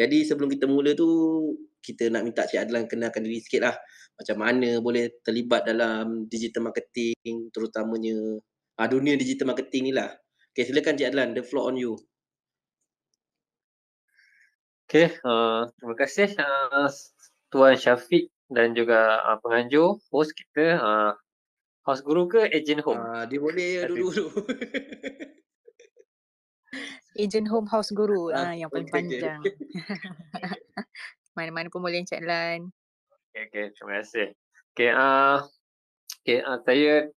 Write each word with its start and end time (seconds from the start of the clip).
Jadi 0.00 0.24
sebelum 0.24 0.48
kita 0.48 0.64
mula 0.64 0.96
tu 0.96 1.08
kita 1.84 2.08
nak 2.08 2.24
minta 2.24 2.48
Cik 2.48 2.56
Adlan 2.56 2.88
kenalkan 2.88 3.20
diri 3.20 3.44
sikit 3.44 3.68
lah. 3.68 3.76
Macam 4.16 4.36
mana 4.40 4.80
boleh 4.80 5.20
terlibat 5.20 5.68
dalam 5.68 6.24
digital 6.24 6.72
marketing 6.72 7.52
terutamanya 7.52 8.16
uh, 8.80 8.88
dunia 8.88 9.20
digital 9.20 9.52
marketing 9.52 9.82
ni 9.88 9.92
lah. 9.92 10.08
Okay 10.56 10.64
silakan 10.64 10.96
Cik 10.96 11.12
Adlan, 11.12 11.36
the 11.36 11.44
floor 11.44 11.68
on 11.68 11.76
you. 11.76 12.00
Okay, 14.88 15.14
uh, 15.22 15.70
terima 15.78 15.94
kasih 15.94 16.34
uh, 16.34 16.90
Tuan 17.52 17.78
Syafiq 17.78 18.32
dan 18.50 18.74
juga 18.74 19.22
uh, 19.22 19.38
penganjur 19.38 20.02
host 20.10 20.34
kita 20.34 20.82
uh, 20.82 21.12
house 21.86 22.02
guru 22.02 22.26
ke 22.26 22.50
agent 22.50 22.82
home? 22.82 22.98
Uh, 22.98 23.22
dia 23.28 23.38
boleh 23.38 23.86
dulu-dulu. 23.86 24.26
agent 27.20 27.46
home 27.48 27.68
house 27.68 27.92
guru 27.92 28.32
ah, 28.32 28.50
uh, 28.50 28.54
yang 28.56 28.68
paling 28.72 28.88
okay, 28.88 28.96
panjang. 28.96 29.40
Mana-mana 31.36 31.68
pun 31.68 31.84
boleh 31.84 32.00
Encik 32.02 32.24
Lan. 32.24 32.72
Okay, 33.30 33.46
okay, 33.46 33.64
terima 33.76 34.02
kasih. 34.02 34.28
Okay, 34.74 34.90
uh, 34.90 35.44
okay 36.24 36.38
uh, 36.42 36.58
saya 36.64 37.08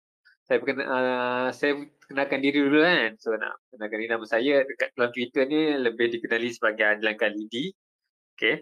saya 0.44 0.58
perkenal, 0.60 0.86
uh, 0.86 1.48
saya 1.56 1.72
kenalkan 2.06 2.44
diri 2.44 2.60
dulu 2.62 2.84
kan. 2.84 3.16
So 3.18 3.34
nak 3.40 3.58
kenalkan 3.72 3.98
diri 3.98 4.12
nama 4.12 4.26
saya 4.28 4.56
dekat 4.68 4.94
dalam 4.94 5.12
Twitter 5.16 5.44
ni 5.48 5.62
lebih 5.80 6.14
dikenali 6.14 6.50
sebagai 6.52 6.86
Adlan 7.00 7.16
Khalidi. 7.16 7.72
Okay. 8.36 8.62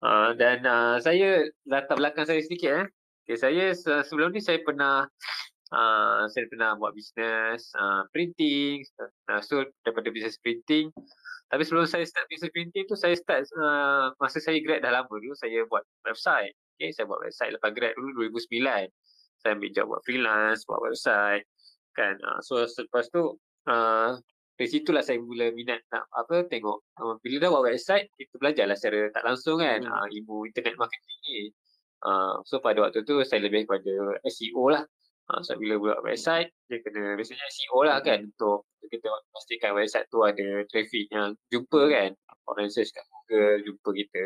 Uh, 0.00 0.32
dan 0.38 0.64
uh, 0.64 0.96
saya 1.02 1.44
latar 1.68 2.00
belakang 2.00 2.24
saya 2.24 2.40
sedikit 2.40 2.70
eh. 2.72 2.86
Okay, 3.26 3.36
saya 3.36 3.76
sebelum 3.76 4.32
ni 4.32 4.40
saya 4.40 4.62
pernah 4.64 5.04
uh, 5.72 6.26
saya 6.30 6.44
pernah 6.50 6.76
buat 6.76 6.92
bisnes 6.94 7.70
uh, 7.74 8.06
printing, 8.14 8.84
uh, 9.30 9.40
so 9.42 9.66
daripada 9.86 10.10
bisnes 10.10 10.38
printing. 10.42 10.90
Tapi 11.50 11.62
sebelum 11.66 11.86
saya 11.90 12.06
start 12.06 12.30
bisnes 12.30 12.52
printing 12.54 12.86
tu, 12.86 12.94
saya 12.94 13.14
start 13.18 13.46
uh, 13.58 14.14
masa 14.22 14.38
saya 14.38 14.58
grad 14.62 14.82
dah 14.86 14.94
lama 14.94 15.10
dulu, 15.10 15.34
saya 15.34 15.66
buat 15.66 15.82
website. 16.06 16.54
Okay, 16.78 16.94
saya 16.94 17.10
buat 17.10 17.20
website 17.22 17.54
lepas 17.54 17.70
grad 17.74 17.94
dulu 17.98 18.30
2009. 18.30 18.86
Saya 19.40 19.56
ambil 19.56 19.70
job 19.72 19.86
buat 19.88 20.02
freelance, 20.04 20.68
buat 20.68 20.80
website. 20.84 21.44
Kan, 21.96 22.14
uh, 22.22 22.38
so 22.44 22.62
selepas 22.70 23.10
tu, 23.10 23.34
uh, 23.66 24.14
dari 24.60 24.68
situlah 24.68 25.00
saya 25.00 25.16
mula 25.16 25.48
minat 25.56 25.80
nak 25.88 26.04
apa 26.12 26.44
tengok 26.44 26.84
uh, 27.00 27.16
bila 27.24 27.40
dah 27.40 27.48
buat 27.48 27.64
website 27.72 28.12
kita 28.20 28.36
belajarlah 28.36 28.76
secara 28.76 29.08
tak 29.08 29.24
langsung 29.24 29.56
kan 29.56 29.80
hmm. 29.80 29.88
uh, 29.88 30.06
ilmu 30.12 30.44
internet 30.52 30.76
marketing 30.76 31.18
ni 31.24 31.38
uh, 32.04 32.44
so 32.44 32.60
pada 32.60 32.84
waktu 32.84 33.00
tu 33.08 33.24
saya 33.24 33.40
lebih 33.40 33.64
kepada 33.64 34.20
SEO 34.28 34.68
lah 34.68 34.84
Ha, 35.30 35.46
so 35.46 35.54
bila 35.54 35.78
buat 35.78 35.98
website, 36.02 36.50
dia 36.66 36.82
kena 36.82 37.14
biasanya 37.14 37.46
SEO 37.54 37.86
lah 37.86 38.02
kan 38.02 38.26
untuk 38.26 38.66
kita 38.90 39.06
pastikan 39.30 39.78
website 39.78 40.10
tu 40.10 40.26
ada 40.26 40.66
traffic 40.66 41.06
yang 41.14 41.38
jumpa 41.54 41.86
kan. 41.86 42.10
Orang 42.50 42.66
search 42.66 42.90
kat 42.90 43.06
Google 43.06 43.62
jumpa 43.62 43.88
kita. 43.94 44.22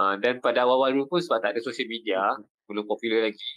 Ha, 0.00 0.16
dan 0.16 0.40
pada 0.40 0.64
awal-awal 0.64 0.96
dulu 0.96 1.04
pun 1.12 1.20
sebab 1.20 1.44
tak 1.44 1.52
ada 1.52 1.60
social 1.60 1.84
media, 1.84 2.32
belum 2.64 2.88
popular 2.88 3.28
lagi, 3.28 3.52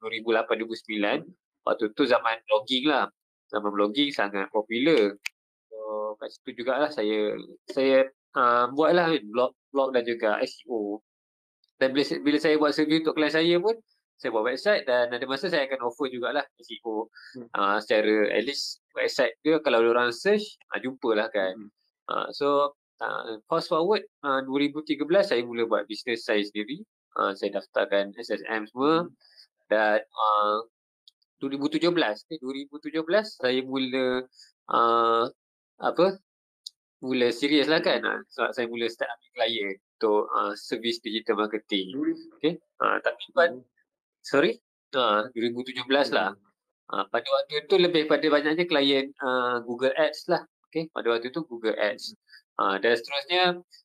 2008-2009, 0.00 1.28
waktu 1.68 1.84
tu 1.92 2.02
zaman 2.08 2.40
blogging 2.48 2.88
lah. 2.88 3.12
Zaman 3.52 3.68
blogging 3.68 4.08
sangat 4.08 4.48
popular. 4.48 5.12
So 5.68 6.16
kat 6.16 6.32
situ 6.32 6.64
jugalah 6.64 6.88
saya 6.88 7.36
saya 7.68 8.08
uh, 8.32 8.72
buatlah 8.72 9.20
blog 9.28 9.52
blog 9.68 9.92
dan 9.92 10.08
juga 10.08 10.40
SEO. 10.40 11.04
Dan 11.76 11.92
bila, 11.92 12.04
bila 12.24 12.38
saya 12.40 12.56
buat 12.56 12.72
survey 12.72 13.04
untuk 13.04 13.20
klien 13.20 13.28
saya 13.28 13.60
pun, 13.60 13.76
saya 14.22 14.30
buat 14.30 14.46
website 14.46 14.86
dan 14.86 15.10
ada 15.10 15.26
masa 15.26 15.50
saya 15.50 15.66
akan 15.66 15.90
offer 15.90 16.06
jugalah 16.06 16.46
SEO 16.62 17.10
hmm. 17.34 17.50
uh, 17.58 17.82
secara 17.82 18.30
at 18.30 18.46
least 18.46 18.78
website 18.94 19.34
dia 19.42 19.58
kalau 19.58 19.82
orang 19.82 20.14
search 20.14 20.62
uh, 20.70 20.78
jumpalah 20.78 21.26
kan. 21.34 21.58
Hmm. 21.58 21.70
Uh, 22.06 22.26
so 22.30 22.70
uh, 23.02 23.42
fast 23.50 23.66
forward 23.66 24.06
uh, 24.22 24.38
2013 24.46 25.02
saya 25.26 25.42
mula 25.42 25.66
buat 25.66 25.90
bisnes 25.90 26.22
saya 26.22 26.38
sendiri. 26.38 26.86
Uh, 27.18 27.34
saya 27.34 27.58
daftarkan 27.58 28.14
SSM 28.14 28.70
semua 28.70 29.10
hmm. 29.10 29.10
dan 29.66 29.98
uh, 30.06 30.62
2017 31.42 31.82
eh, 31.82 32.38
2017 32.38 33.02
saya 33.26 33.60
mula 33.66 34.22
uh, 34.70 35.26
apa 35.82 36.06
mula 37.02 37.34
serius 37.34 37.66
lah 37.66 37.82
kan 37.82 37.98
uh, 38.06 38.22
sebab 38.30 38.54
saya 38.54 38.70
mula 38.70 38.86
start 38.86 39.10
ambil 39.10 39.30
klien 39.34 39.74
untuk 39.98 40.30
uh, 40.30 40.54
service 40.54 41.02
digital 41.02 41.42
marketing. 41.42 41.90
Okay. 42.38 42.62
Uh, 42.78 43.02
tapi 43.02 43.18
hmm 43.34 43.66
sorry? 44.22 44.58
Uh, 44.94 45.28
2017 45.34 45.86
lah. 46.14 46.32
uh, 46.92 47.04
pada 47.08 47.28
waktu 47.28 47.64
itu 47.64 47.74
lebih 47.80 48.04
pada 48.06 48.26
banyaknya 48.28 48.64
klien 48.68 49.08
uh, 49.24 49.64
Google 49.64 49.96
Ads 49.96 50.28
lah 50.28 50.44
okay? 50.72 50.88
Pada 50.88 51.12
waktu 51.12 51.28
itu 51.28 51.44
Google 51.44 51.76
Ads. 51.76 52.16
Uh, 52.56 52.80
dan 52.80 52.96
seterusnya 52.96 53.42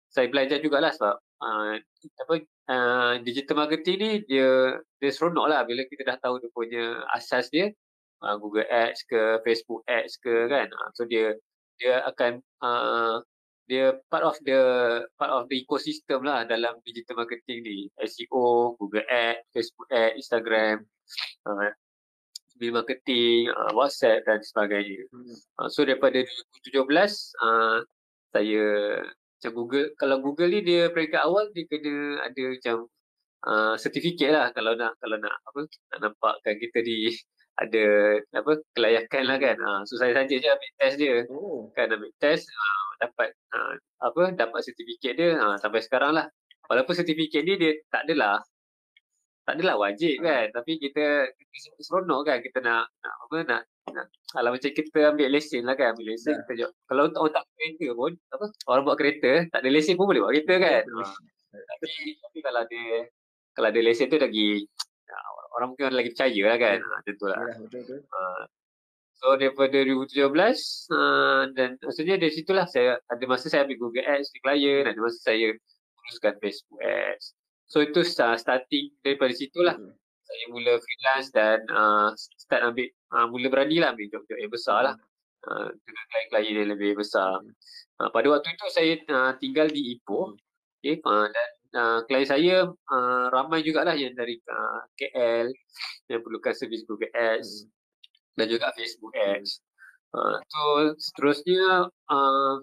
saya 0.07 0.31
belajar 0.31 0.63
jugalah 0.63 0.95
sebab 0.95 1.19
uh, 1.19 1.75
apa 2.23 2.33
uh, 2.71 3.13
digital 3.27 3.67
marketing 3.67 3.97
ni 3.99 4.11
dia 4.23 4.79
dia 5.03 5.11
seronok 5.11 5.51
lah 5.51 5.67
bila 5.67 5.83
kita 5.83 6.07
dah 6.07 6.17
tahu 6.23 6.39
dia 6.39 6.51
punya 6.55 7.03
asas 7.11 7.51
dia. 7.51 7.75
Uh, 8.23 8.39
Google 8.39 8.65
Ads 8.71 9.03
ke 9.03 9.43
Facebook 9.43 9.83
Ads 9.91 10.15
ke 10.23 10.47
kan? 10.47 10.71
Uh, 10.71 10.89
so 10.95 11.03
dia 11.03 11.35
dia 11.77 12.01
akan 12.07 12.39
uh, 12.63 13.19
dia 13.67 13.99
part 14.07 14.23
of 14.23 14.39
the 14.47 14.59
part 15.19 15.31
of 15.31 15.51
the 15.51 15.59
ecosystem 15.59 16.23
lah 16.23 16.47
dalam 16.47 16.79
digital 16.87 17.19
marketing 17.19 17.67
ni 17.67 17.77
SEO, 17.99 18.79
Google 18.79 19.03
Ads, 19.11 19.43
Facebook 19.51 19.91
Ads, 19.91 20.15
Instagram, 20.23 20.87
uh, 21.43 21.75
marketing, 22.71 23.51
uh, 23.51 23.71
WhatsApp 23.75 24.23
dan 24.23 24.39
sebagainya. 24.41 25.03
Hmm. 25.11 25.35
Uh, 25.59 25.67
so 25.69 25.83
daripada 25.83 26.23
2017 26.63 26.79
uh, 27.43 27.77
saya 28.31 28.65
macam 29.37 29.51
Google 29.53 29.87
kalau 29.99 30.17
Google 30.23 30.49
ni 30.49 30.59
dia 30.65 30.89
peringkat 30.89 31.21
awal 31.21 31.51
dia 31.53 31.67
kena 31.69 32.25
ada 32.25 32.43
macam 32.57 32.75
uh, 33.45 33.75
sertifikat 33.77 34.31
lah 34.33 34.47
kalau 34.55 34.73
nak 34.73 34.97
kalau 34.97 35.19
nak 35.21 35.35
apa 35.45 35.59
nak 35.93 35.99
nampakkan 36.09 36.55
kita 36.57 36.79
di 36.81 37.11
ada 37.63 37.85
apa 38.37 38.51
kelayakan 38.77 39.23
lah 39.27 39.37
kan. 39.41 39.57
Uh, 39.59 39.81
so 39.83 39.99
saya 39.99 40.13
saja 40.13 40.33
je 40.39 40.47
ambil 40.47 40.71
test 40.79 40.95
dia. 40.97 41.25
Oh. 41.29 41.67
Kan 41.73 41.89
ambil 41.91 42.13
test 42.21 42.47
uh, 42.47 42.86
dapat 42.97 43.33
uh, 43.53 43.73
apa 44.01 44.21
dapat 44.33 44.59
sertifikat 44.65 45.13
dia 45.17 45.37
uh, 45.37 45.55
sampai 45.57 45.81
sekarang 45.81 46.17
lah. 46.17 46.25
Walaupun 46.67 46.93
sertifikat 46.97 47.47
ni 47.47 47.55
dia 47.55 47.71
tak 47.87 48.09
adalah 48.09 48.43
tak 49.47 49.55
adalah 49.55 49.79
wajib 49.79 50.19
kan. 50.19 50.51
Tapi 50.51 50.75
kita, 50.75 51.31
kita 51.31 51.79
seronok 51.79 52.27
kan. 52.27 52.43
Kita 52.43 52.59
nak, 52.59 52.91
nak 52.99 53.15
apa 53.23 53.37
nak, 53.47 53.61
nak 53.95 54.05
kalau 54.27 54.51
macam 54.51 54.71
kita 54.75 54.99
ambil 55.15 55.29
lesen 55.31 55.63
lah 55.63 55.75
kan. 55.79 55.95
Ambil 55.95 56.11
lesen 56.11 56.35
yeah. 56.35 56.43
kita 56.43 56.53
jawab. 56.59 56.73
kalau 56.91 57.01
untuk 57.07 57.21
orang 57.23 57.35
tak 57.39 57.45
kereta 57.55 57.87
pun 57.95 58.11
apa 58.35 58.45
orang 58.67 58.83
buat 58.83 58.97
kereta 58.99 59.31
tak 59.47 59.59
ada 59.63 59.69
lesen 59.71 59.93
pun 59.95 60.05
boleh 60.11 60.21
buat 60.25 60.31
kereta 60.35 60.55
kan. 60.59 60.83
Uh, 60.91 61.15
tapi 61.55 61.91
tapi 62.19 62.37
kalau 62.43 62.63
dia 62.67 63.07
kalau 63.55 63.67
ada 63.71 63.81
lesen 63.81 64.05
tu 64.11 64.19
lagi 64.19 64.67
orang 65.57 65.73
mungkin 65.73 65.89
lagi 65.97 66.13
percaya 66.13 66.43
lah 66.45 66.57
kan. 66.61 66.77
Yeah. 66.77 66.93
macam 66.93 67.13
tu 67.17 67.25
lah. 67.25 67.39
Yeah, 67.41 67.57
betul, 67.65 67.81
betul. 67.81 68.01
So 69.17 69.33
daripada 69.33 69.81
2017 69.81 70.29
uh, 70.93 71.43
dan 71.57 71.73
maksudnya 71.81 72.21
dari 72.21 72.29
situlah 72.29 72.69
saya 72.69 73.01
ada 73.09 73.25
masa 73.25 73.49
saya 73.49 73.65
ambil 73.65 73.89
Google 73.89 74.05
Ads 74.05 74.29
di 74.29 74.39
klien, 74.45 74.85
ada 74.85 74.99
masa 75.01 75.17
saya 75.17 75.57
uruskan 76.05 76.37
Facebook 76.37 76.77
Ads. 76.85 77.33
So 77.65 77.81
itu 77.81 78.05
uh, 78.05 78.37
starting 78.37 78.93
daripada 79.01 79.33
situlah 79.33 79.73
hmm. 79.73 79.93
saya 80.21 80.45
mula 80.53 80.77
freelance 80.77 81.33
dan 81.33 81.65
uh, 81.73 82.13
start 82.13 82.61
ambil 82.61 82.93
uh, 83.09 83.25
mula 83.25 83.47
berani 83.49 83.81
lah 83.81 83.97
ambil 83.97 84.05
job-job 84.13 84.37
yang 84.37 84.53
besar 84.53 84.85
lah 84.85 84.95
uh, 85.49 85.67
dengan 85.73 86.03
klien-klien 86.13 86.55
yang 86.61 86.69
lebih 86.77 87.01
besar. 87.01 87.41
Hmm. 87.41 87.57
Uh, 87.97 88.09
pada 88.13 88.29
waktu 88.29 88.53
itu 88.53 88.65
saya 88.69 89.01
uh, 89.09 89.33
tinggal 89.41 89.65
di 89.65 89.97
Ipoh 89.97 90.37
okay, 90.77 91.01
uh, 91.01 91.25
dan 91.25 91.49
uh, 91.73 91.99
klien 92.05 92.29
saya 92.29 92.69
uh, 92.69 93.25
ramai 93.33 93.65
jugalah 93.65 93.97
yang 93.97 94.13
dari 94.13 94.37
uh, 94.45 94.85
KL 94.93 95.49
yang 96.05 96.21
perlukan 96.21 96.53
servis 96.53 96.85
Google 96.85 97.09
Ads. 97.17 97.65
Hmm 97.65 97.76
dan 98.37 98.45
juga 98.47 98.69
Facebook 98.77 99.11
Ads. 99.17 99.65
Uh, 100.15 100.39
so 100.47 100.61
seterusnya 100.95 101.91
uh, 102.07 102.55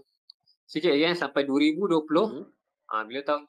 sikit 0.65 0.97
lagi 0.97 1.13
kan 1.13 1.19
sampai 1.29 1.45
2020 1.45 2.09
hmm. 2.09 2.45
uh, 2.89 3.03
bila 3.05 3.21
tahun 3.21 3.45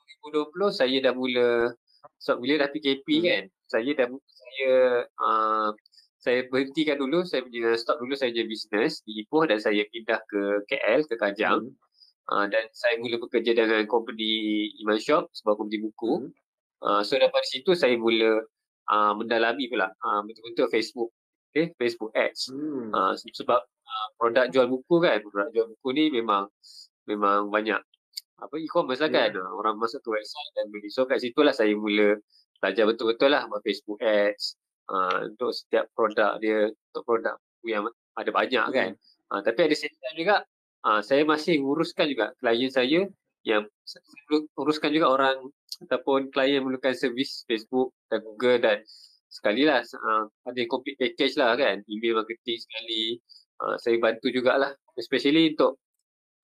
2020 0.51 0.51
saya 0.75 0.97
dah 0.99 1.13
mula 1.15 1.71
so 2.19 2.35
bila 2.37 2.59
dah 2.59 2.69
PKP 2.69 3.07
hmm. 3.07 3.23
kan 3.23 3.43
saya 3.65 3.91
dah 3.95 4.07
saya 4.11 4.71
uh, 5.17 5.69
saya 6.19 6.43
berhentikan 6.51 6.99
dulu 6.99 7.23
saya 7.23 7.45
punya 7.47 7.73
stop 7.79 8.01
dulu 8.03 8.13
saya 8.17 8.35
je 8.35 8.43
bisnes 8.43 8.99
di 9.07 9.25
Ipoh 9.25 9.45
dan 9.47 9.61
saya 9.63 9.85
pindah 9.89 10.19
ke 10.27 10.41
KL 10.67 11.07
ke 11.07 11.15
Kajang 11.15 11.63
hmm. 11.63 12.29
uh, 12.35 12.45
dan 12.51 12.67
saya 12.75 12.99
mula 12.99 13.15
bekerja 13.17 13.55
dengan 13.55 13.87
company 13.87 14.69
Iman 14.83 14.99
Shop 14.99 15.31
sebuah 15.31 15.55
company 15.55 15.87
buku 15.87 16.27
hmm. 16.27 16.29
uh, 16.83 17.01
so 17.01 17.15
daripada 17.15 17.47
situ 17.47 17.73
saya 17.73 17.95
mula 17.95 18.43
uh, 18.91 19.13
mendalami 19.15 19.71
pula 19.71 19.87
uh, 19.87 20.21
betul-betul 20.27 20.67
Facebook 20.67 21.15
okay, 21.55 21.71
Facebook 21.79 22.11
Ads. 22.11 22.51
Hmm. 22.51 22.91
Uh, 22.91 23.15
sebab 23.15 23.63
uh, 23.63 24.07
produk 24.19 24.51
jual 24.51 24.67
buku 24.67 24.99
kan, 24.99 25.23
produk 25.23 25.47
jual 25.55 25.67
buku 25.71 25.87
ni 25.95 26.11
memang 26.11 26.51
memang 27.07 27.47
banyak 27.47 27.79
apa 28.35 28.55
e-commerce 28.59 28.99
lah 28.99 29.07
kan. 29.07 29.31
Yeah. 29.31 29.47
Orang 29.55 29.79
masuk 29.79 30.03
ke 30.03 30.11
website 30.11 30.51
dan 30.59 30.67
beli. 30.67 30.91
So 30.91 31.07
kat 31.07 31.23
situ 31.23 31.39
lah 31.39 31.55
saya 31.55 31.71
mula 31.71 32.19
belajar 32.59 32.83
betul-betul 32.83 33.31
lah 33.31 33.47
buat 33.47 33.63
Facebook 33.63 34.03
Ads 34.03 34.59
uh, 34.91 35.31
untuk 35.31 35.55
setiap 35.55 35.87
produk 35.95 36.35
dia, 36.43 36.67
untuk 36.67 37.03
produk 37.07 37.39
yang 37.63 37.87
ada 38.19 38.31
banyak 38.35 38.65
kan. 38.75 38.89
Hmm. 38.93 39.31
Uh, 39.31 39.41
tapi 39.41 39.71
ada 39.71 39.75
same 39.79 39.95
juga, 40.13 40.43
uh, 40.85 41.01
saya 41.01 41.23
masih 41.23 41.63
uruskan 41.63 42.11
juga 42.11 42.35
klien 42.37 42.69
saya 42.69 43.07
yang 43.45 43.63
uruskan 44.57 44.89
juga 44.89 45.07
orang 45.13 45.37
ataupun 45.85 46.33
klien 46.33 46.61
memerlukan 46.61 46.97
servis 46.97 47.45
Facebook 47.45 47.93
dan 48.09 48.25
Google 48.25 48.57
dan 48.57 48.77
sekali 49.35 49.67
lah 49.67 49.83
uh, 49.83 50.23
ada 50.47 50.61
complete 50.71 50.95
package 50.95 51.35
lah 51.35 51.59
kan. 51.59 51.83
Email 51.91 52.23
marketing 52.23 52.59
sekali 52.63 53.19
uh, 53.59 53.75
saya 53.75 53.99
bantu 53.99 54.31
jugalah. 54.31 54.71
Especially 54.95 55.51
untuk 55.51 55.83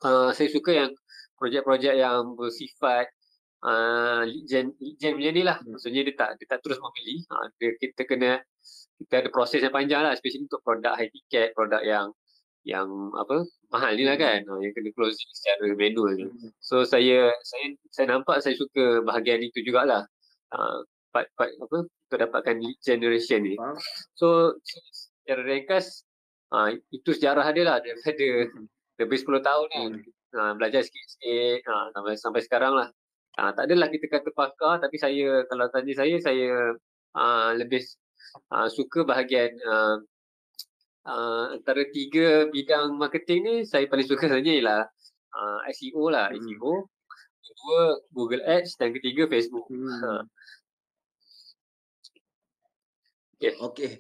uh, 0.04 0.36
saya 0.36 0.52
suka 0.52 0.76
yang 0.76 0.92
projek-projek 1.40 1.96
yang 1.96 2.36
bersifat 2.36 3.08
uh, 3.64 4.28
lead 4.28 4.46
gen 4.46 4.76
lead 4.78 4.96
gen 5.00 5.16
macam 5.16 5.32
ni 5.32 5.44
lah. 5.48 5.58
Hmm. 5.64 5.72
maksudnya 5.78 6.02
dia 6.04 6.16
tak 6.20 6.30
dia 6.36 6.48
tak 6.52 6.60
terus 6.60 6.78
membeli. 6.84 7.24
Uh, 7.32 7.48
dia, 7.56 7.70
kita 7.80 8.02
kena 8.04 8.32
kita 9.00 9.14
ada 9.24 9.30
proses 9.32 9.64
yang 9.64 9.74
panjang 9.74 10.04
lah. 10.04 10.12
Especially 10.12 10.44
untuk 10.46 10.60
produk 10.68 10.94
high 11.00 11.10
ticket 11.10 11.56
produk 11.56 11.80
yang 11.88 12.12
yang 12.62 12.86
apa 13.18 13.42
mahal 13.74 13.96
ni 13.96 14.04
lah 14.04 14.20
hmm. 14.20 14.24
kan. 14.28 14.40
Uh, 14.52 14.60
yang 14.60 14.76
kena 14.76 14.92
closing 14.92 15.32
secara 15.32 15.72
manual. 15.80 16.12
Ni 16.12 16.28
hmm. 16.28 16.52
so 16.60 16.84
saya 16.84 17.32
saya 17.48 17.66
saya 17.88 18.06
nampak 18.12 18.44
saya 18.44 18.54
suka 18.60 19.00
bahagian 19.08 19.40
itu 19.40 19.64
jugalah. 19.64 20.04
Uh, 20.52 20.84
part, 21.12 21.28
part 21.38 21.52
apa 21.56 21.78
untuk 21.86 22.18
dapatkan 22.18 22.56
lead 22.60 22.80
generation 22.82 23.44
ni. 23.44 23.56
So 24.16 24.58
secara 25.22 25.44
ringkas 25.46 26.08
uh, 26.52 26.74
itu 26.92 27.12
sejarah 27.16 27.48
dia 27.56 27.64
lah 27.68 27.78
daripada 27.80 28.52
hmm. 28.52 28.66
lebih 29.00 29.18
10 29.20 29.48
tahun 29.48 29.68
ni. 29.72 29.84
Hmm. 29.84 30.04
Uh, 30.32 30.54
belajar 30.56 30.80
sikit-sikit 30.80 31.68
uh, 31.68 31.92
sampai, 31.92 32.14
sampai 32.16 32.42
sekarang 32.44 32.74
lah. 32.76 32.88
Uh, 33.36 33.52
tak 33.56 33.68
adalah 33.68 33.88
kita 33.88 34.12
kata 34.12 34.32
pakar 34.36 34.84
tapi 34.84 35.00
saya 35.00 35.48
kalau 35.48 35.68
tanya 35.72 35.94
saya, 35.96 36.20
saya 36.20 36.76
uh, 37.16 37.52
lebih 37.56 37.84
uh, 38.52 38.68
suka 38.68 39.08
bahagian 39.08 39.56
uh, 39.64 40.04
uh, 41.08 41.56
antara 41.56 41.88
tiga 41.96 42.48
bidang 42.52 42.96
marketing 43.00 43.40
ni 43.44 43.56
saya 43.64 43.88
paling 43.88 44.08
suka 44.08 44.28
sebenarnya 44.28 44.54
ialah 44.60 44.82
uh, 45.36 45.60
SEO 45.72 46.12
lah, 46.12 46.28
hmm. 46.32 46.40
SEO. 46.44 46.72
Kedua 47.42 47.82
Google 48.16 48.44
Ads 48.48 48.80
dan 48.80 48.96
ketiga 48.96 49.28
Facebook. 49.28 49.68
Hmm. 49.68 49.88
Uh, 50.00 50.22
Okay. 53.42 53.58
Okay. 53.58 53.92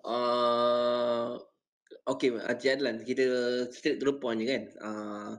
Uh, 0.00 1.36
okay, 2.08 2.32
Encik 2.32 2.80
Adlan, 2.80 3.04
kita 3.04 3.24
straight 3.68 4.00
to 4.00 4.08
the 4.08 4.16
point 4.16 4.40
je 4.40 4.48
kan. 4.48 4.64
Uh, 4.80 5.32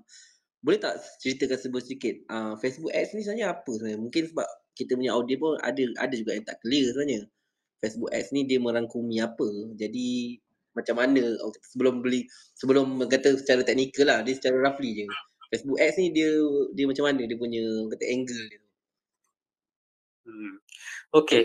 boleh 0.62 0.78
tak 0.78 1.02
ceritakan 1.18 1.58
sebuah 1.58 1.82
sedikit 1.82 2.16
uh, 2.30 2.54
Facebook 2.62 2.94
Ads 2.94 3.18
ni 3.18 3.26
sebenarnya 3.26 3.58
apa 3.58 3.72
sebenarnya? 3.74 4.00
Mungkin 4.06 4.24
sebab 4.30 4.48
kita 4.78 4.92
punya 4.94 5.12
audio 5.18 5.36
pun 5.42 5.58
ada 5.66 5.82
ada 5.98 6.14
juga 6.14 6.38
yang 6.38 6.46
tak 6.46 6.62
clear 6.62 6.86
sebenarnya. 6.94 7.22
Facebook 7.82 8.12
Ads 8.14 8.30
ni 8.38 8.42
dia 8.46 8.60
merangkumi 8.62 9.18
apa? 9.18 9.50
Jadi 9.80 10.38
macam 10.78 10.96
mana 11.02 11.24
sebelum 11.74 12.06
beli 12.06 12.30
sebelum 12.54 13.02
kata 13.10 13.34
secara 13.42 13.66
teknikal 13.66 14.06
lah 14.06 14.22
dia 14.22 14.38
secara 14.38 14.62
roughly 14.62 14.94
je. 14.94 15.06
Facebook 15.50 15.82
Ads 15.82 15.98
ni 15.98 16.14
dia 16.14 16.30
dia 16.78 16.86
macam 16.86 17.10
mana 17.10 17.26
dia 17.26 17.38
punya 17.40 17.64
kata 17.90 18.06
angle 18.06 18.44
dia. 18.46 18.62
Hmm. 20.30 20.54
Okay. 21.18 21.44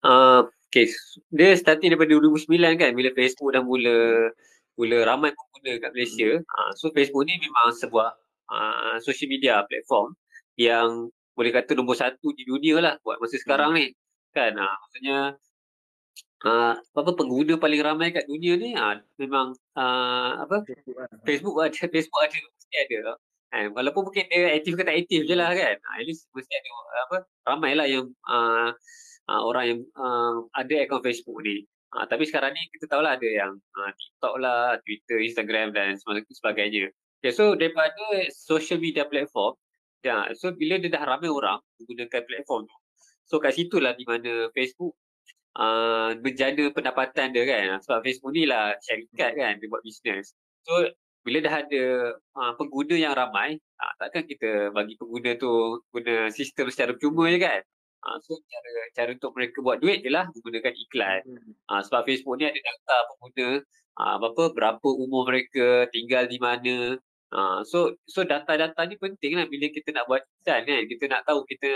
Uh, 0.00 0.48
Okay, 0.68 0.92
dia 1.32 1.56
starting 1.56 1.96
daripada 1.96 2.12
2009 2.12 2.76
kan 2.76 2.92
bila 2.92 3.08
Facebook 3.16 3.56
dah 3.56 3.64
mula 3.64 4.28
mula 4.76 4.96
ramai 5.08 5.32
pengguna 5.32 5.80
kat 5.80 5.90
Malaysia. 5.96 6.30
Uh, 6.44 6.70
so 6.76 6.92
Facebook 6.92 7.24
ni 7.24 7.40
memang 7.40 7.72
sebuah 7.72 8.12
uh, 8.52 9.00
social 9.00 9.32
media 9.32 9.64
platform 9.64 10.12
yang 10.60 11.08
boleh 11.32 11.56
kata 11.56 11.72
nombor 11.72 11.96
satu 11.96 12.36
di 12.36 12.44
dunia 12.44 12.84
lah 12.84 12.94
buat 13.00 13.16
masa 13.16 13.40
sekarang 13.40 13.72
hmm. 13.72 13.78
ni. 13.80 13.86
Kan, 14.36 14.60
uh, 14.60 14.76
maksudnya 14.84 15.18
uh, 16.44 16.74
apa 16.76 17.10
pengguna 17.16 17.56
paling 17.56 17.80
ramai 17.80 18.12
kat 18.12 18.28
dunia 18.28 18.60
ni 18.60 18.76
uh, 18.76 19.00
memang 19.16 19.56
uh, 19.72 20.30
apa 20.44 20.68
Facebook 21.24 21.64
ada, 21.64 21.80
Facebook 21.96 22.20
ada, 22.20 22.36
mesti 22.36 22.76
ada. 22.76 23.16
Eh, 23.56 23.72
walaupun 23.72 24.12
mungkin 24.12 24.28
dia 24.28 24.52
aktif 24.52 24.76
ke 24.76 24.84
tak 24.84 25.00
aktif 25.00 25.24
je 25.24 25.32
lah 25.32 25.48
kan. 25.56 25.80
At 25.80 26.04
least 26.04 26.28
mesti 26.36 26.52
ada 26.52 26.70
apa 27.08 27.16
ramai 27.48 27.72
lah 27.72 27.88
yang 27.88 28.12
uh, 28.28 28.76
uh, 29.28 29.42
orang 29.44 29.64
yang 29.68 29.80
uh, 29.94 30.48
ada 30.56 30.74
akaun 30.88 31.04
Facebook 31.04 31.38
ni. 31.44 31.68
Uh, 31.96 32.04
tapi 32.04 32.28
sekarang 32.28 32.52
ni 32.52 32.60
kita 32.76 32.84
tahu 32.84 33.00
lah 33.00 33.16
ada 33.16 33.28
yang 33.28 33.56
uh, 33.56 33.90
TikTok 33.96 34.34
lah, 34.40 34.76
Twitter, 34.84 35.24
Instagram 35.24 35.72
dan 35.72 35.96
sebagainya. 36.32 36.92
Okay, 37.18 37.32
so 37.32 37.56
daripada 37.56 38.28
social 38.30 38.76
media 38.78 39.08
platform, 39.08 39.56
ya, 40.04 40.30
so 40.36 40.52
bila 40.54 40.78
dia 40.78 40.92
dah 40.92 41.02
ramai 41.02 41.32
orang 41.32 41.58
menggunakan 41.80 42.22
platform 42.28 42.68
tu, 42.68 42.76
so 43.26 43.40
kat 43.40 43.56
situ 43.56 43.80
lah 43.80 43.96
di 43.96 44.04
mana 44.06 44.52
Facebook 44.52 44.94
uh, 45.58 46.14
menjana 46.20 46.70
pendapatan 46.70 47.32
dia 47.34 47.44
kan. 47.48 47.80
Sebab 47.82 48.04
Facebook 48.04 48.32
ni 48.36 48.44
lah 48.46 48.76
syarikat 48.84 49.32
kan, 49.34 49.52
dia 49.58 49.66
buat 49.66 49.82
bisnes. 49.82 50.36
So 50.62 50.92
bila 51.26 51.42
dah 51.42 51.54
ada 51.64 51.84
uh, 52.38 52.52
pengguna 52.54 52.94
yang 52.94 53.16
ramai, 53.16 53.58
uh, 53.58 53.92
takkan 53.98 54.28
kita 54.28 54.70
bagi 54.76 54.94
pengguna 55.00 55.34
tu 55.40 55.82
guna 55.90 56.30
sistem 56.30 56.70
secara 56.70 56.94
cuma 57.00 57.26
je 57.32 57.40
kan? 57.40 57.60
Ha, 58.08 58.16
so 58.24 58.40
cara 58.48 58.72
cara 58.96 59.10
untuk 59.12 59.36
mereka 59.36 59.60
buat 59.60 59.84
duit 59.84 60.00
ialah 60.00 60.32
menggunakan 60.32 60.72
iklan. 60.88 61.22
Ha, 61.68 61.84
sebab 61.84 62.08
Facebook 62.08 62.40
ni 62.40 62.48
ada 62.48 62.56
data 62.56 62.96
pengguna 63.12 63.48
ha, 64.00 64.16
apa 64.16 64.44
berapa 64.56 64.88
umur 64.88 65.28
mereka, 65.28 65.84
tinggal 65.92 66.24
di 66.24 66.40
mana. 66.40 66.96
Ha, 67.36 67.60
so 67.68 67.92
so 68.08 68.24
data-data 68.24 68.80
ni 68.88 68.96
penting 68.96 69.36
lah 69.36 69.44
bila 69.44 69.68
kita 69.68 69.92
nak 69.92 70.08
buat 70.08 70.24
iklan 70.40 70.60
kan. 70.64 70.82
Kita 70.88 71.04
nak 71.12 71.22
tahu 71.28 71.44
kita 71.44 71.70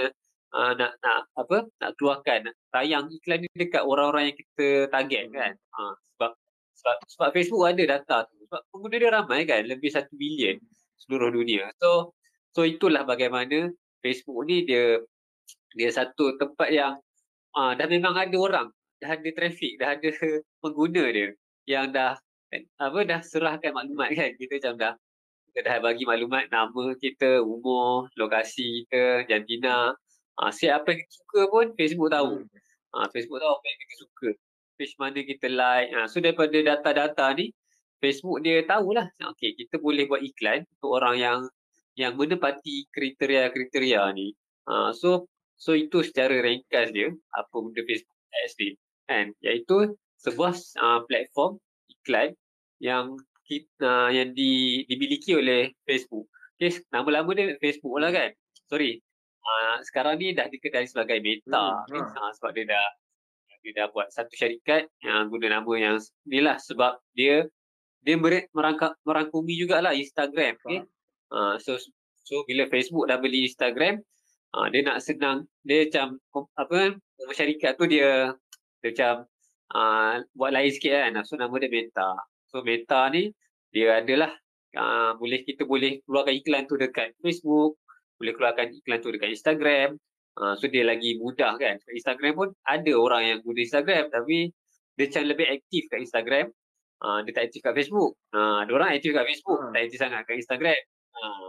uh, 0.56 0.72
nak 0.72 0.92
nak 1.04 1.28
apa 1.36 1.68
nak 1.84 1.90
keluarkan 2.00 2.48
tayang 2.72 3.12
iklan 3.12 3.44
ni 3.44 3.48
dekat 3.52 3.84
orang-orang 3.84 4.32
yang 4.32 4.36
kita 4.40 4.88
target 4.88 5.28
kan. 5.36 5.52
Ha, 5.76 5.82
sebab 6.16 6.32
sebab 6.80 6.96
sebab 7.12 7.28
Facebook 7.36 7.62
ada 7.68 7.82
data 7.84 8.16
tu. 8.32 8.40
Sebab 8.48 8.60
pengguna 8.72 8.96
dia 8.96 9.10
ramai 9.12 9.40
kan, 9.44 9.62
lebih 9.68 9.92
satu 9.92 10.16
bilion 10.16 10.56
seluruh 10.96 11.28
dunia. 11.28 11.68
So 11.76 12.16
so 12.56 12.64
itulah 12.64 13.04
bagaimana 13.04 13.68
Facebook 14.00 14.48
ni 14.48 14.64
dia 14.64 14.96
dia 15.76 15.90
satu 15.90 16.36
tempat 16.36 16.68
yang 16.72 16.92
uh, 17.56 17.72
dah 17.76 17.86
memang 17.88 18.14
ada 18.16 18.36
orang, 18.36 18.68
dah 19.00 19.16
ada 19.16 19.30
trafik, 19.32 19.76
dah 19.80 19.96
ada 19.96 20.08
pengguna 20.62 21.04
dia 21.12 21.28
yang 21.66 21.94
dah 21.94 22.18
apa 22.76 22.98
dah 23.08 23.20
serahkan 23.24 23.72
maklumat 23.72 24.12
kan 24.12 24.30
kita 24.36 24.60
macam 24.60 24.74
dah 24.76 24.94
kita 25.52 25.68
dah 25.68 25.76
bagi 25.84 26.08
maklumat 26.08 26.48
nama 26.48 26.96
kita, 26.96 27.44
umur, 27.44 28.08
lokasi 28.16 28.88
kita, 28.88 29.28
jantina. 29.28 29.92
Ah 30.40 30.48
uh, 30.48 30.52
siapa 30.52 30.96
yang 30.96 31.00
kita 31.04 31.12
suka 31.12 31.40
pun 31.52 31.66
Facebook 31.76 32.08
tahu. 32.08 32.40
Ah 32.96 33.04
uh, 33.04 33.06
Facebook 33.12 33.36
tahu 33.36 33.52
apa 33.52 33.64
yang 33.68 33.80
kita 33.84 33.94
suka. 34.00 34.28
Page 34.80 34.94
mana 34.96 35.20
kita 35.20 35.46
like. 35.52 35.92
Uh, 35.92 36.08
so 36.08 36.24
daripada 36.24 36.56
data-data 36.56 37.36
ni 37.36 37.52
Facebook 38.00 38.40
dia 38.40 38.64
tahulah. 38.64 39.12
Okey, 39.36 39.52
kita 39.60 39.76
boleh 39.76 40.08
buat 40.08 40.24
iklan 40.24 40.64
untuk 40.80 40.90
orang 40.96 41.16
yang 41.20 41.38
yang 42.00 42.16
menepati 42.16 42.88
kriteria-kriteria 42.88 44.00
ni. 44.16 44.32
Uh, 44.64 44.88
so 44.96 45.28
So 45.62 45.78
itu 45.78 46.02
secara 46.02 46.42
ringkas 46.42 46.90
dia 46.90 47.14
apa 47.38 47.54
benda 47.54 47.86
Facebook 47.86 48.18
Ads 48.42 48.54
ni 48.58 48.74
kan 49.06 49.30
iaitu 49.46 49.94
sebuah 50.18 50.58
uh, 50.82 51.00
platform 51.06 51.62
iklan 51.86 52.34
yang 52.82 53.14
kita, 53.46 53.86
uh, 53.86 54.10
yang 54.10 54.34
di, 54.34 54.82
dimiliki 54.90 55.38
oleh 55.38 55.70
Facebook. 55.86 56.26
Okay, 56.58 56.82
nama 56.90 57.22
lama 57.22 57.30
dia 57.30 57.54
Facebook 57.62 57.94
lah 58.02 58.10
kan. 58.10 58.34
Sorry. 58.66 58.98
Uh, 59.42 59.78
sekarang 59.86 60.18
ni 60.18 60.34
dah 60.34 60.46
dikenali 60.46 60.86
sebagai 60.86 61.18
Meta 61.18 61.82
hmm, 61.90 62.14
uh, 62.14 62.30
sebab 62.38 62.54
dia 62.54 62.74
dah 62.74 62.86
dia 63.62 63.72
dah 63.74 63.86
buat 63.90 64.10
satu 64.10 64.30
syarikat 64.34 64.86
yang 65.02 65.30
guna 65.30 65.58
nama 65.58 65.72
yang 65.78 65.98
ni 66.26 66.38
lah 66.38 66.62
sebab 66.62 66.98
dia 67.14 67.46
dia 68.06 68.14
merangkak 68.54 68.94
merangkumi 69.02 69.58
jugalah 69.58 69.98
Instagram 69.98 70.54
okay? 70.62 70.86
Uh, 71.34 71.58
so 71.58 71.74
so 72.22 72.46
bila 72.46 72.70
Facebook 72.70 73.10
dah 73.10 73.18
beli 73.18 73.50
Instagram 73.50 73.98
uh, 74.56 74.66
dia 74.72 74.80
nak 74.84 74.98
senang. 75.00 75.48
Dia 75.64 75.88
macam 75.88 76.20
apa 76.56 76.96
masyarakat 77.28 77.72
tu 77.76 77.84
dia 77.88 78.32
dia 78.82 78.88
macam 78.92 79.14
uh, 79.74 80.14
buat 80.36 80.50
lain 80.52 80.70
sikit 80.72 80.92
kan. 80.92 81.20
So 81.24 81.40
nama 81.40 81.54
dia 81.58 81.70
Meta. 81.72 82.10
So 82.52 82.60
Meta 82.64 83.08
ni 83.12 83.32
dia 83.72 84.04
adalah 84.04 84.32
uh, 84.76 85.16
boleh 85.16 85.42
kita 85.44 85.64
boleh 85.64 86.04
keluarkan 86.04 86.34
iklan 86.36 86.62
tu 86.68 86.76
dekat 86.76 87.16
Facebook 87.24 87.80
boleh 88.22 88.38
keluarkan 88.38 88.70
iklan 88.70 88.98
tu 89.02 89.10
dekat 89.10 89.34
Instagram. 89.34 89.98
Uh, 90.38 90.54
so 90.56 90.70
dia 90.70 90.86
lagi 90.86 91.18
mudah 91.18 91.58
kan. 91.58 91.76
Instagram 91.90 92.32
pun 92.38 92.48
ada 92.64 92.92
orang 92.94 93.22
yang 93.26 93.38
guna 93.42 93.58
Instagram 93.66 94.14
tapi 94.14 94.54
dia 94.94 95.10
macam 95.10 95.22
lebih 95.26 95.46
aktif 95.50 95.90
kat 95.90 95.98
Instagram. 96.06 96.46
Uh, 97.02 97.18
dia 97.26 97.34
tak 97.34 97.50
aktif 97.50 97.60
kat 97.66 97.74
Facebook. 97.74 98.14
Uh, 98.30 98.62
ada 98.62 98.70
orang 98.70 98.94
aktif 98.94 99.10
kat 99.10 99.26
Facebook 99.26 99.58
hmm. 99.58 99.74
tak 99.74 99.80
aktif 99.90 99.98
sangat 99.98 100.20
kat 100.22 100.36
Instagram. 100.38 100.80
Uh, 101.12 101.48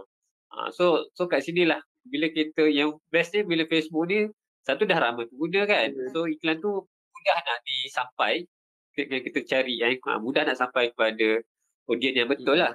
uh, 0.50 0.68
so 0.74 1.06
so 1.14 1.30
kat 1.30 1.46
sini 1.46 1.62
lah 1.64 1.78
bila 2.04 2.26
kita 2.28 2.68
yang 2.68 2.96
best 3.08 3.32
dia 3.32 3.42
bila 3.42 3.64
Facebook 3.64 4.06
ni 4.08 4.28
satu 4.64 4.88
dah 4.88 4.96
ramai 4.96 5.28
pengguna 5.28 5.68
kan. 5.68 5.92
Yeah. 5.92 6.10
So 6.12 6.24
iklan 6.24 6.60
tu 6.60 6.72
mudah 6.84 7.38
nak 7.40 7.58
disampai 7.64 8.48
yang 8.96 9.22
kita 9.26 9.40
cari 9.44 9.74
yang 9.80 9.98
ha, 10.06 10.20
mudah 10.22 10.46
nak 10.46 10.56
sampai 10.56 10.94
kepada 10.94 11.42
audience 11.90 12.16
yang 12.16 12.28
betul 12.30 12.56
lah. 12.56 12.72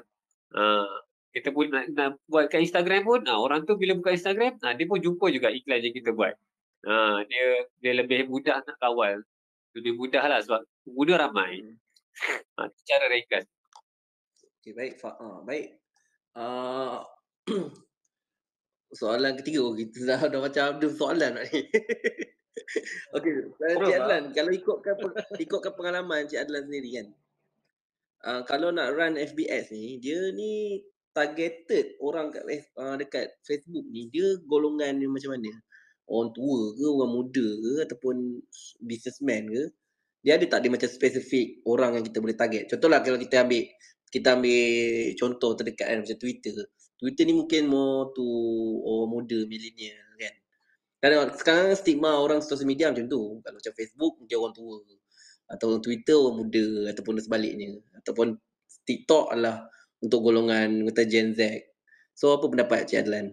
Ha, 0.54 0.86
kita 1.30 1.54
pun 1.54 1.70
nak, 1.70 1.86
nak 1.94 2.18
buat 2.26 2.50
kat 2.50 2.66
Instagram 2.66 3.06
pun 3.06 3.22
ha, 3.26 3.40
orang 3.40 3.64
tu 3.66 3.78
bila 3.80 3.98
buka 3.98 4.14
Instagram 4.14 4.58
ha, 4.62 4.76
dia 4.76 4.86
pun 4.86 5.00
jumpa 5.02 5.26
juga 5.34 5.50
iklan 5.50 5.82
yang 5.82 5.96
kita 5.96 6.12
buat. 6.14 6.34
Ha, 6.86 7.24
dia 7.26 7.46
dia 7.82 7.92
lebih 7.98 8.30
mudah 8.30 8.62
nak 8.62 8.78
kawal. 8.78 9.24
Lebih 9.78 9.94
mudah 9.98 10.26
lah 10.26 10.40
sebab 10.44 10.62
pengguna 10.86 11.30
ramai. 11.30 11.64
Ha, 12.60 12.68
cara 12.84 13.08
ringkas. 13.08 13.48
Okay, 14.60 14.76
baik. 14.76 15.00
Ha, 15.00 15.40
baik. 15.48 15.80
Uh, 16.36 17.00
soalan 18.94 19.38
ketiga 19.38 19.60
oh, 19.62 19.74
kita 19.78 20.06
dah, 20.06 20.22
dah 20.30 20.40
macam 20.42 20.64
ada 20.78 20.88
soalan 20.90 21.32
ni. 21.46 21.62
Okey, 23.18 23.34
Cik 23.58 23.96
Adlan, 23.98 24.24
kalau 24.36 24.52
ikutkan 24.54 24.96
ikutkan 25.38 25.74
pengalaman 25.74 26.26
Cik 26.30 26.46
Adlan 26.46 26.70
sendiri 26.70 26.90
kan. 27.02 27.08
Uh, 28.20 28.42
kalau 28.44 28.70
nak 28.76 28.92
run 28.94 29.16
FBS 29.16 29.72
ni, 29.72 29.96
dia 29.98 30.20
ni 30.36 30.84
targeted 31.16 31.96
orang 32.04 32.30
kat 32.30 32.44
uh, 32.76 33.00
dekat 33.00 33.32
Facebook 33.48 33.88
ni, 33.90 34.12
dia 34.12 34.38
golongan 34.46 35.00
ni 35.00 35.08
macam 35.08 35.34
mana? 35.34 35.50
Orang 36.10 36.34
tua 36.34 36.74
ke, 36.74 36.86
orang 36.90 37.12
muda 37.14 37.48
ke 37.48 37.74
ataupun 37.86 38.44
businessman 38.82 39.48
ke? 39.48 39.64
Dia 40.20 40.36
ada 40.36 40.46
tak 40.52 40.68
dia 40.68 40.72
macam 40.74 40.90
spesifik 40.90 41.64
orang 41.64 41.96
yang 41.96 42.04
kita 42.04 42.20
boleh 42.20 42.36
target? 42.36 42.68
Contohlah 42.68 43.00
kalau 43.00 43.16
kita 43.16 43.46
ambil 43.46 43.64
kita 44.10 44.28
ambil 44.36 44.62
contoh 45.16 45.52
terdekat 45.54 45.86
kan 45.86 45.98
macam 46.02 46.18
Twitter. 46.18 46.54
Twitter 47.00 47.24
ni 47.24 47.32
mungkin 47.32 47.72
more 47.72 48.12
to 48.12 48.28
orang 48.84 49.08
muda, 49.08 49.40
millennial 49.48 50.04
kan. 50.20 50.36
Kadang 51.00 51.32
sekarang 51.32 51.72
stigma 51.80 52.20
orang 52.20 52.44
sosial 52.44 52.68
media 52.68 52.92
macam 52.92 53.08
tu. 53.08 53.40
Kalau 53.40 53.56
macam 53.56 53.74
Facebook 53.74 54.14
mungkin 54.20 54.36
orang 54.36 54.56
tua. 54.56 54.78
Atau 55.48 55.80
Twitter 55.80 56.20
orang 56.20 56.44
muda 56.44 56.92
ataupun 56.92 57.24
sebaliknya. 57.24 57.80
Ataupun 58.04 58.36
TikTok 58.84 59.32
adalah 59.32 59.72
untuk 60.04 60.20
golongan 60.28 60.84
kata 60.92 61.08
Gen 61.08 61.32
Z. 61.32 61.72
So 62.20 62.36
apa 62.36 62.52
pendapat 62.52 62.84
Cik 62.92 63.08
Adlan? 63.08 63.32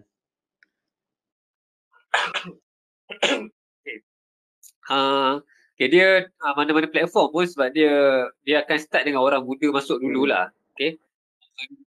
okay. 3.11 3.97
Uh, 4.87 5.43
okay, 5.75 5.91
dia 5.91 6.31
uh, 6.39 6.53
mana-mana 6.55 6.87
platform 6.87 7.27
pun 7.35 7.43
sebab 7.43 7.75
dia 7.75 8.23
dia 8.47 8.63
akan 8.63 8.79
start 8.79 9.03
dengan 9.03 9.19
orang 9.19 9.43
muda 9.43 9.67
masuk 9.67 9.99
dululah. 9.99 10.47
Hmm. 10.47 10.71
Okay. 10.71 10.91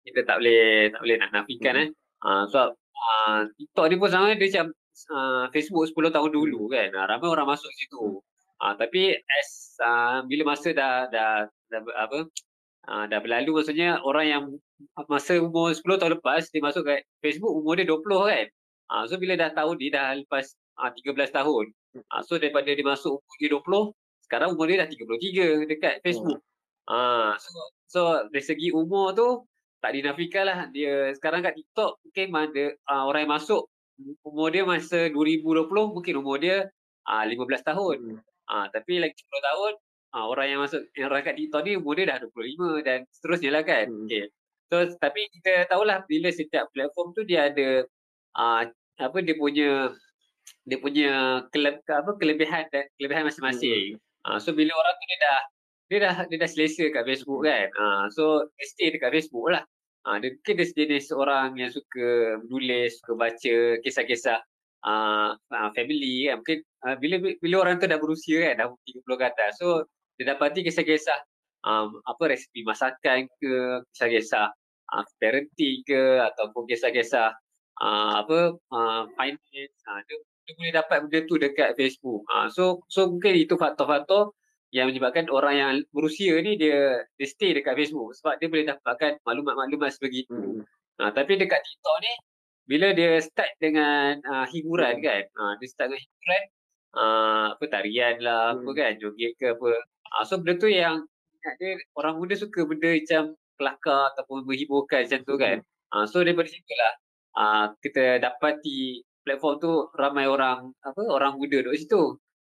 Kita 0.04 0.20
tak 0.26 0.36
boleh 0.42 0.90
tak 0.90 1.00
boleh 1.02 1.16
nak 1.20 1.30
nafikan 1.34 1.74
hmm. 1.76 1.82
eh. 1.84 1.88
Uh, 2.20 2.44
so 2.50 2.60
uh, 2.76 3.38
TikTok 3.56 3.86
ni 3.88 3.96
pun 3.96 4.10
sama 4.12 4.36
dia 4.36 4.48
macam 4.50 4.66
uh, 5.14 5.44
Facebook 5.54 5.88
10 5.88 6.16
tahun 6.16 6.30
dulu 6.30 6.68
hmm. 6.68 6.72
kan. 6.72 6.88
Uh, 6.94 7.06
ramai 7.06 7.28
orang 7.30 7.48
masuk 7.48 7.70
situ. 7.78 8.20
Uh, 8.60 8.74
tapi 8.76 9.16
as 9.16 9.50
uh, 9.80 10.20
bila 10.28 10.52
masa 10.52 10.76
dah 10.76 11.08
dah, 11.08 11.48
dah 11.72 11.80
apa 11.96 12.28
uh, 12.92 13.04
dah 13.08 13.18
berlalu 13.24 13.56
maksudnya 13.56 14.02
orang 14.04 14.26
yang 14.28 14.42
masa 15.08 15.40
umur 15.40 15.72
10 15.72 15.84
tahun 15.96 16.12
lepas 16.20 16.52
dia 16.52 16.60
masuk 16.60 16.84
kat 16.84 17.06
Facebook 17.24 17.52
umur 17.52 17.78
dia 17.80 17.88
20 17.88 18.04
kan. 18.04 18.46
Uh, 18.90 19.02
so 19.08 19.16
bila 19.16 19.38
dah 19.38 19.54
tahu 19.54 19.78
dia 19.80 19.94
dah 19.96 20.18
lepas 20.18 20.44
uh, 20.76 20.90
13 20.92 21.16
tahun. 21.32 21.64
Uh, 21.96 22.22
so 22.26 22.36
daripada 22.36 22.68
dia 22.68 22.84
masuk 22.84 23.22
umur 23.22 23.36
dia 23.40 23.48
20 23.94 23.96
sekarang 24.30 24.54
umur 24.54 24.70
dia 24.70 24.86
dah 24.86 24.88
33 24.88 25.66
dekat 25.66 25.94
Facebook. 26.06 26.38
Ah, 26.86 26.94
uh, 26.94 27.30
so, 27.34 27.50
so 27.90 28.00
dari 28.30 28.46
segi 28.46 28.70
umur 28.70 29.10
tu 29.10 29.42
tak 29.80 29.96
dinafikan 29.96 30.44
lah 30.44 30.58
dia 30.68 31.10
sekarang 31.16 31.40
kat 31.40 31.56
TikTok 31.56 32.00
mungkin 32.04 32.26
ada 32.36 32.64
uh, 32.88 33.04
orang 33.08 33.26
yang 33.26 33.34
masuk 33.36 33.62
umur 34.24 34.48
dia 34.52 34.64
masa 34.64 35.08
2020 35.12 35.68
mungkin 35.68 36.14
umur 36.20 36.40
dia 36.40 36.68
uh, 37.08 37.24
15 37.24 37.68
tahun. 37.68 37.98
Uh, 38.50 38.66
tapi 38.72 38.98
lagi 39.00 39.16
10 39.16 39.48
tahun 39.48 39.72
uh, 40.16 40.26
orang 40.28 40.46
yang 40.52 40.60
masuk 40.64 40.80
yang 40.96 41.08
orang 41.12 41.24
kat 41.24 41.36
TikTok 41.36 41.60
ni 41.64 41.72
umur 41.76 41.94
dia 41.96 42.06
dah 42.12 42.18
25 42.22 42.86
dan 42.86 42.98
seterusnya 43.12 43.50
lah 43.52 43.62
kan. 43.64 43.86
Hmm. 43.88 44.06
Okay. 44.06 44.24
So 44.70 44.76
tapi 45.00 45.26
kita 45.34 45.66
tahulah 45.66 46.06
bila 46.06 46.30
setiap 46.30 46.70
platform 46.70 47.12
tu 47.16 47.26
dia 47.26 47.50
ada 47.50 47.84
uh, 48.38 48.62
apa 49.00 49.18
dia 49.24 49.34
punya 49.34 49.90
dia 50.66 50.78
punya 50.78 51.42
kele, 51.50 51.80
apa 51.80 52.10
kelebihan 52.20 52.68
dan 52.70 52.84
kelebihan 53.00 53.26
masing-masing. 53.26 53.96
Hmm. 53.96 54.36
Uh, 54.36 54.38
so 54.38 54.52
bila 54.52 54.76
orang 54.76 54.94
tu 54.96 55.04
dia 55.08 55.18
dah 55.24 55.40
dia 55.90 55.98
dah 56.06 56.14
dia 56.30 56.38
dah 56.38 56.46
selesa 56.46 56.86
kat 56.94 57.02
Facebook 57.02 57.42
kan. 57.42 57.66
Uh, 57.74 58.04
so 58.14 58.46
dia 58.54 58.66
stay 58.70 58.88
dekat 58.94 59.10
Facebook 59.10 59.50
lah. 59.50 59.66
Uh, 60.06 60.22
dia 60.22 60.32
mungkin 60.32 60.54
dia 60.62 60.66
sejenis 60.70 61.10
orang 61.12 61.58
yang 61.58 61.68
suka 61.74 62.38
menulis, 62.46 63.02
suka 63.02 63.12
baca 63.18 63.56
kisah-kisah 63.82 64.38
uh, 64.86 65.34
family 65.74 66.30
kan. 66.30 66.38
Mungkin 66.40 66.58
uh, 66.86 66.96
bila 67.02 67.14
bila 67.42 67.54
orang 67.66 67.82
tu 67.82 67.90
dah 67.90 67.98
berusia 67.98 68.54
kan, 68.54 68.54
dah 68.62 68.66
30 68.70 69.02
ke 69.02 69.24
atas. 69.26 69.52
So 69.58 69.90
dia 70.14 70.30
dapati 70.30 70.62
kisah-kisah 70.62 71.18
um, 71.66 71.98
apa 72.06 72.22
resipi 72.30 72.62
masakan 72.62 73.26
ke, 73.42 73.82
kisah-kisah 73.90 74.46
uh, 74.94 75.04
parenting 75.18 75.82
ke 75.82 76.22
ataupun 76.22 76.70
kisah-kisah 76.70 77.34
uh, 77.82 78.12
apa 78.22 78.54
uh, 78.70 79.02
finance. 79.18 79.74
Uh, 79.90 80.00
dia, 80.06 80.16
dia 80.46 80.52
boleh 80.54 80.72
dapat 80.78 80.96
benda 81.02 81.18
tu 81.26 81.34
dekat 81.34 81.74
Facebook. 81.74 82.22
Uh, 82.30 82.46
so 82.46 82.78
so 82.86 83.10
mungkin 83.10 83.42
itu 83.42 83.58
faktor-faktor 83.58 84.38
yang 84.70 84.86
menyebabkan 84.90 85.26
orang 85.30 85.54
yang 85.58 85.72
berusia 85.90 86.38
ni 86.38 86.54
dia 86.54 87.02
dia 87.18 87.26
stay 87.26 87.50
dekat 87.50 87.74
Facebook 87.74 88.14
sebab 88.14 88.38
dia 88.38 88.46
boleh 88.46 88.66
dapatkan 88.70 89.18
maklumat-maklumat 89.26 89.90
sebegitu. 89.90 90.34
Hmm. 90.34 90.62
Ha, 91.02 91.10
tapi 91.10 91.40
dekat 91.40 91.58
TikTok 91.58 91.96
ni 92.04 92.12
bila 92.70 92.94
dia 92.94 93.18
start 93.18 93.50
dengan 93.58 94.22
uh, 94.22 94.46
hiburan 94.46 95.02
hmm. 95.02 95.04
kan, 95.04 95.22
uh, 95.34 95.52
dia 95.58 95.66
start 95.66 95.90
dengan 95.90 96.02
hiburan 96.06 96.42
uh, 96.94 97.46
apa 97.58 97.64
tarian 97.66 98.14
lah 98.22 98.54
hmm. 98.54 98.62
apa 98.62 98.70
kan, 98.78 98.92
joget 99.02 99.32
ke 99.34 99.46
apa. 99.58 99.70
Uh, 100.14 100.22
so 100.22 100.38
benda 100.38 100.54
tu 100.58 100.70
yang 100.70 101.02
dia 101.40 101.72
orang 101.96 102.20
muda 102.20 102.36
suka 102.36 102.62
benda 102.68 102.94
macam 102.94 103.34
kelakar 103.58 104.12
ataupun 104.14 104.46
menghiburkan 104.46 105.02
macam 105.02 105.20
tu 105.26 105.34
kan. 105.34 105.56
Uh, 105.90 106.06
so 106.06 106.22
daripada 106.22 106.46
situ 106.46 106.72
lah 106.78 106.94
uh, 107.34 107.64
kita 107.82 108.22
dapati 108.22 109.02
platform 109.26 109.54
tu 109.58 109.72
ramai 109.98 110.30
orang 110.30 110.70
apa 110.86 111.02
orang 111.10 111.36
muda 111.42 111.58
duduk 111.66 111.74
situ. 111.74 112.02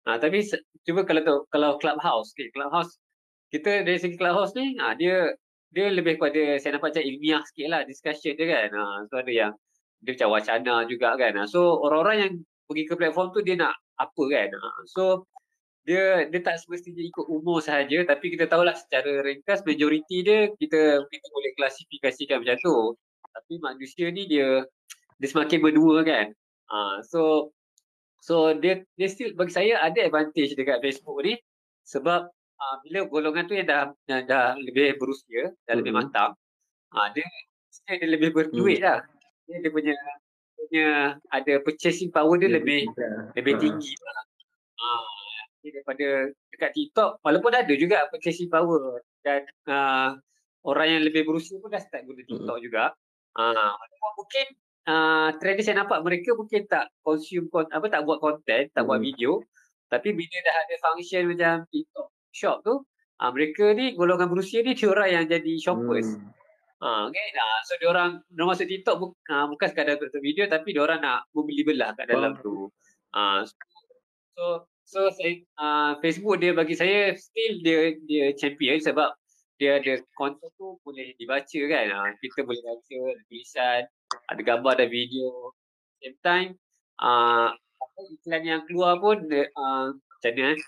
Ha, 0.08 0.16
tapi 0.16 0.40
cuba 0.88 1.04
kalau 1.04 1.22
tu 1.22 1.36
kalau 1.52 1.70
clubhouse, 1.76 2.32
okay, 2.32 2.48
clubhouse 2.56 2.96
kita 3.52 3.84
dari 3.84 3.98
segi 4.00 4.16
clubhouse 4.16 4.54
ni, 4.56 4.78
ha, 4.80 4.96
dia 4.96 5.28
dia 5.70 5.86
lebih 5.90 6.18
kepada 6.18 6.58
saya 6.58 6.78
nampak 6.78 6.94
macam 6.94 7.04
ilmiah 7.06 7.42
sikit 7.46 7.66
lah 7.70 7.80
discussion 7.86 8.34
dia 8.38 8.46
kan. 8.48 8.68
Ha, 8.74 8.84
so 9.10 9.14
ada 9.20 9.32
yang 9.32 9.52
dia 10.02 10.12
macam 10.16 10.28
wacana 10.34 10.74
juga 10.88 11.08
kan. 11.20 11.32
Ha, 11.36 11.42
so 11.46 11.60
orang-orang 11.84 12.16
yang 12.24 12.32
pergi 12.66 12.84
ke 12.88 12.94
platform 12.96 13.28
tu 13.34 13.40
dia 13.44 13.56
nak 13.58 13.74
apa 14.00 14.22
kan. 14.30 14.48
Ha, 14.50 14.68
so 14.88 15.02
dia 15.84 16.28
dia 16.28 16.40
tak 16.44 16.60
semestinya 16.60 17.02
ikut 17.02 17.26
umur 17.26 17.58
sahaja 17.64 18.04
tapi 18.04 18.36
kita 18.36 18.44
tahulah 18.46 18.76
secara 18.76 19.24
ringkas 19.24 19.64
majoriti 19.64 20.20
dia 20.22 20.52
kita 20.60 21.02
kita 21.08 21.26
boleh 21.32 21.52
klasifikasikan 21.58 22.40
macam 22.42 22.56
tu. 22.62 22.76
Tapi 23.30 23.52
manusia 23.62 24.06
ni 24.10 24.26
dia 24.26 24.64
dia 25.20 25.28
semakin 25.28 25.58
berdua 25.60 26.02
kan. 26.06 26.26
Ha, 26.72 27.04
so 27.06 27.52
So 28.20 28.52
dia 28.52 28.84
dia 29.00 29.08
still 29.08 29.32
bagi 29.32 29.56
saya 29.56 29.80
ada 29.80 29.96
advantage 30.04 30.52
dekat 30.52 30.84
Facebook 30.84 31.24
ni 31.24 31.40
sebab 31.88 32.28
uh, 32.60 32.74
bila 32.84 33.08
golongan 33.08 33.48
tu 33.48 33.56
yang 33.56 33.66
dah 33.66 33.88
dah, 34.04 34.20
dah 34.28 34.46
lebih 34.60 35.00
berusia, 35.00 35.56
dah 35.64 35.74
lebih 35.74 35.96
mm-hmm. 35.96 36.12
matang, 36.12 36.36
uh, 36.92 37.08
dia 37.16 37.24
dia, 37.88 37.96
dia 37.96 38.08
lebih 38.12 38.30
berduit 38.36 38.78
mm. 38.78 38.84
lah. 38.84 39.00
Dia, 39.48 39.56
dia 39.64 39.70
punya 39.72 39.94
punya 40.54 40.88
ada 41.32 41.54
purchasing 41.64 42.12
power 42.12 42.36
dia 42.36 42.46
yeah, 42.46 42.56
lebih 42.60 42.80
yeah. 42.92 43.20
lebih 43.34 43.54
uh. 43.56 43.60
tinggi 43.64 43.92
lah. 43.96 44.22
Uh, 44.80 45.40
daripada 45.60 46.08
dekat 46.52 46.70
TikTok 46.72 47.10
walaupun 47.20 47.52
ada 47.52 47.72
juga 47.76 48.08
purchasing 48.12 48.48
power 48.48 49.00
dan 49.24 49.44
uh, 49.68 50.16
orang 50.64 51.00
yang 51.00 51.02
lebih 51.08 51.24
berusia 51.24 51.56
pun 51.60 51.72
dah 51.72 51.80
start 51.80 52.04
guna 52.04 52.20
TikTok 52.28 52.58
mm. 52.60 52.64
juga. 52.64 52.92
Uh, 53.32 53.72
mungkin 54.20 54.46
uh, 54.90 55.28
trend 55.38 55.62
saya 55.62 55.86
nampak 55.86 56.02
mereka 56.02 56.34
mungkin 56.34 56.66
tak 56.66 56.90
consume 57.06 57.46
apa 57.70 57.86
tak 57.86 58.02
buat 58.02 58.18
content, 58.18 58.66
tak 58.74 58.82
hmm. 58.82 58.88
buat 58.90 59.00
video. 59.00 59.30
Tapi 59.90 60.14
bila 60.14 60.36
dah 60.46 60.56
ada 60.66 60.74
function 60.82 61.22
macam 61.30 61.54
TikTok 61.70 62.08
shop 62.30 62.56
tu, 62.62 62.74
uh, 63.22 63.30
mereka 63.30 63.74
ni 63.74 63.94
golongan 63.94 64.30
berusia 64.30 64.62
ni 64.62 64.74
dia 64.74 64.90
orang 64.90 65.08
yang 65.10 65.24
jadi 65.26 65.52
shoppers. 65.58 66.18
Hmm. 66.18 66.30
Uh, 66.80 67.12
okay. 67.12 67.28
Uh, 67.36 67.60
so 67.68 67.76
dia 67.76 67.88
orang 67.92 68.24
masuk 68.32 68.64
TikTok 68.64 68.96
bu, 68.96 69.06
uh, 69.28 69.46
bukan 69.52 69.68
sekadar 69.68 70.00
untuk 70.00 70.22
video 70.24 70.48
tapi 70.48 70.72
dia 70.72 70.80
orang 70.80 71.04
nak 71.04 71.28
membeli 71.36 71.60
belah 71.60 71.92
kat 71.92 72.08
dalam 72.08 72.40
oh. 72.40 72.40
tu. 72.40 72.54
Uh, 73.12 73.44
so 74.32 74.44
so 74.88 75.00
saya, 75.12 75.44
uh, 75.60 75.92
Facebook 76.00 76.40
dia 76.40 76.56
bagi 76.56 76.72
saya 76.72 77.12
still 77.18 77.60
dia 77.60 78.00
dia 78.08 78.32
champion 78.32 78.80
sebab 78.80 79.12
dia 79.60 79.76
ada 79.76 80.00
konten 80.16 80.48
tu 80.56 80.80
boleh 80.80 81.12
dibaca 81.20 81.60
kan. 81.68 81.84
Uh, 81.92 82.08
kita 82.24 82.48
boleh 82.48 82.62
baca 82.64 82.98
tulisan, 83.28 83.84
ada 84.30 84.40
gambar 84.42 84.72
ada 84.78 84.86
video 84.86 85.54
same 86.00 86.18
time. 86.24 86.50
Uh, 87.00 87.52
iklan 88.20 88.42
yang 88.44 88.62
keluar 88.64 88.96
pun 89.00 89.20
uh, 89.28 89.92
macam 89.92 90.32
mana 90.36 90.56
eh? 90.56 90.58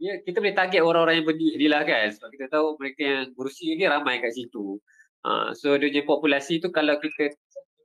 ya, 0.00 0.12
kita 0.24 0.40
boleh 0.40 0.56
target 0.56 0.80
orang-orang 0.80 1.20
yang 1.20 1.28
berdiri 1.28 1.66
lah 1.68 1.82
kan. 1.84 2.08
Sebab 2.12 2.28
kita 2.32 2.46
tahu 2.48 2.76
mereka 2.80 3.00
yang 3.04 3.24
berusia 3.36 3.76
ni 3.76 3.84
ramai 3.84 4.20
kat 4.24 4.32
situ. 4.32 4.80
Uh, 5.20 5.52
so 5.52 5.76
dia 5.76 5.92
punya 5.92 6.02
populasi 6.08 6.64
tu 6.64 6.72
kalau 6.72 6.96
kita 6.96 7.36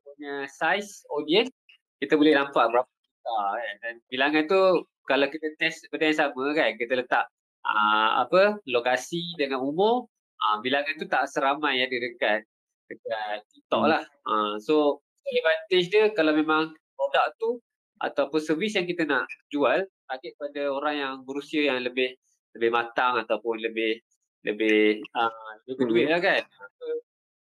punya 0.08 0.48
size 0.48 1.04
audience 1.12 1.52
kita 2.00 2.16
boleh 2.16 2.36
nampak 2.36 2.72
berapa 2.72 2.88
kita 2.88 3.36
kan. 3.60 3.76
Dan 3.84 3.94
bilangan 4.08 4.44
tu 4.48 4.62
kalau 5.06 5.28
kita 5.30 5.48
test 5.60 5.86
benda 5.92 6.10
yang 6.10 6.18
sama 6.18 6.44
kan 6.56 6.72
kita 6.80 6.94
letak 7.04 7.26
uh, 7.68 8.24
apa 8.26 8.58
lokasi 8.66 9.22
dengan 9.38 9.62
umur 9.62 10.10
uh, 10.42 10.58
bilangan 10.66 10.96
tu 10.98 11.06
tak 11.06 11.30
seramai 11.30 11.84
yang 11.84 11.88
ada 11.92 11.98
dekat 12.00 12.40
dekat 12.90 13.46
TikTok 13.52 13.84
hmm. 13.86 13.92
lah. 13.92 14.04
Uh, 14.26 14.54
so 14.62 15.02
advantage 15.26 15.90
dia 15.90 16.14
kalau 16.14 16.34
memang 16.38 16.74
produk 16.94 17.34
tu 17.42 17.58
ataupun 18.02 18.40
servis 18.44 18.78
yang 18.78 18.86
kita 18.86 19.08
nak 19.08 19.26
jual 19.50 19.88
target 20.06 20.34
pada 20.38 20.70
orang 20.70 20.96
yang 20.96 21.14
berusia 21.26 21.74
yang 21.74 21.82
lebih 21.82 22.14
lebih 22.56 22.70
matang 22.72 23.20
ataupun 23.20 23.60
lebih 23.60 24.00
lebih 24.46 25.02
uh, 25.18 25.52
lebih 25.66 25.76
berduit 25.82 26.06
hmm. 26.06 26.14
lah 26.14 26.22
kan. 26.22 26.42
So, 26.78 26.86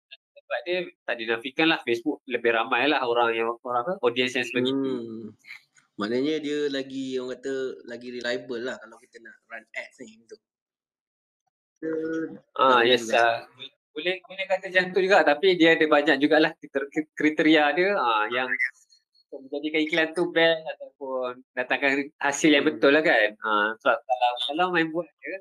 pendapat 0.10 0.60
dia 0.66 0.78
tak 1.06 1.16
dinafikan 1.22 1.68
lah 1.70 1.80
Facebook 1.86 2.26
lebih 2.26 2.52
ramai 2.54 2.90
lah 2.90 3.06
orang 3.06 3.30
yang 3.38 3.50
orang 3.62 3.82
apa 3.86 3.94
audience 4.02 4.34
yang 4.38 4.46
sebegitu. 4.48 4.78
Hmm. 4.78 5.34
Maknanya 5.96 6.44
dia 6.44 6.68
lagi 6.68 7.16
orang 7.22 7.40
kata 7.40 7.54
lagi 7.88 8.08
reliable 8.12 8.64
lah 8.66 8.76
kalau 8.82 8.98
kita 9.00 9.18
nak 9.24 9.36
run 9.48 9.64
ads 9.72 9.96
ni 10.04 10.18
betul. 10.20 10.40
Ah 12.58 12.82
Tak 12.82 12.84
yes 12.90 13.06
uh, 13.14 13.46
boleh 13.96 14.20
boleh 14.28 14.46
kata 14.52 14.68
macam 14.68 14.84
tu 14.92 15.00
juga 15.00 15.24
tapi 15.24 15.56
dia 15.56 15.80
ada 15.80 15.86
banyak 15.88 16.20
jugalah 16.20 16.52
kriter- 16.60 16.92
kriteria 17.16 17.64
dia 17.72 17.90
ah 17.96 18.28
yang 18.28 18.52
menjadikan 19.32 19.82
iklan 19.84 20.08
tu 20.12 20.32
best 20.36 20.64
ataupun 20.76 21.44
datangkan 21.56 22.08
hasil 22.20 22.52
yang 22.52 22.68
betul 22.68 22.92
lah 22.92 23.04
kan. 23.04 23.36
Ah 23.40 23.72
sebab 23.80 23.98
kalau 24.04 24.32
kalau 24.52 24.66
main 24.76 24.92
buat 24.92 25.08
dia 25.20 25.40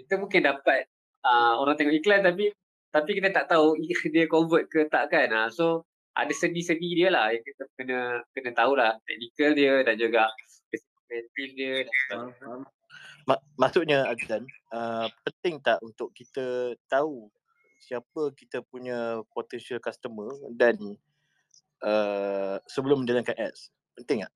kita 0.00 0.16
mungkin 0.16 0.40
dapat 0.48 0.88
ah 1.24 1.60
orang 1.60 1.76
tengok 1.76 1.96
iklan 2.00 2.24
tapi 2.24 2.52
tapi 2.92 3.10
kita 3.16 3.28
tak 3.32 3.52
tahu 3.52 3.76
dia 4.08 4.24
convert 4.28 4.68
ke 4.72 4.88
tak 4.88 5.12
kan. 5.12 5.28
Ah 5.32 5.48
so 5.52 5.84
ada 6.12 6.32
seni-seni 6.32 6.92
dia 6.92 7.08
lah 7.08 7.32
yang 7.32 7.40
kita 7.40 7.64
kena 7.76 8.20
kena 8.36 8.50
tahulah 8.52 8.96
teknikal 9.08 9.52
dia 9.56 9.80
dan 9.80 9.96
juga 9.96 10.28
kreatif 11.08 11.48
dia 11.56 11.88
dan. 12.08 12.32
Mak- 13.22 13.44
maksudnya 13.54 14.02
Azlan, 14.10 14.44
uh, 14.74 15.06
penting 15.22 15.62
tak 15.62 15.78
untuk 15.80 16.10
kita 16.12 16.74
tahu 16.90 17.30
siapa 17.82 18.30
kita 18.38 18.62
punya 18.62 19.26
potential 19.34 19.82
customer 19.82 20.30
dan 20.54 20.78
uh, 21.82 22.56
sebelum 22.70 23.02
menjalankan 23.02 23.34
ads. 23.34 23.74
Penting 23.98 24.22
tak? 24.22 24.32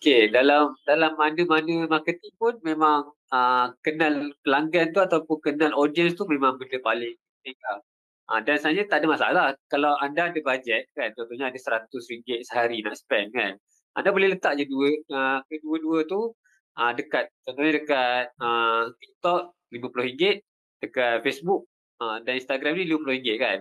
Okay, 0.00 0.32
dalam 0.32 0.72
dalam 0.88 1.12
mana-mana 1.16 1.84
marketing 1.84 2.32
pun 2.40 2.56
memang 2.64 3.12
uh, 3.32 3.68
kenal 3.84 4.32
pelanggan 4.40 4.96
tu 4.96 5.00
ataupun 5.04 5.36
kenal 5.44 5.76
audience 5.76 6.16
tu 6.16 6.24
memang 6.24 6.56
benda 6.56 6.80
paling 6.80 7.16
penting 7.16 7.56
lah. 7.68 7.78
Uh, 8.30 8.40
dan 8.40 8.56
sebenarnya 8.56 8.86
tak 8.88 8.98
ada 9.02 9.08
masalah 9.10 9.46
kalau 9.68 9.92
anda 10.00 10.32
ada 10.32 10.40
bajet 10.40 10.88
kan, 10.96 11.12
contohnya 11.12 11.52
ada 11.52 11.58
RM100 11.58 11.92
sehari 12.48 12.80
nak 12.80 12.96
spend 12.96 13.34
kan. 13.36 13.60
Anda 13.92 14.14
boleh 14.14 14.38
letak 14.38 14.56
je 14.56 14.64
dua, 14.70 14.88
uh, 15.12 15.38
kedua-dua 15.50 16.06
tu 16.06 16.32
uh, 16.80 16.92
dekat, 16.96 17.28
contohnya 17.44 17.82
dekat 17.82 18.24
uh, 18.40 18.88
TikTok 18.96 19.52
RM50, 19.74 20.40
dekat 20.80 21.22
Facebook 21.22 21.68
uh, 22.00 22.18
dan 22.24 22.40
Instagram 22.40 22.76
ni 22.76 22.88
RM50 22.88 23.28
kan. 23.36 23.58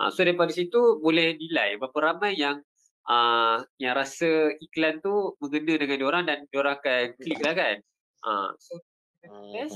Uh, 0.00 0.08
so 0.08 0.24
daripada 0.24 0.50
situ 0.50 0.98
boleh 0.98 1.36
nilai 1.36 1.76
berapa 1.76 1.98
ramai 2.12 2.34
yang 2.34 2.58
uh, 3.06 3.60
yang 3.76 3.94
rasa 3.94 4.56
iklan 4.58 4.98
tu 5.04 5.36
mengena 5.38 5.76
dengan 5.76 5.96
diorang 6.00 6.24
dan 6.24 6.48
diorang 6.48 6.80
akan 6.80 7.12
klik 7.20 7.40
lah 7.44 7.54
kan. 7.54 7.76
Uh, 8.24 8.50
so 8.58 8.80
Yes. 9.54 9.70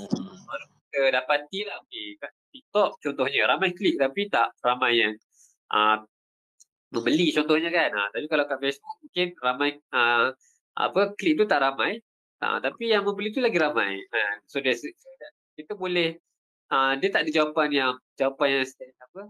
kita 0.90 1.14
dapati 1.14 1.62
lah 1.62 1.78
okay, 1.78 2.18
kat 2.18 2.32
TikTok 2.50 2.98
contohnya 2.98 3.46
ramai 3.46 3.70
klik 3.70 3.94
tapi 3.94 4.26
tak 4.26 4.50
ramai 4.58 4.98
yang 4.98 5.14
uh, 5.70 6.02
membeli 6.90 7.30
contohnya 7.30 7.70
kan. 7.70 7.94
Uh, 7.94 8.08
tapi 8.10 8.26
kalau 8.26 8.44
kat 8.50 8.58
Facebook 8.58 8.96
mungkin 9.06 9.26
ramai 9.38 9.70
uh, 9.94 10.34
apa 10.76 11.14
klik 11.14 11.38
tu 11.38 11.46
tak 11.46 11.62
ramai 11.62 12.02
uh, 12.42 12.58
tapi 12.58 12.90
yang 12.90 13.06
membeli 13.06 13.30
tu 13.30 13.38
lagi 13.38 13.54
ramai. 13.54 14.02
Uh, 14.10 14.34
so 14.50 14.58
kita 14.58 15.72
boleh 15.78 16.18
uh, 16.72 16.92
dia 16.98 17.08
tak 17.12 17.26
ada 17.26 17.30
jawapan 17.30 17.68
yang 17.72 17.92
jawapan 18.18 18.62
yang 18.62 18.66
apa 19.02 19.20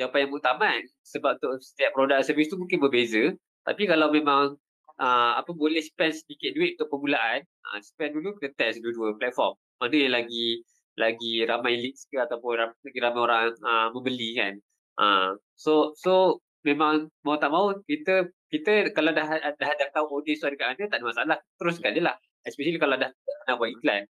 jawapan 0.00 0.18
yang 0.26 0.30
muktamad 0.32 0.80
sebab 1.04 1.32
tu 1.38 1.48
setiap 1.60 1.92
produk 1.94 2.24
servis 2.24 2.48
tu 2.48 2.56
mungkin 2.56 2.80
berbeza. 2.80 3.32
Tapi 3.62 3.86
kalau 3.86 4.10
memang 4.10 4.58
uh, 4.98 5.32
apa 5.38 5.50
boleh 5.54 5.80
spend 5.84 6.16
sedikit 6.16 6.56
duit 6.56 6.74
untuk 6.80 6.98
permulaan 6.98 7.44
uh, 7.70 7.78
spend 7.80 8.18
dulu 8.18 8.34
kita 8.40 8.50
test 8.58 8.82
dua-dua 8.82 9.14
platform. 9.20 9.54
Mana 9.78 9.96
yang 9.96 10.14
lagi 10.14 10.62
lagi 10.98 11.44
ramai 11.48 11.80
leads 11.80 12.04
ke 12.08 12.20
ataupun 12.20 12.52
ram, 12.58 12.70
lagi 12.84 12.98
ramai 13.00 13.20
orang 13.22 13.46
uh, 13.64 13.88
membeli 13.94 14.36
kan. 14.36 14.54
Uh, 15.00 15.28
so 15.56 15.96
so 15.96 16.42
memang 16.62 17.08
mau 17.24 17.40
tak 17.40 17.50
mau 17.50 17.72
kita 17.86 18.28
kita 18.52 18.92
kalau 18.92 19.16
dah 19.16 19.24
dah, 19.56 19.70
dah 19.72 19.88
tahu 19.96 20.20
audience 20.20 20.44
tu 20.44 20.46
ada 20.50 20.56
kat 20.58 20.66
mana 20.76 20.84
tak 20.90 20.98
ada 21.00 21.06
masalah. 21.06 21.38
Teruskan 21.56 21.90
je 21.96 22.02
lah. 22.04 22.16
Especially 22.42 22.80
kalau 22.80 22.98
dah 22.98 23.10
nak 23.48 23.56
buat 23.56 23.70
iklan. 23.70 24.02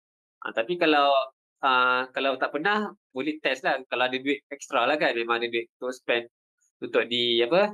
Uh, 0.43 0.53
tapi 0.57 0.81
kalau 0.81 1.13
uh, 1.63 2.11
kalau 2.11 2.37
tak 2.37 2.51
pernah 2.53 2.91
boleh 3.15 3.39
test 3.39 3.63
lah. 3.63 3.79
Kalau 3.87 4.05
ada 4.11 4.17
duit 4.19 4.45
extra 4.51 4.85
lah 4.85 4.99
kan 4.99 5.15
memang 5.15 5.41
ada 5.41 5.49
duit 5.49 5.71
untuk 5.79 5.95
spend. 5.95 6.27
Untuk 6.83 7.07
di 7.07 7.39
apa 7.41 7.73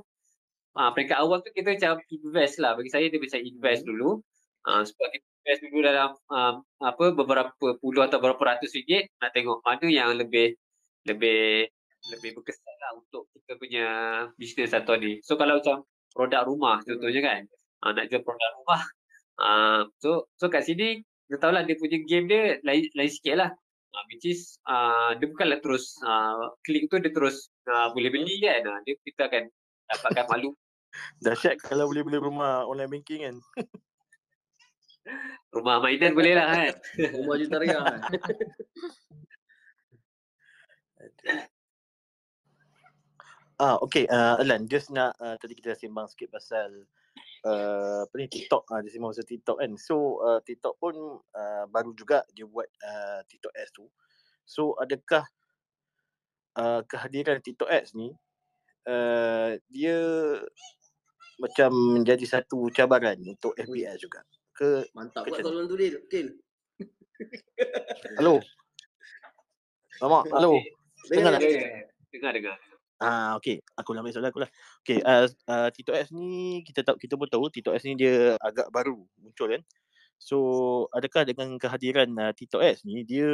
uh, 0.77 0.91
peringkat 0.93 1.19
awal 1.19 1.41
tu 1.41 1.51
kita 1.57 1.75
macam 1.75 1.99
invest 2.13 2.61
lah. 2.61 2.77
Bagi 2.77 2.91
saya 2.93 3.09
dia 3.09 3.19
macam 3.19 3.41
invest 3.41 3.83
dulu. 3.89 4.21
Uh, 4.69 4.83
sebab 4.85 5.07
kita 5.11 5.25
invest 5.25 5.61
dulu 5.65 5.79
dalam 5.81 6.11
um, 6.29 6.55
apa 6.85 7.05
beberapa 7.17 7.67
puluh 7.81 8.05
atau 8.05 8.21
beberapa 8.21 8.55
ratus 8.55 8.77
ringgit 8.77 9.09
nak 9.19 9.33
tengok 9.33 9.65
mana 9.65 9.87
yang 9.89 10.13
lebih 10.13 10.53
lebih 11.09 11.67
lebih 12.15 12.31
berkesan 12.37 12.77
lah 12.79 12.93
untuk 13.01 13.27
kita 13.33 13.53
punya 13.59 13.87
bisnes 14.37 14.71
atau 14.77 14.95
ni. 15.01 15.19
So 15.25 15.41
kalau 15.41 15.59
macam 15.59 15.89
produk 16.13 16.43
rumah 16.51 16.83
contohnya 16.83 17.21
kan 17.23 17.41
uh, 17.87 17.93
nak 17.95 18.11
jual 18.11 18.23
produk 18.27 18.51
rumah 18.59 18.83
uh, 19.39 19.81
so 20.03 20.27
so 20.35 20.51
kat 20.51 20.67
sini 20.67 21.05
kita 21.29 21.39
tahu 21.39 21.53
lah 21.55 21.63
dia 21.63 21.77
punya 21.79 22.03
game 22.09 22.27
dia 22.27 22.59
lain 22.65 22.91
lain 22.97 23.11
sikit 23.13 23.35
lah 23.39 23.51
uh, 23.99 24.05
which 24.07 24.23
is 24.23 24.63
uh, 24.71 25.19
dia 25.19 25.27
bukanlah 25.27 25.59
terus 25.59 25.99
uh, 26.07 26.55
klik 26.63 26.87
tu 26.87 27.03
dia 27.03 27.11
terus 27.11 27.51
uh, 27.67 27.91
boleh 27.91 28.15
beli 28.15 28.39
kan 28.39 28.63
uh, 28.63 28.79
dia 28.87 28.95
kita 29.03 29.27
akan 29.27 29.51
dapatkan 29.91 30.27
malu 30.33 30.55
Dahsyat 31.21 31.61
kalau 31.61 31.91
boleh 31.91 32.07
beli 32.07 32.19
rumah 32.19 32.65
online 32.65 32.89
banking 32.89 33.21
kan. 33.27 33.37
rumah 35.57 35.81
mainan 35.81 36.13
boleh 36.13 36.33
lah 36.37 36.47
kan 36.49 36.75
Rumah 37.17 37.35
juta 37.41 37.57
kan. 37.65 38.01
Ah, 43.59 43.75
okay. 43.83 44.07
Uh, 44.07 44.39
Alan, 44.39 44.71
just 44.71 44.87
nak 44.95 45.19
uh, 45.19 45.35
tadi 45.43 45.59
kita 45.59 45.75
sembang 45.75 46.07
sikit 46.07 46.31
pasal 46.31 46.87
uh, 47.45 48.07
apa 48.07 48.15
ni 48.19 48.27
TikTok. 48.27 48.67
Ah, 48.71 48.79
uh, 48.79 48.81
dia 48.83 48.91
sembang 48.91 49.13
pasal 49.15 49.27
TikTok 49.29 49.57
kan. 49.61 49.73
So 49.79 50.23
uh, 50.25 50.41
TikTok 50.43 50.75
pun 50.81 50.95
uh, 51.23 51.65
baru 51.71 51.93
juga 51.95 52.25
dia 52.35 52.49
buat 52.49 52.67
uh, 52.83 53.21
TikTok 53.29 53.53
Ads 53.55 53.73
tu. 53.75 53.85
So 54.49 54.75
adakah 54.81 55.27
uh, 56.59 56.81
kehadiran 56.89 57.45
TikTok 57.45 57.69
Ads 57.69 57.95
ni 57.95 58.11
uh, 58.89 59.55
dia 59.71 59.99
macam 61.39 61.71
menjadi 62.03 62.25
satu 62.27 62.67
cabaran 62.75 63.19
untuk 63.23 63.55
FBS 63.55 64.03
juga? 64.03 64.27
Ke 64.57 64.83
Mantap 64.91 65.29
buat 65.29 65.39
soalan 65.39 65.71
tu 65.71 65.79
Dil. 65.79 65.95
Kil. 66.11 66.29
Halo? 68.19 68.43
Lama, 70.03 70.23
halo. 70.35 70.59
Dengar 71.11 71.39
tak? 71.39 71.43
dengar 72.09 72.33
dengar 72.33 72.57
Ah 72.99 73.39
okey, 73.39 73.63
aku 73.79 73.95
ambil 73.95 74.11
soalan 74.11 74.35
aku 74.35 74.43
lah. 74.43 74.51
Okey, 74.83 74.99
uh, 75.07 75.31
uh, 75.47 75.69
TikTok 75.71 75.95
Ads 75.95 76.11
ni 76.11 76.67
kita 76.67 76.83
tahu 76.83 76.99
kita 76.99 77.15
pun 77.15 77.31
tahu 77.31 77.47
TikTok 77.47 77.79
Ads 77.79 77.87
ni 77.87 77.95
dia 77.95 78.35
agak 78.43 78.75
baru 78.75 78.99
muncul 79.23 79.55
kan. 79.55 79.63
So, 80.19 80.37
adakah 80.91 81.23
dengan 81.23 81.55
kehadiran 81.63 82.11
uh, 82.19 82.35
TikTok 82.35 82.59
Ads 82.59 82.83
ni 82.83 83.07
dia 83.07 83.31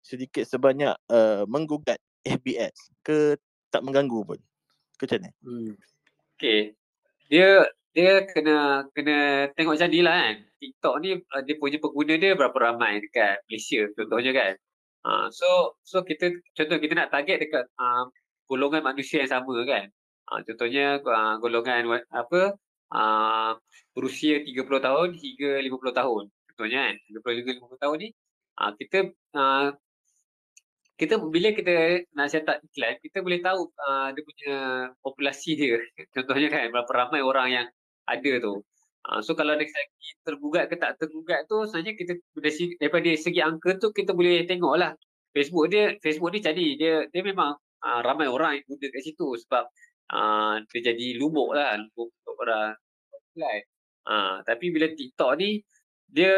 sedikit 0.00 0.48
sebanyak 0.48 0.96
uh, 1.12 1.44
menggugat 1.44 2.00
FB 2.24 2.56
Ads 2.56 2.96
ke 3.04 3.36
tak 3.68 3.84
mengganggu 3.84 4.24
pun? 4.24 4.40
Ke 4.96 5.04
macam 5.04 5.18
mana? 5.20 5.30
Hmm. 5.44 5.72
Okay. 6.40 6.60
Dia 7.28 7.68
dia 7.92 8.24
kena 8.32 8.88
kena 8.96 9.48
tengok 9.52 9.76
macam 9.76 9.92
ni 9.92 10.00
lah 10.00 10.16
kan. 10.24 10.36
TikTok 10.56 10.94
ni 11.04 11.20
uh, 11.20 11.42
dia 11.44 11.54
punya 11.60 11.76
pengguna 11.84 12.14
dia 12.16 12.32
berapa 12.32 12.56
ramai 12.56 13.04
dekat 13.04 13.44
Malaysia 13.44 13.84
contohnya 13.92 14.32
kan. 14.32 14.54
Uh, 15.04 15.26
so 15.28 15.76
so 15.84 16.00
kita 16.00 16.32
contoh 16.56 16.80
kita 16.80 16.96
nak 16.96 17.12
target 17.12 17.44
dekat 17.44 17.68
uh, 17.76 18.08
golongan 18.50 18.82
manusia 18.82 19.22
yang 19.22 19.30
sama 19.30 19.54
kan. 19.68 19.86
Uh, 20.28 20.40
contohnya 20.44 21.00
uh, 21.00 21.34
golongan 21.40 22.04
apa 22.12 22.56
uh, 22.92 23.52
berusia 23.92 24.44
30 24.44 24.64
tahun 24.66 25.08
hingga 25.16 25.50
50 25.64 26.00
tahun. 26.00 26.22
Contohnya 26.52 26.78
kan 26.90 26.94
30 27.22 27.38
hingga 27.44 27.52
50 27.62 27.84
tahun 27.84 27.96
ni 28.02 28.08
uh, 28.60 28.72
kita 28.74 28.98
uh, 29.38 29.68
kita 30.98 31.14
bila 31.22 31.54
kita 31.54 32.02
nak 32.18 32.34
up 32.34 32.58
iklan, 32.58 32.94
kita 32.98 33.22
boleh 33.22 33.38
tahu 33.38 33.70
uh, 33.70 34.10
dia 34.10 34.22
punya 34.26 34.54
populasi 34.98 35.54
dia. 35.54 35.78
Contohnya 36.14 36.50
kan 36.50 36.74
berapa 36.74 36.90
ramai 36.90 37.22
orang 37.22 37.48
yang 37.54 37.66
ada 38.10 38.32
tu. 38.42 38.66
Uh, 39.06 39.22
so 39.22 39.38
kalau 39.38 39.54
dari 39.54 39.70
segi 39.70 40.18
tergugat 40.26 40.66
ke 40.66 40.74
tak 40.74 40.98
tergugat 40.98 41.46
tu 41.46 41.62
sebenarnya 41.70 41.94
kita 41.94 42.12
dari 42.34 42.74
daripada 42.82 43.08
segi 43.14 43.40
angka 43.40 43.78
tu 43.78 43.94
kita 43.94 44.10
boleh 44.10 44.42
tengok 44.50 44.74
lah. 44.74 44.92
Facebook 45.30 45.70
dia 45.70 45.94
Facebook 46.02 46.34
ni 46.34 46.40
jadi 46.42 46.66
dia 46.74 46.94
dia 47.06 47.22
memang 47.22 47.54
uh, 47.84 48.00
ramai 48.04 48.26
orang 48.30 48.58
yang 48.58 48.64
guna 48.68 48.86
kat 48.90 49.02
situ 49.06 49.28
sebab 49.46 49.64
uh, 50.14 50.54
dia 50.70 50.80
jadi 50.92 51.06
lumuk 51.20 51.54
lah 51.54 51.76
lumuk 51.78 52.08
untuk 52.10 52.36
orang. 52.42 52.74
Uh, 54.08 54.40
tapi 54.48 54.72
bila 54.74 54.88
TikTok 54.90 55.36
ni 55.38 55.62
dia 56.08 56.32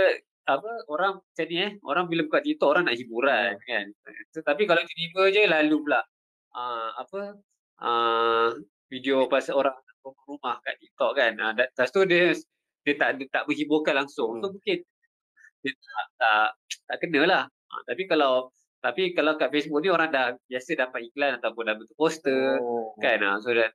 apa 0.51 0.67
orang 0.91 1.23
macam 1.23 1.47
ni 1.47 1.57
eh 1.63 1.73
orang 1.87 2.05
bila 2.11 2.27
buka 2.27 2.43
TikTok 2.43 2.69
orang 2.69 2.85
nak 2.91 2.99
hiburan 2.99 3.55
kan. 3.63 3.87
Tetapi 4.35 4.63
kalau 4.67 4.83
tiba-tiba 4.83 5.23
je 5.31 5.43
lalu 5.47 5.77
pula 5.87 6.01
uh, 6.57 6.89
apa 6.99 7.21
uh, 7.81 8.49
video 8.91 9.31
pasal 9.31 9.55
orang 9.63 9.77
rumah 10.27 10.59
kat 10.67 10.77
TikTok 10.83 11.13
kan. 11.15 11.33
Uh, 11.39 11.53
lepas 11.55 11.89
tu 11.95 12.03
dia 12.09 12.35
dia 12.85 12.95
tak 12.99 13.21
dia 13.21 13.27
tak 13.31 13.45
menghiburkan 13.47 13.95
langsung. 14.05 14.41
So 14.43 14.51
Hmm. 14.51 14.59
mungkin 14.59 14.79
dia 15.63 15.73
tak 15.77 16.05
tak, 16.19 16.49
tak 16.89 16.97
kena 17.07 17.21
lah. 17.29 17.43
Uh, 17.71 17.83
tapi 17.87 18.03
kalau 18.11 18.51
Tapi 18.81 19.13
kalau 19.13 19.37
kat 19.37 19.53
Facebook 19.53 19.85
ni 19.85 19.93
orang 19.93 20.09
dah 20.09 20.33
biasa 20.49 20.73
dapat 20.73 21.05
iklan 21.13 21.37
ataupun 21.37 21.69
dah 21.69 21.77
bentuk 21.77 21.97
poster 22.01 22.57
Oh. 22.59 22.97
kan. 22.97 23.21
ah. 23.21 23.37
So 23.45 23.53
dah, 23.53 23.69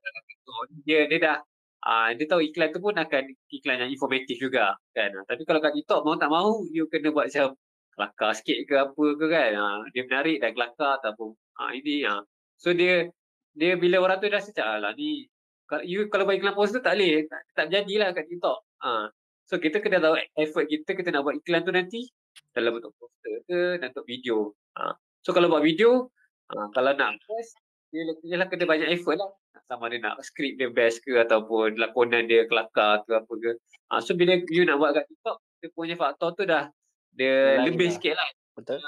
dia 0.81 1.05
dia 1.05 1.19
dah 1.21 1.37
ah 1.85 2.09
dia 2.17 2.25
tahu 2.25 2.41
iklan 2.41 2.73
tu 2.73 2.81
pun 2.81 2.97
akan 2.97 3.23
iklan 3.53 3.77
yang 3.85 3.91
informatif 3.93 4.41
juga 4.41 4.73
kan. 4.97 5.09
Ah, 5.13 5.23
Tapi 5.29 5.45
kalau 5.45 5.61
kat 5.61 5.77
TikTok 5.77 6.01
mau 6.01 6.17
tak 6.17 6.33
mau 6.33 6.65
you 6.73 6.89
kena 6.89 7.13
buat 7.13 7.29
macam 7.29 7.53
kelakar 7.93 8.31
sikit 8.33 8.57
ke 8.65 8.73
apa 8.81 9.05
ke 9.21 9.25
kan. 9.29 9.51
Ah, 9.53 9.79
dia 9.93 10.01
menarik 10.09 10.37
dan 10.41 10.49
kelakar 10.57 10.97
ataupun 10.97 11.37
ah 11.61 11.69
ini 11.71 12.01
ah. 12.09 12.25
So 12.57 12.73
dia 12.73 13.05
dia 13.53 13.77
bila 13.77 14.01
orang 14.01 14.17
tu 14.17 14.27
dah 14.27 14.41
cakap 14.41 14.65
alah 14.67 14.91
ni 14.97 15.29
kalau 15.69 15.85
you 15.85 16.09
kalau 16.09 16.25
buat 16.25 16.37
iklan 16.37 16.57
poster 16.57 16.81
tak 16.81 16.97
boleh 16.97 17.25
tak, 17.29 17.41
tak 17.53 17.65
jadilah 17.69 18.09
kat 18.09 18.25
TikTok. 18.25 18.57
Ah. 18.81 19.13
So 19.45 19.61
kita 19.61 19.77
kena 19.77 20.01
tahu 20.01 20.17
effort 20.41 20.65
kita 20.65 20.97
kita 20.97 21.13
nak 21.13 21.21
buat 21.21 21.37
iklan 21.37 21.61
tu 21.61 21.69
nanti 21.69 22.09
dalam 22.57 22.73
bentuk 22.73 22.97
poster 22.97 23.45
ke 23.45 23.77
dalam 23.77 23.93
bentuk 23.93 24.09
video. 24.09 24.49
Ha. 24.75 24.93
So 25.23 25.31
kalau 25.31 25.47
buat 25.49 25.63
video, 25.63 26.11
ha, 26.51 26.69
kalau 26.75 26.91
nak 26.93 27.17
best, 27.25 27.55
dia, 27.89 28.03
dia 28.21 28.35
lah 28.35 28.47
kena 28.51 28.67
banyak 28.67 28.91
effort 28.91 29.17
lah. 29.17 29.31
Sama 29.65 29.89
ada 29.89 29.97
nak 29.97 30.15
skrip 30.21 30.61
dia 30.61 30.69
best 30.69 31.01
ke 31.01 31.17
ataupun 31.17 31.81
lakonan 31.81 32.29
dia 32.29 32.45
kelakar 32.45 33.01
ke 33.07 33.17
apa 33.17 33.33
ke. 33.33 33.51
Ha, 33.89 34.03
so 34.03 34.13
bila 34.13 34.37
you 34.51 34.67
nak 34.67 34.77
buat 34.77 34.93
kat 34.93 35.09
TikTok, 35.09 35.37
dia 35.63 35.69
punya 35.73 35.95
faktor 35.97 36.37
tu 36.37 36.43
dah 36.45 36.69
dia 37.15 37.63
Lain 37.63 37.73
lebih 37.73 37.89
lah. 37.89 37.93
sikit 37.95 38.13
lah. 38.13 38.29
Betul. 38.59 38.79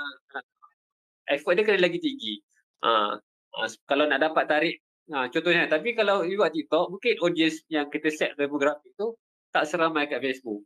Effort 1.28 1.54
dia 1.58 1.64
kena 1.66 1.80
lagi 1.82 2.00
tinggi. 2.04 2.38
Ha, 2.84 3.18
ha, 3.18 3.60
kalau 3.90 4.06
nak 4.06 4.20
dapat 4.22 4.44
tarik, 4.46 4.76
ha, 5.10 5.32
contohnya. 5.32 5.66
Tapi 5.66 5.96
kalau 5.98 6.22
you 6.28 6.38
buat 6.38 6.54
TikTok, 6.54 6.94
mungkin 6.94 7.16
audience 7.24 7.64
yang 7.72 7.88
kita 7.90 8.12
set 8.14 8.36
demographic 8.38 8.94
tu 9.00 9.16
tak 9.50 9.66
seramai 9.66 10.06
kat 10.06 10.20
Facebook. 10.22 10.62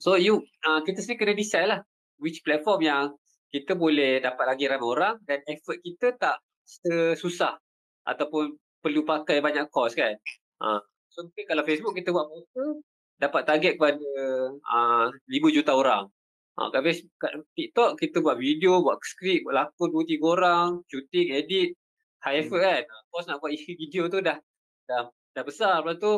So 0.00 0.16
you, 0.16 0.48
uh, 0.64 0.80
kita 0.80 1.04
sendiri 1.04 1.28
kena 1.28 1.34
decide 1.36 1.68
lah 1.68 1.80
which 2.16 2.40
platform 2.40 2.80
yang 2.80 3.04
kita 3.50 3.74
boleh 3.74 4.22
dapat 4.22 4.44
lagi 4.46 4.64
ramai 4.70 4.86
orang 4.86 5.16
dan 5.26 5.42
effort 5.50 5.78
kita 5.82 6.14
tak 6.14 6.38
susah 7.18 7.58
ataupun 8.06 8.54
perlu 8.80 9.04
pakai 9.04 9.44
banyak 9.44 9.68
cost 9.68 9.94
kan. 9.94 10.16
Uh, 10.60 10.80
so 11.12 11.24
mungkin 11.26 11.44
kalau 11.46 11.62
Facebook 11.66 11.94
kita 11.94 12.10
buat 12.10 12.26
poster 12.30 12.80
dapat 13.20 13.42
target 13.44 13.72
kepada 13.76 14.10
uh, 14.64 15.06
5 15.12 15.56
juta 15.56 15.76
orang. 15.76 16.08
Uh, 16.56 16.68
kat, 16.72 17.04
kat 17.20 17.32
TikTok 17.56 18.00
kita 18.00 18.24
buat 18.24 18.40
video, 18.40 18.80
buat 18.80 19.00
skrip, 19.04 19.44
buat 19.44 19.54
lakon 19.56 19.92
2-3 19.92 20.20
orang, 20.24 20.68
shooting, 20.88 21.36
edit, 21.36 21.76
high 22.24 22.40
effort 22.40 22.64
kan. 22.64 22.82
Uh, 22.88 23.02
cost 23.12 23.28
nak 23.28 23.38
buat 23.44 23.52
video 23.52 24.08
tu 24.08 24.24
dah 24.24 24.40
dah, 24.88 25.08
dah 25.36 25.44
besar. 25.44 25.84
Lepas 25.84 26.00
tu 26.00 26.12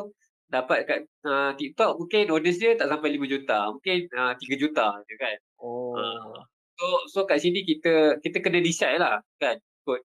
dapat 0.52 0.84
kat 0.84 1.00
uh, 1.24 1.56
TikTok 1.56 1.96
mungkin 1.96 2.28
audience 2.28 2.60
dia 2.60 2.78
tak 2.78 2.90
sampai 2.90 3.18
5 3.18 3.26
juta. 3.26 3.58
Mungkin 3.74 3.98
uh, 4.14 4.32
3 4.38 4.62
juta 4.62 4.86
je 5.06 5.14
kan. 5.18 5.36
Oh. 5.58 5.98
Uh, 5.98 6.38
so 6.78 6.86
so 7.08 7.18
kat 7.28 7.38
sini 7.42 7.62
kita 7.62 8.18
kita 8.24 8.38
kena 8.40 8.58
decide 8.62 8.98
lah 8.98 9.20
kan 9.38 9.56
ikut 9.58 10.00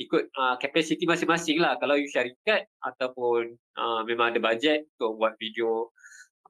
ikut 0.00 0.22
uh, 0.36 0.54
capacity 0.58 1.04
masing-masing 1.04 1.60
lah 1.60 1.76
kalau 1.76 1.94
you 1.96 2.08
syarikat 2.08 2.66
ataupun 2.82 3.54
uh, 3.76 4.00
memang 4.08 4.32
ada 4.34 4.40
bajet 4.40 4.88
untuk 4.98 5.20
buat 5.20 5.36
video 5.36 5.92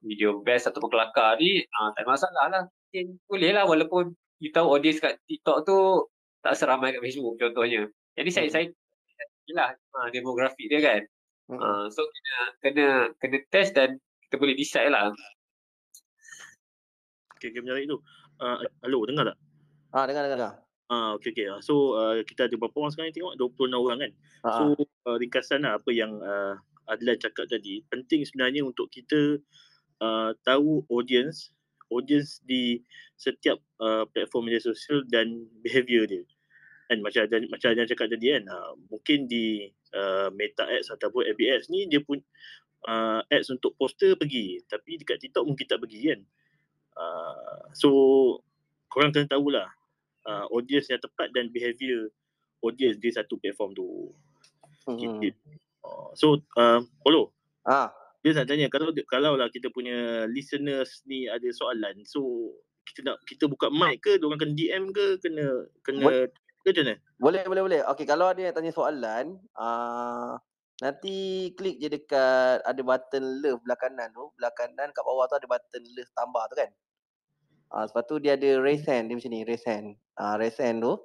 video 0.01 0.41
best 0.41 0.71
ataupun 0.71 0.89
kelakar 0.91 1.37
ni 1.37 1.61
uh, 1.65 1.89
tak 1.93 2.05
ada 2.05 2.09
masalah 2.09 2.47
lah 2.49 2.63
mungkin 2.67 3.07
boleh 3.29 3.51
lah 3.53 3.65
walaupun 3.69 4.05
you 4.41 4.51
tahu 4.55 4.67
audience 4.73 5.03
kat 5.03 5.21
TikTok 5.29 5.69
tu 5.69 6.09
tak 6.41 6.57
seramai 6.57 6.97
kat 6.97 7.03
Facebook 7.05 7.37
contohnya 7.37 7.85
jadi 8.17 8.31
saya 8.33 8.47
Hmm. 8.49 8.55
saya 8.55 8.67
lah 9.53 9.71
uh, 9.99 10.09
demografi 10.15 10.67
dia 10.71 10.81
kan 10.81 11.03
Hmm. 11.51 11.59
uh, 11.59 11.85
so 11.91 12.07
kena 12.07 12.37
kena 12.63 12.87
kena 13.19 13.39
test 13.51 13.75
dan 13.75 13.99
kita 14.23 14.39
boleh 14.39 14.55
decide 14.55 14.87
lah 14.87 15.11
Okay, 17.41 17.57
okay, 17.57 17.65
menarik 17.65 17.89
tu. 17.89 17.97
Uh, 18.37 18.61
halo, 18.85 19.09
dengar 19.09 19.33
tak? 19.33 19.39
Ah, 19.91 20.07
dengar 20.07 20.23
dengar 20.27 20.39
dengar. 20.39 20.55
Ah, 20.91 21.15
okay, 21.15 21.31
okay. 21.31 21.47
Ah, 21.47 21.63
So, 21.63 21.95
uh, 21.95 22.19
kita 22.27 22.51
ada 22.51 22.55
berapa 22.59 22.75
orang 22.75 22.91
sekarang 22.91 23.15
ni 23.15 23.17
tengok? 23.23 23.35
26 23.39 23.79
orang 23.79 23.99
kan? 24.03 24.13
Ah, 24.43 24.55
So, 24.59 24.63
uh, 25.07 25.17
ringkasan 25.23 25.63
lah 25.63 25.79
apa 25.79 25.91
yang 25.95 26.19
uh, 26.19 26.59
Adlan 26.91 27.19
cakap 27.23 27.47
tadi. 27.47 27.87
Penting 27.87 28.27
sebenarnya 28.27 28.67
untuk 28.67 28.91
kita 28.91 29.39
uh, 30.03 30.31
tahu 30.43 30.83
audience, 30.91 31.55
audience 31.95 32.43
di 32.43 32.83
setiap 33.15 33.63
uh, 33.79 34.03
platform 34.11 34.51
media 34.51 34.59
sosial 34.59 35.07
dan 35.07 35.47
behavior 35.65 36.11
dia. 36.11 36.27
Kan 36.91 37.07
macam 37.07 37.23
Adlan, 37.27 37.47
macam 37.47 37.71
Adlan 37.71 37.87
cakap 37.87 38.07
tadi 38.11 38.27
kan, 38.35 38.45
uh, 38.51 38.75
mungkin 38.91 39.31
di 39.31 39.71
uh, 39.95 40.31
Meta 40.35 40.67
Ads 40.67 40.91
ataupun 40.91 41.23
FB 41.35 41.41
Ads 41.55 41.67
ni 41.71 41.87
dia 41.87 42.03
pun 42.03 42.19
uh, 42.91 43.23
ads 43.31 43.55
untuk 43.55 43.79
poster 43.79 44.19
pergi. 44.19 44.59
Tapi 44.67 44.99
dekat 44.99 45.23
TikTok 45.23 45.47
mungkin 45.47 45.67
tak 45.71 45.79
pergi 45.79 46.15
kan. 46.15 46.21
Uh, 46.99 47.63
so, 47.79 47.91
korang 48.91 49.15
kena 49.15 49.31
tahulah 49.31 49.71
uh, 50.31 50.47
audience 50.55 50.87
yang 50.87 51.03
tepat 51.03 51.35
dan 51.35 51.51
behavior 51.51 52.07
audience 52.63 53.03
di 53.03 53.11
satu 53.11 53.35
platform 53.43 53.75
tu. 53.75 54.15
Hmm. 54.87 55.19
Uh, 55.83 56.11
so, 56.15 56.39
uh, 56.55 56.79
Polo, 57.03 57.35
Ah, 57.69 57.93
dia 58.25 58.33
nak 58.33 58.49
tanya 58.49 58.73
kalau 58.73 58.93
kalau 59.09 59.37
lah 59.37 59.53
kita 59.53 59.69
punya 59.73 60.25
listeners 60.29 61.05
ni 61.05 61.29
ada 61.29 61.45
soalan, 61.53 62.01
so 62.09 62.53
kita 62.89 63.05
nak 63.05 63.21
kita 63.29 63.45
buka 63.49 63.69
mic 63.69 64.01
ke, 64.01 64.17
diorang 64.17 64.41
kena 64.41 64.57
DM 64.57 64.85
ke, 64.93 65.21
kena 65.21 65.45
kena 65.85 66.05
Boleh. 66.05 66.27
ke 66.65 66.69
macam 66.73 66.85
mana? 66.85 66.95
boleh 67.21 67.43
boleh 67.45 67.63
boleh. 67.65 67.81
Okey, 67.93 68.07
kalau 68.09 68.33
ada 68.33 68.41
yang 68.41 68.55
tanya 68.57 68.73
soalan, 68.73 69.37
ah 69.57 70.41
nanti 70.81 71.53
klik 71.53 71.77
je 71.77 71.93
dekat 71.93 72.65
ada 72.65 72.81
button 72.81 73.45
love 73.45 73.61
belah 73.61 73.77
kanan 73.77 74.09
tu, 74.17 74.33
belah 74.41 74.53
kanan 74.57 74.89
kat 74.97 75.05
bawah 75.05 75.29
tu 75.29 75.37
ada 75.37 75.49
button 75.49 75.85
love 75.93 76.13
tambah 76.17 76.45
tu 76.49 76.55
kan. 76.57 76.71
Ah 77.71 77.87
lepas 77.87 78.03
tu 78.05 78.19
dia 78.19 78.35
ada 78.35 78.59
raise 78.59 78.83
hand 78.85 79.11
dia 79.11 79.15
macam 79.15 79.31
ni, 79.31 79.41
raise 79.47 79.63
hand. 79.67 79.95
Ah 80.19 80.35
raise 80.35 80.59
hand 80.59 80.83
tu 80.83 80.99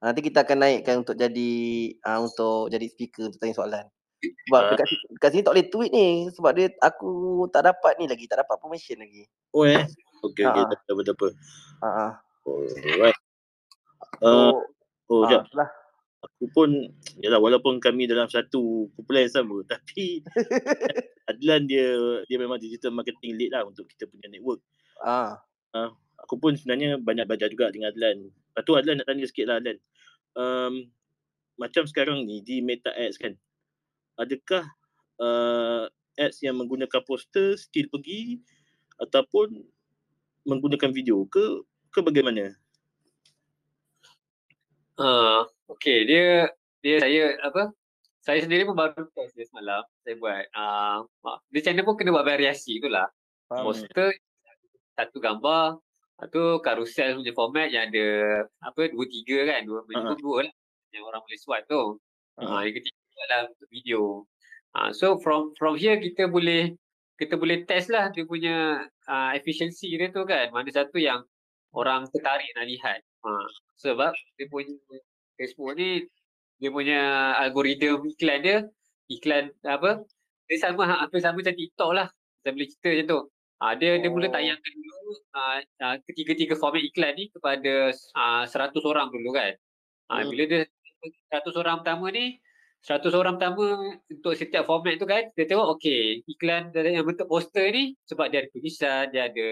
nanti 0.00 0.20
kita 0.24 0.42
akan 0.42 0.64
naikkan 0.64 1.04
untuk 1.04 1.14
jadi 1.14 1.50
ah 2.02 2.18
untuk 2.18 2.72
jadi 2.72 2.86
speaker 2.90 3.30
untuk 3.30 3.38
tanya 3.38 3.54
soalan. 3.54 3.86
Sebab 4.20 4.60
Ah. 4.60 4.68
dekat, 4.76 4.86
dekat 5.16 5.28
sini 5.32 5.42
tak 5.46 5.52
boleh 5.56 5.68
tweet 5.72 5.90
ni 5.94 6.08
sebab 6.34 6.52
dia 6.52 6.66
aku 6.84 7.10
tak 7.48 7.64
dapat 7.64 7.96
ni 7.96 8.04
lagi, 8.04 8.28
tak 8.28 8.42
dapat 8.44 8.56
permission 8.60 9.00
lagi. 9.00 9.24
Oh 9.56 9.64
eh. 9.64 9.80
Okey 10.20 10.44
okey, 10.44 10.60
Ah, 10.60 10.68
ah. 10.68 10.76
tak 10.84 10.92
apa 10.92 11.02
tak 11.06 11.14
apa. 11.16 11.28
Ha 11.80 11.88
ah. 11.88 12.12
Alright. 12.44 13.18
Uh, 14.20 14.52
oh, 15.08 15.24
ah, 15.24 15.28
jap. 15.30 15.48
lah. 15.56 15.68
Aku 16.20 16.44
pun, 16.52 16.68
yalah 17.24 17.40
walaupun 17.40 17.80
kami 17.80 18.04
dalam 18.04 18.28
satu 18.28 18.92
kumpulan 18.92 19.24
yang 19.24 19.32
sama, 19.40 19.56
tapi 19.64 20.20
Adlan 21.32 21.64
dia 21.64 21.96
dia 22.28 22.36
memang 22.36 22.60
digital 22.60 22.92
marketing 22.92 23.40
lead 23.40 23.56
lah 23.56 23.64
untuk 23.64 23.88
kita 23.88 24.04
punya 24.04 24.28
network. 24.28 24.60
Ah. 25.00 25.40
Aku 26.20 26.34
pun 26.38 26.54
sebenarnya 26.54 27.00
banyak 27.00 27.26
belajar 27.26 27.48
juga 27.50 27.72
dengan 27.74 27.90
Adlan. 27.90 28.30
Lepas 28.30 28.62
tu 28.62 28.72
Adlan 28.78 28.96
nak 29.02 29.06
tanya 29.08 29.24
sikit 29.26 29.44
lah 29.50 29.56
Adlan. 29.58 29.78
Um, 30.38 30.74
macam 31.58 31.84
sekarang 31.84 32.22
ni 32.24 32.40
di 32.40 32.62
Meta 32.62 32.94
Ads 32.94 33.18
kan, 33.18 33.34
adakah 34.16 34.64
uh, 35.20 35.90
ads 36.16 36.40
yang 36.44 36.56
menggunakan 36.56 37.00
poster 37.04 37.56
still 37.56 37.88
pergi 37.92 38.40
ataupun 39.00 39.60
menggunakan 40.48 40.92
video 40.92 41.28
ke 41.28 41.64
ke 41.92 42.00
bagaimana? 42.00 42.54
Uh, 45.00 45.48
okay, 45.68 46.04
dia 46.04 46.48
dia 46.84 47.00
saya 47.00 47.36
apa? 47.44 47.72
Saya 48.20 48.44
sendiri 48.44 48.68
pun 48.68 48.76
baru 48.76 49.08
test 49.16 49.32
dia 49.32 49.48
semalam. 49.48 49.80
Saya 50.04 50.14
buat 50.20 50.44
uh, 50.52 50.98
dia 51.48 51.60
channel 51.64 51.88
pun 51.88 51.96
kena 51.96 52.12
buat 52.12 52.28
variasi 52.28 52.80
tu 52.80 52.88
lah. 52.88 53.08
Faham. 53.48 53.72
Poster 53.72 54.12
satu 55.06 55.18
gambar, 55.22 55.80
tu 56.28 56.60
carousel 56.60 57.16
punya 57.16 57.32
format 57.32 57.72
yang 57.72 57.88
ada 57.88 58.06
apa 58.60 58.92
dua 58.92 59.04
tiga 59.08 59.38
kan, 59.48 59.64
dua 59.64 59.80
minimum 59.88 60.16
Ha. 60.16 60.20
dua 60.20 60.36
lah 60.44 60.54
yang 60.92 61.04
orang 61.08 61.20
boleh 61.24 61.38
swipe 61.40 61.64
tu. 61.64 61.96
Ha. 62.36 62.40
Uh, 62.44 62.60
yang 62.68 62.74
ketiga 62.76 62.98
adalah 63.24 63.40
untuk 63.48 63.68
video. 63.72 64.02
Uh, 64.76 64.90
so 64.92 65.16
from 65.24 65.50
from 65.56 65.74
here 65.80 65.96
kita 65.96 66.28
boleh 66.28 66.76
kita 67.16 67.36
boleh 67.40 67.64
test 67.64 67.88
lah 67.88 68.12
dia 68.12 68.24
punya 68.28 68.84
uh, 69.08 69.30
efficiency 69.32 69.96
dia 69.96 70.12
tu 70.12 70.22
kan. 70.28 70.52
Mana 70.52 70.68
satu 70.68 71.00
yang 71.00 71.24
orang 71.72 72.04
tertarik 72.12 72.48
nak 72.54 72.66
lihat. 72.68 73.00
Uh, 73.24 73.46
sebab 73.80 74.12
dia 74.36 74.44
punya 74.48 74.76
Facebook 75.40 75.72
ni 75.76 76.04
dia 76.60 76.68
punya 76.68 77.00
algoritma 77.40 77.96
iklan 78.04 78.38
dia 78.44 78.58
iklan 79.08 79.48
apa 79.64 80.04
dia 80.44 80.56
sama 80.60 80.84
ha- 80.84 81.00
hampir 81.08 81.20
sama 81.24 81.40
macam 81.40 81.56
TikTok 81.56 81.90
lah 81.96 82.08
saya 82.44 82.52
boleh 82.52 82.68
cerita 82.68 82.88
macam 82.92 83.06
tu 83.08 83.20
ha, 83.60 83.76
dia 83.76 84.00
dia 84.00 84.10
mula 84.10 84.26
Oh. 84.28 84.32
tayangkan 84.32 84.74
dulu 84.76 85.08
uh, 85.36 85.58
uh, 85.84 85.96
ketiga-tiga 86.08 86.54
format 86.56 86.82
iklan 86.82 87.12
ni 87.16 87.28
kepada 87.32 87.92
uh, 88.16 88.44
100 88.48 88.80
orang 88.88 89.08
dulu 89.12 89.30
kan 89.36 89.52
ha, 90.10 90.14
Hmm. 90.20 90.28
bila 90.32 90.42
dia 90.48 90.60
100 91.32 91.54
orang 91.60 91.80
pertama 91.84 92.06
ni 92.12 92.40
100 92.80 93.12
orang 93.12 93.36
pertama 93.36 93.64
untuk 94.08 94.32
setiap 94.34 94.64
format 94.64 94.96
tu 94.96 95.04
kan 95.04 95.28
dia 95.36 95.44
tengok 95.44 95.76
okey 95.76 96.24
iklan 96.26 96.72
dari 96.72 96.96
yang 96.96 97.04
bentuk 97.04 97.28
poster 97.28 97.68
ni 97.70 97.92
sebab 98.08 98.32
dia 98.32 98.44
ada 98.44 98.48
tulisan 98.52 99.04
dia 99.12 99.28
ada 99.30 99.48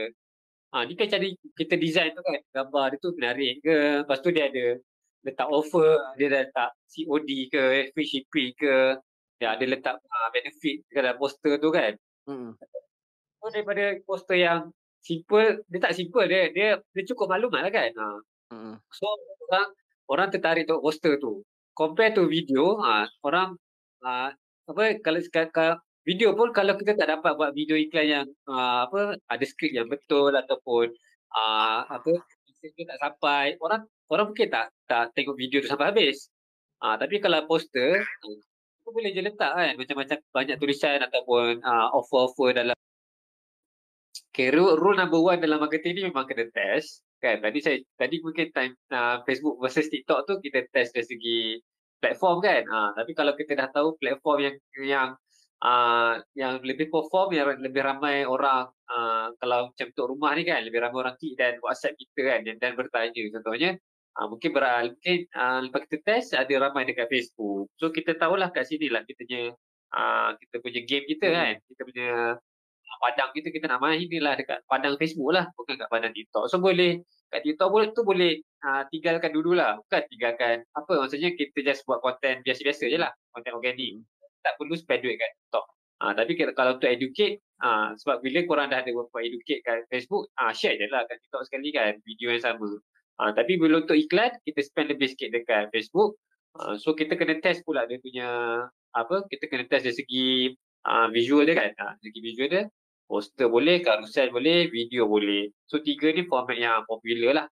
Ha, 0.68 0.85
ni 0.85 1.01
kan 1.01 1.09
cara 1.09 1.25
kita 1.57 1.81
design 1.81 2.12
tu 2.12 2.21
kan, 2.21 2.44
gambar 2.53 2.92
dia 2.92 2.99
tu 3.01 3.09
menarik 3.16 3.64
ke, 3.64 4.05
lepas 4.05 4.21
tu 4.21 4.29
dia 4.29 4.53
ada 4.53 4.77
letak 5.25 5.49
offer, 5.49 5.97
dia 6.21 6.29
dah 6.29 6.44
letak 6.44 6.71
COD 6.92 7.31
ke, 7.49 7.62
free 7.97 8.05
shipping 8.05 8.53
ke, 8.53 9.01
dia 9.40 9.57
ada 9.57 9.64
letak 9.64 9.97
uh, 9.97 10.29
benefit 10.29 10.85
dalam 10.92 11.16
poster 11.16 11.57
tu 11.57 11.73
kan. 11.73 11.97
Hmm. 12.29 12.53
So 13.38 13.51
daripada 13.55 13.94
poster 14.03 14.38
yang 14.38 14.74
simple, 14.98 15.62
dia 15.70 15.79
tak 15.79 15.94
simple, 15.94 16.27
dia 16.27 16.51
dia, 16.51 16.68
dia 16.83 17.03
cukup 17.07 17.31
maklumat 17.31 17.66
lah 17.66 17.72
kan. 17.72 17.90
Ha. 17.94 18.07
Hmm. 18.51 18.74
So 18.90 19.07
orang 19.48 19.66
orang 20.11 20.29
tertarik 20.35 20.66
tengok 20.66 20.85
poster 20.85 21.14
tu. 21.22 21.46
Compare 21.79 22.11
to 22.18 22.27
video, 22.27 22.74
uh, 22.83 23.07
orang 23.22 23.55
uh, 24.03 24.35
apa 24.68 24.83
kalau, 24.98 25.20
kalau 25.55 25.74
video 26.03 26.35
pun 26.35 26.51
kalau 26.51 26.74
kita 26.74 26.98
tak 26.98 27.09
dapat 27.09 27.38
buat 27.38 27.55
video 27.55 27.79
iklan 27.79 28.07
yang 28.09 28.27
uh, 28.51 28.90
apa 28.90 29.14
ada 29.31 29.44
skrip 29.46 29.70
yang 29.70 29.87
betul 29.87 30.35
ataupun 30.35 30.90
uh, 31.38 31.87
apa 31.87 32.11
message 32.51 32.74
tak 32.83 32.98
sampai, 32.98 33.55
orang 33.62 33.87
orang 34.11 34.27
mungkin 34.35 34.51
tak 34.51 34.74
tak 34.90 35.14
tengok 35.14 35.38
video 35.38 35.62
tu 35.62 35.70
sampai 35.70 35.94
habis. 35.94 36.27
Uh, 36.83 36.98
tapi 36.98 37.22
kalau 37.22 37.46
poster, 37.46 38.03
uh, 38.03 38.38
boleh 38.88 39.12
je 39.12 39.20
letak 39.20 39.53
kan 39.53 39.77
macam-macam 39.77 40.18
banyak 40.33 40.57
tulisan 40.57 40.98
ataupun 41.05 41.61
uh, 41.61 41.92
offer-offer 41.92 42.57
dalam 42.57 42.77
Okay, 44.38 44.55
rule, 44.55 44.79
rule 44.79 44.94
number 44.94 45.18
one 45.18 45.42
dalam 45.42 45.59
marketing 45.59 45.98
ni 45.98 46.03
memang 46.07 46.22
kena 46.31 46.46
test. 46.55 47.03
Kan, 47.18 47.42
tadi 47.42 47.59
saya 47.59 47.83
tadi 47.98 48.22
mungkin 48.22 48.55
time 48.55 48.79
uh, 48.94 49.18
Facebook 49.27 49.59
versus 49.59 49.90
TikTok 49.90 50.31
tu 50.31 50.38
kita 50.38 50.62
test 50.70 50.94
dari 50.94 51.11
segi 51.11 51.38
platform 51.98 52.38
kan. 52.38 52.62
Uh, 52.70 52.94
tapi 52.94 53.18
kalau 53.18 53.35
kita 53.35 53.59
dah 53.59 53.66
tahu 53.74 53.98
platform 53.98 54.46
yang 54.46 54.57
yang 54.79 55.09
uh, 55.59 56.22
yang 56.38 56.62
lebih 56.62 56.87
perform 56.87 57.35
yang 57.35 57.51
lebih 57.59 57.83
ramai 57.83 58.22
orang 58.22 58.70
uh, 58.87 59.35
kalau 59.42 59.74
macam 59.74 59.87
untuk 59.90 60.07
rumah 60.07 60.31
ni 60.38 60.46
kan 60.46 60.62
lebih 60.62 60.87
ramai 60.87 60.98
orang 61.03 61.18
klik 61.18 61.35
dan 61.35 61.59
WhatsApp 61.59 61.98
kita 61.98 62.20
kan 62.22 62.46
dan, 62.46 62.62
dan 62.62 62.79
bertanya 62.79 63.11
contohnya 63.35 63.74
uh, 64.22 64.27
mungkin 64.31 64.55
beral 64.55 64.94
mungkin 64.94 65.27
uh, 65.35 65.66
lepas 65.66 65.83
kita 65.90 65.98
test 66.07 66.38
ada 66.38 66.55
ramai 66.62 66.87
dekat 66.87 67.11
Facebook. 67.11 67.74
So 67.74 67.90
kita 67.90 68.14
tahulah 68.14 68.55
kat 68.55 68.70
sini 68.70 68.87
lah 68.87 69.03
kita 69.03 69.18
punya 69.18 69.51
uh, 69.98 70.31
kita 70.38 70.62
punya 70.62 70.81
game 70.87 71.11
kita 71.11 71.27
hmm. 71.27 71.35
kan. 71.35 71.55
Kita 71.74 71.83
punya 71.83 72.11
padang 73.01 73.31
kita 73.35 73.49
kita 73.55 73.67
nak 73.71 73.81
main 73.83 73.99
inilah 73.99 74.35
dekat 74.39 74.63
padang 74.67 74.95
Facebook 74.99 75.31
lah 75.35 75.47
bukan 75.55 75.75
kat 75.79 75.89
padang 75.91 76.13
TikTok. 76.15 76.45
So 76.51 76.59
boleh 76.59 77.03
kat 77.31 77.41
TikTok 77.47 77.69
boleh 77.71 77.89
tu 77.95 78.03
boleh 78.03 78.43
uh, 78.67 78.83
tinggalkan 78.91 79.31
dulu 79.33 79.57
lah. 79.57 79.79
Bukan 79.87 80.03
tinggalkan 80.11 80.67
apa 80.75 80.93
maksudnya 80.99 81.35
kita 81.35 81.59
just 81.65 81.83
buat 81.87 82.03
konten 82.05 82.43
biasa-biasa 82.43 82.85
je 82.91 82.99
lah. 82.99 83.11
Konten 83.35 83.53
organik. 83.57 84.03
Tak 84.43 84.55
perlu 84.59 84.75
spend 84.79 85.03
duit 85.03 85.19
kat 85.19 85.31
TikTok. 85.35 85.67
Uh, 85.99 86.13
tapi 86.15 86.39
kalau 86.55 86.79
untuk 86.79 86.87
educate, 86.87 87.43
uh, 87.59 87.91
sebab 87.99 88.23
bila 88.23 88.47
korang 88.47 88.71
dah 88.71 88.87
ada 88.87 88.91
buat 88.95 89.11
educate 89.19 89.67
kat 89.67 89.83
Facebook, 89.91 90.31
uh, 90.39 90.55
share 90.55 90.79
je 90.79 90.87
lah 90.87 91.03
kat 91.11 91.19
TikTok 91.27 91.43
sekali 91.51 91.75
kan 91.75 91.99
video 92.07 92.31
yang 92.31 92.43
sama. 92.43 92.71
Uh, 93.19 93.31
tapi 93.35 93.59
bila 93.59 93.83
untuk 93.83 93.99
iklan, 93.99 94.31
kita 94.47 94.63
spend 94.63 94.95
lebih 94.95 95.11
sikit 95.11 95.35
dekat 95.35 95.75
Facebook. 95.75 96.15
Uh, 96.55 96.79
so 96.79 96.95
kita 96.95 97.19
kena 97.19 97.43
test 97.43 97.67
pula 97.67 97.83
dia 97.91 97.99
punya 97.99 98.29
apa 98.97 99.27
kita 99.29 99.45
kena 99.51 99.69
test 99.69 99.85
dari 99.85 99.97
segi 99.97 100.27
uh, 100.89 101.07
visual 101.13 101.45
dia 101.45 101.55
kan 101.55 101.71
uh, 101.77 101.95
segi 102.01 102.19
visual 102.25 102.49
dia 102.49 102.65
poster 103.09 103.49
boleh, 103.49 103.81
carousel 103.81 104.29
boleh, 104.29 104.68
video 104.68 105.09
boleh. 105.09 105.49
So 105.64 105.81
tiga 105.81 106.12
ni 106.12 106.29
format 106.29 106.61
yang 106.61 106.85
popular 106.85 107.33
lah. 107.42 107.47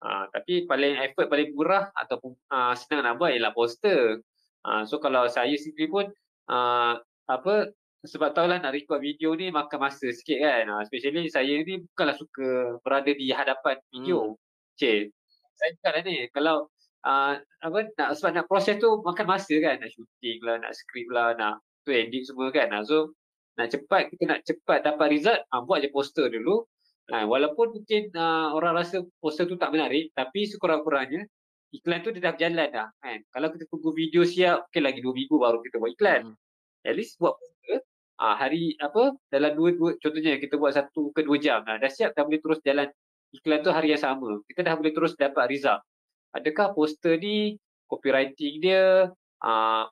Uh, 0.00 0.24
tapi 0.32 0.64
paling 0.64 0.96
effort 1.00 1.28
paling 1.28 1.52
murah 1.52 1.92
ataupun 1.92 2.32
uh, 2.52 2.72
senang 2.76 3.04
nak 3.04 3.16
buat 3.16 3.32
ialah 3.32 3.52
poster. 3.56 4.20
Uh, 4.60 4.84
so 4.84 5.00
kalau 5.00 5.24
saya 5.28 5.56
sendiri 5.56 5.88
pun 5.88 6.06
uh, 6.52 7.00
apa 7.28 7.72
sebab 8.00 8.32
tahulah 8.32 8.64
nak 8.64 8.72
record 8.72 9.04
video 9.04 9.36
ni 9.36 9.52
makan 9.52 9.76
masa 9.80 10.08
sikit 10.08 10.40
kan. 10.40 10.68
Uh, 10.68 10.80
especially 10.84 11.28
saya 11.28 11.52
ni 11.64 11.84
bukanlah 11.92 12.16
suka 12.16 12.80
berada 12.80 13.12
di 13.12 13.28
hadapan 13.32 13.76
video. 13.92 14.36
Hmm. 14.36 14.40
Cik, 14.80 15.12
saya 15.60 15.70
bukanlah 15.76 16.02
ni. 16.08 16.16
Kalau 16.32 16.56
uh, 17.04 17.32
apa 17.40 17.78
nak 18.00 18.08
sebab 18.16 18.30
nak 18.36 18.46
proses 18.48 18.80
tu 18.80 18.88
makan 19.04 19.26
masa 19.28 19.54
kan. 19.60 19.80
Nak 19.80 19.90
shooting 19.92 20.38
lah, 20.44 20.56
nak 20.64 20.72
script 20.72 21.12
lah, 21.12 21.36
nak 21.36 21.60
tu 21.84 21.92
edit 21.92 22.24
semua 22.24 22.48
kan. 22.48 22.72
Uh, 22.72 22.84
so 22.84 23.12
nak 23.60 23.68
cepat 23.68 24.08
kita 24.08 24.24
nak 24.24 24.40
cepat 24.48 24.80
dapat 24.80 25.06
result 25.12 25.40
uh, 25.52 25.60
buat 25.60 25.84
je 25.84 25.92
poster 25.92 26.32
dulu. 26.32 26.64
Uh, 27.10 27.26
walaupun 27.26 27.74
mungkin 27.76 28.08
uh, 28.16 28.54
orang 28.56 28.80
rasa 28.80 29.04
poster 29.20 29.44
tu 29.44 29.60
tak 29.60 29.74
menarik 29.74 30.14
tapi 30.16 30.46
sekurang-kurangnya 30.48 31.26
iklan 31.74 32.00
tu 32.00 32.14
dia 32.14 32.24
dah 32.24 32.32
berjalan 32.32 32.68
dah 32.72 32.88
kan? 33.02 33.18
Kalau 33.28 33.48
kita 33.52 33.64
tunggu 33.68 33.90
video 33.92 34.22
siap 34.24 34.72
okay, 34.72 34.80
lagi 34.80 35.04
dua 35.04 35.12
minggu 35.12 35.36
baru 35.36 35.60
kita 35.60 35.76
buat 35.76 35.92
iklan. 35.92 36.32
Hmm. 36.32 36.36
at 36.80 36.96
least 36.96 37.20
buat 37.20 37.36
poster 37.36 37.84
uh, 38.24 38.34
hari 38.40 38.72
apa 38.80 39.12
dalam 39.28 39.52
dua, 39.52 39.76
dua 39.76 39.90
contohnya 40.00 40.40
kita 40.40 40.56
buat 40.56 40.72
satu 40.72 41.12
ke 41.12 41.20
dua 41.20 41.36
jam 41.36 41.60
uh, 41.68 41.76
dah 41.76 41.90
siap 41.92 42.16
dah 42.16 42.24
boleh 42.24 42.40
terus 42.40 42.58
jalan. 42.64 42.88
Iklan 43.30 43.62
tu 43.62 43.70
hari 43.70 43.94
yang 43.94 44.02
sama 44.02 44.40
kita 44.48 44.64
dah 44.64 44.74
boleh 44.80 44.92
terus 44.96 45.12
dapat 45.14 45.44
result. 45.52 45.84
Adakah 46.32 46.72
poster 46.72 47.18
ni 47.18 47.58
copywriting 47.90 48.62
dia 48.62 49.10
uh, 49.42 49.84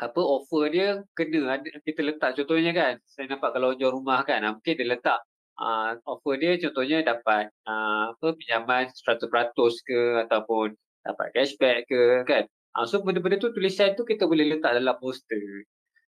apa 0.00 0.20
offer 0.20 0.72
dia 0.72 0.88
kena 1.12 1.60
kita 1.84 2.00
letak. 2.00 2.30
Contohnya 2.40 2.72
kan 2.72 2.92
saya 3.04 3.28
nampak 3.28 3.52
kalau 3.52 3.76
jual 3.76 3.92
rumah 3.92 4.24
kan 4.24 4.40
ah, 4.42 4.56
mungkin 4.56 4.74
dia 4.80 4.88
letak 4.88 5.20
uh, 5.60 5.92
offer 6.08 6.40
dia 6.40 6.56
contohnya 6.56 7.04
dapat 7.04 7.52
uh, 7.68 8.16
apa 8.16 8.26
pinjaman 8.34 8.88
100% 8.88 9.28
ke 9.84 10.00
ataupun 10.26 10.72
dapat 11.04 11.26
cashback 11.36 11.84
ke 11.86 12.24
kan? 12.24 12.44
Uh, 12.72 12.86
so 12.88 13.04
benda-benda 13.04 13.36
tu 13.36 13.52
tulisan 13.52 13.92
tu 13.92 14.08
kita 14.08 14.24
boleh 14.24 14.56
letak 14.56 14.72
dalam 14.72 14.96
poster. 14.96 15.68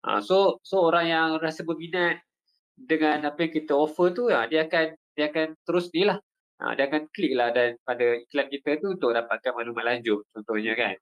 Uh, 0.04 0.20
so 0.24 0.60
so 0.64 0.84
orang 0.88 1.12
yang 1.12 1.28
rasa 1.40 1.64
berminat 1.64 2.20
dengan 2.74 3.22
apa 3.28 3.46
yang 3.46 3.52
kita 3.52 3.72
offer 3.76 4.10
tu 4.16 4.32
uh, 4.32 4.44
dia 4.48 4.66
akan 4.66 4.96
dia 5.14 5.28
akan 5.28 5.54
terus 5.68 5.92
ni 5.92 6.08
lah. 6.08 6.18
Uh, 6.62 6.72
dia 6.78 6.88
akan 6.88 7.10
klik 7.12 7.34
lah 7.34 7.50
dan 7.50 7.76
pada 7.82 8.16
iklan 8.16 8.48
kita 8.48 8.78
tu 8.80 8.94
untuk 8.96 9.10
dapatkan 9.12 9.52
maklumat 9.52 9.84
lanjut 9.84 10.24
contohnya 10.32 10.72
kan. 10.72 10.94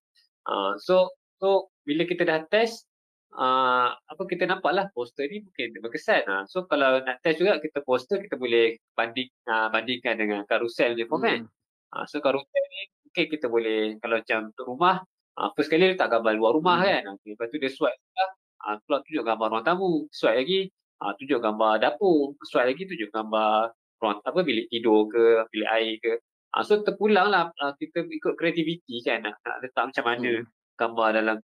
Uh, 0.42 0.74
so 0.82 1.12
so 1.42 1.74
bila 1.82 2.06
kita 2.06 2.22
dah 2.22 2.46
test 2.46 2.86
uh, 3.34 3.90
apa 3.90 4.22
kita 4.30 4.46
nampak 4.46 4.70
lah 4.70 4.86
poster 4.94 5.26
ni 5.26 5.42
mungkin 5.42 5.74
berkesan 5.82 6.22
uh. 6.30 6.44
so 6.46 6.70
kalau 6.70 7.02
nak 7.02 7.18
test 7.18 7.42
juga 7.42 7.58
kita 7.58 7.82
poster 7.82 8.22
kita 8.22 8.38
boleh 8.38 8.78
banding 8.94 9.26
uh, 9.50 9.66
bandingkan 9.74 10.14
dengan 10.14 10.46
carousel 10.46 10.94
je 10.94 11.02
format 11.10 11.42
hmm. 11.42 11.50
uh, 11.98 12.06
so 12.06 12.22
carousel 12.22 12.64
ni 12.70 12.82
mungkin 13.10 13.26
kita 13.26 13.50
boleh 13.50 13.98
kalau 13.98 14.22
macam 14.22 14.38
untuk 14.54 14.66
rumah 14.70 15.02
uh, 15.34 15.48
first 15.58 15.66
kali 15.66 15.90
letak 15.90 16.06
gambar 16.14 16.38
luar 16.38 16.54
rumah 16.54 16.78
hmm. 16.78 16.86
kan 16.86 17.02
okay. 17.18 17.34
lepas 17.34 17.50
tu 17.50 17.58
dia 17.58 17.70
swipe 17.74 17.98
lah 18.14 18.30
uh, 18.70 18.76
keluar 18.86 19.00
tunjuk 19.02 19.24
gambar 19.26 19.46
ruang 19.50 19.64
tamu 19.66 19.90
swipe 20.14 20.38
lagi 20.38 20.60
uh, 21.02 21.12
tunjuk 21.18 21.40
gambar 21.42 21.72
dapur 21.82 22.38
swipe 22.46 22.70
lagi 22.70 22.82
tunjuk 22.86 23.10
gambar 23.10 23.74
ruang 23.98 24.18
apa 24.22 24.40
bilik 24.46 24.70
tidur 24.70 25.10
ke 25.10 25.42
bilik 25.50 25.70
air 25.74 25.92
ke 25.98 26.12
uh, 26.54 26.62
so 26.62 26.78
terpulang 26.86 27.34
lah 27.34 27.50
uh, 27.58 27.74
kita 27.74 28.06
ikut 28.06 28.38
kreativiti 28.38 29.02
kan 29.02 29.26
nak, 29.26 29.42
nak 29.42 29.56
letak 29.66 29.90
macam 29.90 30.06
mana 30.06 30.32
hmm. 30.38 30.61
Gambar 30.78 31.08
dalam 31.18 31.38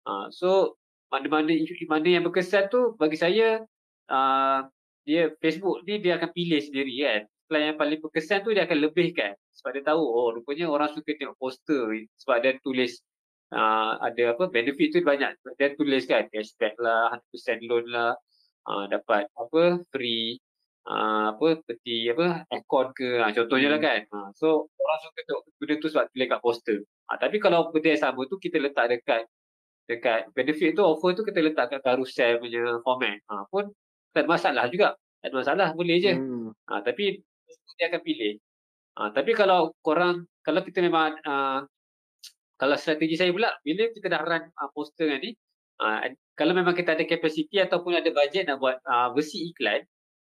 Uh, 0.00 0.32
so 0.32 0.80
mana-mana 1.12 1.52
mana 1.86 2.08
yang 2.08 2.24
berkesan 2.24 2.72
tu 2.72 2.96
bagi 2.96 3.20
saya 3.20 3.60
uh, 4.08 4.60
dia 5.04 5.28
Facebook 5.44 5.84
ni 5.84 6.00
dia 6.00 6.16
akan 6.16 6.30
pilih 6.32 6.56
sendiri 6.56 6.94
kan. 7.04 7.20
Iklan 7.50 7.62
yang 7.74 7.78
paling 7.78 7.98
berkesan 7.98 8.46
tu 8.46 8.54
dia 8.54 8.64
akan 8.64 8.78
lebihkan 8.78 9.34
sebab 9.58 9.70
dia 9.76 9.84
tahu 9.84 10.00
oh 10.00 10.30
rupanya 10.32 10.70
orang 10.70 10.88
suka 10.94 11.12
tengok 11.18 11.36
poster 11.36 12.06
sebab 12.16 12.36
dia 12.40 12.56
tulis 12.62 13.02
uh, 13.52 13.98
ada 14.00 14.38
apa 14.38 14.48
benefit 14.48 14.94
tu 14.94 15.02
banyak 15.02 15.34
dia 15.58 15.74
tulis 15.74 16.06
kan 16.06 16.30
cashback 16.30 16.78
lah 16.78 17.18
100% 17.34 17.66
loan 17.68 17.84
lah 17.90 18.14
uh, 18.70 18.84
dapat 18.86 19.26
apa 19.34 19.82
free 19.90 20.38
uh, 20.90 21.24
apa 21.32 21.46
seperti 21.62 22.10
apa 22.10 22.44
aircon 22.50 22.86
ke? 22.92 23.22
Uh, 23.22 23.30
contohnya 23.30 23.68
lah 23.70 23.78
hmm. 23.78 23.86
lah 23.86 23.94
kan. 23.94 24.00
Uh, 24.10 24.28
so 24.34 24.48
orang 24.66 24.98
suka 25.06 25.20
tengok 25.24 25.42
benda 25.62 25.74
tu 25.78 25.88
sebab 25.88 26.04
tulis 26.10 26.26
kat 26.26 26.40
poster. 26.42 26.78
Uh, 27.06 27.16
tapi 27.22 27.36
kalau 27.38 27.70
benda 27.70 27.88
yang 27.94 28.02
sama 28.02 28.26
tu 28.26 28.36
kita 28.42 28.58
letak 28.58 28.90
dekat 28.90 29.22
dekat 29.86 30.30
benefit 30.34 30.78
tu 30.78 30.82
offer 30.86 31.14
tu 31.18 31.22
kita 31.26 31.42
letak 31.42 31.66
kat 31.74 31.80
carousel 31.82 32.38
punya 32.38 32.78
format 32.86 33.18
ha, 33.26 33.42
pun 33.50 33.66
tak 34.14 34.26
ada 34.26 34.28
masalah 34.30 34.64
juga. 34.70 34.94
Tak 35.18 35.34
ada 35.34 35.36
masalah 35.42 35.68
boleh 35.74 35.96
je. 35.98 36.12
Hmm. 36.14 36.54
ha, 36.70 36.82
tapi 36.82 37.22
dia 37.78 37.86
akan 37.90 38.02
pilih. 38.04 38.34
Ha, 38.98 39.10
tapi 39.10 39.32
kalau 39.34 39.74
korang 39.82 40.26
kalau 40.46 40.60
kita 40.62 40.82
memang 40.84 41.16
uh, 41.26 41.64
kalau 42.60 42.76
strategi 42.76 43.16
saya 43.16 43.32
pula 43.32 43.50
bila 43.64 43.88
kita 43.90 44.06
dah 44.12 44.20
run 44.20 44.44
uh, 44.46 44.68
poster 44.76 45.08
ni 45.18 45.32
uh, 45.80 46.06
kalau 46.36 46.52
memang 46.52 46.76
kita 46.76 46.92
ada 46.92 47.04
capacity 47.08 47.56
ataupun 47.58 47.96
ada 47.96 48.10
budget 48.12 48.46
nak 48.46 48.60
buat 48.60 48.78
uh, 48.84 49.10
versi 49.16 49.48
iklan 49.48 49.80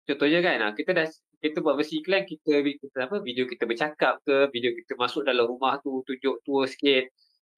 contohnya 0.06 0.40
kan 0.46 0.58
uh, 0.62 0.74
kita 0.78 0.92
dah 0.94 1.08
kita 1.42 1.62
buat 1.62 1.78
versi 1.78 2.02
iklan 2.02 2.26
kita, 2.26 2.64
kita 2.64 2.98
apa 3.06 3.22
video 3.22 3.46
kita 3.46 3.70
bercakap 3.70 4.18
ke 4.26 4.50
video 4.50 4.74
kita 4.74 4.98
masuk 4.98 5.26
dalam 5.26 5.46
rumah 5.46 5.78
tu 5.82 6.02
tunjuk 6.06 6.42
tua 6.42 6.66
sikit 6.66 7.10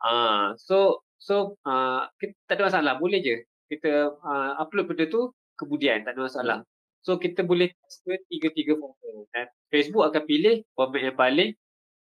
uh, 0.04 0.56
so 0.60 1.08
So 1.18 1.58
uh, 1.66 2.06
kita 2.22 2.34
tak 2.46 2.56
ada 2.62 2.64
masalah, 2.70 2.94
boleh 3.02 3.20
je 3.22 3.36
kita 3.68 4.16
uh, 4.16 4.52
upload 4.62 4.88
benda 4.88 5.10
tu 5.10 5.34
kemudian 5.58 6.06
tak 6.06 6.16
ada 6.16 6.30
masalah. 6.30 6.58
So 7.02 7.18
kita 7.18 7.44
boleh 7.44 7.74
test 7.74 8.06
tiga-tiga 8.30 8.78
format. 8.78 9.26
Dan 9.34 9.46
Facebook 9.74 10.06
akan 10.08 10.24
pilih 10.24 10.64
format 10.78 11.02
yang 11.02 11.18
paling 11.18 11.52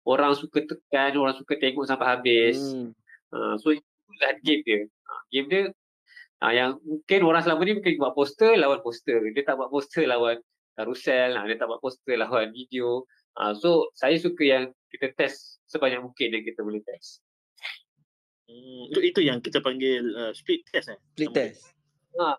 orang 0.07 0.33
suka 0.33 0.63
tekan, 0.63 1.19
orang 1.19 1.35
suka 1.35 1.59
tengok 1.59 1.85
sampai 1.85 2.07
habis. 2.07 2.57
Hmm. 2.57 2.95
Uh, 3.29 3.55
so 3.59 3.75
itulah 3.75 4.31
game 4.41 4.63
dia. 4.63 4.79
Uh, 4.87 5.21
game 5.29 5.47
dia 5.51 5.61
uh, 6.41 6.53
yang 6.53 6.81
mungkin 6.81 7.19
orang 7.23 7.41
selama 7.45 7.61
ni 7.63 7.77
mungkin 7.77 7.95
buat 8.01 8.13
poster 8.17 8.57
lawan 8.57 8.81
poster. 8.81 9.21
Dia 9.31 9.43
tak 9.45 9.61
buat 9.61 9.69
poster 9.69 10.09
lawan 10.09 10.41
carousel, 10.75 11.37
uh, 11.37 11.45
dia 11.45 11.55
tak 11.55 11.69
buat 11.69 11.81
poster 11.81 12.17
lawan 12.17 12.49
video. 12.51 13.05
Uh, 13.37 13.55
so 13.55 13.87
saya 13.95 14.19
suka 14.19 14.43
yang 14.43 14.63
kita 14.91 15.13
test 15.15 15.63
sebanyak 15.69 16.03
mungkin 16.03 16.35
yang 16.35 16.43
kita 16.43 16.65
boleh 16.65 16.83
test. 16.83 17.23
Hmm, 18.51 18.91
itu 18.99 19.23
yang 19.23 19.39
kita 19.39 19.63
panggil 19.63 20.03
uh, 20.17 20.31
split 20.35 20.67
test 20.67 20.91
eh. 20.91 20.99
Split 21.15 21.31
test. 21.31 21.71
Ha. 22.19 22.35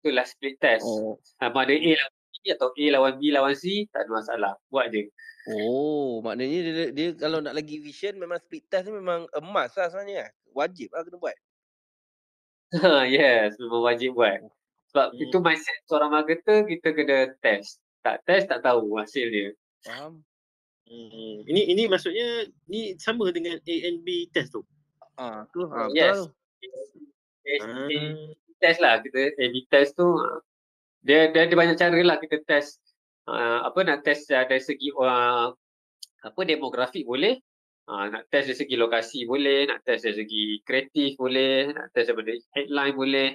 Itulah 0.00 0.24
split 0.24 0.56
test. 0.56 0.88
Oh. 0.88 1.20
Sama 1.36 1.68
ada 1.68 1.76
A 1.76 1.92
lah 2.00 2.08
B 2.40 2.48
atau 2.56 2.72
A 2.72 2.84
lawan 2.96 3.20
B 3.20 3.28
lawan 3.28 3.52
C, 3.52 3.84
tak 3.92 4.08
ada 4.08 4.10
masalah. 4.16 4.52
Buat 4.72 4.96
je. 4.96 5.12
Oh, 5.60 6.24
maknanya 6.24 6.58
dia, 6.64 6.72
dia, 6.72 6.86
dia 6.96 7.08
kalau 7.20 7.44
nak 7.44 7.52
lagi 7.52 7.76
vision 7.84 8.16
memang 8.16 8.40
split 8.40 8.64
test 8.72 8.88
ni 8.88 8.96
memang 8.96 9.28
emas 9.36 9.76
lah 9.76 9.92
sebenarnya. 9.92 10.32
Wajib 10.56 10.88
lah 10.96 11.04
kena 11.04 11.20
buat. 11.20 11.36
yes, 13.10 13.58
memang 13.58 13.82
wajib 13.82 14.14
buat. 14.14 14.40
Sebab 14.90 15.14
Hmm. 15.14 15.22
itu 15.22 15.36
mindset 15.38 15.78
seorang 15.86 16.10
marketer, 16.10 16.66
kita 16.66 16.90
kena 16.94 17.18
test. 17.42 17.78
Tak 18.02 18.26
test, 18.26 18.50
tak 18.50 18.62
tahu 18.62 18.98
hasil 18.98 19.26
dia. 19.30 19.48
Faham? 19.86 20.22
Hmm. 20.90 21.36
Ini 21.46 21.70
ini 21.70 21.86
maksudnya 21.86 22.50
ni 22.66 22.98
sama 22.98 23.30
dengan 23.30 23.58
A 23.62 23.74
and 23.86 24.02
B 24.02 24.26
test 24.34 24.50
tu. 24.50 24.66
Ah, 25.14 25.46
tu. 25.54 25.68
Ah, 25.70 25.86
yes. 25.94 26.18
lah 26.18 26.26
tu. 26.26 26.34
Test, 27.46 27.64
Ah. 27.66 27.86
test 28.58 28.78
lah. 28.82 28.94
Kita 29.00 29.20
A-B 29.38 29.54
test 29.70 29.94
tu, 29.94 30.06
ah, 30.06 30.38
dia, 31.02 31.30
dia 31.30 31.46
ada 31.46 31.54
banyak 31.54 31.76
cara 31.78 31.98
lah 32.02 32.18
kita 32.18 32.42
test. 32.44 32.82
Uh, 33.30 33.62
apa 33.62 33.78
nak 33.86 34.02
test 34.02 34.26
uh, 34.34 34.42
dari 34.42 34.58
segi 34.58 34.90
uh, 34.90 35.54
apa 36.20 36.40
demografik 36.42 37.06
boleh, 37.06 37.38
uh, 37.90 38.06
nak 38.06 38.30
test 38.30 38.46
dari 38.46 38.58
segi 38.58 38.74
lokasi 38.78 39.26
boleh, 39.26 39.66
nak 39.66 39.82
test 39.82 40.06
dari 40.06 40.22
segi 40.22 40.62
kreatif 40.62 41.18
boleh, 41.18 41.74
nak 41.74 41.90
test 41.90 42.14
daripada 42.14 42.32
headline 42.54 42.94
boleh. 42.94 43.30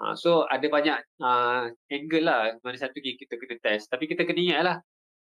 Uh, 0.00 0.14
so 0.18 0.46
ada 0.46 0.66
banyak 0.66 0.98
uh, 1.22 1.70
angle 1.90 2.24
lah 2.24 2.54
mana 2.62 2.76
satu 2.78 2.98
lagi 2.98 3.14
kita 3.22 3.38
kena 3.38 3.56
test. 3.62 3.86
Tapi 3.86 4.10
kita 4.10 4.26
kena 4.26 4.40
ingat 4.42 4.60
lah, 4.66 4.76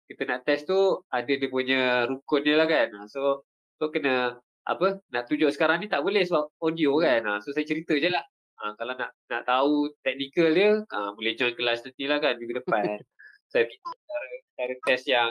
kita 0.07 0.22
nak 0.27 0.46
test 0.46 0.70
tu 0.70 1.03
ada 1.11 1.27
dia 1.27 1.49
punya 1.51 2.07
rukun 2.07 2.46
dia 2.46 2.55
lah 2.55 2.70
kan. 2.70 2.94
So 3.11 3.42
so 3.77 3.90
kena 3.90 4.38
apa 4.66 4.99
nak 5.14 5.31
tunjuk 5.31 5.51
sekarang 5.55 5.83
ni 5.83 5.87
tak 5.90 6.07
boleh 6.07 6.22
sebab 6.22 6.55
audio 6.62 7.03
kan. 7.03 7.27
Uh, 7.27 7.38
so 7.42 7.51
saya 7.51 7.66
cerita 7.66 7.99
je 7.99 8.11
lah. 8.11 8.22
Uh, 8.57 8.72
kalau 8.81 8.96
nak 8.96 9.12
nak 9.29 9.42
tahu 9.44 9.92
teknikal 10.01 10.49
dia, 10.55 10.81
uh, 10.81 11.11
boleh 11.12 11.37
join 11.37 11.53
kelas 11.53 11.85
nanti 11.85 12.09
lah 12.09 12.18
kan 12.22 12.40
minggu 12.40 12.57
depan. 12.64 13.03
saya 13.53 13.68
fikir 13.68 13.94
cara, 14.09 14.29
cara 14.57 14.75
test 14.88 15.05
yang, 15.07 15.29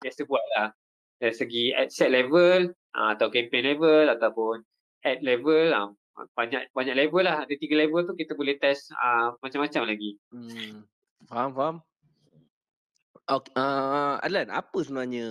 biasa, 0.00 0.20
buat 0.24 0.44
lah. 0.56 0.68
Dari 1.18 1.34
segi 1.34 1.64
ad 1.74 1.90
set 1.90 2.10
level 2.10 2.70
uh, 2.96 3.16
atau 3.16 3.28
campaign 3.28 3.76
level 3.76 4.08
ataupun 4.12 4.62
ad 5.02 5.18
level 5.24 5.74
uh, 5.74 5.90
banyak 6.36 6.68
banyak 6.76 6.96
level 6.96 7.24
lah. 7.24 7.44
Ada 7.44 7.54
tiga 7.56 7.74
level 7.80 8.04
tu 8.04 8.14
kita 8.16 8.36
boleh 8.36 8.56
test 8.60 8.92
uh, 8.96 9.34
macam-macam 9.40 9.82
lagi. 9.88 10.20
Hmm. 10.30 10.84
Faham, 11.26 11.50
faham. 11.54 11.76
Okay, 13.22 13.54
uh, 13.54 14.18
Adlan, 14.18 14.50
apa 14.50 14.78
sebenarnya 14.82 15.26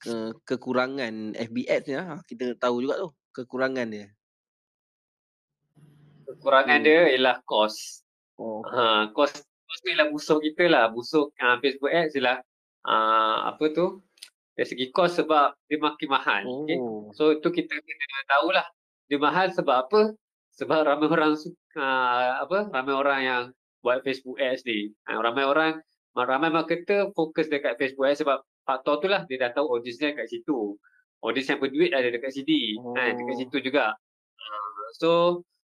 ke, 0.00 0.36
kekurangan 0.44 1.32
FB 1.32 1.56
Ads 1.64 1.86
ni? 1.88 1.96
Ha? 1.96 2.20
Kita 2.28 2.44
tahu 2.60 2.84
juga 2.84 3.00
tu 3.00 3.08
kekurangan 3.32 3.88
dia. 3.88 4.06
Kekurangan 6.28 6.78
Hmm. 6.78 6.86
dia 6.86 7.00
ialah 7.16 7.40
cost. 7.42 8.04
Oh. 8.36 8.62
Ha, 8.64 9.10
cost 9.16 9.42
cost 9.44 9.82
ni 9.84 9.96
ialah 9.96 10.08
musuh 10.12 10.38
kita 10.38 10.64
lah. 10.68 10.92
Musuh 10.92 11.32
uh, 11.34 11.56
Facebook 11.58 11.90
Ads 11.90 12.14
ialah 12.20 12.38
uh, 12.86 13.36
apa 13.50 13.64
tu? 13.72 14.04
Dari 14.54 14.66
segi 14.66 14.86
cost 14.90 15.16
sebab 15.16 15.54
dia 15.66 15.78
makin 15.78 16.08
mahal. 16.10 16.42
Okay? 16.64 16.76
Oh. 16.76 17.08
So 17.14 17.38
tu 17.38 17.48
kita 17.48 17.72
kena 17.72 18.06
tahulah 18.28 18.66
dia 19.06 19.18
mahal 19.18 19.48
sebab 19.50 19.76
apa? 19.88 20.00
Sebab 20.58 20.84
ramai 20.84 21.08
orang 21.08 21.34
suka 21.34 21.90
apa? 22.42 22.68
Ramai 22.68 22.94
orang 22.94 23.20
yang 23.22 23.42
buat 23.80 24.04
Facebook 24.04 24.36
Ads 24.36 24.66
ni. 24.68 24.92
Ha, 25.08 25.16
ramai 25.16 25.46
orang 25.46 25.80
ramai 26.12 26.50
marketer 26.52 27.08
fokus 27.14 27.48
dekat 27.48 27.78
Facebook 27.80 28.04
Ads 28.04 28.26
sebab 28.26 28.42
faktor 28.66 29.00
tu 29.00 29.06
lah 29.08 29.24
dia 29.24 29.40
dah 29.40 29.50
tahu 29.56 29.78
audience 29.78 29.96
dia 29.96 30.12
kat 30.12 30.28
situ. 30.28 30.76
Audience 31.20 31.48
yang 31.48 31.60
berduit 31.60 31.92
ada 31.92 32.08
dekat 32.08 32.32
sini. 32.32 32.76
Oh. 32.76 32.92
Ha, 32.98 33.16
dekat 33.16 33.34
Oh. 33.34 33.40
situ 33.40 33.56
juga. 33.64 33.94
Uh, 34.36 34.86
so 34.98 35.10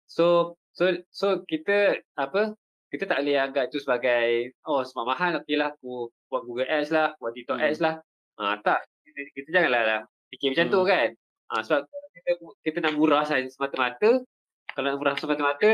so 0.09 0.27
so 0.73 0.91
so 1.13 1.27
kita 1.47 2.01
apa? 2.17 2.57
Kita 2.93 3.09
tak 3.09 3.25
boleh 3.25 3.41
anggap 3.41 3.73
itu 3.73 3.81
sebagai 3.81 4.53
oh 4.69 4.85
sebab 4.85 5.05
mahal 5.09 5.41
okeylah 5.41 5.73
aku 5.73 6.11
buat 6.29 6.43
Google 6.45 6.69
Ads 6.69 6.91
lah, 6.93 7.15
buat 7.17 7.33
TikTok 7.33 7.57
Hmm. 7.57 7.67
Ads 7.71 7.81
lah. 7.81 7.95
Ha, 8.41 8.57
tak 8.61 8.79
kita, 9.05 9.21
kita 9.37 9.49
janganlah 9.53 9.83
lah 9.85 10.01
fikir 10.33 10.57
macam 10.57 10.67
tu 10.71 10.81
Hmm. 10.83 10.89
kan. 10.89 11.09
Ha, 11.53 11.55
sebab 11.61 11.81
kita 12.17 12.31
kita 12.65 12.79
nak 12.81 12.95
murah 12.97 13.23
saja 13.27 13.45
semata-mata. 13.49 14.25
Kalau 14.73 14.87
nak 14.89 14.99
murah 14.99 15.15
semata-mata, 15.21 15.69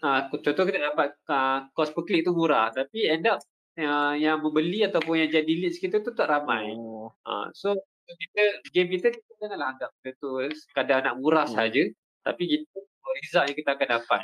ha, 0.00 0.08
contoh 0.32 0.64
kita 0.64 0.78
dapat 0.80 1.12
uh, 1.28 1.68
cost 1.76 1.92
per 1.92 2.04
click 2.08 2.24
tu 2.24 2.32
murah 2.32 2.72
tapi 2.72 3.04
end 3.04 3.28
up 3.28 3.40
uh, 3.76 4.14
yang 4.16 4.40
membeli 4.40 4.86
ataupun 4.88 5.20
yang 5.20 5.30
jadi 5.30 5.52
leads 5.52 5.76
kita 5.76 6.00
tu 6.00 6.16
tak 6.16 6.32
ramai. 6.32 6.72
Oh. 6.72 7.12
Ha, 7.28 7.52
so 7.52 7.76
kita 8.08 8.42
game 8.72 8.88
kita 8.96 9.12
kita 9.12 9.32
janganlah 9.36 9.76
anggap 9.76 9.90
benda 10.00 10.16
tu 10.16 10.30
sekadar 10.56 11.04
nak 11.04 11.20
murah 11.20 11.44
Hmm. 11.44 11.56
saja 11.60 11.82
tapi 12.24 12.42
kita 12.48 12.78
result 13.20 13.44
yang 13.52 13.56
kita 13.56 13.70
akan 13.76 13.88
dapat. 14.00 14.22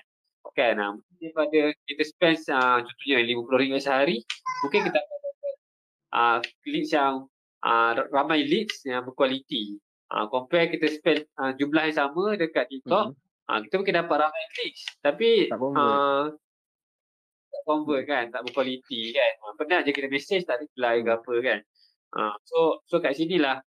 Kan? 0.55 0.77
Ha, 0.79 0.87
mungkin 0.95 1.17
daripada 1.19 1.61
kita 1.85 2.03
spend 2.07 2.39
uh, 2.49 2.79
contohnya 2.85 3.17
RM50 3.27 3.75
sehari, 3.81 4.23
mungkin 4.63 4.81
kita 4.87 4.99
akan 5.03 5.17
dapat 5.19 5.55
uh, 6.15 6.39
leads 6.65 6.93
yang 6.95 7.27
uh, 7.65 7.93
ramai 8.13 8.45
leads 8.45 8.85
yang 8.85 9.03
berkualiti. 9.03 9.81
Uh, 10.07 10.29
compare 10.29 10.69
kita 10.69 10.87
spend 10.87 11.25
uh, 11.41 11.51
jumlah 11.57 11.91
yang 11.91 11.97
sama 11.97 12.37
dekat 12.37 12.69
TikTok, 12.71 13.17
Hmm. 13.17 13.51
uh, 13.51 13.59
kita 13.67 13.75
mungkin 13.77 13.97
dapat 13.99 14.17
ramai 14.29 14.45
leads. 14.61 14.83
Tapi 15.01 15.49
Tak 15.51 15.59
convert. 15.59 15.81
uh, 15.83 16.25
tak 17.51 17.63
convert 17.65 18.03
kan, 18.05 18.25
tak 18.31 18.43
berkualiti 18.45 19.11
kan. 19.11 19.33
Uh, 19.43 19.53
pernah 19.57 19.79
je 19.81 19.91
kita 19.91 20.09
message 20.09 20.45
tak 20.45 20.61
reply 20.61 21.01
ke 21.01 21.11
Hmm. 21.11 21.19
apa 21.19 21.35
kan. 21.41 21.59
Uh, 22.15 22.35
so 22.47 22.59
so 22.87 23.03
kat 23.03 23.19
sini 23.19 23.43
lah 23.43 23.59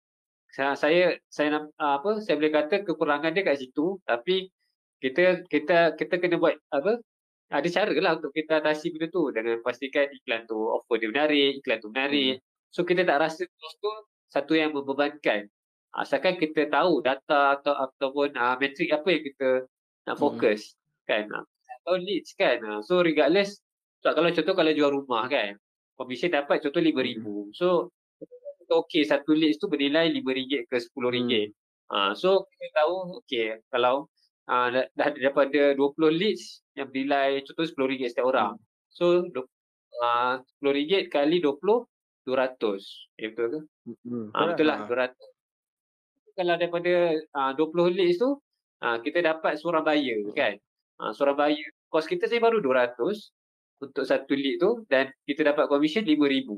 saya 0.46 0.78
saya 0.78 1.02
saya 1.26 1.48
uh, 1.76 1.94
apa 1.98 2.22
saya 2.22 2.38
boleh 2.38 2.54
kata 2.54 2.86
kekurangan 2.86 3.34
dia 3.34 3.42
kat 3.42 3.58
situ 3.58 3.98
tapi 4.06 4.48
kita 4.96 5.42
kita 5.50 5.98
kita 5.98 6.14
kena 6.16 6.38
buat 6.38 6.54
apa 6.70 7.02
ada 7.50 7.68
cara 7.68 7.90
lah 7.90 8.16
untuk 8.18 8.30
kita 8.30 8.58
atasi 8.58 8.94
benda 8.94 9.10
tu 9.10 9.30
dengan 9.30 9.58
pastikan 9.60 10.06
iklan 10.10 10.46
tu 10.46 10.54
offer 10.56 10.98
dia 10.98 11.10
menarik, 11.10 11.58
iklan 11.58 11.78
tu 11.78 11.90
menarik. 11.90 12.38
So 12.74 12.84
kita 12.84 13.02
tak 13.06 13.18
rasa 13.22 13.42
cost 13.46 13.76
tu 13.80 13.92
satu 14.28 14.52
yang 14.54 14.74
membebankan. 14.76 15.48
Asalkan 15.96 16.36
kita 16.36 16.68
tahu 16.68 17.00
data 17.00 17.56
atau 17.56 17.72
ataupun 17.72 18.36
uh, 18.36 18.54
metrik 18.60 18.92
apa 18.92 19.08
yang 19.08 19.22
kita 19.24 19.50
nak 20.06 20.16
Hmm. 20.16 20.20
fokus 20.20 20.76
kan. 21.08 21.24
Uh, 21.32 21.44
atau 21.80 21.96
leads 21.96 22.34
kan. 22.36 22.60
So 22.84 23.00
regardless 23.00 23.62
so, 24.02 24.12
kalau 24.12 24.28
contoh 24.28 24.54
kalau 24.54 24.72
jual 24.76 24.90
rumah 24.92 25.24
kan, 25.30 25.56
commission 25.96 26.30
dapat 26.34 26.60
contoh 26.60 26.82
RM5,000. 26.82 27.24
So 27.56 27.68
kita 28.60 28.72
okey 28.82 29.02
satu 29.06 29.32
leads 29.32 29.56
tu 29.56 29.70
bernilai 29.70 30.10
RM5 30.12 30.66
ke 30.68 30.76
RM10. 30.76 31.54
Uh, 31.86 32.12
so 32.18 32.44
kita 32.50 32.82
tahu 32.82 33.22
okey 33.22 33.62
kalau 33.70 34.10
uh, 34.50 34.68
dah, 34.74 34.84
dah 34.92 35.08
daripada 35.14 35.72
20 35.78 36.12
leads 36.12 36.60
yang 36.76 36.90
bernilai 36.90 37.40
contoh 37.46 37.64
RM10 37.64 38.10
setiap 38.12 38.26
orang. 38.28 38.58
So 38.92 39.24
du- 39.30 39.48
uh, 40.02 40.42
RM10 40.60 41.08
kali 41.08 41.40
20 41.40 41.86
200. 42.26 43.22
Eh 43.22 43.30
betul 43.30 43.46
ke? 43.48 43.60
Hmm. 44.04 44.28
Ah 44.34 44.50
betul 44.50 44.66
lah 44.66 44.82
200. 44.84 45.14
Kalau 46.36 46.54
daripada 46.60 46.92
uh, 47.32 47.52
20 47.56 47.96
leads 47.96 48.18
tu 48.20 48.36
uh, 48.82 48.96
kita 49.00 49.22
dapat 49.24 49.56
seorang 49.56 49.86
buyer 49.86 50.20
kan. 50.36 50.58
Uh, 51.00 51.14
buyer 51.32 51.70
kos 51.88 52.04
kita 52.10 52.26
saya 52.26 52.42
baru 52.42 52.58
200 52.60 52.98
untuk 53.80 54.04
satu 54.04 54.32
lead 54.34 54.58
tu 54.60 54.84
dan 54.90 55.08
kita 55.24 55.46
dapat 55.54 55.70
commission 55.70 56.02
5000. 56.04 56.50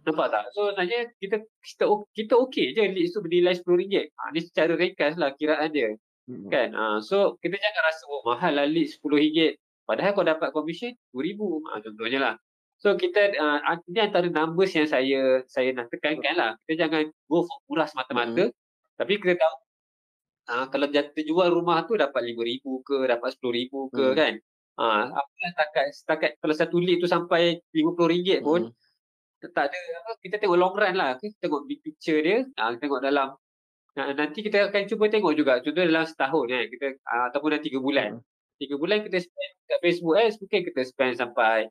Nampak 0.00 0.26
tak? 0.32 0.44
So 0.54 0.70
sebenarnya 0.72 1.12
kita 1.20 1.44
kita 1.60 1.84
kita 2.14 2.34
okey 2.48 2.72
je 2.76 2.82
leads 2.94 3.12
tu 3.16 3.20
bernilai 3.24 3.56
RM10. 3.58 4.12
Ha, 4.16 4.22
ni 4.32 4.40
secara 4.44 4.72
ringkas 4.76 5.16
lah 5.16 5.32
kiraan 5.34 5.72
dia 5.72 5.96
Hmm. 6.30 6.46
kan. 6.46 6.70
Uh, 6.70 6.98
so 7.02 7.34
kita 7.42 7.58
jangan 7.58 7.82
rasa 7.90 8.02
oh 8.06 8.22
mahal 8.22 8.54
lah 8.54 8.66
lead 8.68 8.86
RM10. 9.02 9.58
Padahal 9.82 10.14
kau 10.14 10.22
dapat 10.22 10.54
commission 10.54 10.94
RM2000. 11.10 11.40
Ha, 11.66 11.70
contohnya 11.82 12.18
lah. 12.22 12.34
So 12.80 12.96
kita 12.96 13.36
uh, 13.36 13.58
ini 13.88 14.00
antara 14.00 14.26
numbers 14.32 14.72
yang 14.72 14.88
saya 14.88 15.44
saya 15.46 15.70
nak 15.76 15.92
tekankan 15.92 16.34
lah. 16.34 16.50
Kita 16.64 16.88
jangan 16.88 17.12
go 17.28 17.44
for 17.44 17.58
murah 17.68 17.84
semata-mata. 17.84 18.48
Tapi 18.96 19.12
kita 19.20 19.36
tahu 19.36 19.54
uh, 20.52 20.64
kalau 20.72 20.86
jatuh 20.88 21.24
jual 21.24 21.48
rumah 21.52 21.84
tu 21.84 21.96
dapat 21.96 22.24
RM5,000 22.32 22.64
ke, 22.84 22.96
dapat 23.08 23.30
RM10,000 23.36 23.72
ke 23.92 24.04
Hmm. 24.10 24.16
kan. 24.16 24.34
Uh, 24.80 25.04
apalah 25.12 25.50
setakat, 25.52 25.86
setakat 25.92 26.30
kalau 26.40 26.54
satu 26.56 26.76
lead 26.80 27.04
tu 27.04 27.08
sampai 27.10 27.60
RM50 27.76 28.40
pun 28.40 28.72
Hmm. 28.72 29.48
tak 29.52 29.72
ada 29.72 29.76
apa 29.76 30.10
kita 30.24 30.36
tengok 30.40 30.56
long 30.56 30.72
run 30.72 30.96
lah 30.96 31.16
okay? 31.16 31.32
tengok 31.36 31.64
big 31.68 31.80
picture 31.84 32.20
dia 32.20 32.44
uh, 32.56 32.72
tengok 32.80 33.00
dalam 33.04 33.36
uh, 33.96 34.12
nanti 34.16 34.40
kita 34.40 34.68
akan 34.68 34.84
cuba 34.88 35.08
tengok 35.08 35.32
juga 35.36 35.60
contoh 35.60 35.80
dalam 35.84 36.04
setahun 36.04 36.44
kan 36.48 36.64
kita 36.72 36.86
uh, 36.96 37.24
ataupun 37.32 37.48
dalam 37.56 37.64
tiga 37.64 37.78
bulan 37.80 38.10
Hmm. 38.20 38.24
tiga 38.60 38.74
bulan 38.76 39.04
kita 39.04 39.16
spend 39.20 39.52
kat 39.68 39.78
Facebook 39.80 40.16
ads 40.16 40.36
mungkin 40.40 40.60
kita 40.72 40.80
spend 40.84 41.12
sampai 41.16 41.68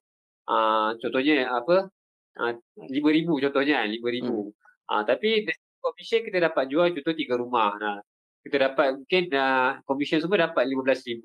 uh, 0.49 0.89
contohnya 0.97 1.47
apa 1.47 1.87
uh, 2.35 2.51
RM5,000 2.81 3.29
contohnya 3.47 3.73
kan 3.79 3.87
RM5,000 3.87 4.25
Hmm. 4.25 4.49
uh, 4.89 5.03
tapi 5.05 5.45
commission 5.79 6.21
kita 6.21 6.37
dapat 6.43 6.67
jual 6.67 6.89
contoh 6.91 7.13
tiga 7.13 7.37
rumah 7.37 7.71
nah 7.77 7.97
kita 8.41 8.57
dapat 8.65 8.97
mungkin 8.97 9.23
uh, 9.31 9.79
commission 9.83 10.19
semua 10.19 10.41
dapat 10.43 10.65
RM15,000 10.65 11.23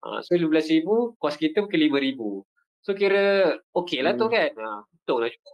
uh, 0.00 0.18
so 0.20 0.32
RM15,000 0.32 0.86
kos 1.18 1.36
kita 1.36 1.60
mungkin 1.60 1.80
RM5,000 1.82 2.20
so 2.80 2.90
kira 2.92 3.24
okey 3.74 4.00
lah 4.00 4.14
tu 4.14 4.26
Hmm. 4.26 4.32
kan 4.32 4.50
uh, 4.56 4.80
betul 4.96 5.18
lah 5.18 5.28
juga 5.28 5.50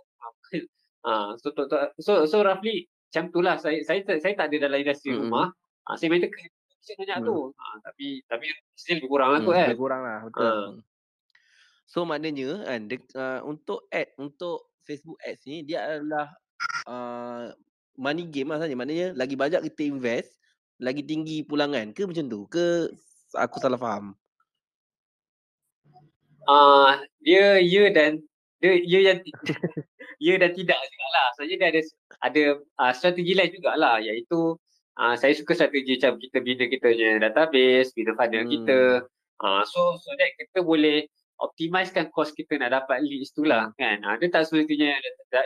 Ah, 0.99 1.31
so, 1.39 1.55
so, 1.55 1.63
so, 1.97 2.13
so 2.27 2.37
roughly 2.43 2.85
macam 3.09 3.31
tu 3.31 3.39
lah 3.39 3.55
saya 3.57 3.81
saya 3.81 4.03
tak, 4.03 4.19
saya 4.19 4.35
tak 4.35 4.51
ada 4.51 4.67
dalam 4.67 4.83
industri 4.83 5.15
Mm-mm. 5.15 5.31
rumah. 5.31 5.47
Ah, 5.87 5.95
saya 5.95 6.11
main 6.11 6.21
teka 6.21 6.35
commission 6.35 6.97
banyak 6.99 7.19
Mm. 7.23 7.25
tu. 7.25 7.37
Ah, 7.55 7.77
tapi 7.81 8.07
tapi 8.27 8.45
still 8.75 8.99
lebih 8.99 9.09
kurang 9.09 9.31
lah 9.31 9.39
Hmm, 9.39 9.47
kot 9.47 9.55
kan. 9.55 9.67
lebih 9.71 9.81
kurang 9.81 10.03
lah 10.03 10.19
betul. 10.27 10.43
Ah. 10.45 10.69
So 11.89 12.05
maknanya 12.05 12.69
kan 12.69 12.85
de, 12.87 13.01
uh, 13.17 13.41
untuk 13.49 13.89
ad 13.89 14.13
untuk 14.21 14.77
Facebook 14.85 15.17
Ads 15.25 15.49
ni 15.49 15.65
dia 15.65 15.89
adalah 15.89 16.29
uh, 16.85 17.49
money 17.97 18.29
game 18.29 18.53
lah 18.53 18.61
saja. 18.61 18.77
Maknanya 18.77 19.17
lagi 19.17 19.41
banyak 19.41 19.65
kita 19.73 19.89
invest, 19.89 20.37
lagi 20.77 21.01
tinggi 21.01 21.41
pulangan 21.49 21.97
ke 21.97 22.05
macam 22.05 22.29
tu? 22.29 22.45
Ke 22.53 22.93
aku 23.33 23.57
salah 23.57 23.81
faham? 23.81 24.13
uh, 26.49 26.91
dia 27.21 27.61
ya 27.61 27.93
dan 27.93 28.25
dia 28.59 28.73
ya 28.83 28.99
yang 29.13 29.19
ya 30.27 30.35
dan 30.41 30.51
tidak 30.57 30.79
jugalah. 30.81 31.27
Sebenarnya 31.37 31.57
dia 31.57 31.69
ada 31.69 31.81
ada 32.25 32.43
uh, 32.81 32.93
strategi 32.97 33.33
lain 33.37 33.53
jugalah 33.55 34.01
iaitu 34.03 34.57
uh, 34.99 35.15
saya 35.15 35.37
suka 35.37 35.55
strategi 35.55 36.01
macam 36.01 36.19
kita 36.19 36.39
bina 36.43 36.65
kita 36.67 36.87
punya 36.91 37.11
database, 37.23 37.93
bina 37.93 38.17
funnel 38.17 38.49
hmm. 38.49 38.51
kita. 38.51 38.81
Uh, 39.39 39.63
so 39.63 39.95
so 40.03 40.11
that 40.19 40.35
kita 40.35 40.65
boleh 40.65 41.07
optimizekan 41.39 42.11
kos 42.11 42.35
kita 42.35 42.59
nak 42.59 42.75
dapat 42.83 43.03
leads 43.03 43.31
tu 43.35 43.47
lah 43.47 43.71
kan. 43.79 44.03
Uh, 44.03 44.15
dia 44.19 44.29
tak 44.31 44.47
semestinya 44.47 44.95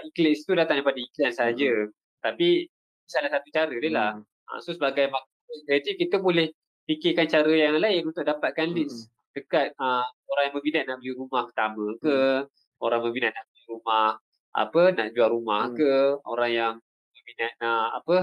iklan 0.08 0.34
tu 0.36 0.52
datang 0.56 0.76
daripada 0.80 1.00
iklan 1.00 1.32
saja. 1.32 1.72
Hmm. 1.72 1.92
Tapi 2.24 2.66
salah 3.04 3.30
satu 3.30 3.48
cara 3.52 3.74
dia 3.76 3.90
lah. 3.92 4.10
Hmm. 4.16 4.24
Uh, 4.48 4.58
so 4.64 4.72
sebagai 4.72 5.12
marketing 5.12 5.96
kita 6.08 6.16
boleh 6.18 6.50
fikirkan 6.88 7.28
cara 7.28 7.52
yang 7.52 7.76
lain 7.78 8.08
untuk 8.08 8.24
dapatkan 8.24 8.68
leads. 8.72 9.06
Hmm 9.06 9.12
dekat 9.32 9.72
uh, 9.80 10.04
orang 10.28 10.42
yang 10.48 10.54
berminat 10.54 10.84
nak 10.88 10.96
beli 11.00 11.12
rumah 11.16 11.42
pertama 11.48 11.84
ke, 11.98 12.16
hmm. 12.44 12.84
orang 12.84 13.00
berminat 13.00 13.32
nak 13.32 13.44
beli 13.48 13.62
rumah 13.68 14.08
apa 14.52 14.82
nak 14.92 15.08
jual 15.16 15.28
rumah 15.32 15.62
hmm. 15.68 15.76
ke, 15.76 15.92
orang 16.28 16.50
yang 16.52 16.74
berminat 17.16 17.52
nak 17.60 17.86
apa 17.96 18.16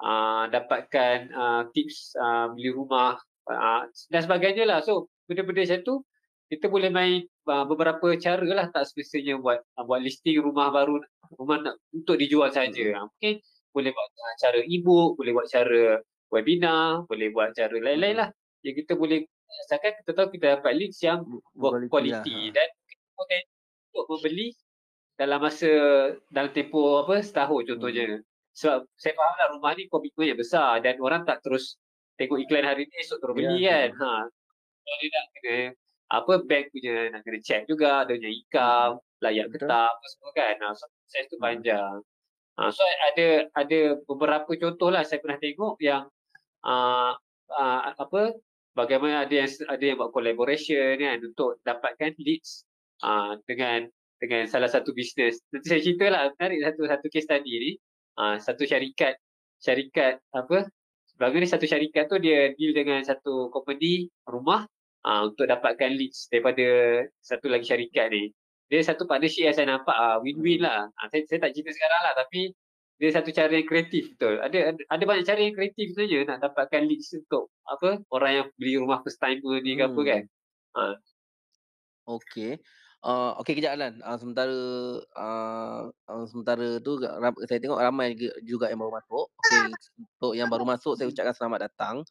uh, 0.00 0.44
dapatkan 0.48 1.16
uh, 1.32 1.62
tips 1.76 2.16
uh, 2.16 2.48
beli 2.56 2.72
rumah 2.72 3.20
uh, 3.48 3.82
dan 4.08 4.20
sebagainya 4.24 4.64
lah. 4.64 4.80
So 4.80 5.12
benda-benda 5.28 5.68
macam 5.68 5.80
tu 5.84 5.94
kita 6.50 6.66
boleh 6.66 6.90
main 6.90 7.22
uh, 7.46 7.62
beberapa 7.62 8.10
cara 8.18 8.42
lah 8.42 8.66
tak 8.74 8.90
semestinya 8.90 9.38
buat 9.38 9.62
uh, 9.78 9.84
buat 9.86 10.02
listing 10.02 10.42
rumah 10.42 10.74
baru 10.74 10.98
rumah 11.38 11.62
nak, 11.62 11.78
untuk 11.94 12.18
dijual 12.18 12.50
saja. 12.50 12.90
Hmm. 12.90 13.06
Mungkin 13.06 13.34
boleh 13.70 13.90
buat 13.94 14.08
uh, 14.10 14.34
cara 14.42 14.58
e-book, 14.66 15.10
boleh 15.14 15.30
buat 15.30 15.46
cara 15.46 16.02
webinar, 16.34 17.06
boleh 17.06 17.30
buat 17.30 17.54
cara 17.54 17.70
lain-lain 17.70 18.18
lah. 18.18 18.28
Yang 18.66 18.84
kita 18.84 18.98
boleh 18.98 19.22
asalkan 19.66 19.94
kita 20.02 20.10
tahu 20.10 20.26
kita 20.34 20.46
dapat 20.58 20.72
leads 20.74 20.98
yang 21.06 21.22
berkualiti 21.54 22.50
lah. 22.50 22.58
dan 22.58 22.68
kita 22.90 23.06
boleh 23.14 23.40
untuk 23.90 24.04
membeli 24.10 24.48
dalam 25.14 25.38
masa 25.38 25.70
dalam 26.34 26.50
tempoh 26.50 27.06
apa 27.06 27.22
setahun 27.22 27.62
contohnya. 27.62 28.18
Hmm. 28.18 28.26
Sebab 28.50 28.90
saya 28.98 29.14
faham 29.14 29.34
lah 29.38 29.48
rumah 29.54 29.72
ni 29.78 29.86
komitmen 29.86 30.34
yang 30.34 30.40
besar 30.42 30.82
dan 30.82 30.98
orang 30.98 31.22
tak 31.22 31.38
terus 31.46 31.78
tengok 32.18 32.42
iklan 32.42 32.66
hari 32.66 32.90
ni 32.90 32.96
esok 32.98 33.22
terus 33.22 33.34
beli 33.38 33.70
ya, 33.70 33.86
kan. 33.94 34.26
Ha. 34.26 34.26
Kalau 34.82 34.96
dia 34.98 35.08
nak 35.14 35.24
kena 35.30 35.56
apa 36.10 36.42
bank 36.42 36.74
punya 36.74 37.14
nak 37.14 37.22
kena 37.22 37.38
check 37.38 37.70
juga 37.70 38.02
dia 38.02 38.18
punya 38.18 38.30
income, 38.34 38.98
hmm. 38.98 39.22
layak 39.22 39.46
ke 39.54 39.56
tak 39.62 39.88
apa 39.94 40.04
semua 40.10 40.30
kan. 40.34 40.54
Ha. 40.58 40.68
So, 40.74 40.84
proses 40.90 41.24
tu 41.30 41.36
hmm. 41.38 41.44
panjang. 41.46 41.96
Ha. 42.58 42.62
So 42.74 42.82
ada 42.82 43.26
ada 43.54 43.78
beberapa 44.04 44.50
contoh 44.58 44.90
lah 44.90 45.06
saya 45.06 45.22
pernah 45.22 45.38
tengok 45.38 45.78
yang 45.78 46.10
uh, 46.66 47.14
uh, 47.54 47.80
apa 47.94 48.34
bagaimana 48.74 49.24
ada 49.24 49.34
yang 49.46 49.50
ada 49.70 49.84
yang 49.84 49.96
buat 49.96 50.10
collaboration 50.10 50.98
kan 50.98 51.22
untuk 51.22 51.62
dapatkan 51.62 52.18
leads 52.18 52.66
uh, 53.06 53.38
dengan 53.46 53.86
dengan 54.20 54.44
salah 54.50 54.68
satu 54.68 54.92
bisnes. 54.92 55.40
Nanti 55.54 55.66
saya 55.72 55.80
cerita 55.80 56.10
lah 56.10 56.28
menarik 56.36 56.60
satu 56.66 56.82
satu 56.90 57.06
case 57.08 57.30
tadi 57.30 57.52
ni. 57.56 57.72
Uh, 58.18 58.36
satu 58.36 58.66
syarikat 58.66 59.16
syarikat 59.62 60.18
apa 60.34 60.66
sebagai 61.06 61.38
ni 61.40 61.48
satu 61.48 61.64
syarikat 61.64 62.10
tu 62.10 62.18
dia 62.18 62.52
deal 62.58 62.74
dengan 62.74 63.00
satu 63.06 63.48
company 63.48 64.10
rumah 64.26 64.66
uh, 65.06 65.30
untuk 65.30 65.48
dapatkan 65.48 65.90
leads 65.92 66.28
daripada 66.28 66.66
satu 67.20 67.46
lagi 67.48 67.68
syarikat 67.68 68.12
ni. 68.12 68.32
Dia 68.70 68.86
satu 68.86 69.04
partnership 69.04 69.50
yang 69.50 69.56
saya 69.56 69.66
nampak 69.66 69.96
uh, 69.96 70.22
win-win 70.22 70.62
lah. 70.62 70.86
Uh, 70.94 71.08
saya, 71.10 71.22
saya 71.26 71.38
tak 71.42 71.52
cerita 71.56 71.74
sekarang 71.74 72.00
lah 72.06 72.14
tapi 72.14 72.54
dia 73.00 73.10
satu 73.16 73.32
cara 73.32 73.48
yang 73.48 73.64
kreatif 73.64 74.12
betul. 74.12 74.36
Ada 74.44 74.76
ada 74.76 75.04
banyak 75.08 75.24
cara 75.24 75.40
yang 75.40 75.56
kreatif 75.56 75.96
saja 75.96 76.20
nak 76.28 76.44
dapatkan 76.44 76.84
leads 76.84 77.16
untuk 77.16 77.48
apa 77.64 78.04
orang 78.12 78.32
yang 78.36 78.46
beli 78.60 78.76
rumah 78.76 79.00
first 79.00 79.16
timer 79.16 79.56
ni 79.64 79.80
ke 79.80 79.88
hmm. 79.88 79.90
apa 79.96 80.00
kan. 80.04 80.22
Ha. 80.76 80.82
Okey. 82.20 82.52
Uh, 83.00 83.32
okey 83.40 83.56
kejap 83.56 83.80
Alan. 83.80 83.96
Uh, 84.04 84.18
sementara 84.20 84.60
uh, 85.16 85.88
uh, 85.88 86.24
sementara 86.28 86.76
tu 86.84 87.00
saya 87.48 87.56
tengok 87.56 87.80
ramai 87.80 88.12
juga 88.44 88.68
yang 88.68 88.84
baru 88.84 88.92
masuk. 88.92 89.32
Okey 89.32 89.60
untuk 89.96 90.32
yang 90.36 90.52
baru 90.52 90.68
masuk 90.68 91.00
saya 91.00 91.08
ucapkan 91.08 91.32
selamat 91.32 91.72
datang. 91.72 92.04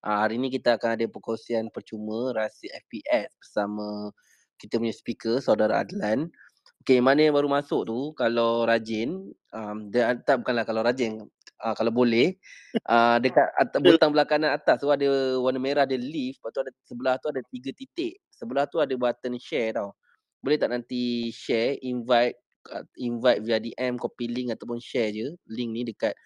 Uh, 0.00 0.24
hari 0.24 0.40
ini 0.40 0.48
kita 0.48 0.80
akan 0.80 0.96
ada 0.96 1.04
perkongsian 1.12 1.68
percuma 1.68 2.32
rahsia 2.32 2.72
FPS 2.88 3.28
bersama 3.36 4.08
kita 4.56 4.80
punya 4.80 4.96
speaker 4.96 5.44
saudara 5.44 5.84
Adlan. 5.84 6.32
Okay, 6.80 7.04
mana 7.04 7.28
yang 7.28 7.36
baru 7.36 7.52
masuk 7.52 7.84
tu 7.84 8.16
kalau 8.16 8.64
rajin, 8.64 9.28
um, 9.52 9.92
dia 9.92 10.16
tak 10.24 10.40
bukanlah 10.40 10.64
kalau 10.64 10.80
rajin, 10.80 11.20
uh, 11.60 11.76
kalau 11.76 11.92
boleh, 11.92 12.40
uh, 12.88 13.20
dekat 13.20 13.44
at- 13.60 13.76
butang 13.84 14.16
belah 14.16 14.24
kanan 14.24 14.56
atas 14.56 14.80
tu 14.80 14.88
ada 14.88 15.04
warna 15.36 15.60
merah 15.60 15.84
ada 15.84 16.00
leave, 16.00 16.40
lepas 16.40 16.48
tu 16.56 16.60
ada 16.64 16.72
sebelah 16.88 17.14
tu 17.20 17.28
ada 17.28 17.44
tiga 17.52 17.70
titik. 17.76 18.16
Sebelah 18.32 18.64
tu 18.64 18.80
ada 18.80 18.96
button 18.96 19.36
share 19.36 19.76
tau. 19.76 19.92
Boleh 20.40 20.56
tak 20.56 20.72
nanti 20.72 21.28
share, 21.28 21.76
invite 21.84 22.40
uh, 22.72 22.84
invite 22.96 23.44
via 23.44 23.60
DM, 23.60 24.00
copy 24.00 24.32
link 24.32 24.48
ataupun 24.56 24.80
share 24.80 25.12
je 25.12 25.36
link 25.52 25.68
ni 25.76 25.84
dekat 25.84 26.16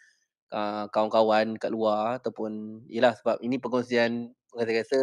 uh, 0.53 0.84
kawan-kawan 0.92 1.57
kat 1.57 1.70
luar 1.72 2.20
ataupun 2.20 2.82
yalah 2.90 3.14
sebab 3.16 3.40
ini 3.40 3.57
perkongsian 3.57 4.34
saya 4.55 4.82
rasa 4.82 5.01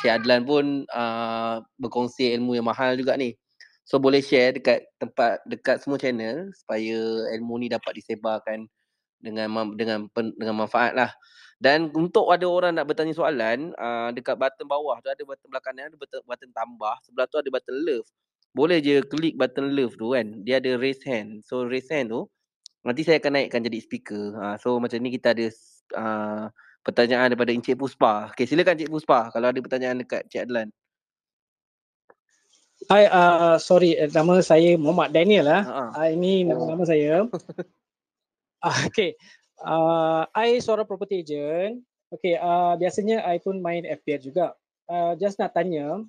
Cik 0.00 0.12
Adlan 0.22 0.48
pun 0.48 0.88
uh, 0.88 1.60
berkongsi 1.76 2.32
ilmu 2.32 2.56
yang 2.56 2.64
mahal 2.64 2.96
juga 2.96 3.12
ni. 3.16 3.36
So 3.86 4.00
boleh 4.00 4.24
share 4.24 4.56
dekat 4.56 4.88
tempat 4.98 5.44
dekat 5.46 5.84
semua 5.84 6.00
channel 6.00 6.50
supaya 6.56 6.96
ilmu 7.36 7.60
ni 7.60 7.68
dapat 7.70 8.00
disebarkan 8.00 8.66
dengan 9.20 9.76
dengan 9.76 10.08
dengan 10.12 10.54
manfaat 10.64 10.96
lah. 10.96 11.12
Dan 11.56 11.88
untuk 11.96 12.28
ada 12.28 12.44
orang 12.44 12.76
nak 12.76 12.84
bertanya 12.88 13.16
soalan, 13.16 13.72
uh, 13.80 14.12
dekat 14.12 14.36
button 14.36 14.68
bawah 14.68 15.00
tu 15.00 15.08
ada 15.08 15.22
button 15.24 15.48
belakang 15.48 15.72
ni 15.72 15.88
ada 15.88 15.96
button, 15.96 16.20
button 16.28 16.50
tambah, 16.52 16.94
sebelah 17.00 17.24
tu 17.28 17.40
ada 17.40 17.48
button 17.48 17.76
love. 17.80 18.08
Boleh 18.52 18.80
je 18.80 19.00
klik 19.04 19.40
button 19.40 19.72
love 19.72 19.96
tu 19.96 20.12
kan. 20.12 20.44
Dia 20.44 20.60
ada 20.60 20.76
raise 20.76 21.00
hand. 21.04 21.44
So 21.44 21.64
raise 21.64 21.88
hand 21.88 22.12
tu 22.12 22.28
nanti 22.86 23.02
saya 23.02 23.18
akan 23.18 23.32
naikkan 23.34 23.66
jadi 23.66 23.78
speaker. 23.82 24.32
Uh, 24.38 24.56
so 24.62 24.78
macam 24.78 25.02
ni 25.02 25.10
kita 25.10 25.34
ada 25.34 25.46
uh, 25.98 26.44
pertanyaan 26.86 27.34
daripada 27.34 27.50
Encik 27.50 27.76
Puspa. 27.76 28.30
Okay 28.32 28.46
silakan 28.46 28.78
Encik 28.78 28.94
Puspa 28.94 29.34
kalau 29.34 29.50
ada 29.50 29.58
pertanyaan 29.58 30.00
dekat 30.00 30.22
Cik 30.30 30.46
Adlan. 30.46 30.70
Hai, 32.86 33.08
uh, 33.08 33.56
sorry, 33.56 33.96
eh, 33.96 34.06
nama 34.12 34.38
saya 34.44 34.76
Muhammad 34.76 35.10
Daniel 35.10 35.48
lah. 35.48 35.62
Uh-huh. 35.64 35.90
Uh, 35.96 36.08
ini 36.12 36.44
nama, 36.44 36.76
nama 36.76 36.84
saya. 36.84 37.24
uh, 38.68 38.78
okay, 38.86 39.16
uh, 39.64 40.28
I 40.36 40.60
seorang 40.60 40.84
property 40.86 41.24
agent. 41.24 41.82
Okay, 42.12 42.38
uh, 42.38 42.78
biasanya 42.78 43.26
I 43.26 43.42
pun 43.42 43.58
main 43.58 43.82
FBA 43.82 44.22
juga. 44.22 44.54
Uh, 44.86 45.18
just 45.18 45.40
nak 45.42 45.56
tanya, 45.56 46.04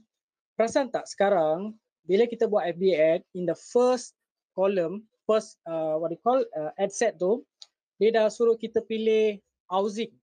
perasan 0.53 0.93
tak 0.93 1.09
sekarang 1.09 1.73
bila 2.05 2.29
kita 2.29 2.45
buat 2.45 2.69
FBA 2.77 2.95
ad 3.17 3.21
in 3.33 3.49
the 3.49 3.57
first 3.57 4.13
column, 4.53 5.07
first 5.27 5.59
uh, 5.67 5.99
what 5.99 6.09
you 6.09 6.21
call 6.23 6.39
uh, 6.55 6.71
ad 6.79 6.89
set 6.89 7.19
tu, 7.19 7.43
dia 7.99 8.15
dah 8.15 8.31
suruh 8.31 8.55
kita 8.55 8.79
pilih 8.87 9.37
housing. 9.67 10.15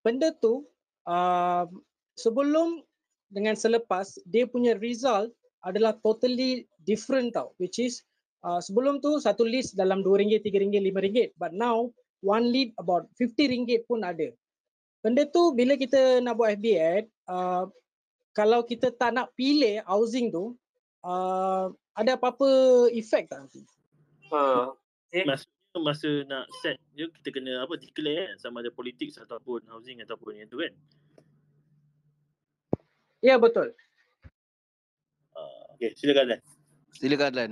Benda 0.00 0.32
tu, 0.32 0.64
uh, 1.04 1.68
sebelum 2.16 2.82
dengan 3.28 3.54
selepas 3.54 4.16
dia 4.24 4.48
punya 4.48 4.74
result 4.80 5.30
adalah 5.62 5.94
totally 6.00 6.64
different 6.88 7.36
tau 7.36 7.52
which 7.60 7.76
is 7.76 8.00
uh, 8.42 8.58
sebelum 8.58 9.04
tu 9.04 9.20
satu 9.20 9.44
list 9.44 9.76
dalam 9.76 10.00
RM2, 10.00 10.40
RM3, 10.48 10.80
RM5 10.88 11.36
but 11.36 11.52
now 11.52 11.92
one 12.24 12.48
lead 12.50 12.72
about 12.80 13.06
RM50 13.14 13.86
pun 13.86 14.02
ada. 14.02 14.32
Benda 15.04 15.22
tu 15.30 15.54
bila 15.54 15.78
kita 15.78 16.18
nak 16.24 16.40
buat 16.40 16.58
FB 16.58 16.66
ad 16.74 17.04
uh, 17.30 17.64
kalau 18.34 18.64
kita 18.66 18.90
tak 18.94 19.14
nak 19.14 19.30
pilih 19.38 19.82
housing 19.86 20.32
tu 20.32 20.56
uh, 21.06 21.70
ada 21.98 22.14
apa-apa 22.14 22.48
efek 22.94 23.26
tak 23.26 23.42
nanti? 23.42 23.66
Uh, 24.30 24.70
eh. 25.10 25.26
Maksudnya 25.26 25.78
masa 25.82 26.10
nak 26.30 26.46
set 26.62 26.78
je 26.94 27.10
kita 27.20 27.34
kena 27.34 27.66
apa 27.66 27.74
declare 27.74 28.30
kan 28.34 28.36
sama 28.38 28.62
ada 28.62 28.70
politik 28.70 29.10
ataupun 29.18 29.66
housing 29.66 29.98
ataupun 30.02 30.38
yang 30.38 30.46
tu 30.46 30.62
kan. 30.62 30.72
Ya 33.18 33.34
betul. 33.34 33.74
Uh, 35.34 35.62
okay, 35.74 35.90
silakan 35.98 36.38
Dan. 36.38 36.40
Silakan 36.94 37.32
Dan. 37.34 37.50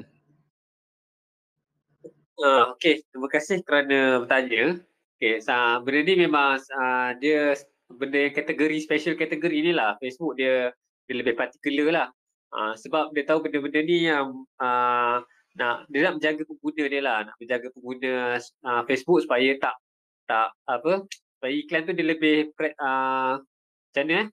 Uh, 2.39 2.71
okay, 2.71 3.03
terima 3.11 3.29
kasih 3.33 3.65
kerana 3.67 4.23
bertanya. 4.23 4.79
Okay, 5.17 5.41
so, 5.41 5.57
benda 5.83 6.05
ni 6.05 6.15
memang 6.29 6.61
uh, 6.61 7.11
dia 7.17 7.57
benda 7.89 8.29
kategori 8.31 8.79
special 8.85 9.17
kategori 9.17 9.59
ni 9.65 9.73
lah. 9.73 9.97
Facebook 9.99 10.37
dia, 10.37 10.71
dia 11.09 11.15
lebih 11.17 11.35
particular 11.35 11.89
lah. 11.91 12.09
Uh, 12.57 12.73
sebab 12.73 13.13
dia 13.13 13.29
tahu 13.29 13.45
benda-benda 13.45 13.85
ni 13.85 14.09
yang 14.09 14.33
uh, 14.65 15.21
nak 15.61 15.85
dia 15.93 16.09
nak 16.09 16.17
menjaga 16.17 16.43
pengguna 16.49 16.85
dia 16.89 17.01
lah, 17.05 17.19
nak 17.29 17.37
menjaga 17.37 17.69
pengguna 17.69 18.41
uh, 18.41 18.83
Facebook 18.89 19.21
supaya 19.21 19.53
tak 19.61 19.77
tak 20.25 20.49
apa 20.65 21.05
supaya 21.37 21.53
iklan 21.53 21.85
tu 21.85 21.93
dia 21.93 22.07
lebih 22.17 22.37
uh, 22.81 23.37
macam 23.45 24.05
mana 24.09 24.15
eh 24.25 24.27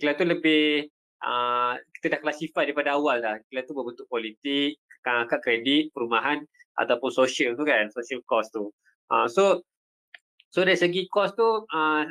iklan 0.00 0.14
tu 0.16 0.24
lebih 0.24 0.88
uh, 1.20 1.76
kita 2.00 2.16
dah 2.16 2.20
classify 2.24 2.64
daripada 2.64 2.96
awal 2.96 3.20
dah. 3.20 3.36
Iklan 3.36 3.64
tu 3.68 3.76
berbentuk 3.76 4.08
politik, 4.08 4.80
kad 5.04 5.40
kredit, 5.44 5.92
perumahan 5.92 6.40
ataupun 6.80 7.10
social 7.12 7.52
tu 7.52 7.68
kan, 7.68 7.92
social 7.92 8.24
cost 8.24 8.48
tu. 8.56 8.72
Uh, 9.12 9.28
so 9.28 9.60
so 10.48 10.64
dari 10.64 10.80
segi 10.80 11.04
cost 11.12 11.36
tu 11.36 11.68
uh, 11.68 12.02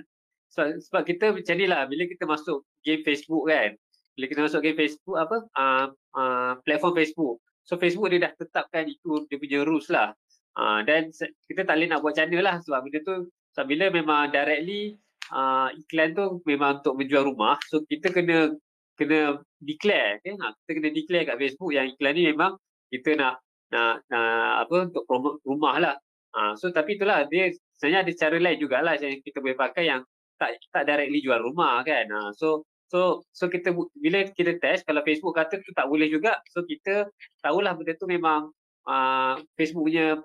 sebab, 0.54 0.68
sebab 0.82 1.02
kita 1.06 1.26
macam 1.34 1.56
ni 1.58 1.66
lah 1.66 1.90
bila 1.90 2.06
kita 2.06 2.30
masuk 2.30 2.62
game 2.86 3.02
Facebook 3.02 3.50
kan 3.50 3.74
bila 4.18 4.26
kita 4.26 4.42
masuk 4.50 4.66
game 4.66 4.76
Facebook 4.76 5.18
apa 5.22 5.38
uh, 5.54 5.86
uh, 6.18 6.54
platform 6.66 6.98
Facebook 6.98 7.38
so 7.62 7.78
Facebook 7.78 8.10
dia 8.10 8.26
dah 8.26 8.34
tetapkan 8.34 8.90
itu 8.90 9.30
dia 9.30 9.38
punya 9.38 9.62
rules 9.62 9.86
lah 9.94 10.18
uh, 10.58 10.82
dan 10.82 11.14
kita 11.46 11.62
tak 11.70 11.78
boleh 11.78 11.90
nak 11.94 12.02
buat 12.02 12.18
macam 12.18 12.42
lah 12.42 12.58
sebab 12.66 12.80
benda 12.82 13.00
tu 13.06 13.16
sebab 13.54 13.66
bila 13.70 13.86
memang 13.94 14.34
directly 14.34 14.98
uh, 15.30 15.70
iklan 15.78 16.18
tu 16.18 16.42
memang 16.50 16.82
untuk 16.82 16.98
menjual 16.98 17.30
rumah 17.30 17.62
so 17.70 17.86
kita 17.86 18.10
kena 18.10 18.58
kena 18.98 19.38
declare 19.62 20.18
okay? 20.26 20.34
ha, 20.42 20.50
kita 20.66 20.72
kena 20.82 20.90
declare 20.90 21.26
kat 21.30 21.38
Facebook 21.38 21.72
yang 21.78 21.86
iklan 21.86 22.14
ni 22.18 22.34
memang 22.34 22.58
kita 22.90 23.14
nak 23.14 23.38
nak, 23.70 24.02
nak 24.10 24.66
apa 24.66 24.76
untuk 24.90 25.06
promote 25.06 25.38
rumah 25.46 25.78
lah 25.78 25.96
uh, 26.34 26.58
so 26.58 26.74
tapi 26.74 26.98
itulah 26.98 27.30
dia 27.30 27.54
sebenarnya 27.78 28.10
ada 28.10 28.12
cara 28.18 28.38
lain 28.42 28.58
jugalah 28.58 28.94
yang 28.98 29.22
kita 29.22 29.38
boleh 29.38 29.54
pakai 29.54 29.86
yang 29.86 30.02
tak 30.38 30.58
tak 30.70 30.86
directly 30.86 31.20
jual 31.22 31.42
rumah 31.42 31.82
kan. 31.82 32.06
Ha, 32.10 32.34
so 32.38 32.66
so 32.88 33.24
so 33.36 33.52
kita 33.52 33.76
bila 34.00 34.28
kita 34.32 34.56
test 34.60 34.88
kalau 34.88 35.04
Facebook 35.04 35.36
kata 35.36 35.60
tu 35.60 35.72
tak 35.76 35.88
boleh 35.92 36.08
juga 36.08 36.40
so 36.52 36.64
kita 36.64 37.08
tahulah 37.44 37.76
benda 37.76 37.94
tu 38.00 38.08
memang 38.08 38.52
uh, 38.88 39.36
Facebook 39.60 39.92
punya 39.92 40.18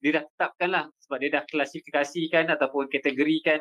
dia 0.00 0.10
dah 0.20 0.24
tetapkan 0.24 0.68
lah 0.72 0.84
sebab 1.04 1.16
dia 1.20 1.30
dah 1.40 1.42
klasifikasikan 1.44 2.48
ataupun 2.48 2.88
kategorikan 2.88 3.60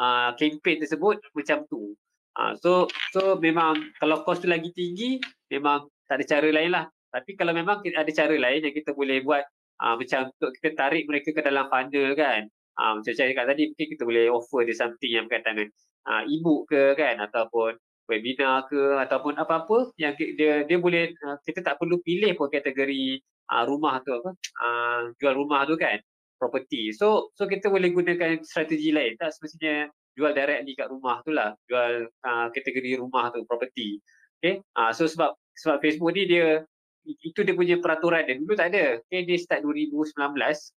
uh, 0.00 0.32
campaign 0.40 0.80
tersebut 0.80 1.20
macam 1.36 1.64
tu. 1.68 1.92
Uh, 2.32 2.56
so 2.56 2.88
so 3.12 3.36
memang 3.36 3.76
kalau 4.00 4.24
kos 4.24 4.40
tu 4.40 4.48
lagi 4.48 4.72
tinggi 4.72 5.20
memang 5.52 5.84
tak 6.08 6.20
ada 6.20 6.24
cara 6.24 6.48
lain 6.48 6.72
lah. 6.72 6.88
Tapi 7.12 7.36
kalau 7.36 7.52
memang 7.52 7.84
ada 7.84 8.08
cara 8.08 8.32
lain 8.32 8.64
yang 8.64 8.72
kita 8.72 8.96
boleh 8.96 9.20
buat 9.20 9.44
uh, 9.84 9.94
macam 10.00 10.32
untuk 10.32 10.50
kita 10.56 10.72
tarik 10.72 11.04
mereka 11.04 11.36
ke 11.36 11.44
dalam 11.44 11.68
funnel 11.68 12.16
kan. 12.16 12.48
Uh, 12.78 13.00
macam 13.00 13.12
saya 13.12 13.30
cakap 13.32 13.46
tadi, 13.52 13.62
mungkin 13.72 13.86
kita 13.96 14.02
boleh 14.08 14.24
offer 14.32 14.64
dia 14.64 14.76
something 14.76 15.12
yang 15.12 15.24
berkaitan 15.28 15.54
dengan 15.56 15.70
uh, 16.08 16.22
e-book 16.26 16.70
ke 16.70 16.96
kan 16.98 17.20
ataupun 17.20 17.76
webinar 18.10 18.66
ke 18.66 18.98
ataupun 18.98 19.38
apa-apa 19.38 19.94
yang 19.96 20.12
dia 20.18 20.66
dia 20.66 20.78
boleh 20.78 21.14
uh, 21.22 21.38
kita 21.46 21.62
tak 21.62 21.78
perlu 21.78 22.02
pilih 22.02 22.34
pun 22.34 22.50
kategori 22.50 23.22
uh, 23.54 23.64
rumah 23.64 24.02
tu 24.02 24.12
apa 24.18 24.30
uh, 24.34 25.00
jual 25.16 25.34
rumah 25.38 25.64
tu 25.64 25.78
kan 25.78 25.96
property. 26.36 26.90
So 26.90 27.30
so 27.38 27.46
kita 27.46 27.70
boleh 27.70 27.94
gunakan 27.94 28.42
strategi 28.42 28.90
lain 28.90 29.14
tak? 29.16 29.32
Semestinya 29.38 29.86
jual 30.18 30.34
directly 30.36 30.76
kat 30.76 30.90
rumah 30.92 31.22
tu 31.24 31.30
lah 31.32 31.54
jual 31.70 32.10
uh, 32.26 32.46
kategori 32.50 32.98
rumah 32.98 33.30
tu 33.30 33.46
property. 33.46 34.02
Okay? 34.42 34.60
Uh, 34.74 34.90
so 34.90 35.06
sebab 35.06 35.38
sebab 35.54 35.78
Facebook 35.78 36.12
ni 36.18 36.26
dia 36.26 36.66
itu 37.02 37.40
dia 37.42 37.54
punya 37.54 37.78
peraturan 37.78 38.26
dia. 38.26 38.38
Dulu 38.38 38.54
tak 38.58 38.74
ada. 38.74 38.98
Okay 39.06 39.22
dia 39.26 39.38
start 39.38 39.62
2019 39.62 40.10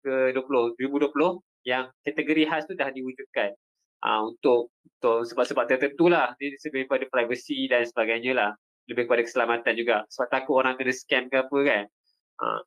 ke 0.06 0.14
20 0.34 0.78
2020 0.78 1.42
yang 1.66 1.90
kategori 2.06 2.46
khas 2.48 2.64
tu 2.70 2.78
dah 2.78 2.94
diwujudkan. 2.94 3.52
Uh, 4.06 4.30
untuk 4.30 4.70
untuk 4.86 5.26
sebab-sebab 5.26 5.66
tertentu 5.66 6.08
lah. 6.08 6.38
Dia 6.38 6.54
lebih 6.54 6.86
pada 6.86 7.06
privacy 7.10 7.66
dan 7.66 7.84
sebagainya 7.84 8.38
lah. 8.38 8.52
Lebih 8.86 9.10
kepada 9.10 9.26
keselamatan 9.26 9.74
juga. 9.74 10.06
Sebab 10.14 10.28
takut 10.30 10.56
orang 10.62 10.78
kena 10.78 10.94
scam 10.94 11.26
ke 11.28 11.42
apa 11.42 11.58
kan. 11.66 11.84
Uh, 12.38 12.62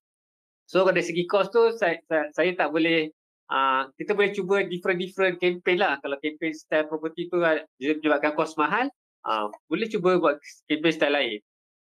so 0.67 0.83
dari 0.85 1.07
segi 1.07 1.25
kos 1.31 1.49
tu 1.55 1.63
saya, 1.79 1.97
saya, 2.11 2.27
saya 2.35 2.51
tak 2.59 2.75
boleh 2.75 3.09
uh, 3.55 3.87
kita 3.95 4.19
boleh 4.19 4.35
cuba 4.35 4.67
different-different 4.67 5.39
campaign 5.39 5.79
lah. 5.79 5.95
Kalau 6.03 6.19
campaign 6.19 6.53
style 6.53 6.91
property 6.91 7.31
tu 7.31 7.39
dia 7.79 7.93
menyebabkan 7.95 8.35
kos 8.35 8.59
mahal 8.59 8.91
uh, 9.29 9.47
boleh 9.71 9.87
cuba 9.87 10.19
buat 10.19 10.37
campaign 10.67 10.95
style 10.95 11.15
lain. 11.15 11.39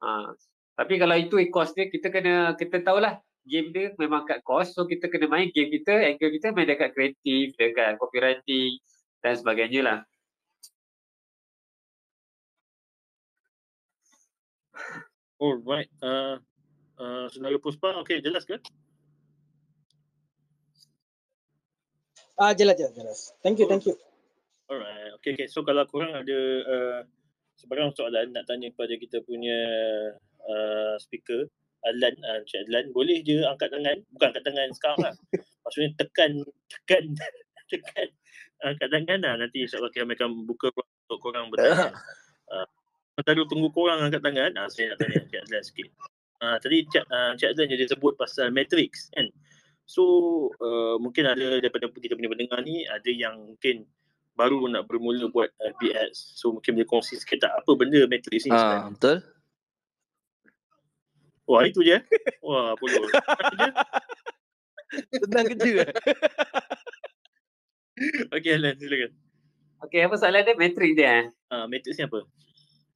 Uh, 0.02 0.32
tapi 0.74 0.96
kalau 0.96 1.16
itu 1.20 1.36
kos 1.52 1.76
dia 1.76 1.92
kita 1.92 2.08
kena 2.08 2.56
kita 2.56 2.80
tahulah 2.80 3.20
game 3.47 3.74
dia 3.74 3.90
memang 3.99 4.22
kat 4.24 4.40
cost 4.47 4.74
so 4.74 4.86
kita 4.86 5.11
kena 5.11 5.26
main 5.26 5.51
game 5.51 5.70
kita 5.70 5.93
angle 5.93 6.30
kita 6.30 6.55
main 6.55 6.68
dekat 6.68 6.95
kreatif 6.95 7.55
dekat 7.59 7.99
copywriting 7.99 8.78
dan 9.22 9.34
sebagainya 9.34 9.82
lah 9.82 9.99
Alright, 15.43 15.90
uh, 16.07 16.38
uh, 17.03 17.26
Saudara 17.26 17.59
Puspa, 17.59 17.99
okay, 17.99 18.22
jelas 18.22 18.47
ke? 18.47 18.62
Ah, 22.38 22.55
jelas, 22.55 22.78
jelas, 22.78 22.95
jelas. 22.95 23.20
Thank 23.43 23.59
you, 23.59 23.66
thank 23.66 23.82
you. 23.82 23.99
Alright, 24.70 25.11
okay, 25.18 25.34
okay. 25.34 25.51
So 25.51 25.66
kalau 25.66 25.82
korang 25.90 26.14
ada 26.14 26.38
uh, 26.62 27.01
sebarang 27.59 27.90
soalan 27.99 28.30
nak 28.30 28.47
tanya 28.47 28.70
kepada 28.70 28.95
kita 28.95 29.18
punya 29.26 29.59
uh, 30.47 30.95
speaker, 31.03 31.51
Adlan, 31.87 32.14
uh, 32.22 32.39
Encik 32.43 32.66
Adlan, 32.66 32.85
boleh 32.95 33.18
je 33.26 33.43
angkat 33.43 33.68
tangan. 33.74 33.97
Bukan 34.14 34.26
angkat 34.30 34.45
tangan 34.47 34.68
sekarang 34.74 34.99
lah. 35.03 35.14
Maksudnya 35.66 35.91
tekan, 35.99 36.33
tekan, 36.70 37.05
tekan 37.70 38.09
angkat 38.62 38.89
tangan 38.91 39.18
lah. 39.22 39.35
Nanti 39.39 39.66
insyaAllah 39.66 39.91
kami 39.91 40.14
akan 40.14 40.30
buka 40.47 40.70
untuk 40.72 41.18
korang 41.18 41.51
bertanya. 41.51 41.95
Uh, 42.51 42.66
tadi 43.22 43.43
tunggu 43.51 43.68
korang 43.74 44.01
angkat 44.01 44.22
tangan, 44.22 44.55
uh, 44.57 44.68
saya 44.70 44.95
nak 44.95 44.99
tanya 45.03 45.16
Encik 45.22 45.41
Adlan 45.43 45.62
sikit. 45.62 45.89
Uh, 46.43 46.57
tadi 46.62 46.76
Encik, 46.87 47.05
uh, 47.11 47.28
Encik 47.35 47.49
Adlan 47.55 47.66
jadi 47.70 47.85
sebut 47.91 48.14
pasal 48.14 48.55
matrix 48.55 49.11
kan. 49.12 49.26
So 49.85 50.03
uh, 50.62 50.97
mungkin 51.03 51.26
ada 51.26 51.59
daripada 51.59 51.91
kita 51.91 52.14
punya 52.14 52.30
pendengar 52.30 52.62
ni, 52.62 52.87
ada 52.87 53.11
yang 53.11 53.55
mungkin 53.55 53.85
baru 54.33 54.64
nak 54.70 54.89
bermula 54.89 55.28
buat 55.28 55.53
uh, 55.61 55.72
BS. 55.83 56.39
So 56.39 56.57
mungkin 56.57 56.78
boleh 56.78 56.89
kongsi 56.89 57.20
sikit 57.20 57.45
tak 57.45 57.53
apa 57.53 57.70
benda 57.76 58.07
matrix 58.09 58.49
ni 58.49 58.53
sebenarnya. 58.55 58.89
Uh, 58.89 58.91
betul. 58.97 59.16
Wah 61.53 61.68
itu 61.68 61.84
je. 61.84 62.00
Wah 62.40 62.72
bodoh. 62.80 63.05
Senang 65.12 65.44
kerja. 65.53 65.84
Okey 68.32 68.53
Alan 68.57 68.74
silakan. 68.80 69.12
Okey 69.84 70.00
apa 70.00 70.16
soalan 70.16 70.48
dia 70.48 70.57
matrix 70.57 70.92
dia? 70.96 71.28
Ah 71.53 71.64
uh, 71.64 71.64
matrix 71.68 72.00
ni 72.00 72.09
apa? 72.09 72.24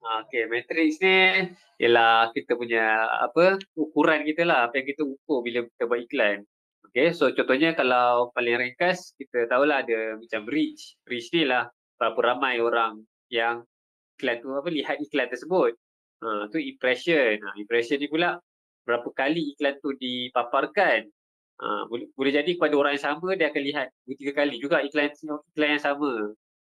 Uh, 0.01 0.17
Okey 0.25 0.49
matrix 0.49 0.97
ni 1.05 1.53
ialah 1.85 2.33
kita 2.33 2.57
punya 2.57 3.05
apa 3.21 3.61
ukuran 3.77 4.25
kita 4.25 4.49
lah 4.49 4.73
apa 4.73 4.81
yang 4.81 4.89
kita 4.89 5.05
ukur 5.05 5.45
bila 5.45 5.69
kita 5.69 5.85
buat 5.85 6.01
iklan. 6.09 6.49
Okey 6.89 7.13
so 7.13 7.29
contohnya 7.37 7.77
kalau 7.77 8.33
paling 8.33 8.57
ringkas 8.57 9.13
kita 9.21 9.45
tahulah 9.53 9.85
ada 9.85 10.17
macam 10.17 10.49
reach. 10.49 10.97
Reach 11.05 11.29
ni 11.37 11.45
lah 11.45 11.69
berapa 12.01 12.17
ramai 12.33 12.57
orang 12.65 13.05
yang 13.29 13.69
iklan 14.17 14.41
tu 14.41 14.49
apa 14.57 14.69
lihat 14.73 14.97
iklan 14.97 15.29
tersebut. 15.29 15.77
Ha, 16.25 16.49
tu 16.49 16.57
impression. 16.57 17.37
Ha, 17.45 17.61
impression 17.61 18.01
ni 18.01 18.09
pula 18.09 18.41
berapa 18.87 19.09
kali 19.13 19.59
iklan 19.59 19.77
tu 19.83 19.93
dipaparkan. 19.99 21.11
Ha, 21.57 21.89
boleh, 21.89 22.07
boleh 22.15 22.33
jadi 22.37 22.51
kepada 22.55 22.75
orang 22.77 23.01
yang 23.01 23.07
sama 23.17 23.33
dia 23.33 23.49
akan 23.49 23.63
lihat 23.65 23.87
dua 24.05 24.15
tiga 24.21 24.33
kali 24.37 24.57
juga 24.63 24.85
iklan 24.85 25.11
iklan 25.53 25.71
yang 25.77 25.83
sama. 25.83 26.13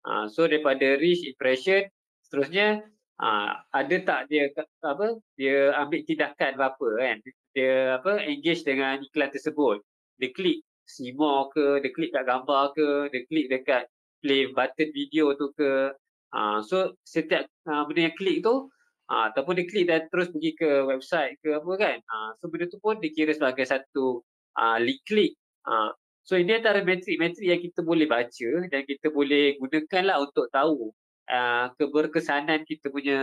Ha, 0.05 0.29
so 0.31 0.47
daripada 0.47 0.97
reach 1.01 1.25
impression 1.27 1.89
seterusnya 2.25 2.85
ha, 3.21 3.62
ada 3.73 3.97
tak 4.03 4.21
dia 4.31 4.51
apa 4.83 5.19
dia 5.39 5.73
ambil 5.79 6.01
tindakan 6.05 6.53
apa 6.59 6.89
kan 6.99 7.17
dia 7.55 8.01
apa 8.01 8.21
engage 8.27 8.67
dengan 8.67 8.99
iklan 9.01 9.31
tersebut 9.31 9.81
dia 10.19 10.31
klik 10.35 10.61
see 10.85 11.15
more 11.15 11.49
ke 11.55 11.81
dia 11.81 11.91
klik 11.95 12.11
kat 12.12 12.27
gambar 12.27 12.75
ke 12.75 13.09
dia 13.15 13.23
klik 13.31 13.47
dekat 13.49 13.85
play 14.21 14.51
button 14.51 14.89
video 14.93 15.33
tu 15.37 15.53
ke 15.55 15.93
ha, 16.35 16.61
so 16.65 16.93
setiap 17.07 17.47
ha, 17.69 17.87
benda 17.87 18.11
yang 18.11 18.17
klik 18.19 18.43
tu 18.43 18.69
ha, 19.11 19.33
ataupun 19.33 19.61
dia 19.61 19.67
klik 19.69 19.85
dan 19.89 20.07
terus 20.09 20.29
pergi 20.33 20.51
ke 20.57 20.71
website 20.89 21.37
ke 21.45 21.57
apa 21.57 21.73
kan. 21.77 21.97
Ha, 22.01 22.17
so 22.41 22.49
benda 22.49 22.67
tu 22.71 22.79
pun 22.81 23.01
dikira 23.01 23.33
sebagai 23.35 23.65
satu 23.67 24.25
uh, 24.57 24.79
link 24.81 25.01
klik 25.05 25.33
ha, 25.67 25.93
so 26.25 26.41
ini 26.41 26.57
antara 26.57 26.81
metrik-metrik 26.81 27.45
yang 27.45 27.61
kita 27.61 27.85
boleh 27.85 28.09
baca 28.09 28.51
dan 28.73 28.81
kita 28.89 29.13
boleh 29.13 29.61
gunakan 29.61 30.03
lah 30.09 30.17
untuk 30.25 30.49
tahu 30.49 30.89
uh, 31.29 31.67
keberkesanan 31.77 32.65
kita 32.65 32.89
punya 32.89 33.21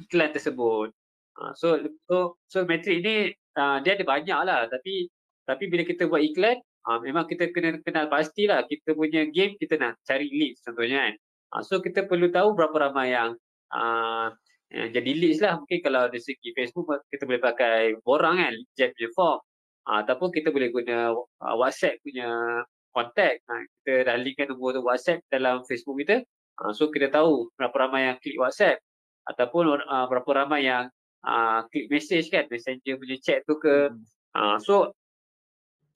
iklan 0.00 0.32
tersebut. 0.32 0.88
Ha, 1.38 1.54
so 1.54 1.76
so 2.08 2.40
so 2.48 2.64
metrik 2.64 3.04
ni 3.04 3.14
uh, 3.56 3.78
dia 3.84 3.94
ada 3.94 4.04
banyak 4.04 4.40
lah. 4.48 4.66
Tapi 4.66 5.06
tapi 5.44 5.64
bila 5.68 5.84
kita 5.84 6.08
buat 6.08 6.24
iklan 6.24 6.56
uh, 6.88 6.98
memang 7.04 7.28
kita 7.28 7.52
kena 7.52 7.78
kenal 7.84 8.08
pastilah 8.08 8.64
kita 8.64 8.96
punya 8.96 9.28
game 9.28 9.56
kita 9.60 9.76
nak 9.76 10.00
cari 10.08 10.28
leads 10.32 10.64
contohnya 10.64 11.04
kan. 11.04 11.14
Uh, 11.52 11.62
so 11.64 11.80
kita 11.84 12.08
perlu 12.08 12.32
tahu 12.32 12.56
berapa 12.56 12.90
ramai 12.90 13.12
yang 13.12 13.36
uh, 13.72 14.32
Ya, 14.68 14.84
jadi 14.92 15.10
leads 15.16 15.40
lah 15.40 15.56
mungkin 15.56 15.80
kalau 15.80 16.12
dari 16.12 16.20
segi 16.20 16.52
Facebook 16.52 16.92
kita 17.08 17.24
boleh 17.24 17.40
pakai 17.40 17.96
borang 18.04 18.36
kan 18.36 18.52
jet 18.76 18.92
punya 18.92 19.10
form. 19.16 19.40
Ha, 19.88 20.04
ataupun 20.04 20.28
kita 20.28 20.52
boleh 20.52 20.68
guna 20.68 21.16
uh, 21.16 21.56
WhatsApp 21.56 21.96
punya 22.04 22.28
contact. 22.92 23.40
Ha, 23.48 23.64
kita 23.64 23.92
dah 24.12 24.16
linkkan 24.20 24.52
nombor 24.52 24.76
tu 24.76 24.84
WhatsApp 24.84 25.24
dalam 25.32 25.64
Facebook 25.64 25.96
kita. 26.04 26.20
Ha, 26.60 26.76
so 26.76 26.92
kita 26.92 27.08
tahu 27.08 27.48
berapa 27.56 27.72
ramai 27.88 28.12
yang 28.12 28.16
klik 28.20 28.36
WhatsApp. 28.36 28.76
Ataupun 29.24 29.80
uh, 29.80 30.06
berapa 30.12 30.30
ramai 30.44 30.68
yang 30.68 30.92
uh, 31.24 31.64
klik 31.72 31.88
message 31.88 32.28
kan 32.28 32.44
messenger 32.52 33.00
punya 33.00 33.16
chat 33.24 33.40
tu 33.48 33.56
ke. 33.56 33.88
Ha, 34.36 34.60
so 34.60 34.92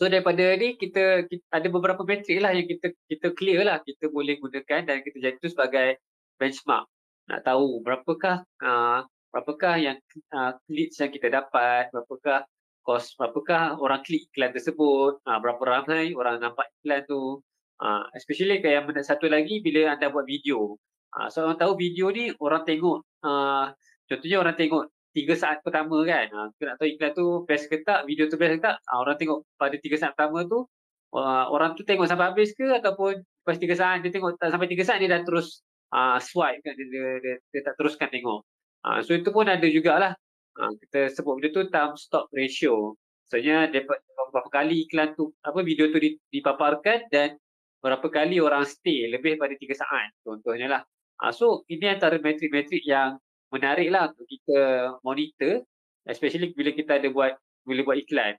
so 0.00 0.08
daripada 0.08 0.56
ni 0.56 0.80
kita, 0.80 1.28
kita 1.28 1.44
ada 1.52 1.68
beberapa 1.68 2.00
metrik 2.08 2.40
lah 2.40 2.56
yang 2.56 2.64
kita 2.64 2.88
kita 3.04 3.36
clear 3.36 3.68
lah. 3.68 3.84
Kita 3.84 4.08
boleh 4.08 4.40
gunakan 4.40 4.80
dan 4.88 5.04
kita 5.04 5.20
jadi 5.20 5.36
tu 5.36 5.52
sebagai 5.52 6.00
benchmark 6.40 6.88
nak 7.30 7.40
tahu 7.46 7.82
berapakah 7.82 8.42
uh, 8.62 9.06
berapakah 9.32 9.80
yang 9.80 9.96
uh, 10.36 10.52
leads 10.68 11.00
yang 11.00 11.08
kita 11.08 11.32
dapat, 11.32 11.88
berapakah 11.88 12.44
kos, 12.84 13.16
berapakah 13.16 13.80
orang 13.80 14.04
klik 14.04 14.28
iklan 14.30 14.52
tersebut, 14.52 15.22
uh, 15.24 15.38
berapa 15.40 15.62
ramai 15.64 16.12
orang 16.12 16.42
nampak 16.42 16.68
iklan 16.82 17.02
tu. 17.08 17.40
Uh, 17.82 18.06
especially 18.14 18.62
kayak 18.62 18.86
yang 18.86 19.02
satu 19.02 19.26
lagi 19.26 19.58
bila 19.58 19.96
anda 19.96 20.12
buat 20.12 20.28
video. 20.28 20.78
Uh, 21.16 21.26
so 21.32 21.42
orang 21.42 21.58
tahu 21.58 21.74
video 21.74 22.14
ni 22.14 22.30
orang 22.38 22.62
tengok, 22.62 23.02
uh, 23.26 23.74
contohnya 24.06 24.38
orang 24.38 24.54
tengok 24.54 24.86
tiga 25.16 25.34
saat 25.34 25.58
pertama 25.64 26.04
kan. 26.06 26.28
Uh, 26.30 26.46
kita 26.54 26.62
nak 26.68 26.76
tahu 26.78 26.88
iklan 26.92 27.12
tu 27.16 27.26
best 27.48 27.64
ke 27.72 27.82
tak, 27.82 28.06
video 28.06 28.28
tu 28.30 28.38
best 28.38 28.52
ke 28.54 28.60
tak. 28.62 28.76
Uh, 28.86 28.98
orang 29.02 29.16
tengok 29.18 29.38
pada 29.58 29.76
tiga 29.80 29.96
saat 29.98 30.12
pertama 30.14 30.46
tu, 30.46 30.68
uh, 31.16 31.44
orang 31.48 31.74
tu 31.74 31.82
tengok 31.82 32.06
sampai 32.06 32.32
habis 32.32 32.52
ke 32.54 32.68
ataupun 32.68 33.18
lepas 33.18 33.56
tiga 33.58 33.74
saat 33.74 34.06
dia 34.06 34.12
tengok 34.14 34.38
tak 34.38 34.54
sampai 34.54 34.68
tiga 34.70 34.82
saat 34.86 34.98
dia 35.02 35.10
dah 35.10 35.22
terus 35.26 35.66
uh, 35.92 36.18
swipe 36.18 36.64
kan 36.64 36.72
dia, 36.74 36.86
dia, 36.88 37.06
dia, 37.20 37.34
dia, 37.52 37.60
tak 37.62 37.76
teruskan 37.78 38.08
tengok. 38.08 38.40
Uh, 38.82 38.98
so 39.04 39.14
itu 39.14 39.28
pun 39.30 39.46
ada 39.46 39.64
jugalah. 39.68 40.16
Uh, 40.58 40.72
kita 40.84 41.12
sebut 41.12 41.38
benda 41.38 41.48
tu 41.52 41.62
time 41.68 41.94
stop 41.96 42.28
ratio. 42.32 42.96
Maksudnya 43.28 43.72
dapat 43.72 44.04
berapa 44.32 44.48
kali 44.48 44.88
iklan 44.88 45.12
tu 45.16 45.32
apa 45.44 45.60
video 45.64 45.88
tu 45.92 46.00
dipaparkan 46.32 47.08
dan 47.08 47.36
berapa 47.80 48.04
kali 48.08 48.40
orang 48.40 48.64
stay 48.64 49.08
lebih 49.08 49.36
pada 49.36 49.52
tiga 49.56 49.76
saat 49.76 50.12
contohnya 50.24 50.68
lah. 50.68 50.82
Uh, 51.20 51.32
so 51.32 51.64
ini 51.68 51.88
antara 51.88 52.16
metrik-metrik 52.20 52.84
yang 52.84 53.16
menarik 53.52 53.92
lah 53.92 54.08
untuk 54.12 54.24
kita 54.28 54.58
monitor 55.04 55.64
especially 56.08 56.50
bila 56.56 56.72
kita 56.72 56.98
ada 56.98 57.08
buat 57.12 57.36
bila 57.64 57.80
buat 57.86 57.98
iklan. 58.00 58.34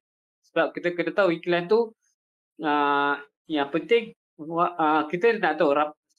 Sebab 0.52 0.76
kita 0.76 0.94
kena 0.94 1.12
tahu 1.16 1.30
iklan 1.34 1.66
tu 1.66 1.94
uh, 2.62 3.16
yang 3.48 3.70
penting 3.72 4.14
uh, 4.42 5.08
kita 5.08 5.38
nak 5.40 5.58
tahu 5.58 5.72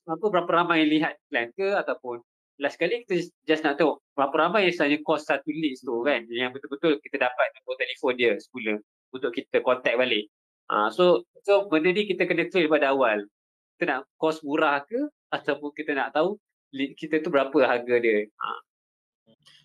apa 0.05 0.25
berapa 0.29 0.51
ramai 0.51 0.85
yang 0.85 0.91
lihat 1.01 1.13
iklan 1.29 1.49
ke 1.57 1.73
ataupun 1.73 2.21
last 2.61 2.79
kali 2.79 3.03
kita 3.03 3.27
just 3.49 3.67
nak 3.67 3.81
tahu 3.81 3.99
berapa 4.15 4.35
ramai 4.47 4.71
yang 4.71 4.77
saja 4.77 4.95
kos 5.03 5.27
satu 5.27 5.51
list 5.51 5.83
tu 5.83 6.05
kan 6.07 6.23
yang 6.31 6.55
betul-betul 6.55 7.01
kita 7.03 7.27
dapat 7.27 7.47
nombor 7.59 7.75
telefon 7.81 8.13
dia 8.15 8.33
semula 8.39 8.75
untuk 9.11 9.31
kita 9.35 9.63
contact 9.63 9.97
balik. 9.99 10.31
Uh, 10.71 10.89
so 10.91 11.23
so 11.43 11.67
benda 11.67 11.91
ni 11.91 12.07
kita 12.07 12.27
kena 12.27 12.47
clear 12.51 12.71
pada 12.71 12.95
awal. 12.95 13.27
Kita 13.75 13.85
nak 13.91 14.01
kos 14.21 14.43
murah 14.47 14.83
ke 14.87 14.99
ataupun 15.35 15.71
kita 15.75 15.97
nak 15.99 16.15
tahu 16.15 16.39
kita 16.75 17.23
tu 17.23 17.31
berapa 17.31 17.55
harga 17.67 17.95
dia. 17.99 18.27
Uh. 18.39 18.61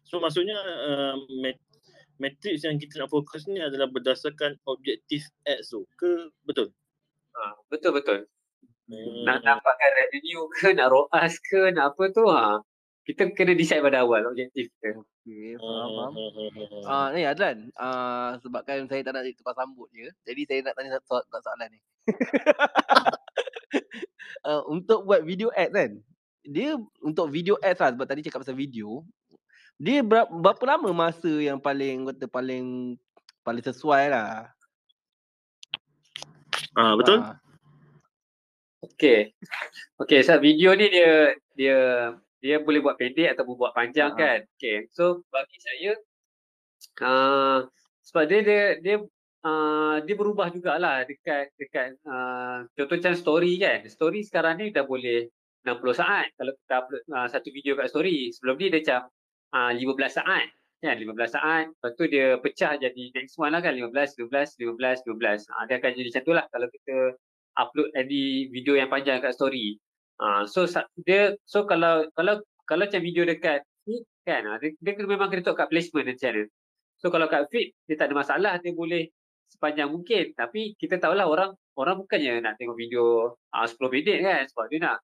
So 0.06 0.18
maksudnya 0.18 0.58
uh, 0.58 1.16
matrix 2.20 2.68
yang 2.68 2.78
kita 2.78 3.06
nak 3.06 3.10
fokus 3.10 3.48
ni 3.48 3.62
adalah 3.62 3.88
berdasarkan 3.90 4.60
objektif 4.68 5.24
ads 5.48 5.72
tu 5.72 5.88
ke 5.96 6.30
betul? 6.44 6.70
Ha, 7.34 7.56
betul 7.72 7.96
betul. 7.96 8.20
Hmm. 8.90 9.22
Nak 9.22 9.46
dapatkan 9.46 9.92
revenue 10.02 10.50
ke, 10.50 10.68
nak 10.78 10.90
ROAS 10.90 11.38
ke, 11.46 11.70
nak 11.70 11.94
apa 11.94 12.04
tu 12.10 12.26
ha. 12.26 12.58
Kita 13.06 13.30
kena 13.34 13.58
decide 13.58 13.82
pada 13.82 14.06
awal 14.06 14.26
objektif 14.30 14.70
kita. 14.78 15.02
Okey, 15.02 15.58
faham. 15.58 15.90
faham. 16.14 16.14
Ah, 16.86 17.08
ni 17.14 17.26
Adlan, 17.26 17.74
ah 17.78 18.38
sebabkan 18.42 18.86
saya 18.86 19.02
tak 19.02 19.18
nak 19.18 19.26
jadi 19.26 19.38
tukar 19.38 19.58
sambut 19.58 19.90
je. 19.94 20.10
Jadi 20.26 20.42
saya 20.46 20.60
nak 20.66 20.74
tanya 20.78 20.90
satu 20.98 21.18
soalan, 21.18 21.42
soalan 21.42 21.68
ni. 21.74 21.80
uh, 24.46 24.62
untuk 24.74 25.10
buat 25.10 25.26
video 25.26 25.50
ads 25.54 25.74
kan. 25.74 25.92
Dia 26.46 26.78
untuk 27.02 27.34
video 27.34 27.58
ads 27.62 27.82
lah 27.82 27.90
sebab 27.94 28.06
tadi 28.10 28.26
cakap 28.26 28.46
pasal 28.46 28.58
video, 28.58 29.02
dia 29.82 30.06
berapa, 30.06 30.30
berapa 30.30 30.64
lama 30.66 30.90
masa 30.94 31.30
yang 31.30 31.58
paling 31.58 32.10
kata 32.14 32.26
paling 32.30 32.98
paling 33.42 33.64
sesuai 33.66 34.14
lah. 34.14 34.54
Ah 36.78 36.94
betul. 36.94 37.26
Ah. 37.26 37.42
Okey. 38.80 39.36
Okey, 40.00 40.24
so 40.24 40.40
video 40.40 40.72
ni 40.72 40.88
dia 40.88 41.36
dia 41.52 41.80
dia 42.40 42.56
boleh 42.64 42.80
buat 42.80 42.96
pendek 42.96 43.36
ataupun 43.36 43.60
buat 43.60 43.76
panjang 43.76 44.16
uh 44.16 44.20
kan. 44.20 44.40
Okey. 44.56 44.88
So 44.96 45.28
bagi 45.28 45.60
saya 45.60 45.92
uh, 47.04 47.68
sebab 48.08 48.24
dia 48.32 48.40
dia 48.40 48.64
dia 48.80 48.96
uh, 49.44 50.00
dia 50.08 50.16
berubah 50.16 50.48
jugalah 50.56 51.04
dekat 51.04 51.52
dekat 51.60 52.00
uh, 52.08 52.64
contoh 52.80 52.96
macam 52.96 53.16
story 53.20 53.60
kan. 53.60 53.84
Story 53.92 54.24
sekarang 54.24 54.64
ni 54.64 54.72
dah 54.72 54.88
boleh 54.88 55.28
60 55.68 56.00
saat 56.00 56.32
kalau 56.40 56.56
kita 56.64 56.74
upload 56.80 57.04
uh, 57.12 57.28
satu 57.28 57.52
video 57.52 57.76
kat 57.76 57.92
story. 57.92 58.32
Sebelum 58.32 58.56
ni 58.64 58.72
dia 58.72 58.80
macam 58.80 59.02
uh, 59.60 59.72
15 59.76 60.24
saat 60.24 60.48
kan 60.80 60.96
15 60.96 61.36
saat 61.36 61.68
lepas 61.68 61.92
tu 62.00 62.08
dia 62.08 62.40
pecah 62.40 62.80
jadi 62.80 63.12
next 63.12 63.36
one 63.36 63.52
lah 63.52 63.60
kan 63.60 63.76
15 63.76 63.92
15 64.16 64.56
15 64.64 65.04
12 65.12 65.52
uh, 65.52 65.64
dia 65.68 65.76
akan 65.76 65.92
jadi 65.92 66.08
macam 66.08 66.24
tu 66.24 66.32
lah 66.32 66.46
kalau 66.48 66.68
kita 66.72 67.20
upload 67.60 67.92
any 67.94 68.48
video 68.48 68.80
yang 68.80 68.88
panjang 68.88 69.20
kat 69.20 69.36
story 69.36 69.76
uh, 70.24 70.48
so 70.48 70.64
dia 71.04 71.36
so 71.44 71.68
kalau 71.68 72.08
kalau 72.16 72.40
kalau 72.64 72.88
macam 72.88 73.04
video 73.04 73.28
dekat 73.28 73.68
feed 73.84 74.08
kan 74.24 74.48
uh, 74.48 74.58
dia, 74.64 74.72
dia 74.80 74.96
memang 75.04 75.28
kena 75.28 75.44
tok 75.44 75.60
kat 75.60 75.68
placement 75.68 76.08
dan 76.08 76.16
channel 76.16 76.48
so 76.96 77.12
kalau 77.12 77.28
kat 77.28 77.44
feed 77.52 77.76
dia 77.84 78.00
tak 78.00 78.10
ada 78.10 78.16
masalah 78.16 78.54
dia 78.64 78.72
boleh 78.72 79.12
sepanjang 79.52 79.92
mungkin 79.92 80.32
tapi 80.34 80.80
kita 80.80 80.96
tahulah 81.02 81.28
orang 81.28 81.52
orang 81.76 82.00
bukannya 82.00 82.40
nak 82.40 82.56
tengok 82.56 82.80
video 82.80 83.36
uh, 83.52 83.68
10 83.68 83.76
minit 83.92 84.18
kan 84.24 84.48
sebab 84.48 84.66
dia 84.72 84.80
nak 84.80 84.98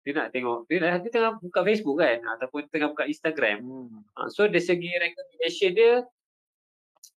dia 0.00 0.16
nak 0.16 0.32
tengok 0.32 0.64
dia, 0.64 0.78
dah, 0.80 0.96
dia 0.96 1.10
tengah 1.12 1.32
buka 1.36 1.60
Facebook 1.60 2.00
kan 2.00 2.18
ataupun 2.24 2.60
tengah 2.72 2.88
buka 2.96 3.04
Instagram. 3.04 3.60
Hmm. 3.60 4.00
Uh, 4.16 4.28
so 4.32 4.48
dari 4.48 4.64
segi 4.64 4.88
recommendation 4.96 5.70
dia 5.76 5.92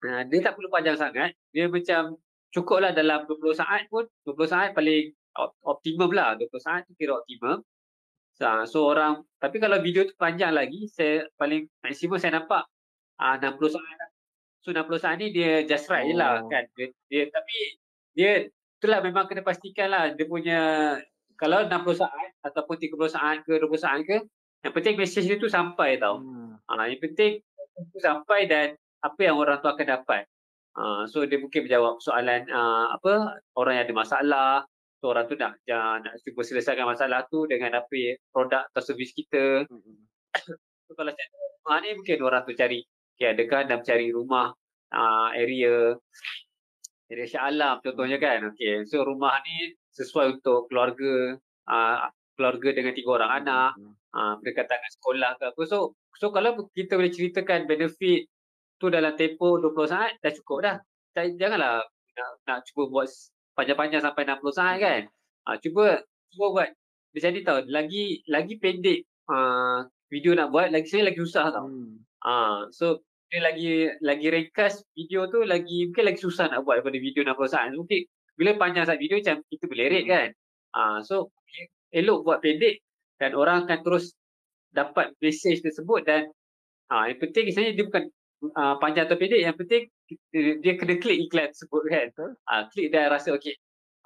uh, 0.08 0.22
dia 0.24 0.38
tak 0.40 0.56
perlu 0.56 0.72
panjang 0.72 0.96
sangat. 0.96 1.36
Dia 1.52 1.68
macam 1.68 2.16
cukup 2.50 2.82
lah 2.82 2.92
dalam 2.92 3.24
20 3.26 3.54
saat 3.54 3.86
pun 3.86 4.06
20 4.26 4.50
saat 4.50 4.68
paling 4.74 5.14
optimum 5.62 6.10
lah 6.10 6.34
20 6.36 6.50
saat 6.58 6.86
tu 6.86 6.92
kira 6.98 7.18
optimum. 7.18 7.62
So, 8.34 8.46
so 8.66 8.78
orang 8.90 9.22
tapi 9.38 9.62
kalau 9.62 9.78
video 9.78 10.06
tu 10.06 10.14
panjang 10.18 10.54
lagi 10.54 10.90
saya 10.90 11.28
paling 11.38 11.68
maksimum 11.82 12.18
saya 12.18 12.42
nampak 12.42 12.66
uh, 13.22 13.36
60 13.38 13.76
saat 13.76 13.94
lah. 13.96 14.10
So 14.60 14.74
60 14.74 15.02
saat 15.02 15.14
ni 15.22 15.32
dia 15.32 15.64
just 15.64 15.88
right 15.88 16.04
oh. 16.04 16.08
je 16.10 16.14
lah 16.18 16.30
oh. 16.42 16.50
kan. 16.50 16.66
Dia, 16.74 16.86
dia 17.06 17.22
tapi 17.30 17.58
dia 18.14 18.30
itulah 18.80 18.98
memang 19.04 19.28
kena 19.30 19.46
pastikan 19.46 19.88
lah 19.92 20.04
dia 20.16 20.26
punya 20.26 20.60
kalau 21.38 21.64
60 21.64 22.02
saat 22.02 22.30
ataupun 22.44 22.76
30 22.76 22.96
saat 23.08 23.36
ke 23.46 23.56
20 23.56 23.70
saat 23.80 24.00
ke 24.04 24.20
yang 24.60 24.74
penting 24.76 24.94
message 25.00 25.26
dia 25.28 25.38
tu 25.40 25.48
sampai 25.48 25.96
tau. 25.96 26.20
Hmm. 26.20 26.60
Ha, 26.68 26.88
yang 26.90 27.00
penting 27.00 27.40
tu 27.88 27.98
sampai 28.00 28.44
dan 28.44 28.76
apa 29.00 29.20
yang 29.24 29.40
orang 29.40 29.58
tu 29.64 29.68
akan 29.68 29.86
dapat. 29.88 30.28
Ha, 30.70 31.04
so 31.10 31.26
dia 31.26 31.42
mungkin 31.42 31.66
menjawab 31.66 31.98
soalan 31.98 32.46
uh, 32.46 32.94
apa 32.94 33.42
orang 33.58 33.80
yang 33.80 33.84
ada 33.90 33.96
masalah. 33.96 34.52
So 35.00 35.10
orang 35.10 35.26
tu 35.26 35.34
nak 35.34 35.58
nak 35.66 36.14
cuba 36.22 36.40
selesaikan 36.44 36.86
masalah 36.86 37.24
tu 37.32 37.48
dengan 37.48 37.74
apa 37.80 38.20
produk 38.30 38.68
atau 38.70 38.82
servis 38.84 39.10
kita. 39.16 39.66
Hmm. 39.66 39.98
so 40.86 40.92
kalau 40.94 41.10
saya 41.10 41.26
ha, 41.66 41.80
ni 41.82 41.96
mungkin 41.96 42.18
orang 42.22 42.46
tu 42.46 42.54
cari 42.54 42.84
okay, 43.16 43.34
adakah 43.34 43.66
anda 43.66 43.80
mencari 43.80 44.14
rumah 44.14 44.54
uh, 44.94 45.28
area 45.34 45.96
area 47.10 47.26
Shah 47.26 47.50
Alam 47.50 47.82
contohnya 47.82 48.22
kan. 48.22 48.54
Okay. 48.54 48.86
So 48.86 49.02
rumah 49.02 49.42
ni 49.42 49.74
sesuai 49.90 50.38
untuk 50.38 50.70
keluarga 50.70 51.34
uh, 51.66 52.06
keluarga 52.40 52.68
dengan 52.72 52.96
tiga 52.96 53.20
orang 53.20 53.44
anak 53.44 53.70
uh, 54.16 54.34
berdekatan 54.40 54.80
dengan 54.80 54.92
sekolah 54.96 55.30
ke 55.36 55.44
apa 55.52 55.62
so 55.68 55.78
so 56.16 56.32
kalau 56.32 56.56
kita 56.72 56.96
boleh 56.96 57.12
ceritakan 57.12 57.68
benefit 57.68 58.32
tu 58.80 58.88
dalam 58.88 59.12
tempoh 59.14 59.60
20 59.60 59.92
saat 59.92 60.16
dah 60.24 60.32
cukup 60.32 60.58
dah 60.64 60.76
janganlah 61.14 61.84
nak, 62.16 62.30
nak 62.48 62.58
cuba 62.64 62.88
buat 62.88 63.08
panjang-panjang 63.54 64.00
sampai 64.00 64.24
60 64.24 64.56
saat 64.56 64.76
kan 64.80 65.02
uh, 65.46 65.56
cuba 65.60 66.00
cuba 66.32 66.46
buat 66.50 66.68
dia 67.12 67.28
jadi 67.28 67.44
tahu 67.44 67.58
lagi 67.68 68.24
lagi 68.26 68.56
pendek 68.56 69.04
uh, 69.28 69.84
video 70.08 70.32
nak 70.32 70.48
buat 70.48 70.72
lagi 70.72 70.88
saya 70.88 71.12
lagi 71.12 71.20
susah 71.20 71.52
tau 71.52 71.68
hmm. 71.68 72.00
uh, 72.24 72.72
so 72.72 73.04
dia 73.30 73.44
lagi 73.44 73.86
lagi 74.02 74.26
ringkas 74.26 74.82
video 74.96 75.28
tu 75.30 75.46
lagi 75.46 75.86
mungkin 75.86 76.04
lagi 76.08 76.18
susah 76.18 76.50
nak 76.50 76.64
buat 76.64 76.82
daripada 76.82 76.98
video 76.98 77.22
60 77.22 77.52
saat 77.52 77.70
mungkin 77.76 78.02
bila 78.40 78.56
panjang 78.56 78.88
sangat 78.88 79.04
video 79.04 79.20
macam 79.20 79.36
kita 79.52 79.64
boleh 79.68 79.86
rate 79.92 80.08
hmm. 80.08 80.12
kan. 80.16 80.28
Uh, 80.72 80.98
so 81.04 81.28
elok 81.92 82.24
buat 82.24 82.40
pendek 82.40 82.80
dan 83.20 83.36
orang 83.36 83.68
akan 83.68 83.84
terus 83.84 84.16
dapat 84.72 85.12
message 85.20 85.60
tersebut 85.60 86.08
dan 86.08 86.32
uh, 86.88 87.04
yang 87.04 87.20
penting 87.20 87.52
sebenarnya 87.52 87.76
dia 87.76 87.84
bukan 87.84 88.04
uh, 88.42 88.74
panjang 88.80 89.06
atau 89.06 89.18
pendek 89.20 89.40
yang 89.44 89.56
penting 89.56 89.88
dia, 90.32 90.58
dia 90.58 90.72
kena 90.80 90.96
klik 90.98 91.28
iklan 91.28 91.52
tersebut 91.52 91.82
kan. 91.86 92.06
Uh, 92.48 92.62
klik 92.72 92.88
dan 92.90 93.12
rasa 93.12 93.36
okey. 93.36 93.54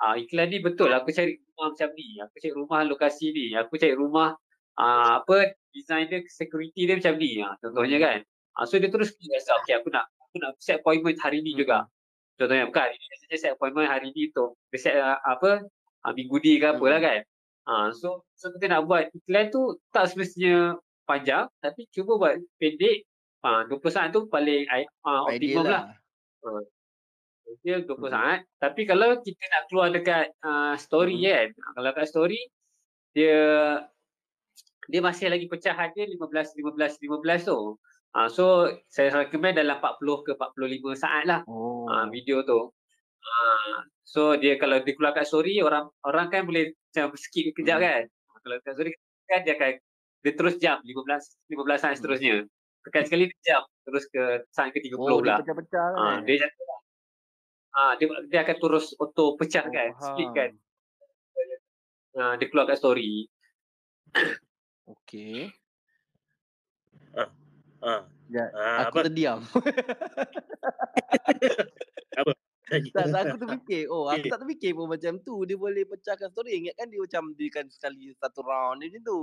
Uh, 0.02 0.18
iklan 0.18 0.50
ni 0.50 0.58
betul 0.58 0.90
aku 0.90 1.14
cari 1.14 1.38
rumah 1.38 1.66
macam 1.72 1.88
ni. 1.94 2.06
Aku 2.20 2.36
cari 2.42 2.54
rumah 2.54 2.80
lokasi 2.84 3.26
ni. 3.30 3.46
Aku 3.54 3.74
cari 3.78 3.94
rumah 3.94 4.34
uh, 4.78 5.22
apa 5.22 5.54
design 5.70 6.10
dia 6.10 6.22
security 6.26 6.86
dia 6.86 6.98
macam 6.98 7.14
ni. 7.18 7.38
Uh, 7.40 7.54
contohnya 7.62 7.98
kan. 8.02 8.18
Uh, 8.58 8.64
so 8.66 8.78
dia 8.78 8.90
terus 8.90 9.14
klik 9.14 9.30
rasa 9.34 9.58
okey 9.62 9.74
aku 9.78 9.88
nak 9.94 10.06
aku 10.30 10.36
nak 10.42 10.52
set 10.58 10.82
appointment 10.82 11.18
hari 11.22 11.40
ni 11.40 11.54
juga. 11.54 11.86
Hmm. 11.86 11.90
Contohnya 12.34 12.64
bukan 12.66 12.82
hari 12.90 12.96
ni 12.98 13.06
saya 13.30 13.38
set 13.38 13.52
appointment 13.54 13.86
hari 13.86 14.08
ni 14.10 14.34
tu. 14.34 14.54
Dia 14.74 14.78
set 14.82 14.94
uh, 14.98 15.18
apa 15.22 15.62
uh, 16.04 16.12
minggu 16.12 16.36
ni 16.42 16.58
ke 16.58 16.66
apalah 16.74 16.98
hmm. 16.98 17.06
kan. 17.06 17.20
Uh, 17.64 17.88
so 17.96 18.26
so 18.36 18.52
kita 18.52 18.76
nak 18.76 18.84
buat 18.84 19.08
iklan 19.14 19.48
tu 19.48 19.80
tak 19.88 20.12
semestinya 20.12 20.76
panjang 21.08 21.48
tapi 21.62 21.86
cuba 21.94 22.18
buat 22.18 22.34
pendek. 22.58 23.06
Uh, 23.44 23.68
20 23.68 23.92
saat 23.92 24.08
tu 24.08 24.24
paling 24.32 24.64
uh, 25.04 25.28
optimum 25.28 25.68
lah. 25.68 25.92
lah. 25.92 26.48
Uh, 26.48 26.64
dia 27.60 27.84
20 27.84 27.92
hmm. 27.92 28.08
saat. 28.08 28.38
Tapi 28.56 28.88
kalau 28.88 29.20
kita 29.20 29.44
nak 29.52 29.62
keluar 29.68 29.88
dekat 29.92 30.32
uh, 30.40 30.74
story 30.80 31.20
hmm. 31.20 31.28
kan. 31.28 31.48
Kalau 31.76 31.90
kat 31.92 32.06
story 32.08 32.40
dia 33.12 33.36
dia 34.84 35.00
masih 35.00 35.32
lagi 35.32 35.48
pecahan 35.48 35.92
dia 35.92 36.08
15 36.08 36.56
15 36.56 37.04
15 37.04 37.48
tu. 37.48 37.76
Uh, 38.14 38.28
so 38.30 38.70
saya 38.88 39.10
recommend 39.26 39.58
dalam 39.58 39.76
40 39.76 40.26
ke 40.26 40.32
45 40.38 40.94
saat 40.96 41.24
lah 41.26 41.40
Oh. 41.44 41.84
uh, 41.90 42.06
video 42.08 42.40
tu. 42.48 42.72
Uh, 43.24 43.76
so 44.04 44.36
dia 44.40 44.56
kalau 44.56 44.80
dia 44.80 44.96
keluar 44.96 45.12
kat 45.12 45.28
story 45.28 45.60
orang 45.60 45.88
orang 46.04 46.32
kan 46.32 46.48
boleh 46.48 46.72
macam 46.72 47.12
skip 47.20 47.52
kejap 47.52 47.76
Hmm. 47.80 47.86
kan. 47.86 48.02
Kalau 48.40 48.56
kat 48.64 48.72
story 48.72 48.90
kan 49.28 49.40
dia 49.44 49.52
akan 49.56 49.72
dia 50.24 50.32
terus 50.32 50.56
jam 50.56 50.80
15 50.80 51.52
15 51.52 51.80
saat 51.80 51.92
Hmm. 51.92 51.98
seterusnya. 52.00 52.36
Tekan 52.84 53.02
sekali 53.08 53.24
dia 53.26 53.38
jam 53.42 53.62
terus 53.82 54.04
ke 54.06 54.44
saat 54.52 54.70
ke 54.70 54.80
30 54.80 55.00
Oh, 55.00 55.08
dia 55.08 55.16
pula. 55.16 55.34
pecah-pecah 55.40 55.84
kan. 55.90 55.98
Ah, 55.98 56.16
dia 56.20 56.36
jatuh. 56.44 56.64
Ah, 57.74 57.92
dia 57.96 58.06
dia 58.28 58.38
akan 58.44 58.56
terus 58.60 58.86
auto 58.94 59.34
pecah 59.34 59.64
Oh, 59.66 59.72
kan, 59.72 59.90
split 59.98 60.30
kan. 60.30 60.50
Ah, 62.14 62.32
dia 62.38 62.46
keluar 62.46 62.68
kat 62.68 62.78
story. 62.78 63.26
Okey. 64.92 65.50
Ah. 67.84 68.08
Ya, 68.32 68.48
Ah, 68.56 68.88
Aku 68.88 69.00
apa? 69.00 69.06
terdiam. 69.08 69.44
Apa? 72.14 72.32
tak, 72.96 73.04
tak, 73.12 73.20
aku 73.28 73.36
terfikir. 73.36 73.84
Oh, 73.92 74.08
aku 74.08 74.32
tak 74.32 74.40
terfikir 74.40 74.72
pun 74.72 74.88
macam 74.88 75.20
tu. 75.20 75.44
Dia 75.44 75.60
boleh 75.60 75.84
pecahkan 75.84 76.32
story. 76.32 76.64
Ingatkan 76.64 76.88
dia 76.88 77.00
macam 77.04 77.22
dia 77.36 77.48
kan 77.52 77.68
sekali 77.68 78.16
satu 78.16 78.40
round 78.40 78.80
dia 78.80 78.88
macam 78.88 79.02
tu. 79.04 79.20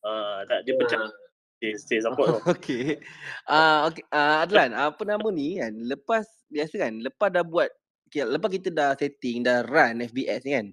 Ah, 0.00 0.40
tak 0.48 0.64
dia 0.64 0.72
pecah. 0.80 1.04
Ah, 1.04 1.12
Stay, 1.58 1.74
stay 1.74 1.98
support 1.98 2.38
tau. 2.38 2.42
Okey. 2.54 3.02
Ah 3.50 3.90
okey 3.90 4.06
ah 4.14 4.46
Adlan, 4.46 4.70
apa 4.78 5.02
nama 5.02 5.26
ni 5.34 5.58
kan? 5.58 5.74
Lepas 5.74 6.46
biasa 6.46 6.74
kan, 6.78 7.02
lepas 7.02 7.34
dah 7.34 7.42
buat 7.42 7.66
okay, 8.06 8.22
lepas 8.22 8.46
kita 8.46 8.70
dah 8.70 8.94
setting, 8.94 9.42
dah 9.42 9.66
run 9.66 9.98
FBS 10.06 10.46
ni 10.46 10.52
kan. 10.54 10.66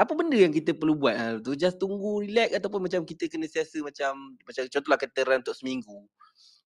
Apa 0.00 0.16
benda 0.16 0.40
yang 0.40 0.56
kita 0.56 0.72
perlu 0.72 0.96
buat 0.96 1.12
ha, 1.12 1.36
tu? 1.44 1.52
Just 1.52 1.76
tunggu 1.76 2.24
relax 2.24 2.56
ataupun 2.56 2.88
macam 2.88 3.04
kita 3.04 3.28
kena 3.28 3.44
siasa 3.44 3.84
macam 3.84 4.40
macam 4.48 4.64
contohlah 4.72 4.96
kita 5.04 5.20
run 5.28 5.44
untuk 5.44 5.52
seminggu. 5.52 6.08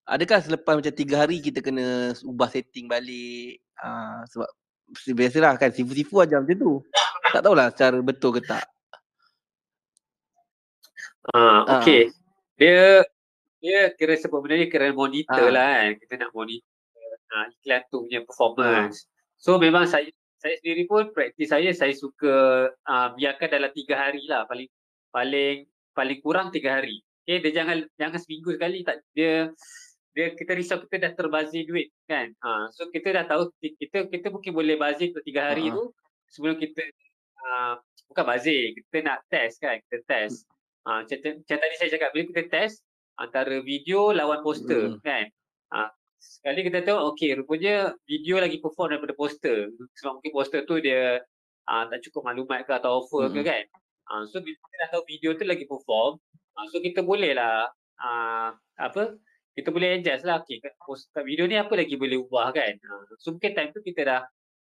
Adakah 0.06 0.38
selepas 0.46 0.78
macam 0.78 0.94
tiga 0.94 1.26
hari 1.26 1.42
kita 1.42 1.58
kena 1.58 2.14
ubah 2.22 2.46
setting 2.54 2.86
balik? 2.86 3.58
Ah 3.82 4.22
sebab 4.30 4.46
biasalah 5.18 5.58
kan 5.58 5.74
sifu-sifu 5.74 6.22
aja 6.22 6.38
macam 6.38 6.54
tu. 6.54 6.72
Tak 7.34 7.42
tahulah 7.42 7.66
secara 7.74 7.98
betul 7.98 8.38
ke 8.38 8.46
tak. 8.46 8.62
Ah, 11.34 11.62
Ah. 11.66 11.82
okey. 11.82 12.10
Dia 12.54 13.02
dia 13.58 13.80
kira 13.92 14.14
sebab 14.14 14.42
benda 14.42 14.58
ni 14.58 14.66
kira 14.66 14.90
monitor 14.90 15.48
Ah. 15.48 15.52
lah 15.52 15.66
kan. 15.78 15.90
Kita 15.96 16.14
nak 16.18 16.30
monitor 16.32 16.68
ah, 17.30 17.46
iklan 17.50 17.82
tu 17.86 17.98
punya 18.02 18.20
performance. 18.22 19.06
So 19.36 19.56
memang 19.56 19.86
saya 19.86 20.10
saya 20.36 20.58
sendiri 20.58 20.84
pun 20.84 21.10
praktis 21.10 21.48
saya 21.48 21.70
saya 21.70 21.90
suka 21.92 22.34
uh, 22.74 23.08
biarkan 23.14 23.48
dalam 23.48 23.70
tiga 23.70 23.94
hari 23.96 24.26
lah 24.26 24.42
paling 24.44 24.66
paling 25.08 25.56
paling 25.92 26.18
kurang 26.20 26.50
tiga 26.50 26.76
hari. 26.76 26.98
Okay, 27.22 27.38
dia 27.38 27.54
jangan 27.54 27.86
jangan 27.94 28.18
seminggu 28.18 28.50
sekali 28.52 28.82
tak 28.82 29.06
dia 29.12 29.54
dia 30.10 30.34
kita 30.34 30.52
risau 30.52 30.82
kita 30.82 30.98
dah 31.00 31.12
terbazir 31.14 31.62
duit 31.62 31.94
kan. 32.04 32.34
Uh, 32.38 32.66
so 32.68 32.90
kita 32.90 33.12
dah 33.12 33.24
tahu 33.24 33.54
ki- 33.56 33.78
kita 33.78 34.10
kita 34.10 34.28
mungkin 34.28 34.52
boleh 34.52 34.74
bazir 34.74 35.08
untuk 35.08 35.22
tiga 35.22 35.48
hari 35.48 35.70
Ah. 35.70 35.78
tu 35.78 35.84
sebelum 36.28 36.58
kita 36.58 36.82
uh, 37.40 37.74
bukan 38.08 38.24
bazir 38.26 38.74
kita 38.74 38.96
nak 39.00 39.22
test 39.26 39.56
kan 39.56 39.78
kita 39.80 40.02
test. 40.04 40.42
Uh, 40.82 41.06
macam, 41.06 41.18
macam 41.22 41.56
tadi 41.62 41.74
saya 41.78 41.90
cakap 41.94 42.10
bila 42.10 42.24
kita 42.34 42.42
test 42.50 42.82
antara 43.14 43.62
video 43.62 44.10
lawan 44.10 44.42
poster 44.42 44.98
Mm. 44.98 44.98
kan. 45.06 45.24
Uh, 45.70 45.90
sekali 46.18 46.66
kita 46.66 46.82
tahu 46.82 47.14
okey 47.14 47.38
rupanya 47.38 47.94
video 48.06 48.42
lagi 48.42 48.58
perform 48.58 48.94
daripada 48.94 49.14
poster 49.14 49.70
sebab 49.98 50.18
mungkin 50.18 50.32
poster 50.34 50.66
tu 50.66 50.82
dia 50.82 51.22
uh, 51.70 51.84
tak 51.86 52.02
cukup 52.10 52.26
maklumat 52.26 52.66
ke 52.66 52.72
atau 52.74 53.02
offer 53.04 53.30
ke 53.30 53.40
Mm. 53.42 53.46
kan. 53.46 53.64
Uh, 54.10 54.22
so 54.26 54.42
bila 54.42 54.58
kita 54.58 54.76
dah 54.82 54.88
tahu 54.98 55.02
video 55.06 55.30
tu 55.38 55.44
lagi 55.46 55.64
perform 55.70 56.18
uh, 56.58 56.66
so 56.74 56.82
kita 56.82 57.06
boleh 57.06 57.32
lah 57.38 57.70
uh, 58.02 58.50
apa 58.82 59.14
kita 59.54 59.68
boleh 59.70 60.00
adjust 60.00 60.26
lah 60.26 60.42
okey 60.42 60.58
kat, 60.64 60.74
post, 60.82 61.12
kat 61.14 61.22
video 61.22 61.46
ni 61.46 61.54
apa 61.54 61.78
lagi 61.78 61.94
boleh 61.94 62.18
ubah 62.26 62.50
kan. 62.50 62.74
Uh, 62.82 63.06
so 63.22 63.30
mungkin 63.30 63.54
time 63.54 63.70
tu 63.70 63.78
kita 63.86 64.02
dah 64.02 64.20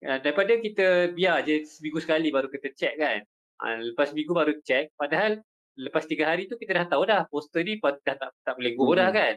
uh, 0.06 0.18
daripada 0.22 0.62
kita 0.62 1.10
biar 1.10 1.42
je 1.42 1.66
seminggu 1.66 1.98
sekali 1.98 2.30
baru 2.30 2.46
kita 2.46 2.70
check 2.78 2.94
kan. 3.02 3.26
Uh, 3.58 3.90
lepas 3.90 4.14
seminggu 4.14 4.30
baru 4.30 4.54
check 4.62 4.94
padahal 4.94 5.42
lepas 5.74 6.06
tiga 6.06 6.30
hari 6.30 6.46
tu 6.46 6.54
kita 6.54 6.72
dah 6.72 6.86
tahu 6.86 7.02
dah 7.04 7.26
poster 7.26 7.62
ni 7.62 7.78
dah 7.78 8.14
tak, 8.16 8.30
tak 8.42 8.54
boleh 8.54 8.72
go 8.74 8.94
dah 8.94 9.10
Mm-mm. 9.10 9.18
kan. 9.18 9.34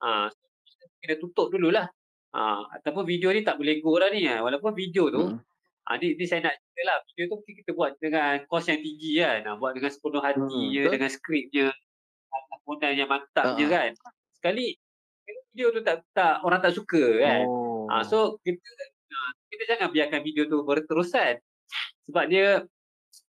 Uh, 0.00 0.26
kita 1.02 1.18
tutup 1.18 1.50
dululah. 1.50 1.88
Uh, 2.30 2.62
ataupun 2.78 3.02
video 3.02 3.34
ni 3.34 3.42
tak 3.42 3.58
boleh 3.58 3.82
go 3.82 3.98
dah 3.98 4.06
ni. 4.08 4.22
ah. 4.26 4.40
Walaupun 4.40 4.70
video 4.70 5.10
tu, 5.10 5.34
Mm. 5.34 5.42
uh, 5.90 5.96
ni, 5.98 6.14
ni 6.14 6.24
saya 6.24 6.46
nak 6.46 6.54
cerita 6.54 6.82
lah. 6.86 6.96
Video 7.10 7.24
tu 7.26 7.36
kita 7.42 7.70
buat 7.74 7.90
dengan 7.98 8.46
kos 8.46 8.70
yang 8.70 8.78
tinggi 8.78 9.18
kan. 9.18 9.40
Uh, 9.50 9.56
buat 9.58 9.74
dengan 9.74 9.90
sepenuh 9.90 10.22
hatinya, 10.22 10.82
betul. 10.86 10.92
dengan 10.94 11.10
skripnya, 11.10 11.66
komponen 12.30 12.92
yang 12.94 13.08
mantapnya 13.10 13.66
Ah. 13.66 13.70
kan. 13.74 13.90
Sekali 14.38 14.66
video 15.50 15.66
tu 15.74 15.80
tak 15.82 16.06
tak 16.14 16.46
orang 16.46 16.62
tak 16.62 16.70
suka 16.70 17.02
kan. 17.18 17.42
Oh. 17.44 17.90
Ah, 17.90 18.06
so 18.06 18.38
kita 18.46 18.62
kita 19.50 19.62
jangan 19.66 19.90
biarkan 19.90 20.22
video 20.22 20.46
tu 20.46 20.62
berterusan 20.62 21.42
sebab 22.06 22.24
dia 22.30 22.62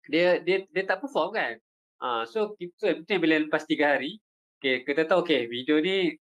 dia 0.07 0.37
dia 0.45 0.69
dia 0.69 0.83
tak 0.85 1.01
perform 1.01 1.33
kan. 1.33 1.57
Ah, 2.01 2.25
so 2.25 2.57
kita 2.57 2.97
so, 2.97 3.15
bila 3.21 3.37
lepas 3.37 3.69
tiga 3.69 3.97
hari, 3.97 4.17
okay, 4.57 4.81
kita 4.89 5.05
tahu 5.05 5.21
okay 5.21 5.45
video 5.45 5.77
ni 5.85 6.17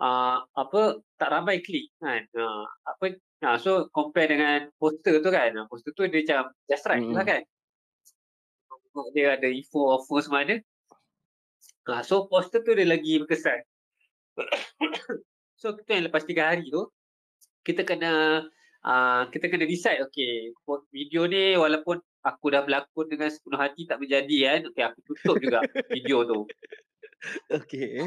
ah, 0.00 0.44
apa 0.52 1.00
tak 1.16 1.32
ramai 1.32 1.64
klik 1.64 1.88
kan. 1.96 2.28
Ah, 2.36 2.68
apa 2.84 3.16
ah, 3.40 3.56
so 3.56 3.88
compare 3.88 4.28
dengan 4.36 4.68
poster 4.76 5.24
tu 5.24 5.30
kan. 5.32 5.56
Poster 5.72 5.96
tu 5.96 6.04
dia 6.04 6.20
macam 6.20 6.52
just 6.68 6.84
right 6.84 7.00
Mm-mm. 7.00 7.16
lah 7.16 7.24
kan. 7.24 7.42
Dia 9.16 9.40
ada 9.40 9.48
info 9.48 9.96
offer 9.96 10.20
semua 10.20 10.44
ada. 10.44 10.60
Ah, 11.88 12.04
so 12.04 12.28
poster 12.28 12.60
tu 12.60 12.76
dia 12.76 12.84
lagi 12.84 13.24
berkesan. 13.24 13.64
so 15.60 15.72
kita 15.72 15.96
yang 15.96 16.04
lepas 16.12 16.28
tiga 16.28 16.52
hari 16.52 16.68
tu 16.68 16.84
kita 17.64 17.80
kena 17.80 18.44
uh, 18.84 19.22
kita 19.32 19.48
kena 19.48 19.64
decide 19.64 20.04
okay 20.04 20.52
video 20.92 21.24
ni 21.24 21.56
walaupun 21.56 21.96
aku 22.24 22.46
dah 22.50 22.64
berlakon 22.64 23.06
dengan 23.06 23.28
sepenuh 23.28 23.60
hati 23.60 23.84
tak 23.84 24.00
berjadi 24.00 24.36
kan 24.48 24.60
okay 24.72 24.82
aku 24.88 24.98
tutup 25.04 25.36
juga 25.38 25.60
video 25.92 26.24
tu 26.24 26.40
Okey. 27.48 28.04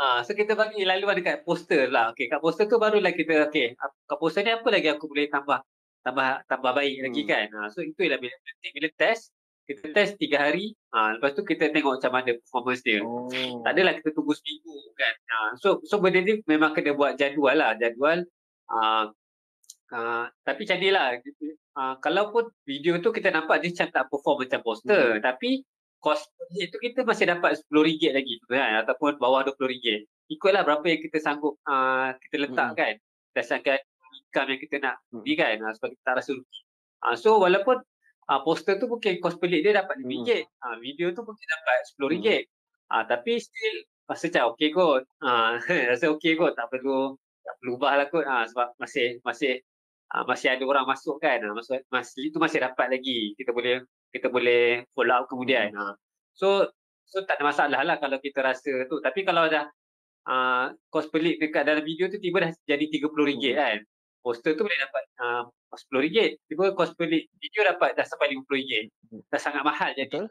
Ah, 0.00 0.24
so 0.24 0.32
kita 0.32 0.56
bagi 0.56 0.80
laluan 0.88 1.12
dekat 1.12 1.44
poster 1.44 1.92
lah. 1.92 2.16
Okay, 2.16 2.32
kat 2.32 2.40
poster 2.40 2.64
tu 2.64 2.80
barulah 2.80 3.12
kita 3.12 3.44
okay, 3.44 3.76
kat 3.76 4.16
poster 4.16 4.40
ni 4.40 4.48
apa 4.48 4.64
lagi 4.72 4.88
aku 4.88 5.04
boleh 5.04 5.28
tambah 5.28 5.60
tambah 6.00 6.40
tambah 6.48 6.72
baik 6.72 7.04
lagi 7.04 7.20
Hmm. 7.20 7.28
kan. 7.28 7.46
Ah, 7.60 7.68
so 7.68 7.84
itu 7.84 8.08
ialah 8.08 8.16
bila 8.16 8.32
bila 8.72 8.88
test 8.96 9.36
kita 9.68 9.92
test 9.92 10.16
tiga 10.16 10.40
hari, 10.50 10.72
ah, 10.96 11.20
lepas 11.20 11.36
tu 11.36 11.44
kita 11.44 11.68
tengok 11.68 12.00
macam 12.00 12.12
mana 12.16 12.32
performance 12.32 12.80
dia. 12.80 13.04
Oh. 13.04 13.28
Tak 13.60 13.76
adalah 13.76 13.92
kita 14.00 14.16
tunggu 14.16 14.32
seminggu 14.32 14.76
kan. 14.96 15.14
Uh, 15.28 15.50
so 15.60 15.68
so 15.84 16.00
benda 16.00 16.24
ni 16.24 16.40
memang 16.48 16.72
kena 16.72 16.96
buat 16.96 17.20
jadual 17.20 17.60
lah. 17.60 17.76
Jadual 17.76 18.24
uh, 18.72 19.12
uh, 19.92 20.24
tapi 20.42 20.66
macam 20.66 20.78
ni 20.78 20.90
lah. 20.90 21.06
Uh, 21.76 21.94
kalau 22.02 22.34
pun 22.34 22.44
video 22.66 22.98
tu 22.98 23.10
kita 23.14 23.30
nampak 23.30 23.62
dia 23.62 23.70
macam 23.74 23.88
tak 23.94 24.04
perform 24.10 24.36
macam 24.46 24.60
poster. 24.62 25.18
Hmm. 25.18 25.22
Tapi 25.22 25.62
kos 26.00 26.24
itu 26.56 26.76
kita 26.80 27.04
masih 27.04 27.28
dapat 27.28 27.60
RM10 27.68 28.16
lagi 28.16 28.34
kan 28.48 28.82
ataupun 28.82 29.20
bawah 29.20 29.44
RM20. 29.46 30.08
Ikutlah 30.32 30.62
berapa 30.64 30.82
yang 30.88 31.00
kita 31.04 31.18
sanggup 31.20 31.60
uh, 31.68 32.16
kita 32.26 32.36
letak 32.48 32.68
Mm. 32.72 32.76
kan. 32.78 32.94
Berdasarkan 33.30 33.78
income 34.16 34.48
yang 34.54 34.60
kita 34.64 34.76
nak 34.80 34.96
Mm. 35.12 35.22
ni 35.26 35.32
kan 35.36 35.56
uh, 35.60 35.72
sebab 35.76 35.88
kita 35.92 36.02
tak 36.06 36.14
rasa 36.22 36.30
rugi. 36.34 36.60
Uh, 37.04 37.14
so 37.20 37.36
walaupun 37.36 37.78
uh, 38.32 38.40
poster 38.42 38.80
tu 38.80 38.88
mungkin 38.88 39.20
kos 39.20 39.36
pelik 39.36 39.60
dia 39.60 39.76
dapat 39.76 40.00
RM5. 40.00 40.30
Uh, 40.64 40.76
video 40.80 41.12
tu 41.12 41.20
mungkin 41.20 41.46
dapat 41.60 41.76
RM10. 42.00 42.48
Ah 42.90 43.04
tapi 43.06 43.38
still 43.38 43.76
rasa 44.08 44.26
macam 44.26 44.44
okey 44.56 44.68
kot. 44.72 45.02
Ah 45.22 45.60
rasa 45.92 46.10
okey 46.16 46.34
kot 46.34 46.56
tak 46.58 46.66
perlu 46.72 47.14
tak 47.44 47.54
perlu 47.60 47.70
ubah 47.76 47.92
lah 48.00 48.06
kot. 48.08 48.24
Ah 48.24 48.48
sebab 48.48 48.72
masih 48.80 49.20
masih 49.22 49.60
ah, 50.14 50.24
masih 50.26 50.54
ada 50.54 50.64
orang 50.66 50.86
masuk 50.86 51.16
kan. 51.22 51.38
Ah, 51.42 51.54
masuk 51.54 51.80
masih 51.90 52.30
itu 52.30 52.38
masih 52.42 52.58
dapat 52.62 52.86
lagi. 52.90 53.34
Kita 53.38 53.50
boleh 53.54 53.82
kita 54.10 54.26
boleh 54.30 54.84
follow 54.94 55.14
up 55.14 55.24
kemudian. 55.30 55.70
Ah. 55.74 55.94
So 56.34 56.70
so 57.06 57.22
tak 57.26 57.42
ada 57.42 57.44
masalah 57.50 57.80
lah 57.86 57.96
kalau 58.02 58.18
kita 58.22 58.42
rasa 58.42 58.86
tu. 58.90 58.98
Tapi 59.02 59.22
kalau 59.26 59.46
dah 59.50 59.66
ah 60.28 60.70
kos 60.92 61.08
pelik 61.08 61.40
dekat 61.40 61.64
dalam 61.64 61.82
video 61.82 62.06
tu 62.12 62.20
tiba 62.20 62.44
dah 62.44 62.52
jadi 62.68 62.84
RM30 62.86 63.54
Hmm. 63.54 63.56
kan. 63.56 63.78
Poster 64.20 64.52
tu 64.52 64.62
boleh 64.66 64.78
dapat 64.78 65.04
ah 65.22 65.42
RM10. 65.72 66.38
Tiba 66.50 66.64
kos 66.76 66.92
pelik 66.98 67.30
video 67.40 67.60
dapat 67.70 67.94
dah 67.96 68.04
sampai 68.06 68.34
RM50. 68.36 68.90
Dah 69.30 69.40
sangat 69.40 69.62
mahal 69.64 69.90
jadi. 69.96 70.10
Betul. 70.10 70.28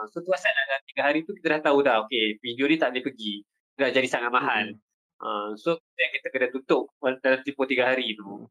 Ha, 0.00 0.08
so 0.08 0.24
tu 0.24 0.32
asal 0.32 0.48
dalam 0.48 0.80
tiga 0.88 1.02
hari 1.04 1.28
tu 1.28 1.36
kita 1.36 1.60
dah 1.60 1.60
tahu 1.68 1.84
dah 1.84 2.00
okay 2.08 2.40
video 2.40 2.64
ni 2.70 2.80
tak 2.80 2.94
boleh 2.94 3.04
pergi. 3.04 3.34
Dah 3.76 3.90
jadi 3.92 4.08
sangat 4.08 4.32
mahal. 4.32 4.72
Ha, 5.20 5.52
so 5.60 5.76
kita, 5.76 6.04
kita 6.16 6.26
kena 6.32 6.48
tutup 6.48 6.88
dalam 7.20 7.44
tempoh 7.44 7.68
tiga 7.68 7.92
hari 7.92 8.16
tu. 8.16 8.48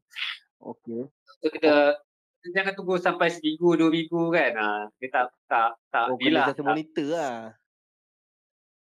Okey. 0.60 1.08
So 1.40 1.48
kita, 1.48 1.96
kita 2.40 2.48
jangan 2.52 2.72
tunggu 2.76 3.00
sampai 3.00 3.32
seminggu, 3.32 3.80
dua 3.80 3.88
minggu 3.88 4.22
kan. 4.28 4.52
Ha, 4.56 4.68
kita 5.00 5.12
tak, 5.12 5.26
tak, 5.48 5.70
tak 5.88 6.04
Oh, 6.12 6.16
satu 6.20 6.62
Tak, 6.62 6.66
monitor 6.68 7.06
lah. 7.08 7.36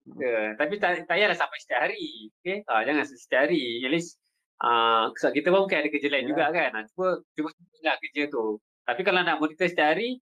Ya, 0.04 0.52
tapi 0.60 0.76
tak, 0.76 1.02
tak 1.02 1.08
payahlah 1.08 1.34
sampai 1.38 1.58
setiap 1.58 1.80
hari. 1.88 2.28
Okay? 2.40 2.62
Ha, 2.68 2.84
jangan 2.84 3.04
setiap 3.08 3.40
hari. 3.48 3.82
At 3.82 3.90
least 3.90 4.20
uh, 4.60 5.10
kita 5.14 5.48
pun 5.50 5.66
mungkin 5.66 5.80
ada 5.82 5.88
kerja 5.90 6.08
lain 6.12 6.28
Ya. 6.28 6.30
juga 6.30 6.44
kan. 6.52 6.70
Ha, 6.76 6.80
cuba 6.92 7.08
cuba 7.34 7.48
lah 7.82 7.96
kerja 7.98 8.22
tu. 8.30 8.60
Tapi 8.84 9.00
kalau 9.00 9.20
nak 9.24 9.40
monitor 9.40 9.66
setiap 9.66 9.96
hari, 9.96 10.20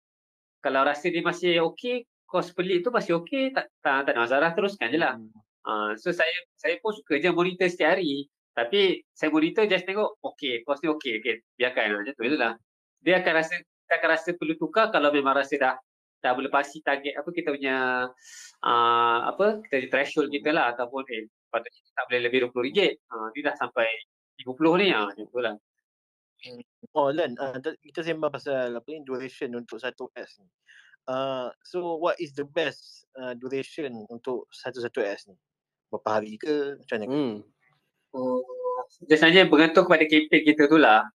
kalau 0.62 0.86
rasa 0.86 1.10
dia 1.10 1.20
masih 1.20 1.58
okey, 1.74 2.06
kos 2.30 2.54
pelik 2.54 2.86
tu 2.86 2.94
masih 2.94 3.18
okey, 3.20 3.50
tak, 3.52 3.68
tak, 3.82 4.06
tak 4.08 4.12
ada 4.14 4.20
masalah, 4.22 4.50
teruskan 4.54 4.88
je 4.94 4.98
lah. 5.02 5.18
Hmm. 5.18 5.34
Uh, 5.62 5.90
so 5.98 6.10
saya 6.10 6.32
saya 6.58 6.74
pun 6.82 6.90
suka 6.94 7.18
je 7.18 7.28
monitor 7.34 7.66
setiap 7.66 7.98
hari. 7.98 8.30
Tapi 8.52 9.00
saya 9.16 9.32
monitor 9.32 9.64
just 9.64 9.88
tengok, 9.88 10.20
okay, 10.20 10.60
kos 10.64 10.84
ni 10.84 10.92
okay, 10.92 11.18
okay, 11.24 11.40
biarkan 11.56 11.84
lah, 11.88 11.98
macam 12.04 12.14
tu 12.14 12.22
je 12.28 12.36
lah. 12.36 12.52
Dia 13.00 13.24
akan 13.24 13.32
rasa, 13.32 13.54
kita 13.58 13.94
akan 13.96 14.08
rasa 14.12 14.28
perlu 14.36 14.54
tukar 14.60 14.92
kalau 14.92 15.08
memang 15.08 15.34
rasa 15.36 15.54
dah 15.56 15.74
dah 16.22 16.38
melepasi 16.38 16.86
target 16.86 17.18
apa 17.18 17.34
kita 17.34 17.50
punya 17.50 18.06
uh, 18.62 19.18
apa 19.26 19.58
kita 19.66 19.74
punya 19.74 19.90
threshold 19.90 20.30
kita 20.30 20.54
lah 20.54 20.70
ataupun 20.70 21.02
eh 21.10 21.26
patutnya 21.50 21.82
tak 21.98 22.04
boleh 22.06 22.20
lebih 22.30 22.38
RM20 22.46 22.78
uh, 23.10 23.28
dia 23.34 23.42
dah 23.50 23.54
sampai 23.58 23.90
RM50 24.46 24.70
ni 24.78 24.86
ah 24.94 25.10
macam 25.10 25.26
tu 25.26 25.42
lah 25.42 25.56
Oh 26.92 27.14
Lan, 27.14 27.38
uh, 27.38 27.54
kita 27.78 28.02
sembang 28.02 28.34
pasal 28.34 28.74
apa 28.74 28.86
ni 28.90 29.06
duration 29.06 29.54
untuk 29.54 29.78
satu 29.78 30.10
S 30.18 30.42
ni. 30.42 30.48
Uh, 31.06 31.50
so 31.62 31.98
what 31.98 32.18
is 32.18 32.34
the 32.34 32.42
best 32.42 33.06
uh, 33.14 33.34
duration 33.38 33.94
untuk 34.10 34.50
satu-satu 34.50 35.00
S 35.06 35.30
ni? 35.30 35.38
Berapa 35.86 36.18
hari 36.18 36.34
ke? 36.42 36.82
Macam 36.82 36.96
mana? 36.98 37.06
Hmm. 37.06 37.36
Oh, 38.12 38.44
biasanya 39.08 39.48
bergantung 39.48 39.88
kepada 39.88 40.04
kempen 40.04 40.42
kita 40.44 40.68
tu 40.68 40.76
lah. 40.76 41.08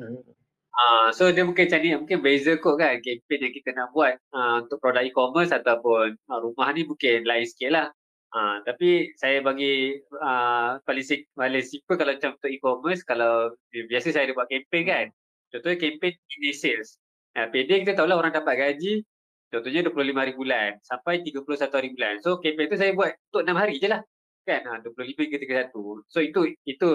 Hmm. 0.00 0.24
Uh, 0.70 1.08
so 1.12 1.28
dia 1.28 1.44
mungkin 1.44 1.68
macam 1.68 1.80
ni, 1.84 1.90
mungkin 1.92 2.18
beza 2.24 2.56
kot 2.56 2.80
kan 2.80 2.96
kempen 3.04 3.38
yang 3.44 3.52
kita 3.52 3.76
nak 3.76 3.92
buat 3.92 4.16
uh, 4.32 4.64
untuk 4.64 4.80
produk 4.80 5.04
e-commerce 5.04 5.52
ataupun 5.52 6.16
uh, 6.16 6.38
rumah 6.40 6.72
ni 6.72 6.88
mungkin 6.88 7.28
lain 7.28 7.44
sikit 7.44 7.70
lah. 7.76 7.86
Uh, 8.30 8.62
tapi 8.64 9.10
saya 9.18 9.42
bagi 9.42 9.98
uh, 10.22 10.78
paling, 10.86 11.04
paling 11.34 11.66
simple 11.66 11.98
kalau 11.98 12.14
macam 12.16 12.32
untuk 12.38 12.50
e-commerce, 12.50 13.02
kalau 13.04 13.52
biasa 13.68 14.14
saya 14.14 14.30
ada 14.30 14.34
buat 14.38 14.48
kempen 14.48 14.82
kan. 14.88 15.06
Contohnya 15.52 15.76
kempen 15.76 16.16
ini 16.40 16.50
sales. 16.56 16.96
Uh, 17.36 17.50
PD 17.52 17.84
kita 17.84 17.98
tahu 17.98 18.08
lah 18.08 18.16
orang 18.16 18.32
dapat 18.32 18.56
gaji, 18.56 19.04
contohnya 19.52 19.84
25 19.84 20.16
hari 20.16 20.32
bulan 20.32 20.70
sampai 20.88 21.20
31 21.20 21.76
hari 21.76 21.88
bulan. 21.92 22.14
So 22.24 22.40
kempen 22.40 22.72
tu 22.72 22.78
saya 22.80 22.96
buat 22.96 23.12
untuk 23.28 23.42
6 23.44 23.52
hari 23.60 23.76
je 23.76 23.90
lah 23.92 24.00
kan? 24.46 24.60
Ha, 24.66 24.80
25 24.82 25.30
ke 25.32 25.36
31 25.44 25.72
so 26.08 26.18
itu 26.20 26.40
itu 26.66 26.90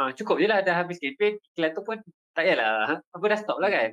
ha, 0.00 0.10
cukup 0.16 0.36
je 0.40 0.46
lah 0.48 0.64
dah 0.64 0.80
habis 0.80 0.96
kempen. 0.96 1.36
Iklan 1.54 1.70
tu 1.76 1.82
pun 1.84 1.98
tak 2.32 2.44
payahlah 2.46 2.72
ha, 2.88 2.94
apa 3.00 3.24
dah 3.28 3.38
stop 3.38 3.58
lah 3.60 3.70
kan? 3.72 3.90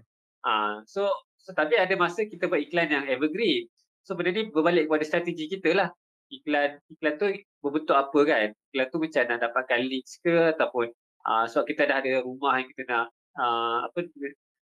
Ha, 0.48 0.52
so 0.88 1.10
so 1.38 1.52
tapi 1.52 1.76
ada 1.76 1.94
masa 2.00 2.24
kita 2.28 2.48
buat 2.48 2.64
iklan 2.64 2.92
yang 2.92 3.06
evergreen. 3.12 3.68
So 4.08 4.16
benda 4.16 4.32
ni 4.32 4.48
berbalik 4.48 4.88
kepada 4.88 5.04
strategi 5.04 5.52
kita 5.52 5.76
lah. 5.76 5.90
Iklan 6.32 6.80
iklan 6.96 7.14
tu 7.20 7.28
berbentuk 7.60 7.98
apa 8.00 8.20
kan? 8.24 8.48
Iklan 8.72 8.88
tu 8.92 8.98
macam 9.04 9.24
nak 9.28 9.40
dapatkan 9.44 9.80
leads 9.84 10.20
ke 10.24 10.56
ataupun 10.56 10.88
uh, 11.28 11.46
sebab 11.48 11.66
kita 11.68 11.92
dah 11.92 11.98
ada 12.00 12.24
rumah 12.24 12.60
yang 12.60 12.68
kita 12.72 12.84
nak 12.88 13.06
uh, 13.36 13.88
apa 13.92 14.00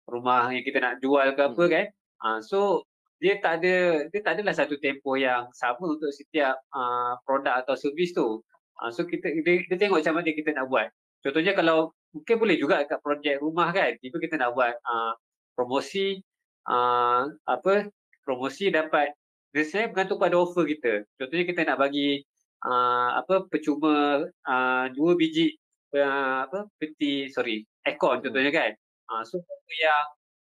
rumah 0.06 0.52
yang 0.54 0.66
kita 0.66 0.78
nak 0.84 0.94
jual 1.02 1.28
ke 1.34 1.42
apa 1.42 1.64
hmm. 1.66 1.72
kan? 1.72 1.86
Uh, 2.24 2.40
so 2.40 2.86
dia 3.24 3.40
tak 3.40 3.64
ada 3.64 4.04
dia 4.12 4.20
tak 4.20 4.36
adalah 4.36 4.52
satu 4.52 4.76
tempoh 4.84 5.16
yang 5.16 5.48
sama 5.56 5.96
untuk 5.96 6.12
setiap 6.12 6.60
uh, 6.76 7.16
produk 7.24 7.64
atau 7.64 7.80
servis 7.80 8.12
tu. 8.12 8.44
Uh, 8.84 8.92
so 8.92 9.08
kita 9.08 9.32
dia, 9.48 9.64
dia 9.64 9.78
tengok 9.80 10.04
macam 10.04 10.20
mana 10.20 10.30
kita 10.36 10.52
nak 10.52 10.68
buat. 10.68 10.92
Contohnya 11.24 11.56
kalau 11.56 11.96
mungkin 12.12 12.36
boleh 12.36 12.60
juga 12.60 12.84
kat 12.84 13.00
projek 13.00 13.40
rumah 13.40 13.72
kan, 13.72 13.96
tiba 14.04 14.20
kita 14.20 14.36
nak 14.36 14.52
buat 14.52 14.76
uh, 14.76 15.16
promosi 15.56 16.20
uh, 16.68 17.32
apa 17.48 17.88
promosi 18.28 18.68
dapat 18.68 19.16
biasanya 19.56 19.96
bergantung 19.96 20.20
pada 20.20 20.36
offer 20.36 20.68
kita. 20.68 21.08
Contohnya 21.16 21.46
kita 21.48 21.62
nak 21.64 21.80
bagi 21.80 22.20
uh, 22.68 23.24
apa 23.24 23.48
percuma 23.48 24.28
uh, 24.28 24.86
dua 24.92 25.16
biji 25.16 25.56
uh, 25.96 26.44
apa 26.44 26.68
peti 26.76 27.32
sorry 27.32 27.64
aircon 27.88 28.20
contohnya 28.20 28.52
kan. 28.52 28.72
Uh, 29.08 29.24
so 29.24 29.40
siapa 29.40 29.72
yang 29.80 30.04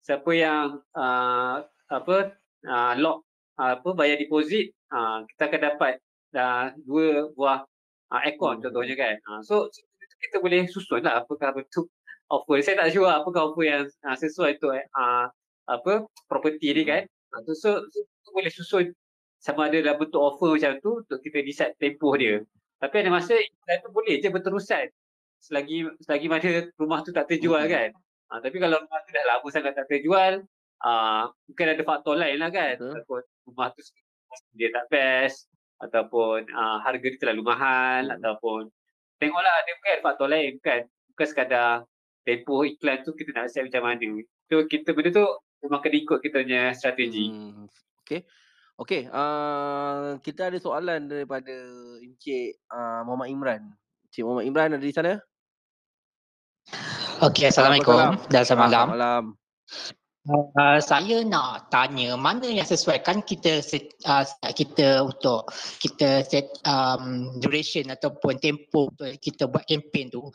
siapa 0.06 0.32
yang 0.38 0.66
uh, 0.94 1.66
apa 1.90 2.38
uh, 2.68 2.94
lock 3.00 3.24
uh, 3.60 3.80
apa 3.80 3.90
bayar 3.96 4.18
deposit 4.20 4.72
uh, 4.92 5.24
kita 5.36 5.52
akan 5.52 5.62
dapat 5.76 5.94
uh, 6.36 6.72
dua 6.84 7.32
buah 7.36 7.60
uh, 8.12 8.20
aircon 8.26 8.60
hmm. 8.60 8.64
contohnya 8.68 8.96
kan. 8.98 9.16
Uh, 9.30 9.42
so 9.46 9.70
kita 10.20 10.44
boleh 10.44 10.68
susun 10.68 11.00
lah 11.04 11.24
apakah 11.24 11.56
betul 11.56 11.88
offer. 12.36 12.60
Saya 12.62 12.86
tak 12.86 12.90
sure 12.92 13.08
apakah 13.08 13.54
offer 13.54 13.66
yang 13.66 13.84
uh, 14.06 14.18
sesuai 14.18 14.60
tu 14.60 14.70
uh, 14.74 15.26
apa 15.70 15.94
property 16.28 16.74
ni 16.74 16.84
kan. 16.84 17.06
Uh, 17.32 17.42
so, 17.46 17.54
so, 17.86 18.00
so, 18.26 18.28
boleh 18.34 18.50
susun 18.50 18.90
sama 19.40 19.72
ada 19.72 19.80
dalam 19.80 20.02
bentuk 20.02 20.20
offer 20.20 20.58
macam 20.58 20.76
tu 20.84 20.92
untuk 21.06 21.20
kita 21.24 21.46
decide 21.46 21.74
tempoh 21.80 22.18
dia. 22.18 22.44
Tapi 22.80 22.96
ada 23.06 23.10
masa 23.12 23.36
iklan 23.36 23.78
tu 23.84 23.90
boleh 23.92 24.20
je 24.20 24.28
berterusan. 24.32 24.88
Selagi 25.40 25.88
selagi 26.04 26.28
mana 26.28 26.68
rumah 26.76 27.00
tu 27.06 27.16
tak 27.16 27.32
terjual 27.32 27.64
hmm. 27.64 27.72
kan. 27.72 27.90
Uh, 28.30 28.40
tapi 28.44 28.58
kalau 28.60 28.78
rumah 28.82 29.00
tu 29.08 29.10
dah 29.16 29.26
lama 29.26 29.48
sangat 29.50 29.74
tak 29.78 29.88
terjual 29.88 30.44
uh, 30.84 31.32
mungkin 31.50 31.68
ada 31.76 31.84
faktor 31.84 32.16
lain 32.20 32.38
lah 32.40 32.50
kan 32.52 32.76
ataupun 32.80 33.22
rumah 33.48 33.72
tu 33.74 33.82
dia 34.54 34.70
tak 34.70 34.86
best 34.94 35.50
ataupun 35.80 36.46
uh, 36.52 36.78
harga 36.84 37.08
dia 37.08 37.20
terlalu 37.20 37.44
mahal 37.48 38.04
uh 38.12 38.16
ataupun 38.20 38.68
tengoklah 39.20 39.54
ada 39.64 39.72
bukan 39.80 40.00
faktor 40.04 40.28
lain 40.28 40.52
kan 40.60 40.82
bukan 41.16 41.28
sekadar 41.28 41.72
tempoh 42.28 42.68
iklan 42.68 43.02
tu 43.04 43.16
kita 43.16 43.32
nak 43.36 43.52
set 43.52 43.68
macam 43.68 43.84
mana 43.96 44.22
so 44.52 44.64
kita 44.68 44.92
benda 44.92 45.12
tu 45.12 45.28
memang 45.66 45.82
kena 45.84 45.98
ikut 46.04 46.20
kita 46.24 46.38
punya 46.44 46.64
strategi 46.76 47.32
hmm. 47.32 47.68
okay 48.06 48.22
Okay, 48.80 49.12
uh, 49.12 50.16
kita 50.24 50.48
ada 50.48 50.56
soalan 50.56 51.12
daripada 51.12 51.52
Encik 52.00 52.64
uh, 52.72 53.04
Muhammad 53.04 53.28
Imran. 53.28 53.62
Encik 54.08 54.24
Muhammad 54.24 54.48
Imran 54.48 54.72
ada 54.72 54.80
di 54.80 54.96
sana? 54.96 55.20
Okay, 57.20 57.52
Assalamualaikum 57.52 58.16
dan 58.32 58.48
selamat 58.48 58.72
malam. 58.72 58.86
Malam. 58.96 59.24
Uh, 60.30 60.78
saya 60.78 61.26
nak 61.26 61.74
tanya 61.74 62.14
mana 62.14 62.46
yang 62.46 62.62
sesuai 62.62 63.02
kan 63.02 63.26
kita 63.26 63.66
set, 63.66 63.98
uh, 64.06 64.22
kita 64.54 65.02
untuk 65.02 65.50
kita 65.82 66.22
set 66.22 66.54
um, 66.70 67.34
duration 67.42 67.90
ataupun 67.90 68.38
tempo 68.38 68.94
kita 69.18 69.50
buat 69.50 69.66
kempen 69.66 70.14
tu? 70.14 70.30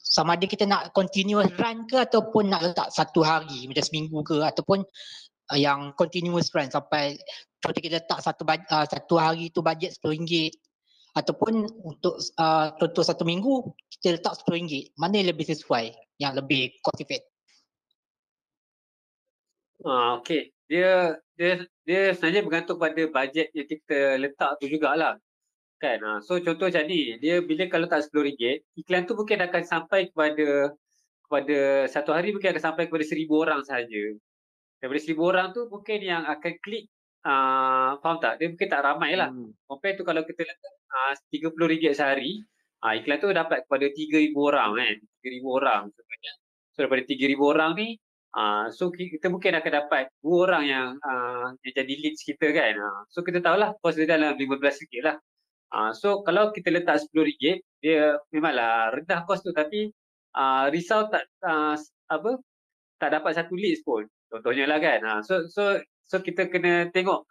Sama 0.00 0.40
ada 0.40 0.48
kita 0.48 0.64
nak 0.64 0.96
continuous 0.96 1.52
run 1.60 1.84
ke 1.84 2.00
ataupun 2.00 2.48
nak 2.48 2.64
letak 2.64 2.88
satu 2.88 3.20
hari 3.20 3.68
macam 3.68 3.84
seminggu 3.84 4.24
ke? 4.24 4.40
Ataupun 4.40 4.80
uh, 5.52 5.58
yang 5.60 5.92
continuous 6.00 6.48
run 6.56 6.72
sampai 6.72 7.20
contoh 7.60 7.80
kita 7.84 8.00
letak 8.00 8.24
satu 8.24 8.40
uh, 8.48 8.86
satu 8.88 9.14
hari 9.20 9.52
tu 9.52 9.60
bajet 9.60 9.92
RM10 10.00 10.48
ataupun 11.12 11.68
untuk 11.84 12.16
uh, 12.40 12.72
contoh 12.80 13.04
satu 13.04 13.28
minggu 13.28 13.68
kita 14.00 14.16
letak 14.16 14.40
RM10 14.48 14.96
mana 14.96 15.20
yang 15.20 15.28
lebih 15.36 15.44
sesuai 15.44 15.92
yang 16.24 16.32
lebih 16.32 16.72
cost 16.80 17.04
effective 17.04 17.35
Ah, 19.86 20.18
okay. 20.18 20.50
Dia 20.66 21.14
dia 21.38 21.62
dia 21.86 22.00
sebenarnya 22.10 22.42
bergantung 22.42 22.78
pada 22.82 23.02
bajet 23.06 23.48
yang 23.54 23.68
kita 23.70 24.18
letak 24.18 24.58
tu 24.58 24.66
jugalah. 24.66 25.14
Kan? 25.78 25.98
Ah, 26.02 26.18
so 26.26 26.40
contoh 26.42 26.66
macam 26.66 26.84
ni, 26.90 27.14
dia 27.22 27.38
bila 27.44 27.70
kalau 27.70 27.86
tak 27.86 28.02
RM10, 28.10 28.66
iklan 28.80 29.06
tu 29.06 29.14
mungkin 29.14 29.38
akan 29.46 29.62
sampai 29.62 30.10
kepada 30.10 30.74
kepada 31.26 31.58
satu 31.86 32.10
hari 32.16 32.34
mungkin 32.34 32.50
akan 32.54 32.64
sampai 32.72 32.84
kepada 32.90 33.04
seribu 33.06 33.46
orang 33.46 33.62
sahaja. 33.62 34.02
Daripada 34.82 35.00
seribu 35.02 35.22
orang 35.30 35.54
tu 35.54 35.70
mungkin 35.70 35.98
yang 36.02 36.22
akan 36.26 36.52
klik 36.64 36.90
uh, 37.22 37.98
faham 38.02 38.18
tak? 38.18 38.42
Dia 38.42 38.46
mungkin 38.50 38.68
tak 38.70 38.82
ramai 38.82 39.12
lah. 39.14 39.30
Hmm. 39.30 39.50
Compare 39.70 39.94
tu 39.98 40.04
kalau 40.06 40.22
kita 40.26 40.42
letak 40.46 40.74
uh, 40.90 41.12
RM30 41.30 41.84
sehari, 41.94 42.32
uh, 42.82 42.92
iklan 42.98 43.18
tu 43.22 43.28
dapat 43.30 43.62
kepada 43.66 43.86
3,000 43.90 44.34
orang 44.34 44.70
kan. 44.78 44.96
3,000 45.22 45.46
orang 45.46 45.82
sebenarnya. 45.94 46.32
So 46.74 46.78
daripada 46.86 47.02
3,000 47.06 47.38
orang 47.52 47.70
ni, 47.78 47.88
Uh, 48.36 48.68
so 48.68 48.92
kita 48.92 49.32
mungkin 49.32 49.56
akan 49.56 49.72
dapat 49.80 50.12
dua 50.20 50.36
orang 50.44 50.64
yang 50.68 50.88
uh, 51.00 51.56
yang 51.64 51.72
jadi 51.72 51.94
leads 52.04 52.20
kita 52.20 52.52
kan. 52.52 52.76
Uh, 52.76 53.00
so 53.08 53.24
kita 53.24 53.40
tahulah 53.40 53.72
kos 53.80 53.96
dia 53.96 54.04
dalam 54.04 54.36
RM15 54.36 54.92
lah. 55.00 55.16
Uh, 55.72 55.90
so 55.96 56.20
kalau 56.20 56.52
kita 56.52 56.68
letak 56.68 57.00
RM10 57.16 57.64
dia 57.80 58.20
memanglah 58.28 58.92
rendah 58.92 59.24
kos 59.24 59.40
tu 59.40 59.56
tapi 59.56 59.88
uh, 60.36 60.68
risau 60.68 61.08
tak 61.08 61.24
uh, 61.48 61.80
apa 62.12 62.36
tak 63.00 63.16
dapat 63.16 63.32
satu 63.40 63.56
leads 63.56 63.80
pun. 63.80 64.04
Contohnya 64.28 64.68
lah 64.68 64.84
kan. 64.84 65.00
Uh, 65.00 65.20
so 65.24 65.48
so 65.48 65.80
so 66.04 66.20
kita 66.20 66.52
kena 66.52 66.92
tengok 66.92 67.24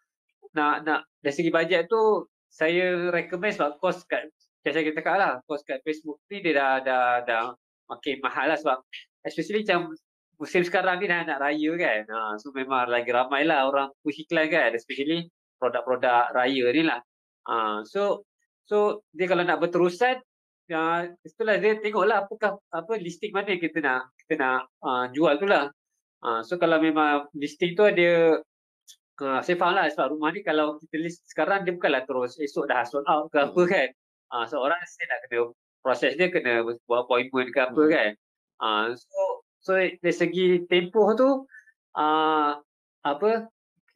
nak 0.58 0.90
nak 0.90 1.06
dari 1.22 1.36
segi 1.38 1.54
bajet 1.54 1.86
tu 1.86 2.26
saya 2.50 3.14
recommend 3.14 3.54
sebab 3.54 3.78
kos 3.78 4.08
kat 4.10 4.26
macam 4.66 4.72
saya 4.74 4.84
kata 4.90 5.14
lah 5.22 5.32
kos 5.46 5.62
kat 5.62 5.86
Facebook 5.86 6.18
ni 6.34 6.42
dia 6.42 6.58
dah 6.58 6.74
dah 6.82 7.06
dah 7.28 7.44
makin 7.94 8.18
mahal 8.26 8.50
lah 8.50 8.58
sebab 8.58 8.82
especially 9.22 9.62
macam 9.62 9.94
musim 10.40 10.62
sekarang 10.64 11.02
ni 11.02 11.08
dah 11.08 11.24
nak 11.24 11.40
raya 11.42 11.72
kan. 11.76 12.02
Ha, 12.08 12.20
so 12.42 12.52
memang 12.56 12.88
lagi 12.92 13.12
ramai 13.12 13.48
lah 13.48 13.68
orang 13.68 13.92
push 14.04 14.24
iklan 14.24 14.48
kan. 14.52 14.72
Especially 14.76 15.28
produk-produk 15.60 16.32
raya 16.36 16.66
ni 16.72 16.84
lah. 16.84 17.00
Ha, 17.48 17.84
so 17.88 18.26
so 18.66 19.06
dia 19.14 19.30
kalau 19.30 19.46
nak 19.46 19.62
berterusan, 19.62 20.18
ya, 20.66 21.06
itulah 21.22 21.56
dia 21.62 21.78
tengoklah 21.78 22.26
apakah 22.26 22.58
apa 22.74 22.94
listing 22.98 23.32
mana 23.32 23.56
kita 23.58 23.78
nak 23.82 24.10
kita 24.26 24.34
nak 24.42 24.60
uh, 24.82 25.06
jual 25.14 25.38
tu 25.38 25.48
lah. 25.48 25.70
Ha, 26.26 26.42
so 26.42 26.58
kalau 26.58 26.82
memang 26.82 27.30
listing 27.38 27.78
tu 27.78 27.86
ada 27.86 28.42
uh, 29.22 29.40
saya 29.46 29.56
faham 29.56 29.78
lah 29.78 29.86
sebab 29.92 30.16
rumah 30.18 30.34
ni 30.34 30.42
kalau 30.42 30.82
kita 30.82 30.98
list 31.00 31.24
sekarang 31.30 31.64
dia 31.64 31.76
bukanlah 31.76 32.04
terus 32.04 32.36
esok 32.42 32.66
dah 32.68 32.84
sold 32.84 33.06
out 33.08 33.30
ke 33.32 33.38
apa 33.40 33.62
hmm. 33.62 33.70
kan. 33.70 33.90
Ha, 34.34 34.36
so 34.50 34.60
orang 34.60 34.80
mesti 34.82 35.04
nak 35.06 35.20
kena 35.28 35.40
proses 35.86 36.12
dia 36.18 36.28
kena 36.34 36.66
buat 36.66 37.06
appointment 37.06 37.54
ke 37.54 37.60
apa 37.62 37.82
hmm. 37.86 37.92
kan. 37.94 38.12
Ha, 38.56 38.68
so 38.98 39.20
So 39.66 39.74
dari 39.74 40.14
segi 40.14 40.62
tempoh 40.70 41.18
tu 41.18 41.50
uh, 41.98 42.52
apa 43.02 43.30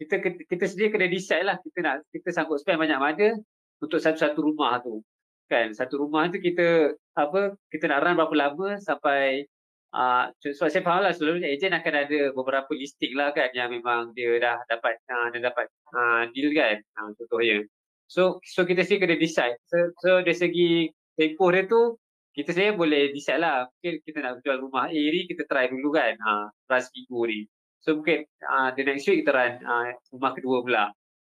kita 0.01 0.15
kita 0.49 0.65
sendiri 0.65 0.89
kena 0.97 1.07
decide 1.11 1.45
lah 1.45 1.61
kita 1.61 1.77
nak 1.85 1.95
kita 2.09 2.33
sanggup 2.33 2.57
spend 2.57 2.81
banyak 2.81 2.97
mana 2.97 3.37
untuk 3.77 4.01
satu-satu 4.01 4.41
rumah 4.41 4.81
tu. 4.81 5.05
Kan 5.45 5.77
satu 5.77 6.01
rumah 6.01 6.25
tu 6.33 6.41
kita 6.41 6.97
apa 7.13 7.53
kita 7.69 7.85
nak 7.85 8.01
run 8.01 8.17
berapa 8.17 8.33
lama 8.33 8.81
sampai 8.81 9.45
uh, 9.93 10.33
sebab 10.41 10.69
saya 10.73 10.81
faham 10.81 11.05
lah 11.05 11.13
selalunya 11.13 11.53
ejen 11.53 11.77
akan 11.77 11.93
ada 11.93 12.19
beberapa 12.33 12.73
listing 12.73 13.13
lah 13.13 13.29
kan 13.29 13.53
yang 13.53 13.69
memang 13.69 14.09
dia 14.17 14.41
dah 14.41 14.57
dapat 14.65 14.97
uh, 15.05 15.29
dia 15.29 15.53
dapat 15.53 15.69
uh, 15.93 16.25
deal 16.33 16.49
kan 16.57 16.81
uh, 16.97 17.13
contohnya. 17.13 17.61
So 18.09 18.41
so 18.41 18.65
kita 18.65 18.81
sih 18.81 18.97
kena 18.97 19.21
decide. 19.21 19.61
So, 19.69 19.77
so 20.01 20.09
dari 20.25 20.33
segi 20.33 20.89
tempoh 21.13 21.53
dia 21.53 21.69
tu 21.69 21.93
kita 22.33 22.51
saya 22.53 22.71
boleh 22.77 23.11
decide 23.11 23.41
lah. 23.41 23.65
Mungkin 23.67 23.93
kita 24.05 24.17
nak 24.21 24.33
jual 24.45 24.57
rumah 24.61 24.87
A 24.87 25.01
ni 25.01 25.25
kita 25.25 25.43
try 25.49 25.67
dulu 25.67 25.93
kan. 25.93 26.13
Uh, 26.21 26.45
run 26.69 26.81
seminggu 26.81 27.19
ni. 27.25 27.39
So 27.79 27.97
mungkin 27.97 28.27
uh, 28.43 28.69
the 28.75 28.83
next 28.85 29.07
week 29.09 29.25
kita 29.25 29.31
run 29.33 29.53
uh, 29.63 29.95
rumah 30.13 30.31
kedua 30.37 30.57
pula. 30.61 30.85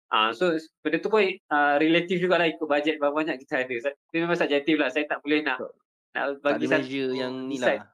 Uh, 0.08 0.32
so 0.32 0.56
benda 0.80 1.04
tu 1.04 1.12
pun 1.12 1.20
uh, 1.22 1.76
relatif 1.76 2.16
juga 2.16 2.40
lah 2.40 2.48
ikut 2.48 2.64
bajet 2.64 2.96
berapa 2.96 3.12
banyak 3.12 3.36
kita 3.44 3.68
ada. 3.68 3.74
Itu 3.92 4.16
memang 4.16 4.38
subjektif 4.40 4.80
lah. 4.80 4.88
Saya 4.88 5.04
tak 5.04 5.20
boleh 5.20 5.44
nak 5.44 5.60
nak 6.16 6.40
Tak 6.40 6.56
bagi 6.56 6.66
satu 6.66 7.12
yang 7.14 7.46
ni 7.46 7.60
lah. 7.60 7.84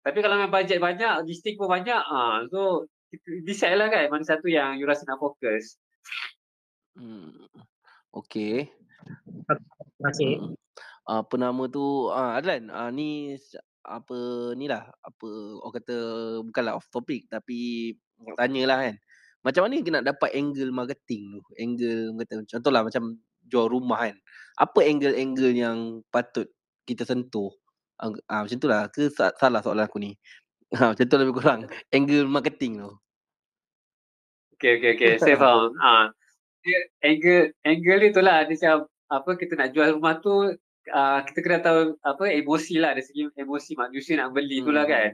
Tapi 0.00 0.18
kalau 0.24 0.40
memang 0.40 0.52
bajet 0.52 0.80
banyak, 0.80 1.28
listing 1.28 1.60
pun 1.60 1.68
banyak, 1.68 2.00
ah 2.00 2.40
so 2.48 2.88
kita 3.12 3.44
decide 3.44 3.76
lah 3.76 3.92
kan 3.92 4.08
mana 4.08 4.24
satu 4.24 4.48
yang 4.48 4.80
you 4.80 4.88
rasa 4.88 5.04
nak 5.04 5.20
fokus. 5.20 5.76
Hmm. 6.96 7.48
Okay. 8.14 8.70
Terima 9.46 10.08
kasih. 10.08 10.59
Hmm. 11.10 11.26
Apa 11.26 11.34
nama 11.34 11.66
tu? 11.66 12.06
Ah 12.14 12.38
Adlan, 12.38 12.70
ah 12.70 12.94
ni 12.94 13.34
apa 13.82 14.18
ni 14.54 14.70
lah 14.70 14.86
apa 15.02 15.28
orang 15.64 15.74
kata 15.82 15.96
bukanlah 16.46 16.78
off 16.78 16.86
topic 16.94 17.26
tapi 17.26 17.90
nak 18.22 18.38
tanyalah 18.38 18.78
kan. 18.86 18.96
Macam 19.42 19.66
mana 19.66 19.80
kita 19.82 19.90
nak 19.90 20.06
dapat 20.06 20.30
angle 20.38 20.70
marketing 20.70 21.34
tu? 21.34 21.42
Angle 21.58 22.14
orang 22.14 22.20
kata 22.22 22.34
contohlah 22.46 22.82
macam 22.86 23.02
jual 23.50 23.66
rumah 23.66 24.06
kan. 24.06 24.16
Apa 24.60 24.86
angle-angle 24.86 25.50
yang 25.56 25.78
patut 26.14 26.46
kita 26.86 27.02
sentuh? 27.02 27.50
Ah, 27.98 28.12
ah 28.30 28.40
macam 28.46 28.58
tu 28.60 28.68
lah 28.70 28.86
ke 28.92 29.10
sa- 29.10 29.34
salah 29.34 29.64
soalan 29.64 29.88
aku 29.88 29.98
ni? 29.98 30.14
Ha, 30.76 30.80
macam 30.94 31.04
tu 31.10 31.16
lebih 31.18 31.34
kurang 31.34 31.60
angle 31.90 32.28
marketing 32.30 32.86
tu. 32.86 32.92
Okay, 34.60 34.78
okay, 34.78 34.90
okay. 34.94 35.12
Saya 35.18 35.34
faham. 35.40 35.72
Ah, 35.80 36.12
dia 36.60 36.78
angle 37.02 37.56
angle 37.64 37.98
dia 37.98 38.10
tu 38.12 38.22
lah 38.22 38.44
dia 38.44 38.54
macam 38.60 38.76
apa 39.10 39.30
kita 39.40 39.52
nak 39.56 39.72
jual 39.72 39.88
rumah 39.96 40.20
tu 40.20 40.54
uh, 40.90 41.18
kita 41.26 41.38
kena 41.40 41.58
tahu 41.62 41.80
apa 42.02 42.24
emosi 42.30 42.74
lah 42.82 42.92
dari 42.94 43.04
segi 43.06 43.22
emosi 43.34 43.72
manusia 43.78 44.14
nak 44.20 44.34
beli 44.34 44.62
tu 44.62 44.70
lah 44.74 44.84
Hmm. 44.84 44.92
kan. 44.92 45.10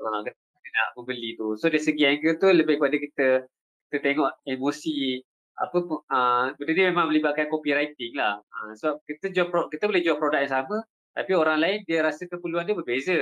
Uh, 0.00 0.20
kita 0.24 0.68
nak 0.74 0.88
membeli 0.96 1.30
tu. 1.38 1.54
So 1.60 1.68
dari 1.68 1.82
segi 1.82 2.04
angle 2.04 2.36
tu 2.40 2.48
lebih 2.50 2.80
kepada 2.80 2.96
kita 2.96 3.28
kita 3.88 3.96
tengok 4.04 4.30
emosi 4.44 5.22
apa 5.58 5.78
uh, 5.90 6.44
benda 6.54 6.72
ni 6.72 6.82
memang 6.86 7.10
melibatkan 7.10 7.50
copywriting 7.50 8.14
lah. 8.14 8.38
Uh, 8.52 8.72
so 8.78 9.00
kita 9.08 9.32
jual 9.34 9.48
pro, 9.50 9.66
kita 9.72 9.90
boleh 9.90 10.02
jual 10.04 10.16
produk 10.20 10.44
yang 10.44 10.54
sama 10.62 10.84
tapi 11.16 11.34
orang 11.34 11.58
lain 11.58 11.78
dia 11.88 12.06
rasa 12.06 12.30
keperluan 12.30 12.62
dia 12.68 12.78
berbeza 12.78 13.18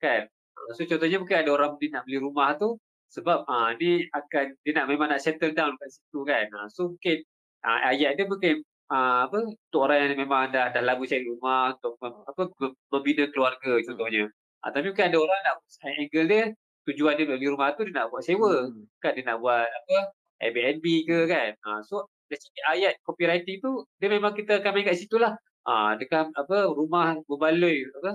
kan. 0.00 0.24
Uh, 0.56 0.70
so 0.72 0.88
contohnya 0.88 1.20
mungkin 1.20 1.36
ada 1.44 1.50
orang 1.52 1.76
dia 1.76 1.92
nak 1.92 2.08
beli 2.08 2.18
rumah 2.22 2.56
tu 2.56 2.80
sebab 3.12 3.44
ah 3.46 3.70
uh, 3.70 3.78
ni 3.78 4.08
akan 4.10 4.56
dia 4.64 4.72
nak 4.72 4.86
memang 4.88 5.12
nak 5.12 5.20
settle 5.20 5.52
down 5.52 5.76
kat 5.78 5.88
situ 5.92 6.20
kan. 6.24 6.46
Uh, 6.54 6.68
so 6.72 6.96
mungkin 6.96 7.22
uh, 7.66 7.78
ayat 7.92 8.16
dia 8.16 8.24
mungkin 8.24 8.64
uh, 8.90 9.26
apa 9.26 9.36
untuk 9.50 9.80
orang 9.86 9.98
yang 10.10 10.18
memang 10.18 10.50
dah 10.54 10.70
dah 10.74 10.82
lama 10.82 11.02
cari 11.06 11.24
rumah 11.26 11.74
untuk 11.76 11.92
apa 12.02 12.42
mem- 12.60 12.78
membina 12.92 13.24
keluarga 13.32 13.72
contohnya. 13.86 14.24
Uh, 14.62 14.70
tapi 14.74 14.86
mungkin 14.90 15.06
ada 15.10 15.18
orang 15.20 15.40
nak 15.46 15.56
angle 15.86 16.26
dia 16.30 16.42
tujuan 16.86 17.14
dia 17.18 17.26
beli 17.26 17.46
rumah 17.50 17.74
tu 17.74 17.82
dia 17.86 17.94
nak 17.98 18.06
buat 18.14 18.22
sewa 18.22 18.70
Hmm. 18.70 18.86
kan 19.02 19.12
dia 19.16 19.24
nak 19.26 19.38
buat 19.42 19.66
apa 19.66 19.96
Airbnb 20.42 20.86
ke 21.08 21.18
kan. 21.30 21.50
Uh, 21.66 21.80
so 21.86 22.06
dari 22.30 22.38
segi 22.42 22.60
ayat 22.66 22.92
copywriting 23.06 23.58
tu 23.62 23.86
dia 23.98 24.08
memang 24.10 24.32
kita 24.34 24.58
akan 24.62 24.70
main 24.74 24.86
kat 24.86 24.96
situ 24.98 25.16
lah. 25.18 25.34
Ah 25.66 25.94
dekat 25.98 26.30
apa 26.34 26.70
rumah 26.70 27.18
berbaloi 27.26 27.86
apa 27.98 28.10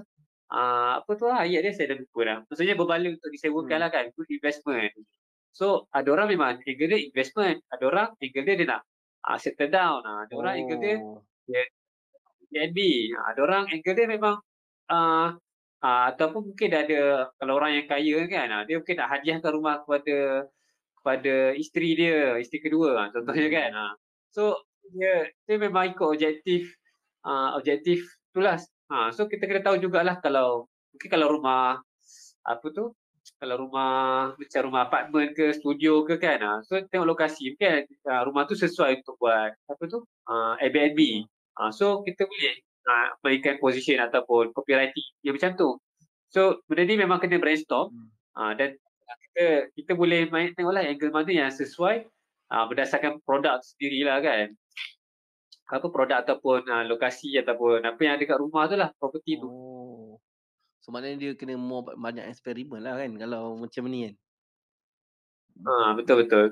uh, 0.55 0.91
apa 1.03 1.11
tu 1.19 1.25
lah, 1.27 1.43
ayat 1.43 1.61
dia 1.67 1.71
saya 1.75 1.95
dah 1.95 1.97
lupa 1.99 2.19
dah. 2.27 2.37
Maksudnya 2.47 2.75
berbaloi 2.79 3.11
untuk 3.19 3.29
disewakan 3.31 3.77
Hmm. 3.79 3.83
lah 3.83 3.89
kan, 3.91 4.03
itu 4.11 4.21
investment. 4.35 4.91
So 5.51 5.87
ada 5.91 6.07
orang 6.15 6.27
memang 6.31 6.63
angle 6.63 6.87
dia 6.95 6.99
investment, 7.11 7.59
ada 7.67 7.83
orang 7.91 8.07
angle 8.23 8.43
dia 8.47 8.55
dia 8.59 8.67
nak 8.71 8.81
uh, 9.25 9.37
settle 9.37 9.71
down, 9.71 10.01
uh, 10.05 10.25
ada 10.25 10.33
orang 10.37 10.53
angle 10.61 10.79
dia 10.81 10.97
Oh. 11.01 11.21
Airbnb, 12.51 12.79
uh, 13.15 13.25
ada 13.31 13.39
orang 13.43 13.63
angle 13.71 13.95
dia 13.95 14.07
memang 14.07 14.35
uh, 14.91 15.27
uh, 15.81 16.03
ataupun 16.11 16.53
mungkin 16.53 16.67
dia 16.71 16.81
ada 16.85 17.01
kalau 17.35 17.53
orang 17.59 17.81
yang 17.81 17.87
kaya 17.89 18.17
kan, 18.27 18.47
uh, 18.51 18.63
dia 18.67 18.75
mungkin 18.79 18.95
nak 18.97 19.09
hadiahkan 19.17 19.51
rumah 19.51 19.75
kepada 19.83 20.47
kepada 21.01 21.35
isteri 21.57 21.89
dia, 21.97 22.37
isteri 22.37 22.59
kedua 22.61 22.89
uh, 22.97 23.07
contohnya 23.09 23.47
kan. 23.49 23.69
Hmm. 23.73 23.83
Uh. 23.89 23.93
So 24.31 24.43
dia 24.95 25.27
dia 25.45 25.55
memang 25.59 25.95
ikut 25.95 26.07
objektif 26.07 26.71
uh, 27.25 27.57
objektif 27.57 28.03
itulah. 28.31 28.57
Ha, 28.91 29.07
so 29.15 29.23
kita 29.31 29.47
kena 29.47 29.63
tahu 29.63 29.79
jugalah 29.79 30.19
kalau 30.19 30.67
mungkin 30.91 31.07
kalau 31.07 31.39
rumah 31.39 31.79
apa 32.43 32.65
tu 32.75 32.91
kalau 33.41 33.65
rumah 33.65 34.37
macam 34.37 34.61
rumah 34.69 34.81
apartmen 34.85 35.33
ke 35.33 35.49
studio 35.57 36.05
ke 36.05 36.21
kan 36.21 36.37
ha, 36.45 36.53
so 36.61 36.77
tengok 36.77 37.17
lokasi 37.17 37.57
mungkin 37.57 37.89
uh, 38.05 38.21
rumah 38.29 38.45
tu 38.45 38.53
sesuai 38.53 39.01
untuk 39.01 39.17
buat 39.17 39.57
apa 39.57 39.83
tu 39.89 40.05
uh, 40.29 40.53
Airbnb 40.61 41.25
ha, 41.57 41.73
so 41.73 42.05
kita 42.05 42.29
boleh 42.29 42.53
uh, 42.85 43.17
berikan 43.25 43.57
position 43.57 43.97
ataupun 43.97 44.53
copywriting 44.53 45.07
yang 45.25 45.33
macam 45.33 45.57
tu 45.57 45.69
so 46.29 46.61
benda 46.69 46.85
ni 46.85 47.01
memang 47.01 47.17
kena 47.17 47.41
brainstorm 47.41 47.89
Hmm. 47.89 48.07
uh, 48.37 48.53
dan 48.53 48.77
kita 49.09 49.73
kita 49.73 49.91
boleh 49.97 50.29
main 50.29 50.53
tengoklah 50.53 50.85
angle 50.85 51.09
mana 51.09 51.31
yang 51.33 51.49
sesuai 51.49 52.05
uh, 52.53 52.65
berdasarkan 52.69 53.17
produk 53.25 53.57
sendirilah 53.65 54.21
kan 54.21 54.53
apa 55.71 55.87
produk 55.87 56.19
ataupun 56.19 56.67
uh, 56.67 56.83
lokasi 56.83 57.39
ataupun 57.39 57.79
apa 57.87 57.99
yang 58.03 58.19
ada 58.19 58.25
kat 58.27 58.37
rumah 58.43 58.67
tu 58.67 58.75
lah 58.75 58.91
property 58.99 59.39
tu. 59.39 59.47
So 60.81 60.89
maknanya 60.89 61.17
dia 61.21 61.31
kena 61.37 61.61
more 61.61 61.93
banyak 61.93 62.25
eksperimen 62.25 62.81
lah 62.81 62.97
kan 62.97 63.13
kalau 63.21 63.61
macam 63.61 63.85
ni 63.85 64.09
kan. 64.09 64.15
Ha 65.61 65.93
betul 65.93 66.25
betul. 66.25 66.45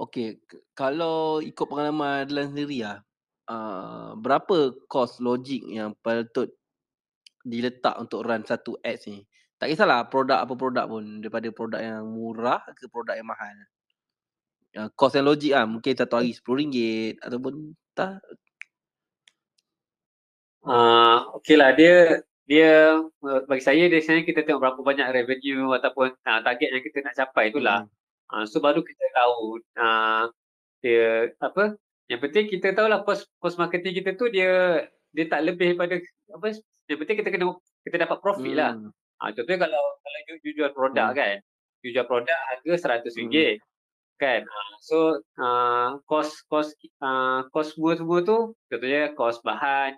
Okey, 0.00 0.40
k- 0.48 0.64
kalau 0.72 1.44
ikut 1.44 1.66
pengalaman 1.68 2.24
Adlan 2.24 2.56
sendiri 2.56 2.80
lah, 2.88 3.04
uh, 3.52 4.16
berapa 4.16 4.72
kos 4.88 5.20
logik 5.20 5.60
yang 5.68 5.92
patut 6.00 6.48
diletak 7.44 8.00
untuk 8.00 8.24
run 8.24 8.40
satu 8.48 8.80
ads 8.80 9.12
ni? 9.12 9.28
Tak 9.60 9.68
kisahlah 9.68 10.08
produk 10.08 10.40
apa 10.40 10.56
produk 10.56 10.88
pun, 10.88 11.20
daripada 11.20 11.52
produk 11.52 11.80
yang 11.84 12.08
murah 12.08 12.64
ke 12.72 12.88
produk 12.88 13.12
yang 13.20 13.28
mahal. 13.28 13.52
Uh, 14.72 14.88
kos 14.96 15.12
yang 15.12 15.28
logik 15.28 15.52
lah, 15.52 15.68
mungkin 15.68 15.92
satu 15.92 16.16
hari 16.16 16.32
RM10 16.32 17.20
ataupun 17.20 17.76
tak. 17.92 18.24
Uh, 20.64 21.28
okay 21.36 21.60
lah 21.60 21.76
dia 21.76 22.24
dia 22.50 22.98
uh, 22.98 23.40
bagi 23.46 23.62
saya 23.62 23.86
dia 23.86 24.02
sebenarnya 24.02 24.26
kita 24.26 24.40
tengok 24.42 24.58
berapa 24.58 24.80
banyak 24.82 25.06
revenue 25.14 25.70
ataupun 25.70 26.10
uh, 26.10 26.40
target 26.42 26.74
yang 26.74 26.82
kita 26.82 26.98
nak 27.06 27.14
capai 27.14 27.54
itulah. 27.54 27.86
Hmm. 27.86 28.42
Uh, 28.42 28.44
so 28.50 28.58
baru 28.58 28.82
kita 28.82 29.04
tahu 29.14 29.62
uh, 29.78 30.26
dia 30.82 31.30
apa 31.38 31.78
yang 32.10 32.18
penting 32.18 32.50
kita 32.50 32.74
tahulah 32.74 33.06
cost 33.06 33.30
cost 33.38 33.54
marketing 33.54 34.02
kita 34.02 34.18
tu 34.18 34.26
dia 34.34 34.82
dia 35.14 35.24
tak 35.30 35.46
lebih 35.46 35.78
pada 35.78 36.02
apa 36.34 36.46
yang 36.90 36.98
penting 36.98 37.16
kita 37.22 37.30
kena 37.30 37.54
kita 37.86 37.96
dapat 38.02 38.18
profit 38.18 38.54
lah. 38.58 38.74
Ha, 39.20 39.30
contohnya 39.30 39.68
kalau 39.68 39.84
kalau 40.02 40.18
you, 40.26 40.34
you 40.42 40.52
jual 40.58 40.72
produk 40.74 41.14
Hmm. 41.14 41.18
kan, 41.18 41.36
you 41.86 41.94
jual 41.94 42.08
produk 42.08 42.34
harga 42.50 42.66
RM100 42.66 43.14
Hmm. 43.14 43.62
kan. 44.18 44.40
Ha, 44.42 44.58
so 44.82 45.22
uh, 45.38 46.02
cost 46.10 46.34
cost 46.50 46.74
uh, 46.98 47.46
cost 47.54 47.78
semua 47.78 47.94
semua 47.94 48.26
tu 48.26 48.58
contohnya 48.66 49.14
cost 49.14 49.38
bahan, 49.46 49.94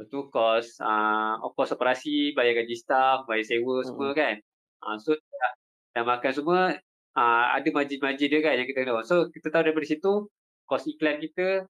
lepas 0.00 0.08
tu 0.08 0.20
cost 0.32 0.80
uh, 0.80 1.36
cost 1.52 1.76
operasi, 1.76 2.32
bayar 2.32 2.64
gaji 2.64 2.72
staff, 2.72 3.28
bayar 3.28 3.44
sewa 3.44 3.84
semua 3.84 4.16
Hmm. 4.16 4.16
kan. 4.16 4.34
Ha, 4.80 4.96
so 4.96 5.12
dah, 5.12 5.52
dah 5.92 6.04
makan 6.08 6.32
semua 6.32 6.60
uh, 7.20 7.46
ada 7.52 7.68
margin-margin 7.68 8.32
dia 8.32 8.40
kan 8.40 8.56
yang 8.56 8.64
kita 8.64 8.88
kena. 8.88 9.04
So 9.04 9.28
kita 9.28 9.52
tahu 9.52 9.68
daripada 9.68 9.84
situ 9.84 10.12
cost 10.64 10.88
iklan 10.88 11.20
kita 11.20 11.68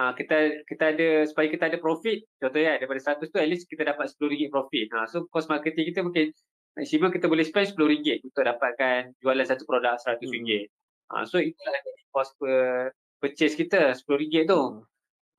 uh, 0.00 0.12
kita 0.16 0.64
kita 0.64 0.84
ada 0.96 1.08
supaya 1.28 1.52
kita 1.52 1.68
ada 1.68 1.76
profit 1.76 2.24
contohnya 2.40 2.80
daripada 2.80 3.20
100 3.20 3.28
tu 3.28 3.36
at 3.36 3.48
least 3.52 3.68
kita 3.68 3.84
dapat 3.84 4.08
RM10 4.08 4.48
profit. 4.48 4.88
Ha, 4.96 5.04
so 5.04 5.28
cost 5.28 5.52
marketing 5.52 5.92
kita 5.92 6.00
mungkin 6.00 6.32
maksimum 6.80 7.12
kita 7.12 7.28
boleh 7.28 7.44
spend 7.44 7.76
RM10 7.76 8.24
untuk 8.24 8.40
dapatkan 8.40 9.12
jualan 9.20 9.44
satu 9.44 9.68
produk 9.68 10.00
RM100. 10.00 10.64
Hmm. 10.64 10.64
Ha, 11.12 11.28
so 11.28 11.36
itulah 11.36 11.76
cost 12.08 12.32
per 12.40 12.96
purchase 13.20 13.52
kita 13.52 13.92
RM10 14.08 14.48
tu. 14.48 14.56
Hmm. 14.56 14.89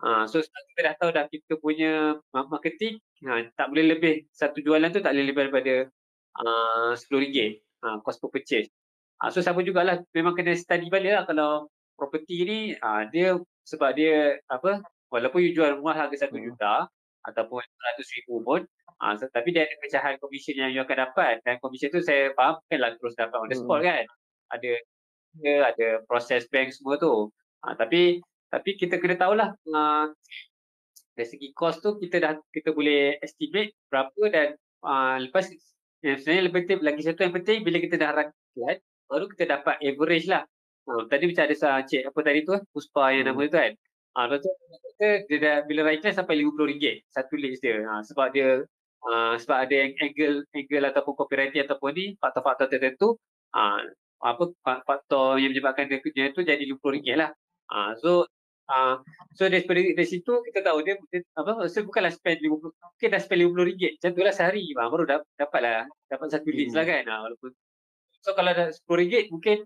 Ha, 0.01 0.25
so 0.25 0.41
sekarang 0.41 0.65
kita 0.73 0.81
dah 0.81 0.95
tahu 0.97 1.09
dah 1.13 1.25
kita 1.29 1.53
punya 1.61 2.17
ma- 2.33 2.49
marketing 2.49 2.97
ha, 3.29 3.45
tak 3.53 3.69
boleh 3.69 3.85
lebih 3.95 4.25
satu 4.33 4.57
jualan 4.65 4.89
tu 4.89 4.97
tak 4.97 5.13
boleh 5.13 5.25
lebih 5.29 5.41
daripada 5.49 5.75
uh, 6.41 6.91
RM10 6.97 7.61
ha, 7.85 8.01
cost 8.01 8.17
per 8.17 8.29
purchase. 8.33 8.69
Ha, 9.21 9.29
so 9.29 9.45
sama 9.45 9.61
jugalah 9.61 10.01
memang 10.17 10.33
kena 10.33 10.57
study 10.57 10.89
balik 10.89 11.11
lah 11.13 11.23
kalau 11.29 11.69
property 11.93 12.37
ni 12.49 12.59
ha, 12.81 13.05
dia 13.13 13.37
sebab 13.69 13.93
dia 13.93 14.41
apa 14.49 14.81
walaupun 15.13 15.45
you 15.45 15.53
jual 15.53 15.69
rumah 15.77 15.93
harga 15.93 16.25
satu 16.25 16.41
Hmm. 16.41 16.49
juta 16.49 16.89
ataupun 17.29 17.61
seratus 17.61 18.07
ribu 18.17 18.41
pun 18.41 18.61
ha, 18.97 19.13
so, 19.21 19.29
tapi 19.29 19.53
dia 19.53 19.69
ada 19.69 19.75
pecahan 19.77 20.17
komisen 20.17 20.57
yang 20.57 20.73
you 20.73 20.81
akan 20.81 20.97
dapat 21.13 21.45
dan 21.45 21.61
komisen 21.61 21.93
tu 21.93 22.01
saya 22.01 22.33
faham 22.33 22.57
bukanlah 22.65 22.97
terus 22.97 23.13
dapat 23.13 23.37
on 23.37 23.49
the 23.53 23.57
spot 23.57 23.85
Hmm. 23.85 23.85
kan 23.85 24.03
ada 24.49 24.71
ada 25.69 25.87
proses 26.09 26.49
bank 26.49 26.73
semua 26.73 26.97
tu 26.97 27.29
ha, 27.61 27.77
tapi 27.77 28.17
Tapi 28.51 28.75
kita 28.75 28.99
kena 28.99 29.15
tahulah 29.15 29.49
uh, 29.55 30.05
dari 31.15 31.27
segi 31.27 31.47
kos 31.55 31.79
tu 31.79 31.95
kita 31.95 32.19
dah 32.19 32.33
kita 32.51 32.71
boleh 32.71 33.19
estimate 33.23 33.75
berapa 33.87 34.21
dan 34.31 34.47
uh, 34.83 35.15
lepas 35.23 35.47
yang 36.01 36.17
sebenarnya 36.19 36.43
lebih 36.47 36.55
penting 36.65 36.79
lagi 36.83 37.01
satu 37.05 37.19
yang 37.23 37.35
penting 37.35 37.57
bila 37.63 37.77
kita 37.79 37.95
dah 37.95 38.11
rakyat 38.11 38.77
baru 39.07 39.25
kita 39.31 39.43
dapat 39.59 39.75
average 39.83 40.27
lah. 40.27 40.43
Uh, 40.87 41.05
tadi 41.07 41.29
macam 41.29 41.43
ada 41.45 41.55
seorang 41.55 41.85
cik 41.85 42.03
apa 42.09 42.19
tadi 42.25 42.39
tu 42.41 42.53
Puspa 42.73 43.13
yang 43.13 43.25
nama 43.31 43.39
Hmm. 43.39 43.51
tu 43.51 43.57
kan. 43.59 43.71
Ah 44.11 44.27
uh, 44.27 44.37
tu 44.39 44.49
kita 44.99 45.07
dia 45.29 45.37
dah 45.39 45.55
bila 45.69 45.81
rakyat 45.87 46.11
sampai 46.15 46.43
RM50 46.43 47.07
satu 47.07 47.33
leads 47.39 47.59
dia. 47.63 47.79
Uh, 47.85 48.01
sebab 48.03 48.27
dia 48.35 48.65
uh, 49.07 49.33
sebab 49.39 49.57
ada 49.67 49.75
yang 49.87 49.91
angle 50.01 50.43
angle 50.51 50.85
ataupun 50.91 51.13
copywriting 51.15 51.63
ataupun 51.63 51.89
ni 51.95 52.05
faktor-faktor 52.19 52.67
tertentu 52.71 53.15
uh, 53.55 53.79
apa 54.21 54.43
fa- 54.61 54.83
faktor 54.85 55.41
yang 55.41 55.53
menyebabkan 55.55 55.89
dia, 55.89 55.97
dia 56.01 56.25
tu 56.33 56.41
jadi 56.45 56.61
RM50 56.61 57.07
lah. 57.17 57.31
Uh, 57.71 57.91
so 58.01 58.25
uh, 58.71 58.95
so 59.35 59.51
daripada 59.51 59.83
dari 59.83 60.07
situ 60.07 60.31
kita 60.47 60.63
tahu 60.63 60.79
dia, 60.87 60.95
dia 61.11 61.21
apa 61.35 61.67
so 61.67 61.83
bukanlah 61.83 62.09
spend 62.15 62.39
50 62.39 62.71
mungkin 62.71 63.07
dah 63.11 63.21
spend 63.21 63.39
RM50 63.43 63.99
macam 63.99 64.11
tu 64.15 64.21
lah 64.23 64.33
sehari 64.33 64.63
uh, 64.73 64.87
baru 64.87 65.03
dap, 65.03 65.21
dapatlah 65.35 65.85
dapat 66.07 66.27
satu 66.31 66.49
leads 66.49 66.71
lah 66.71 66.87
Hmm. 66.87 66.91
kan 66.95 67.03
uh, 67.11 67.19
walaupun. 67.27 67.51
So 68.23 68.31
kalau 68.37 68.51
dah 68.55 68.67
RM10 68.71 69.33
mungkin 69.33 69.57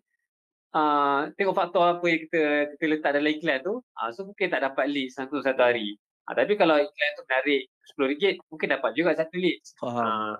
uh, 0.74 1.30
tengok 1.38 1.56
faktor 1.56 1.84
apa 1.86 2.06
yang 2.10 2.20
kita 2.26 2.43
kita 2.76 2.86
letak 2.89 3.12
dalam 3.16 3.32
iklan 3.32 3.60
tu 3.62 3.74
uh, 3.80 4.10
so 4.10 4.26
mungkin 4.26 4.47
tak 4.49 4.66
dapat 4.66 4.86
leads 4.89 5.16
satu 5.16 5.39
satu 5.45 5.62
hari. 5.62 5.95
Uh, 6.26 6.34
tapi 6.34 6.58
kalau 6.58 6.76
iklan 6.82 7.12
tu 7.14 7.24
menarik 7.30 7.62
RM10 7.95 8.36
mungkin 8.49 8.68
dapat 8.74 8.91
juga 8.97 9.14
satu 9.14 9.36
leads. 9.38 9.78
Uh, 9.86 10.36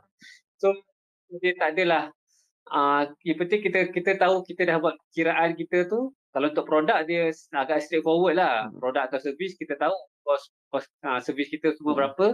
so 0.58 0.74
dia 1.42 1.54
tak 1.58 1.78
adalah 1.78 2.10
uh, 2.72 3.04
yang 3.26 3.38
penting 3.42 3.62
kita 3.66 3.80
kita 3.92 4.12
tahu 4.18 4.46
kita 4.46 4.62
dah 4.66 4.78
buat 4.82 4.96
kiraan 5.14 5.54
kita 5.58 5.90
tu 5.90 6.14
kalau 6.36 6.52
untuk 6.52 6.68
produk 6.68 7.08
dia 7.08 7.32
agak 7.56 7.80
straightforward 7.80 8.36
lah. 8.36 8.68
Hmm. 8.68 8.76
produk 8.84 9.08
atau 9.08 9.24
servis 9.24 9.56
kita 9.56 9.80
tahu 9.80 9.96
kos 10.28 10.44
kos 10.68 10.84
uh, 11.08 11.24
servis 11.24 11.48
kita 11.48 11.72
semua 11.80 11.96
Hmm. 11.96 12.00
berapa. 12.04 12.26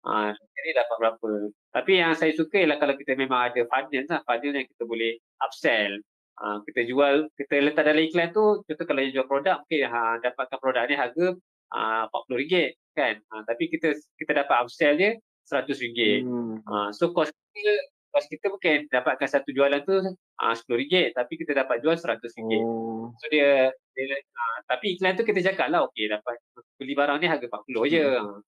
Uh, 0.00 0.30
jadi 0.56 0.80
dapat 0.80 0.96
berapa. 0.96 1.28
Tapi 1.74 1.92
yang 1.98 2.14
saya 2.14 2.32
suka 2.32 2.56
ialah 2.56 2.78
kalau 2.78 2.94
kita 2.94 3.18
memang 3.18 3.52
ada 3.52 3.60
funnel 3.66 4.06
lah. 4.08 4.22
Funnel 4.24 4.54
yang 4.54 4.68
kita 4.70 4.82
boleh 4.86 5.12
upsell. 5.42 5.98
Uh, 6.40 6.62
kita 6.64 6.88
jual 6.88 7.28
kita 7.36 7.60
letak 7.60 7.84
dalam 7.84 8.00
iklan 8.00 8.32
tu 8.32 8.62
contoh 8.64 8.84
kalau 8.86 9.02
yang 9.04 9.12
jual 9.12 9.26
produk 9.28 9.60
mungkin 9.60 9.90
uh, 9.90 10.16
dapatkan 10.24 10.56
produk 10.56 10.82
ni 10.88 10.96
harga 10.96 11.26
uh, 11.74 12.02
RM40 12.08 12.54
kan? 12.96 13.14
Uh, 13.28 13.42
tapi 13.44 13.68
kita 13.68 13.92
kita 14.16 14.32
dapat 14.40 14.56
upsell 14.64 14.94
dia 14.96 15.18
RM100 15.50 16.22
Hmm. 16.24 16.62
uh, 16.64 16.88
so 16.94 17.10
cost 17.12 17.34
kita 17.52 17.74
kos 18.14 18.24
kita 18.30 18.46
bukan 18.48 18.88
dapatkan 18.88 19.28
satu 19.28 19.52
jualan 19.52 19.82
tu 19.84 20.00
uh, 20.40 20.54
RM10 20.56 21.12
tapi 21.12 21.32
kita 21.36 21.52
dapat 21.52 21.84
jual 21.84 21.96
RM100 21.96 22.32
Oh. 22.64 23.12
So 23.20 23.26
dia, 23.28 23.68
dia 23.92 24.04
uh, 24.16 24.58
tapi 24.64 24.96
iklan 24.96 25.14
tu 25.14 25.24
kita 25.28 25.40
cakap 25.52 25.68
lah 25.68 25.84
okey 25.90 26.08
dapat 26.08 26.40
beli 26.80 26.96
barang 26.96 27.20
ni 27.20 27.28
harga 27.28 27.46
40 27.46 27.92
je. 27.92 28.04
Hmm. 28.04 28.40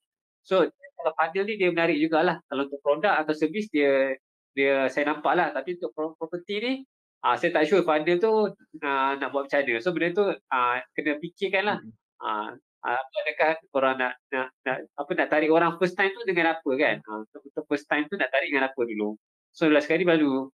So 0.42 0.54
kalau 0.72 1.12
bundle 1.18 1.46
ni 1.46 1.54
dia 1.60 1.68
menarik 1.70 1.98
jugalah. 2.00 2.40
Kalau 2.46 2.62
untuk 2.66 2.80
produk 2.80 3.14
atau 3.20 3.34
servis 3.36 3.68
dia 3.68 4.16
dia 4.52 4.86
saya 4.92 5.12
nampak 5.12 5.32
lah 5.32 5.48
tapi 5.52 5.80
untuk 5.80 5.90
pro- 5.96 6.16
property 6.16 6.56
ni 6.60 6.72
uh, 7.24 7.36
saya 7.36 7.50
tak 7.54 7.64
sure 7.68 7.84
bundle 7.84 8.18
tu 8.20 8.32
uh, 8.82 9.12
nak 9.18 9.28
buat 9.30 9.48
macam 9.48 9.60
mana. 9.62 9.74
So 9.82 9.92
benda 9.92 10.08
tu 10.16 10.26
uh, 10.32 10.76
kena 10.96 11.20
fikirkan 11.20 11.64
lah. 11.68 11.78
Hmm. 11.78 11.92
Uh, 12.22 12.48
uh, 12.86 13.02
adakah 13.24 13.58
korang 13.74 13.96
nak, 13.98 14.14
nak, 14.30 14.54
nak 14.62 14.78
apa 14.94 15.10
nak 15.18 15.28
tarik 15.30 15.50
orang 15.50 15.74
first 15.78 15.98
time 15.98 16.14
tu 16.14 16.22
dengan 16.26 16.54
apa 16.54 16.70
kan? 16.78 16.96
Uh, 17.06 17.26
untuk, 17.26 17.64
first 17.66 17.86
time 17.90 18.06
tu 18.06 18.14
nak 18.18 18.30
tarik 18.30 18.50
dengan 18.50 18.70
apa 18.70 18.80
dulu? 18.80 19.18
So 19.52 19.68
last 19.68 19.86
sekali 19.90 20.08
baru 20.08 20.48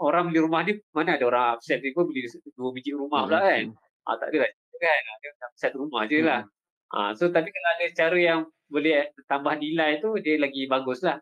orang 0.00 0.32
beli 0.32 0.40
rumah 0.40 0.60
ni 0.64 0.80
mana 0.96 1.20
ada 1.20 1.24
orang 1.28 1.46
upset 1.58 1.84
tiba 1.84 2.02
beli 2.02 2.24
dua 2.56 2.70
biji 2.72 2.96
rumah 2.96 3.28
pula 3.28 3.40
kan? 3.44 3.70
Hmm. 3.70 4.08
Ah 4.08 4.16
tak 4.16 4.32
ada 4.32 4.36
lah 4.44 4.50
kan. 4.80 5.02
Dia 5.20 5.30
nak 5.40 5.50
satu 5.56 5.76
rumah 5.84 6.02
je 6.08 6.18
lah. 6.24 6.40
Hmm. 6.42 6.96
Ah 6.96 7.10
so 7.12 7.28
tapi 7.28 7.52
kalau 7.52 7.68
ada 7.76 7.86
cara 7.92 8.18
yang 8.18 8.40
boleh 8.72 9.12
tambah 9.28 9.54
nilai 9.60 10.00
tu 10.00 10.16
dia 10.20 10.40
lagi 10.40 10.64
bagus 10.66 11.04
lah. 11.04 11.20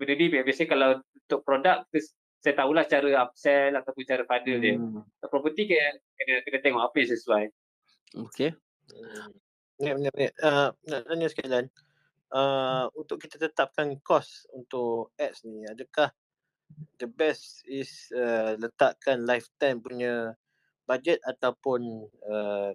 Benda 0.00 0.12
ni 0.16 0.26
biasanya 0.32 0.68
kalau 0.68 0.90
untuk 1.00 1.40
produk 1.46 1.86
saya 2.44 2.60
tahulah 2.60 2.84
cara 2.84 3.08
upsell 3.24 3.72
ataupun 3.72 4.04
cara 4.04 4.22
funnel 4.28 4.58
dia. 4.60 4.76
Hmm. 4.76 5.00
Untuk 5.00 5.30
property 5.32 5.64
kena, 5.64 5.96
kena, 6.20 6.34
kena 6.44 6.58
tengok 6.60 6.82
apa 6.84 6.96
yang 7.00 7.10
sesuai. 7.16 7.44
Okay. 8.28 8.50
Hmm. 8.92 9.32
Benar, 9.80 9.92
benar, 9.96 10.12
benar. 10.12 10.32
Uh, 10.44 10.68
nak 10.86 11.00
tanya 11.08 11.26
sekalian. 11.32 11.66
Uh, 12.34 12.90
untuk 12.98 13.22
kita 13.22 13.38
tetapkan 13.38 13.94
kos 14.02 14.44
untuk 14.50 15.14
ads 15.14 15.46
ni, 15.46 15.62
adakah 15.70 16.10
the 16.98 17.08
best 17.08 17.62
is 17.66 18.10
uh, 18.14 18.56
letakkan 18.58 19.26
lifetime 19.26 19.82
punya 19.82 20.34
budget 20.84 21.20
ataupun 21.24 22.08
uh, 22.28 22.70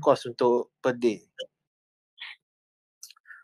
kos 0.00 0.28
untuk 0.28 0.72
per 0.80 0.96
day? 0.96 1.20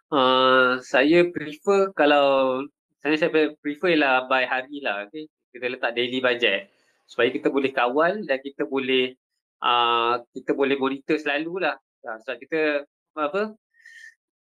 Uh, 0.06 0.78
saya 0.86 1.26
prefer 1.34 1.90
kalau 1.90 2.62
saya 3.02 3.18
saya 3.18 3.50
prefer 3.58 3.98
lah 3.98 4.30
by 4.30 4.46
hari 4.46 4.78
lah 4.78 5.06
okay? 5.10 5.26
kita 5.50 5.66
letak 5.66 5.98
daily 5.98 6.22
budget 6.22 6.70
supaya 7.10 7.30
kita 7.30 7.50
boleh 7.50 7.74
kawal 7.74 8.22
dan 8.22 8.38
kita 8.38 8.66
boleh 8.66 9.18
uh, 9.62 10.22
kita 10.30 10.54
boleh 10.54 10.78
monitor 10.78 11.18
selalu 11.18 11.66
lah 11.66 11.74
uh, 12.06 12.16
sebab 12.22 12.36
kita 12.38 12.60
apa 13.18 13.58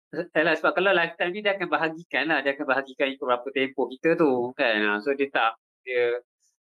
Yalah, 0.08 0.56
sebab 0.56 0.72
kalau 0.72 0.96
lifetime 0.96 1.36
ni 1.36 1.44
dia 1.44 1.52
akan 1.52 1.68
bahagikan 1.68 2.32
lah, 2.32 2.40
dia 2.40 2.56
akan 2.56 2.64
bahagikan 2.64 3.12
ikut 3.12 3.24
berapa 3.28 3.48
tempoh 3.52 3.86
kita 3.92 4.16
tu 4.16 4.56
kan. 4.56 4.96
Uh, 4.96 4.98
so 5.04 5.12
dia 5.12 5.28
tak, 5.28 5.60
dia 5.84 6.16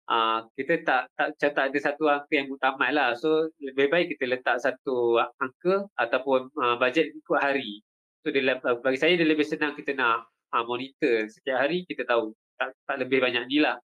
uh, 0.07 0.47
kita 0.55 0.79
tak, 0.87 1.11
tak, 1.19 1.35
macam 1.35 1.49
tak 1.51 1.65
ada 1.67 1.77
satu 1.83 2.03
angka 2.07 2.33
yang 2.33 2.47
mutamat 2.47 2.89
lah. 2.95 3.09
So 3.19 3.51
lebih 3.59 3.91
baik 3.91 4.15
kita 4.15 4.31
letak 4.31 4.63
satu 4.63 5.19
angka 5.43 5.91
ataupun 5.99 6.55
uh, 6.55 6.75
bajet 6.79 7.11
ikut 7.11 7.39
hari. 7.39 7.83
So 8.23 8.31
dia, 8.31 8.55
bagi 8.63 8.95
saya 8.95 9.19
dia 9.19 9.27
lebih 9.27 9.43
senang 9.43 9.75
kita 9.75 9.91
nak 9.91 10.31
uh, 10.55 10.63
monitor 10.63 11.27
setiap 11.27 11.67
hari 11.67 11.83
kita 11.83 12.07
tahu 12.07 12.31
tak, 12.55 12.71
tak 12.87 12.95
lebih 13.03 13.19
banyak 13.19 13.43
ni 13.51 13.59
lah. 13.59 13.75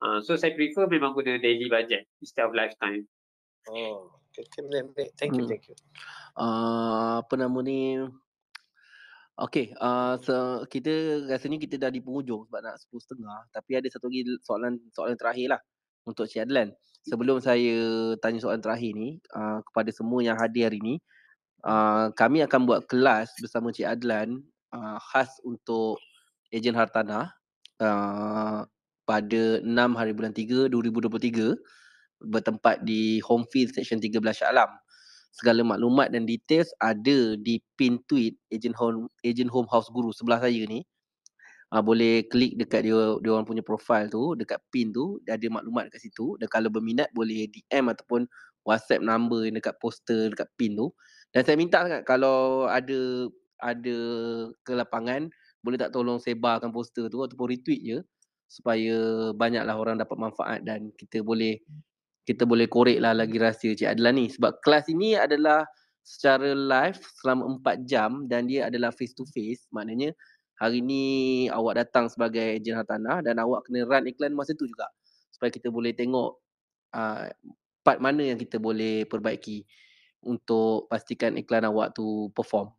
Uh, 0.00 0.24
so 0.24 0.40
saya 0.40 0.56
prefer 0.56 0.88
memang 0.88 1.12
guna 1.12 1.36
daily 1.36 1.68
budget 1.68 2.08
instead 2.24 2.48
of 2.48 2.56
lifetime. 2.56 3.04
Oh, 3.68 4.08
okay, 4.32 4.42
okay. 4.42 5.06
Thank 5.14 5.36
you, 5.36 5.44
Hmm. 5.44 5.50
thank 5.52 5.68
you. 5.68 5.76
Uh, 6.34 7.20
apa 7.20 7.34
nama 7.36 7.60
ni? 7.60 8.00
Okay, 9.32 9.72
uh, 9.80 10.20
so 10.20 10.60
kita 10.68 11.24
rasanya 11.24 11.56
kita 11.56 11.80
dah 11.80 11.88
di 11.88 12.04
penghujung 12.04 12.44
sebab 12.44 12.60
nak 12.60 12.76
10.30 12.92 13.24
tapi 13.48 13.80
ada 13.80 13.88
satu 13.88 14.12
lagi 14.12 14.28
soalan 14.44 14.76
soalan 14.92 15.16
terakhir 15.16 15.56
lah 15.56 15.60
untuk 16.04 16.28
Cik 16.28 16.44
Adlan. 16.44 16.68
Sebelum 17.08 17.40
saya 17.40 18.12
tanya 18.20 18.38
soalan 18.44 18.60
terakhir 18.60 18.92
ni 18.92 19.16
uh, 19.32 19.64
kepada 19.64 19.88
semua 19.88 20.20
yang 20.20 20.36
hadir 20.36 20.68
hari 20.68 20.84
ni, 20.84 20.94
uh, 21.64 22.12
kami 22.12 22.44
akan 22.44 22.68
buat 22.68 22.84
kelas 22.84 23.32
bersama 23.40 23.72
Cik 23.72 23.88
Adlan 23.88 24.44
uh, 24.76 25.00
khas 25.00 25.40
untuk 25.48 25.96
ejen 26.52 26.76
hartanah 26.76 27.32
uh, 27.80 28.68
pada 29.08 29.42
6 29.64 29.64
hari 29.96 30.12
bulan 30.12 30.36
3 30.36 30.68
2023 30.68 31.56
bertempat 32.28 32.84
di 32.84 33.18
Homefield 33.24 33.72
Section 33.72 33.96
13 33.96 34.20
Shah 34.36 34.52
Alam 34.52 34.70
segala 35.32 35.64
maklumat 35.64 36.12
dan 36.12 36.28
details 36.28 36.68
ada 36.78 37.34
di 37.40 37.58
pin 37.80 37.96
tweet 38.04 38.36
agent 38.52 38.76
home 38.76 39.08
agent 39.24 39.48
home 39.48 39.66
house 39.72 39.88
guru 39.88 40.12
sebelah 40.12 40.38
saya 40.38 40.62
ni. 40.68 40.84
Uh, 41.72 41.80
boleh 41.80 42.28
klik 42.28 42.60
dekat 42.60 42.84
dia 42.84 43.16
dia 43.24 43.30
orang 43.32 43.48
punya 43.48 43.64
profile 43.64 44.04
tu 44.12 44.36
dekat 44.36 44.60
pin 44.68 44.92
tu 44.92 45.16
dia 45.24 45.40
ada 45.40 45.48
maklumat 45.48 45.88
dekat 45.88 46.04
situ. 46.04 46.36
Dan 46.36 46.52
kalau 46.52 46.68
berminat 46.68 47.08
boleh 47.16 47.48
DM 47.48 47.88
ataupun 47.88 48.28
WhatsApp 48.68 49.00
number 49.00 49.48
yang 49.48 49.56
dekat 49.56 49.80
poster 49.80 50.28
dekat 50.28 50.52
pin 50.60 50.76
tu. 50.76 50.92
Dan 51.32 51.48
saya 51.48 51.56
minta 51.56 51.80
sangat 51.80 52.04
kalau 52.04 52.68
ada 52.68 53.32
ada 53.64 53.96
kelapangan 54.68 55.32
boleh 55.64 55.78
tak 55.80 55.94
tolong 55.94 56.20
sebarkan 56.20 56.74
poster 56.74 57.08
tu 57.08 57.24
ataupun 57.24 57.46
retweet 57.56 57.80
je 57.80 57.98
supaya 58.50 59.30
banyaklah 59.32 59.72
orang 59.78 59.96
dapat 59.96 60.18
manfaat 60.20 60.60
dan 60.60 60.92
kita 60.98 61.24
boleh 61.24 61.56
kita 62.22 62.46
boleh 62.46 62.70
korek 62.70 63.02
lah 63.02 63.14
lagi 63.14 63.36
rahsia 63.38 63.74
Cik 63.74 63.98
Adlan 63.98 64.14
ni. 64.18 64.26
Sebab 64.30 64.62
kelas 64.62 64.86
ini 64.90 65.18
adalah 65.18 65.66
secara 66.02 66.54
live 66.54 66.98
selama 67.22 67.58
4 67.62 67.86
jam 67.86 68.10
dan 68.26 68.50
dia 68.50 68.66
adalah 68.66 68.90
face 68.90 69.14
to 69.14 69.22
face 69.30 69.70
maknanya 69.70 70.10
hari 70.58 70.82
ni 70.82 71.04
awak 71.50 71.78
datang 71.78 72.06
sebagai 72.06 72.58
ejen 72.58 72.78
hartanah 72.78 73.18
dan 73.22 73.38
awak 73.42 73.66
kena 73.66 73.82
run 73.82 74.06
iklan 74.06 74.30
masa 74.30 74.54
tu 74.54 74.70
juga. 74.70 74.86
Supaya 75.34 75.50
kita 75.50 75.74
boleh 75.74 75.90
tengok 75.90 76.38
uh, 76.94 77.26
part 77.82 77.98
mana 77.98 78.30
yang 78.30 78.38
kita 78.38 78.62
boleh 78.62 79.02
perbaiki 79.10 79.66
untuk 80.22 80.86
pastikan 80.86 81.34
iklan 81.34 81.66
awak 81.66 81.98
tu 81.98 82.30
perform. 82.30 82.70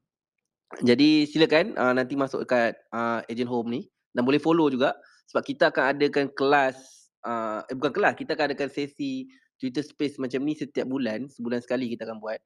Jadi 0.80 1.28
silakan 1.28 1.76
uh, 1.76 1.92
nanti 1.92 2.16
masuk 2.16 2.48
dekat 2.48 2.80
uh, 2.96 3.20
agent 3.28 3.52
home 3.52 3.68
ni 3.68 3.82
dan 4.16 4.24
boleh 4.24 4.40
follow 4.40 4.72
juga. 4.72 4.96
Sebab 5.28 5.44
kita 5.44 5.64
akan 5.76 5.84
adakan 6.00 6.32
kelas 6.32 7.03
uh, 7.26 7.66
eh 7.68 7.76
bukan 7.76 7.92
kelas 7.92 8.14
kita 8.20 8.36
akan 8.38 8.54
adakan 8.54 8.70
sesi 8.72 9.28
Twitter 9.58 9.84
Space 9.84 10.20
macam 10.20 10.44
ni 10.44 10.54
setiap 10.56 10.88
bulan 10.88 11.28
sebulan 11.32 11.64
sekali 11.64 11.92
kita 11.92 12.08
akan 12.08 12.20
buat 12.20 12.40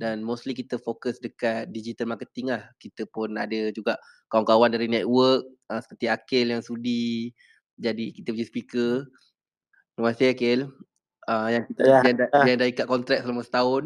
dan 0.00 0.24
mostly 0.24 0.56
kita 0.56 0.80
fokus 0.80 1.20
dekat 1.20 1.68
digital 1.68 2.08
marketing 2.08 2.52
lah 2.52 2.64
kita 2.80 3.04
pun 3.08 3.36
ada 3.36 3.68
juga 3.72 4.00
kawan-kawan 4.32 4.72
dari 4.72 4.88
network 4.88 5.44
uh, 5.68 5.80
seperti 5.80 6.06
Akil 6.08 6.46
yang 6.52 6.62
sudi 6.64 7.34
jadi 7.76 8.12
kita 8.12 8.32
punya 8.32 8.46
speaker 8.48 8.92
terima 9.96 10.12
kasih 10.16 10.32
Akil 10.32 10.60
uh, 11.30 11.48
yang 11.50 11.64
kita 11.68 11.82
Ya. 11.86 12.00
yang, 12.06 12.16
dah, 12.16 12.28
yang 12.46 12.58
dah 12.58 12.68
ikat 12.70 12.86
kontrak 12.90 13.18
selama 13.22 13.42
setahun. 13.44 13.84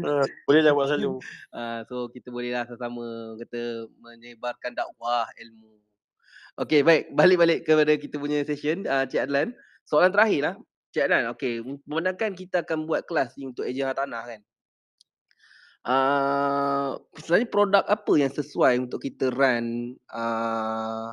Uh, 0.00 0.24
boleh 0.48 0.60
lah 0.64 0.72
buat 0.76 0.86
selalu. 0.92 1.20
Uh, 1.52 1.80
so 1.88 2.08
kita 2.12 2.28
bolehlah 2.28 2.64
sama-sama 2.68 3.36
kata 3.40 3.88
menyebarkan 4.00 4.72
dakwah 4.76 5.28
ilmu. 5.40 5.83
Okey, 6.54 6.86
baik. 6.86 7.10
Balik-balik 7.18 7.66
kepada 7.66 7.98
kita 7.98 8.14
punya 8.14 8.46
session 8.46 8.86
uh, 8.86 9.02
Cik 9.02 9.26
Adlan. 9.26 9.50
Soalan 9.90 10.14
terakhir 10.14 10.40
lah. 10.46 10.54
Cik 10.94 11.10
Adlan, 11.10 11.24
okey, 11.34 11.66
memandangkan 11.82 12.30
kita 12.38 12.62
akan 12.62 12.86
buat 12.86 13.02
kelas 13.10 13.34
ni 13.34 13.50
untuk 13.50 13.66
ejen 13.66 13.90
hartanah 13.90 14.22
kan. 14.22 14.40
Uh, 15.84 16.96
sebenarnya 17.18 17.50
produk 17.50 17.84
apa 17.84 18.12
yang 18.16 18.32
sesuai 18.32 18.88
untuk 18.88 19.02
kita 19.04 19.34
run 19.34 19.98
uh, 20.14 21.12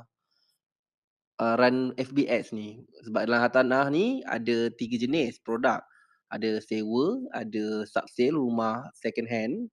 uh, 1.42 1.56
run 1.60 1.92
FBX 2.00 2.56
ni 2.56 2.80
sebab 3.04 3.28
dalam 3.28 3.44
hartanah 3.44 3.92
ni 3.92 4.24
ada 4.24 4.72
tiga 4.80 4.96
jenis 4.96 5.44
produk 5.44 5.84
ada 6.32 6.64
sewa 6.64 7.20
ada 7.36 7.84
subsale 7.84 8.32
rumah 8.32 8.88
second 8.96 9.28
hand 9.28 9.68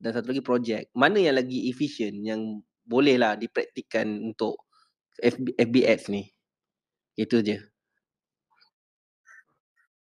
dan 0.00 0.16
satu 0.16 0.32
lagi 0.32 0.40
projek 0.40 0.88
mana 0.96 1.20
yang 1.20 1.36
lagi 1.36 1.68
efisien 1.68 2.24
yang 2.24 2.64
bolehlah 2.88 3.36
dipraktikkan 3.36 4.08
untuk 4.32 4.56
FB, 5.22 5.46
FBX 5.58 6.00
ni 6.10 6.30
itu 7.18 7.38
je 7.42 7.58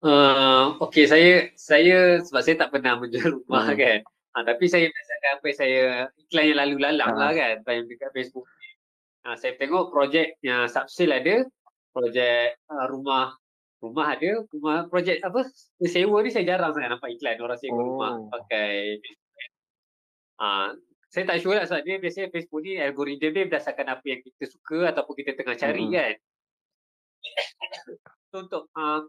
Uh, 0.04 0.76
okay, 0.84 1.08
saya 1.08 1.48
saya 1.56 2.20
sebab 2.20 2.44
saya 2.44 2.60
tak 2.60 2.76
pernah 2.76 3.00
menjual 3.00 3.40
rumah 3.40 3.72
Hmm. 3.72 3.80
kan. 3.80 4.00
Ha, 4.36 4.44
tapi 4.44 4.68
saya 4.68 4.92
berdasarkan 4.92 5.32
apa 5.32 5.46
yang 5.48 5.58
saya 5.64 5.82
iklan 6.20 6.44
yang 6.44 6.60
lalu 6.60 6.76
lalang 6.84 7.14
Ha. 7.16 7.20
lah 7.24 7.32
kan 7.32 7.56
time 7.64 7.88
dekat 7.88 8.12
Facebook 8.12 8.44
ni. 8.44 8.70
Ha, 9.24 9.40
saya 9.40 9.56
tengok 9.56 9.96
projek 9.96 10.36
yang 10.44 10.68
subsale 10.68 11.24
ada, 11.24 11.48
projek 11.96 12.60
uh, 12.68 12.86
rumah 12.92 13.32
rumah 13.80 14.06
ada, 14.12 14.44
rumah 14.52 14.92
projek 14.92 15.24
apa 15.24 15.48
sewa 15.88 16.20
ni 16.20 16.36
saya 16.36 16.52
jarang 16.52 16.76
sangat 16.76 17.00
nampak 17.00 17.16
iklan 17.16 17.40
orang 17.40 17.60
sewa 17.64 17.80
oh. 17.80 17.84
rumah 17.96 18.12
pakai 18.28 19.00
Facebook. 19.00 19.32
Ha, 20.44 20.48
saya 21.14 21.30
tak 21.30 21.46
sure 21.46 21.62
lah 21.62 21.70
sebab 21.70 21.86
dia 21.86 22.02
biasanya 22.02 22.34
Facebook 22.34 22.66
ni 22.66 22.82
algoritma 22.82 23.30
dia 23.30 23.46
berdasarkan 23.46 23.86
apa 23.94 24.06
yang 24.10 24.20
kita 24.26 24.50
suka 24.50 24.90
ataupun 24.90 25.14
kita 25.22 25.38
tengah 25.38 25.54
cari 25.54 25.86
Mm-mm. 25.86 25.94
kan. 25.94 26.16
So, 28.34 28.50
untuk 28.50 28.66
uh, 28.74 29.06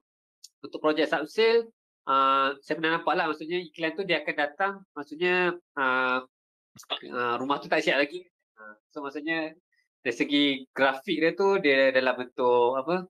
untuk 0.60 0.84
projek 0.84 1.08
subsale 1.08 1.72
uh, 2.08 2.56
saya 2.60 2.74
pernah 2.76 3.00
nampak 3.00 3.14
lah 3.16 3.32
maksudnya 3.32 3.56
iklan 3.60 3.96
tu 3.96 4.04
dia 4.04 4.20
akan 4.20 4.36
datang 4.36 4.72
maksudnya 4.92 5.56
uh, 5.80 6.18
uh, 7.08 7.34
rumah 7.40 7.56
tu 7.60 7.72
tak 7.72 7.80
siap 7.80 8.00
lagi 8.00 8.24
uh, 8.60 8.76
so 8.92 9.00
maksudnya 9.00 9.56
dari 10.04 10.12
segi 10.12 10.44
grafik 10.76 11.16
dia 11.16 11.32
tu 11.32 11.56
dia 11.56 11.88
dalam 11.88 12.20
bentuk 12.20 12.76
apa 12.76 13.08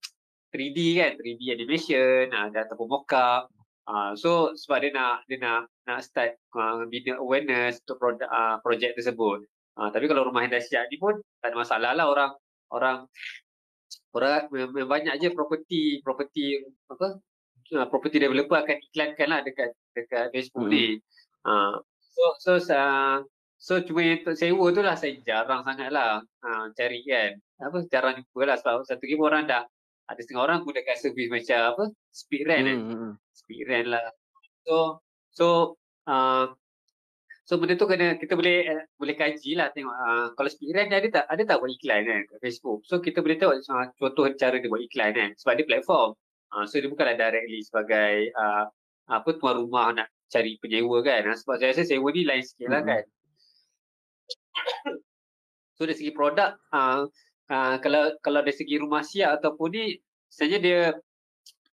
3D 0.55 0.79
kan 1.03 1.13
3D 1.19 1.43
animation 1.51 2.31
uh, 2.31 2.47
ataupun 2.55 2.87
mockup 2.87 3.51
uh, 3.89 4.13
so 4.17 4.53
sebab 4.57 4.85
dia 4.85 4.91
nak 4.95 5.25
dia 5.29 5.39
nak 5.41 5.69
nak 5.89 6.01
start 6.05 6.37
uh, 6.57 6.85
bina 6.89 7.21
awareness 7.21 7.81
untuk 7.85 8.01
produk 8.01 8.29
uh, 8.29 8.57
projek 8.61 8.97
tersebut 8.97 9.45
uh, 9.81 9.89
tapi 9.93 10.09
kalau 10.09 10.29
rumah 10.29 10.45
yang 10.45 10.55
ni 10.91 10.97
pun 11.01 11.19
tak 11.41 11.53
ada 11.53 11.57
masalah 11.57 11.93
lah 11.93 12.07
orang 12.09 12.33
orang 12.73 12.97
orang 14.15 14.51
banyak 14.87 15.15
je 15.21 15.29
property 15.35 16.01
property 16.03 16.63
apa 16.91 17.19
uh, 17.73 17.87
property 17.89 18.21
developer 18.21 18.61
akan 18.61 18.77
iklankan 18.91 19.29
lah 19.31 19.41
dekat 19.41 19.73
dekat 19.97 20.29
Facebook 20.35 20.69
Hmm. 20.69 20.73
ni. 20.75 20.87
Uh, 21.45 21.81
so 22.13 22.25
so 22.41 22.53
uh, 22.73 23.25
so 23.57 23.81
cuma 23.81 24.05
yang 24.05 24.21
untuk 24.21 24.37
sewa 24.37 24.67
tu 24.75 24.83
lah 24.85 24.97
saya 24.99 25.17
jarang 25.25 25.65
sangat 25.65 25.89
lah 25.89 26.21
uh, 26.21 26.65
cari 26.77 27.01
kan. 27.07 27.41
Apa 27.63 27.79
jarang 27.89 28.21
jumpa 28.21 28.41
lah 28.45 28.57
sebab 28.61 28.85
satu 28.85 29.05
lagi 29.05 29.17
orang 29.17 29.45
dah 29.49 29.63
ada 30.05 30.21
setengah 30.21 30.45
orang 30.45 30.59
gunakan 30.65 30.97
servis 31.01 31.33
macam 31.33 31.59
apa 31.73 31.85
speed 32.13 32.45
rent. 32.45 32.67
Hmm, 32.69 32.85
hmm, 32.85 32.99
hmm. 33.01 33.13
Speed 33.33 33.63
rent 33.69 33.89
lah. 33.89 34.05
So 34.69 35.01
so 35.33 35.47
uh, 36.05 36.53
so 37.45 37.57
benda 37.57 37.77
tu 37.77 37.89
kena 37.89 38.17
kita 38.21 38.37
boleh 38.37 38.69
uh, 38.69 38.85
boleh 39.01 39.17
kaji 39.17 39.57
lah 39.57 39.73
tengok 39.73 39.93
uh, 39.93 40.27
kalau 40.37 40.51
speed 40.53 40.73
rent 40.77 40.93
ada 40.93 41.09
tak 41.09 41.25
ada 41.29 41.43
tak 41.45 41.57
buat 41.61 41.73
iklan 41.73 42.05
kan 42.05 42.21
kat 42.29 42.39
Facebook. 42.45 42.85
So 42.85 43.01
kita 43.01 43.25
boleh 43.25 43.37
tengok 43.41 43.65
uh, 43.65 43.87
contoh 43.97 44.29
cara 44.37 44.57
dia 44.61 44.69
buat 44.69 44.85
iklan 44.85 45.11
kan 45.17 45.31
sebab 45.41 45.53
dia 45.61 45.67
platform. 45.69 46.13
Uh, 46.53 46.65
so 46.69 46.79
dia 46.79 46.89
bukanlah 46.93 47.17
directly 47.17 47.65
sebagai 47.65 48.31
uh, 48.37 48.69
apa 49.11 49.29
tuan 49.37 49.61
rumah 49.61 49.93
nak 49.93 50.09
cari 50.29 50.61
penyewa 50.61 51.01
kan. 51.01 51.33
Uh, 51.33 51.37
sebab 51.37 51.61
saya 51.61 51.73
rasa 51.73 51.85
sewa 51.89 52.09
ni 52.13 52.23
lain 52.29 52.45
sikit 52.45 52.69
lah 52.69 52.81
Mm-mm. 52.85 52.93
kan. 52.93 53.05
So 55.75 55.89
dari 55.89 55.99
segi 55.99 56.13
produk 56.15 56.55
uh, 56.71 57.11
uh, 57.51 57.77
kalau 57.83 58.13
kalau 58.25 58.41
dari 58.45 58.55
segi 58.57 58.77
rumah 58.81 59.03
siap 59.03 59.41
ataupun 59.41 59.69
ni 59.75 59.85
sebenarnya 60.31 60.59
dia 60.61 60.81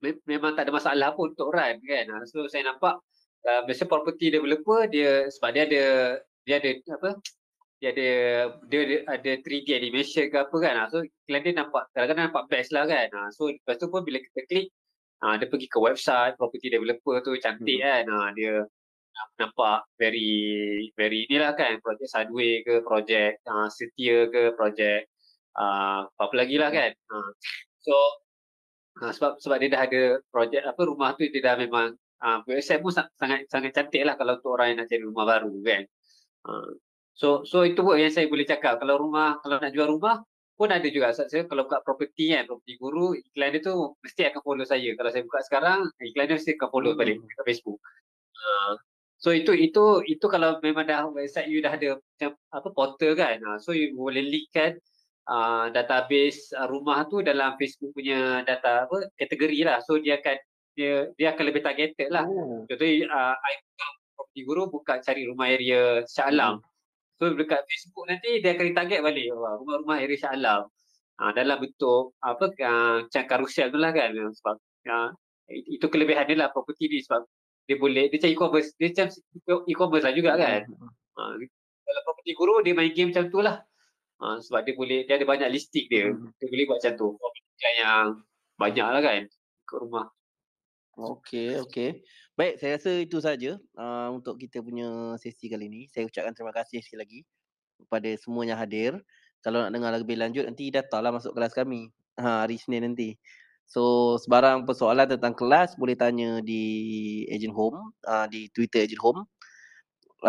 me- 0.03 0.23
memang 0.27 0.55
tak 0.57 0.67
ada 0.69 0.73
masalah 0.75 1.09
pun 1.15 1.31
untuk 1.33 1.53
run 1.53 1.75
kan. 1.83 2.05
Uh, 2.11 2.23
so 2.27 2.45
saya 2.51 2.67
nampak 2.71 2.97
uh, 3.47 3.61
biasa 3.67 3.85
property 3.85 4.33
developer 4.33 4.87
dia 4.89 5.27
sebab 5.29 5.49
dia 5.55 5.63
ada 5.69 5.83
dia 6.47 6.55
ada 6.57 6.69
apa 6.97 7.09
dia 7.81 7.89
ada 7.93 8.09
dia 8.69 8.79
ada, 8.85 8.95
ada 9.17 9.31
3D 9.41 9.67
animation 9.73 10.29
ke 10.29 10.37
apa 10.37 10.55
kan. 10.61 10.73
So 10.93 11.01
iklan 11.01 11.41
dia 11.45 11.53
nampak 11.57 11.83
kadang-kadang 11.93 12.29
nampak 12.29 12.43
best 12.51 12.69
lah 12.73 12.85
kan. 12.85 13.09
So 13.33 13.49
lepas 13.49 13.77
tu 13.81 13.89
pun 13.89 14.05
bila 14.05 14.21
kita 14.21 14.45
klik 14.49 14.67
ah, 15.21 15.37
dia 15.37 15.49
pergi 15.49 15.65
ke 15.69 15.77
website 15.81 16.33
property 16.37 16.69
developer 16.69 17.21
tu 17.25 17.33
cantik 17.41 17.77
Mhm. 17.77 17.83
kan. 17.85 18.03
Ah, 18.09 18.29
Dia 18.37 18.53
nampak 19.37 19.85
very 19.99 20.29
very 20.95 21.27
inilah 21.27 21.53
kan 21.53 21.77
projek 21.83 22.07
Sunway 22.09 22.63
ke 22.63 22.79
projek 22.81 23.43
uh, 23.45 23.67
Setia 23.67 24.25
ke 24.31 24.55
projek 24.55 25.09
uh, 25.57 26.07
apa 26.07 26.33
lagi 26.37 26.55
lah 26.61 26.69
kan. 26.69 26.91
Uh, 27.11 27.31
so 27.81 27.93
uh, 29.01 29.11
sebab 29.11 29.39
sebab 29.41 29.57
dia 29.59 29.69
dah 29.73 29.81
ada 29.87 30.01
projek 30.31 30.61
apa 30.63 30.81
rumah 30.85 31.15
tu 31.17 31.27
dia 31.27 31.41
dah 31.43 31.55
memang 31.59 31.95
uh, 32.23 32.39
website 32.47 32.81
pun 32.83 32.91
sa- 32.93 33.11
sangat 33.19 33.47
sangat 33.51 33.71
cantik 33.75 34.03
lah 34.07 34.15
kalau 34.19 34.37
untuk 34.39 34.55
orang 34.55 34.75
yang 34.75 34.77
nak 34.83 34.87
cari 34.91 35.03
rumah 35.03 35.25
baru 35.27 35.51
kan. 35.65 35.83
Uh, 36.47 36.69
so 37.13 37.43
so 37.43 37.63
itu 37.67 37.79
pun 37.83 37.99
yang 37.99 38.13
saya 38.13 38.25
boleh 38.31 38.47
cakap 38.47 38.79
kalau 38.81 38.95
rumah 38.97 39.37
kalau 39.43 39.59
nak 39.59 39.71
jual 39.75 39.87
rumah 39.89 40.23
pun 40.57 40.69
ada 40.69 40.85
juga 40.93 41.09
saya 41.09 41.49
kalau 41.49 41.65
buka 41.65 41.81
property 41.81 42.37
kan 42.37 42.45
property 42.45 42.77
guru 42.77 43.17
iklan 43.17 43.57
dia 43.57 43.65
tu 43.65 43.97
mesti 44.05 44.29
akan 44.29 44.41
follow 44.45 44.61
saya 44.61 44.93
kalau 44.93 45.09
saya 45.09 45.25
buka 45.25 45.41
sekarang 45.41 45.79
iklan 45.97 46.25
dia 46.29 46.37
mesti 46.37 46.51
akan 46.53 46.69
follow 46.69 46.91
balik 46.93 47.17
Hmm. 47.17 47.25
kat 47.33 47.43
Facebook 47.49 47.79
uh, 48.37 48.73
so 49.17 49.33
itu 49.33 49.57
itu 49.57 50.05
itu 50.05 50.25
kalau 50.29 50.61
memang 50.61 50.85
dah 50.85 51.09
website 51.09 51.49
you 51.49 51.65
dah 51.65 51.73
ada 51.73 51.97
macam 51.97 52.37
apa 52.53 52.67
portal 52.77 53.11
kan 53.17 53.41
uh, 53.41 53.57
so 53.57 53.73
you 53.73 53.89
boleh 53.97 54.21
linkkan 54.21 54.77
uh, 55.27 55.69
database 55.69 56.53
uh, 56.55 56.65
rumah 56.69 57.05
tu 57.05 57.21
dalam 57.21 57.53
Facebook 57.59 57.93
punya 57.93 58.41
data 58.47 58.87
apa 58.87 59.09
kategori 59.19 59.59
lah 59.67 59.77
so 59.83 59.99
dia 59.99 60.17
akan 60.21 60.37
dia 60.71 61.11
dia 61.19 61.35
akan 61.35 61.43
lebih 61.51 61.61
targeted 61.61 62.09
lah 62.09 62.23
Oh. 62.23 62.63
contohnya 62.65 63.05
uh, 63.11 63.35
I 63.35 63.53
buka 63.59 63.85
property 64.15 64.41
guru 64.47 64.63
buka 64.71 64.93
cari 65.03 65.27
rumah 65.27 65.51
area 65.51 66.01
Shah 66.07 66.31
Alam 66.31 66.63
So 67.21 67.29
dekat 67.37 67.61
Facebook 67.69 68.09
nanti 68.09 68.41
dia 68.41 68.57
akan 68.57 68.73
target 68.73 69.05
balik 69.05 69.29
rumah-rumah 69.29 70.01
area 70.01 70.17
Shah 70.17 70.33
Alam. 70.33 70.65
Ha, 71.21 71.29
dalam 71.37 71.61
bentuk 71.61 72.17
apa 72.17 72.49
uh, 72.49 73.05
macam 73.05 73.23
karusel 73.29 73.69
tu 73.69 73.77
lah 73.77 73.93
kan 73.93 74.09
sebab 74.09 74.57
uh, 74.89 75.13
itu 75.53 75.85
kelebihan 75.85 76.25
dia 76.25 76.33
lah 76.33 76.49
property 76.49 76.89
ni 76.89 76.97
sebab 77.05 77.21
dia 77.69 77.77
boleh 77.77 78.09
dia 78.09 78.17
macam 78.17 78.31
e-commerce 78.33 78.73
dia 78.73 78.89
macam 78.89 79.07
e-commerce 79.69 80.05
lah 80.09 80.13
juga 80.17 80.33
kan. 80.33 80.65
Ha, 81.13 81.21
kalau 81.85 82.01
property 82.09 82.31
guru 82.33 82.65
dia 82.65 82.73
main 82.73 82.89
game 82.89 83.13
macam 83.13 83.29
tu 83.29 83.37
lah. 83.45 83.61
Ha, 84.21 84.37
sebab 84.37 84.61
dia 84.61 84.77
boleh 84.77 85.09
dia 85.09 85.17
ada 85.17 85.25
banyak 85.25 85.49
listing 85.49 85.89
dia. 85.89 86.13
Hmm. 86.13 86.29
Dia 86.37 86.47
boleh 86.47 86.65
buat 86.69 86.77
macam 86.77 86.93
tu. 86.93 87.07
Property 87.17 87.71
yang 87.81 88.05
banyak 88.61 88.87
lah 88.87 89.01
kan 89.01 89.21
ikut 89.71 89.79
rumah. 89.87 90.05
Okey, 90.99 91.57
okey. 91.63 92.03
Baik, 92.35 92.59
saya 92.59 92.75
rasa 92.75 92.91
itu 92.99 93.17
saja 93.23 93.55
uh, 93.79 94.11
untuk 94.11 94.35
kita 94.35 94.59
punya 94.59 95.15
sesi 95.15 95.47
kali 95.47 95.71
ini. 95.71 95.81
Saya 95.87 96.05
ucapkan 96.05 96.35
terima 96.35 96.51
kasih 96.51 96.83
sekali 96.83 96.99
lagi 96.99 97.19
kepada 97.79 98.09
semua 98.19 98.43
yang 98.43 98.59
hadir. 98.59 98.99
Kalau 99.41 99.63
nak 99.63 99.71
dengar 99.73 99.95
lebih 99.95 100.19
lanjut 100.19 100.45
nanti 100.45 100.69
datanglah 100.69 101.17
masuk 101.17 101.33
kelas 101.33 101.55
kami 101.55 101.89
ha, 102.19 102.45
hari 102.45 102.59
Isnin 102.61 102.93
nanti. 102.93 103.17
So 103.65 104.15
sebarang 104.19 104.67
persoalan 104.67 105.07
tentang 105.07 105.33
kelas 105.33 105.79
boleh 105.79 105.95
tanya 105.95 106.43
di 106.43 106.61
Agent 107.31 107.55
Home, 107.55 107.95
uh, 108.05 108.27
di 108.27 108.51
Twitter 108.51 108.83
Agent 108.83 109.01
Home, 109.01 109.23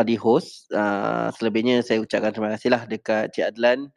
di 0.01 0.17
host. 0.17 0.73
Uh, 0.73 1.29
selebihnya 1.37 1.85
saya 1.85 2.01
ucapkan 2.01 2.33
terima 2.33 2.57
kasih 2.57 2.73
lah 2.73 2.89
dekat 2.89 3.29
Cik 3.37 3.53
Adlan 3.53 3.93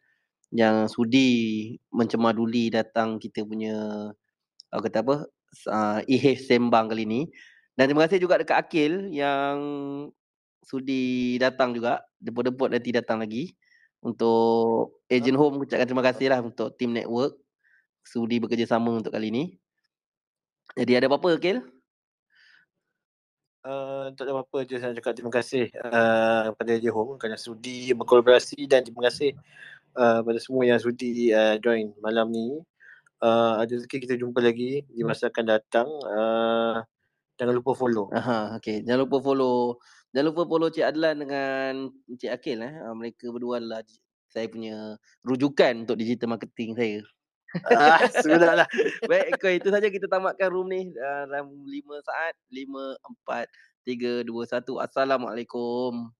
yang 0.52 0.86
sudi 0.86 1.74
mencemaduli 1.90 2.68
datang 2.68 3.16
kita 3.16 3.42
punya 3.42 3.74
uh, 4.70 4.80
kata 4.84 5.00
apa 5.00 5.16
uh, 5.72 6.00
IHF 6.04 6.44
Sembang 6.44 6.92
kali 6.92 7.08
ni. 7.08 7.20
Dan 7.76 7.88
terima 7.92 8.04
kasih 8.04 8.20
juga 8.20 8.40
dekat 8.40 8.56
Akil 8.56 9.08
yang 9.12 9.56
sudi 10.64 11.36
datang 11.40 11.72
juga. 11.72 12.04
Depot-depot 12.20 12.72
nanti 12.72 12.92
datang 12.92 13.20
lagi. 13.20 13.56
Untuk 14.04 15.02
Agent 15.08 15.36
Home 15.40 15.64
ucapkan 15.64 15.88
terima 15.88 16.04
kasih 16.04 16.32
lah 16.32 16.40
untuk 16.44 16.76
tim 16.76 16.92
network. 16.92 17.36
Sudi 18.06 18.38
bekerjasama 18.38 18.92
untuk 18.92 19.12
kali 19.12 19.32
ni. 19.32 19.44
Jadi 20.76 20.92
ada 20.96 21.08
apa-apa 21.08 21.36
Akil? 21.36 21.75
Uh, 23.66 24.14
tak 24.14 24.30
ada 24.30 24.38
apa-apa 24.38 24.62
je 24.62 24.78
saya 24.78 24.94
nak 24.94 25.02
cakap 25.02 25.12
terima 25.18 25.32
kasih 25.34 25.66
uh, 25.82 26.54
kepada 26.54 26.78
Jehom 26.78 27.18
kerana 27.18 27.34
sudi 27.34 27.90
berkolaborasi 27.98 28.62
dan 28.70 28.86
terima 28.86 29.10
kasih 29.10 29.34
uh, 29.98 30.22
pada 30.22 30.38
semua 30.38 30.70
yang 30.70 30.78
sudi 30.78 31.34
uh, 31.34 31.58
join 31.58 31.90
malam 31.98 32.30
ni. 32.30 32.62
Uh, 33.18 33.58
ada 33.58 33.74
rezeki 33.74 34.06
kita 34.06 34.14
jumpa 34.22 34.38
lagi 34.38 34.86
di 34.86 35.02
masa 35.02 35.34
akan 35.34 35.44
datang. 35.50 35.88
Uh, 36.06 36.78
jangan 37.34 37.58
lupa 37.58 37.74
follow. 37.74 38.06
Aha, 38.14 38.54
okay. 38.54 38.86
Jangan 38.86 39.02
lupa 39.02 39.18
follow. 39.18 39.82
Jangan 40.14 40.26
lupa 40.30 40.42
follow 40.46 40.68
Cik 40.70 40.86
Adlan 40.86 41.16
dengan 41.26 41.72
Cik 42.14 42.30
Akil. 42.30 42.62
Eh. 42.62 42.74
Uh, 42.86 42.94
mereka 42.94 43.34
berdua 43.34 43.58
adalah 43.58 43.82
saya 44.30 44.46
punya 44.46 44.94
rujukan 45.26 45.88
untuk 45.88 45.98
digital 45.98 46.38
marketing 46.38 46.78
saya. 46.78 47.02
Ah, 47.72 48.00
sudahlah. 48.24 48.68
Baik, 49.08 49.36
okay, 49.36 49.58
itu 49.58 49.68
saja 49.72 49.88
kita 49.88 50.06
tamatkan 50.06 50.48
room 50.52 50.68
ni 50.68 50.92
uh, 50.96 51.24
dalam 51.28 51.52
5 51.64 52.08
saat. 52.08 52.34
5, 52.52 52.68
4, 53.24 53.48
3, 53.86 54.24
2, 54.24 54.28
1. 54.28 54.86
Assalamualaikum. 54.86 56.10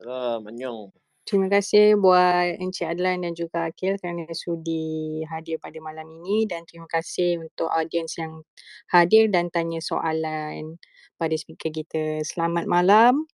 Salam, 0.00 0.40
anyong. 0.50 0.90
Terima 1.22 1.46
kasih 1.46 1.94
buat 2.02 2.58
Encik 2.58 2.98
Adlan 2.98 3.22
dan 3.22 3.32
juga 3.38 3.70
Akil 3.70 3.94
kerana 4.02 4.26
sudi 4.34 5.22
hadir 5.30 5.62
pada 5.62 5.78
malam 5.78 6.10
ini 6.18 6.50
dan 6.50 6.66
terima 6.66 6.90
kasih 6.90 7.38
untuk 7.38 7.70
audiens 7.70 8.18
yang 8.18 8.42
hadir 8.90 9.30
dan 9.30 9.46
tanya 9.46 9.78
soalan 9.78 10.82
pada 11.14 11.34
speaker 11.38 11.70
kita. 11.70 12.26
Selamat 12.26 12.66
malam 12.66 13.30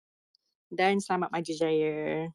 dan 0.68 1.00
selamat 1.00 1.32
maju 1.32 1.52
jaya. 1.56 2.28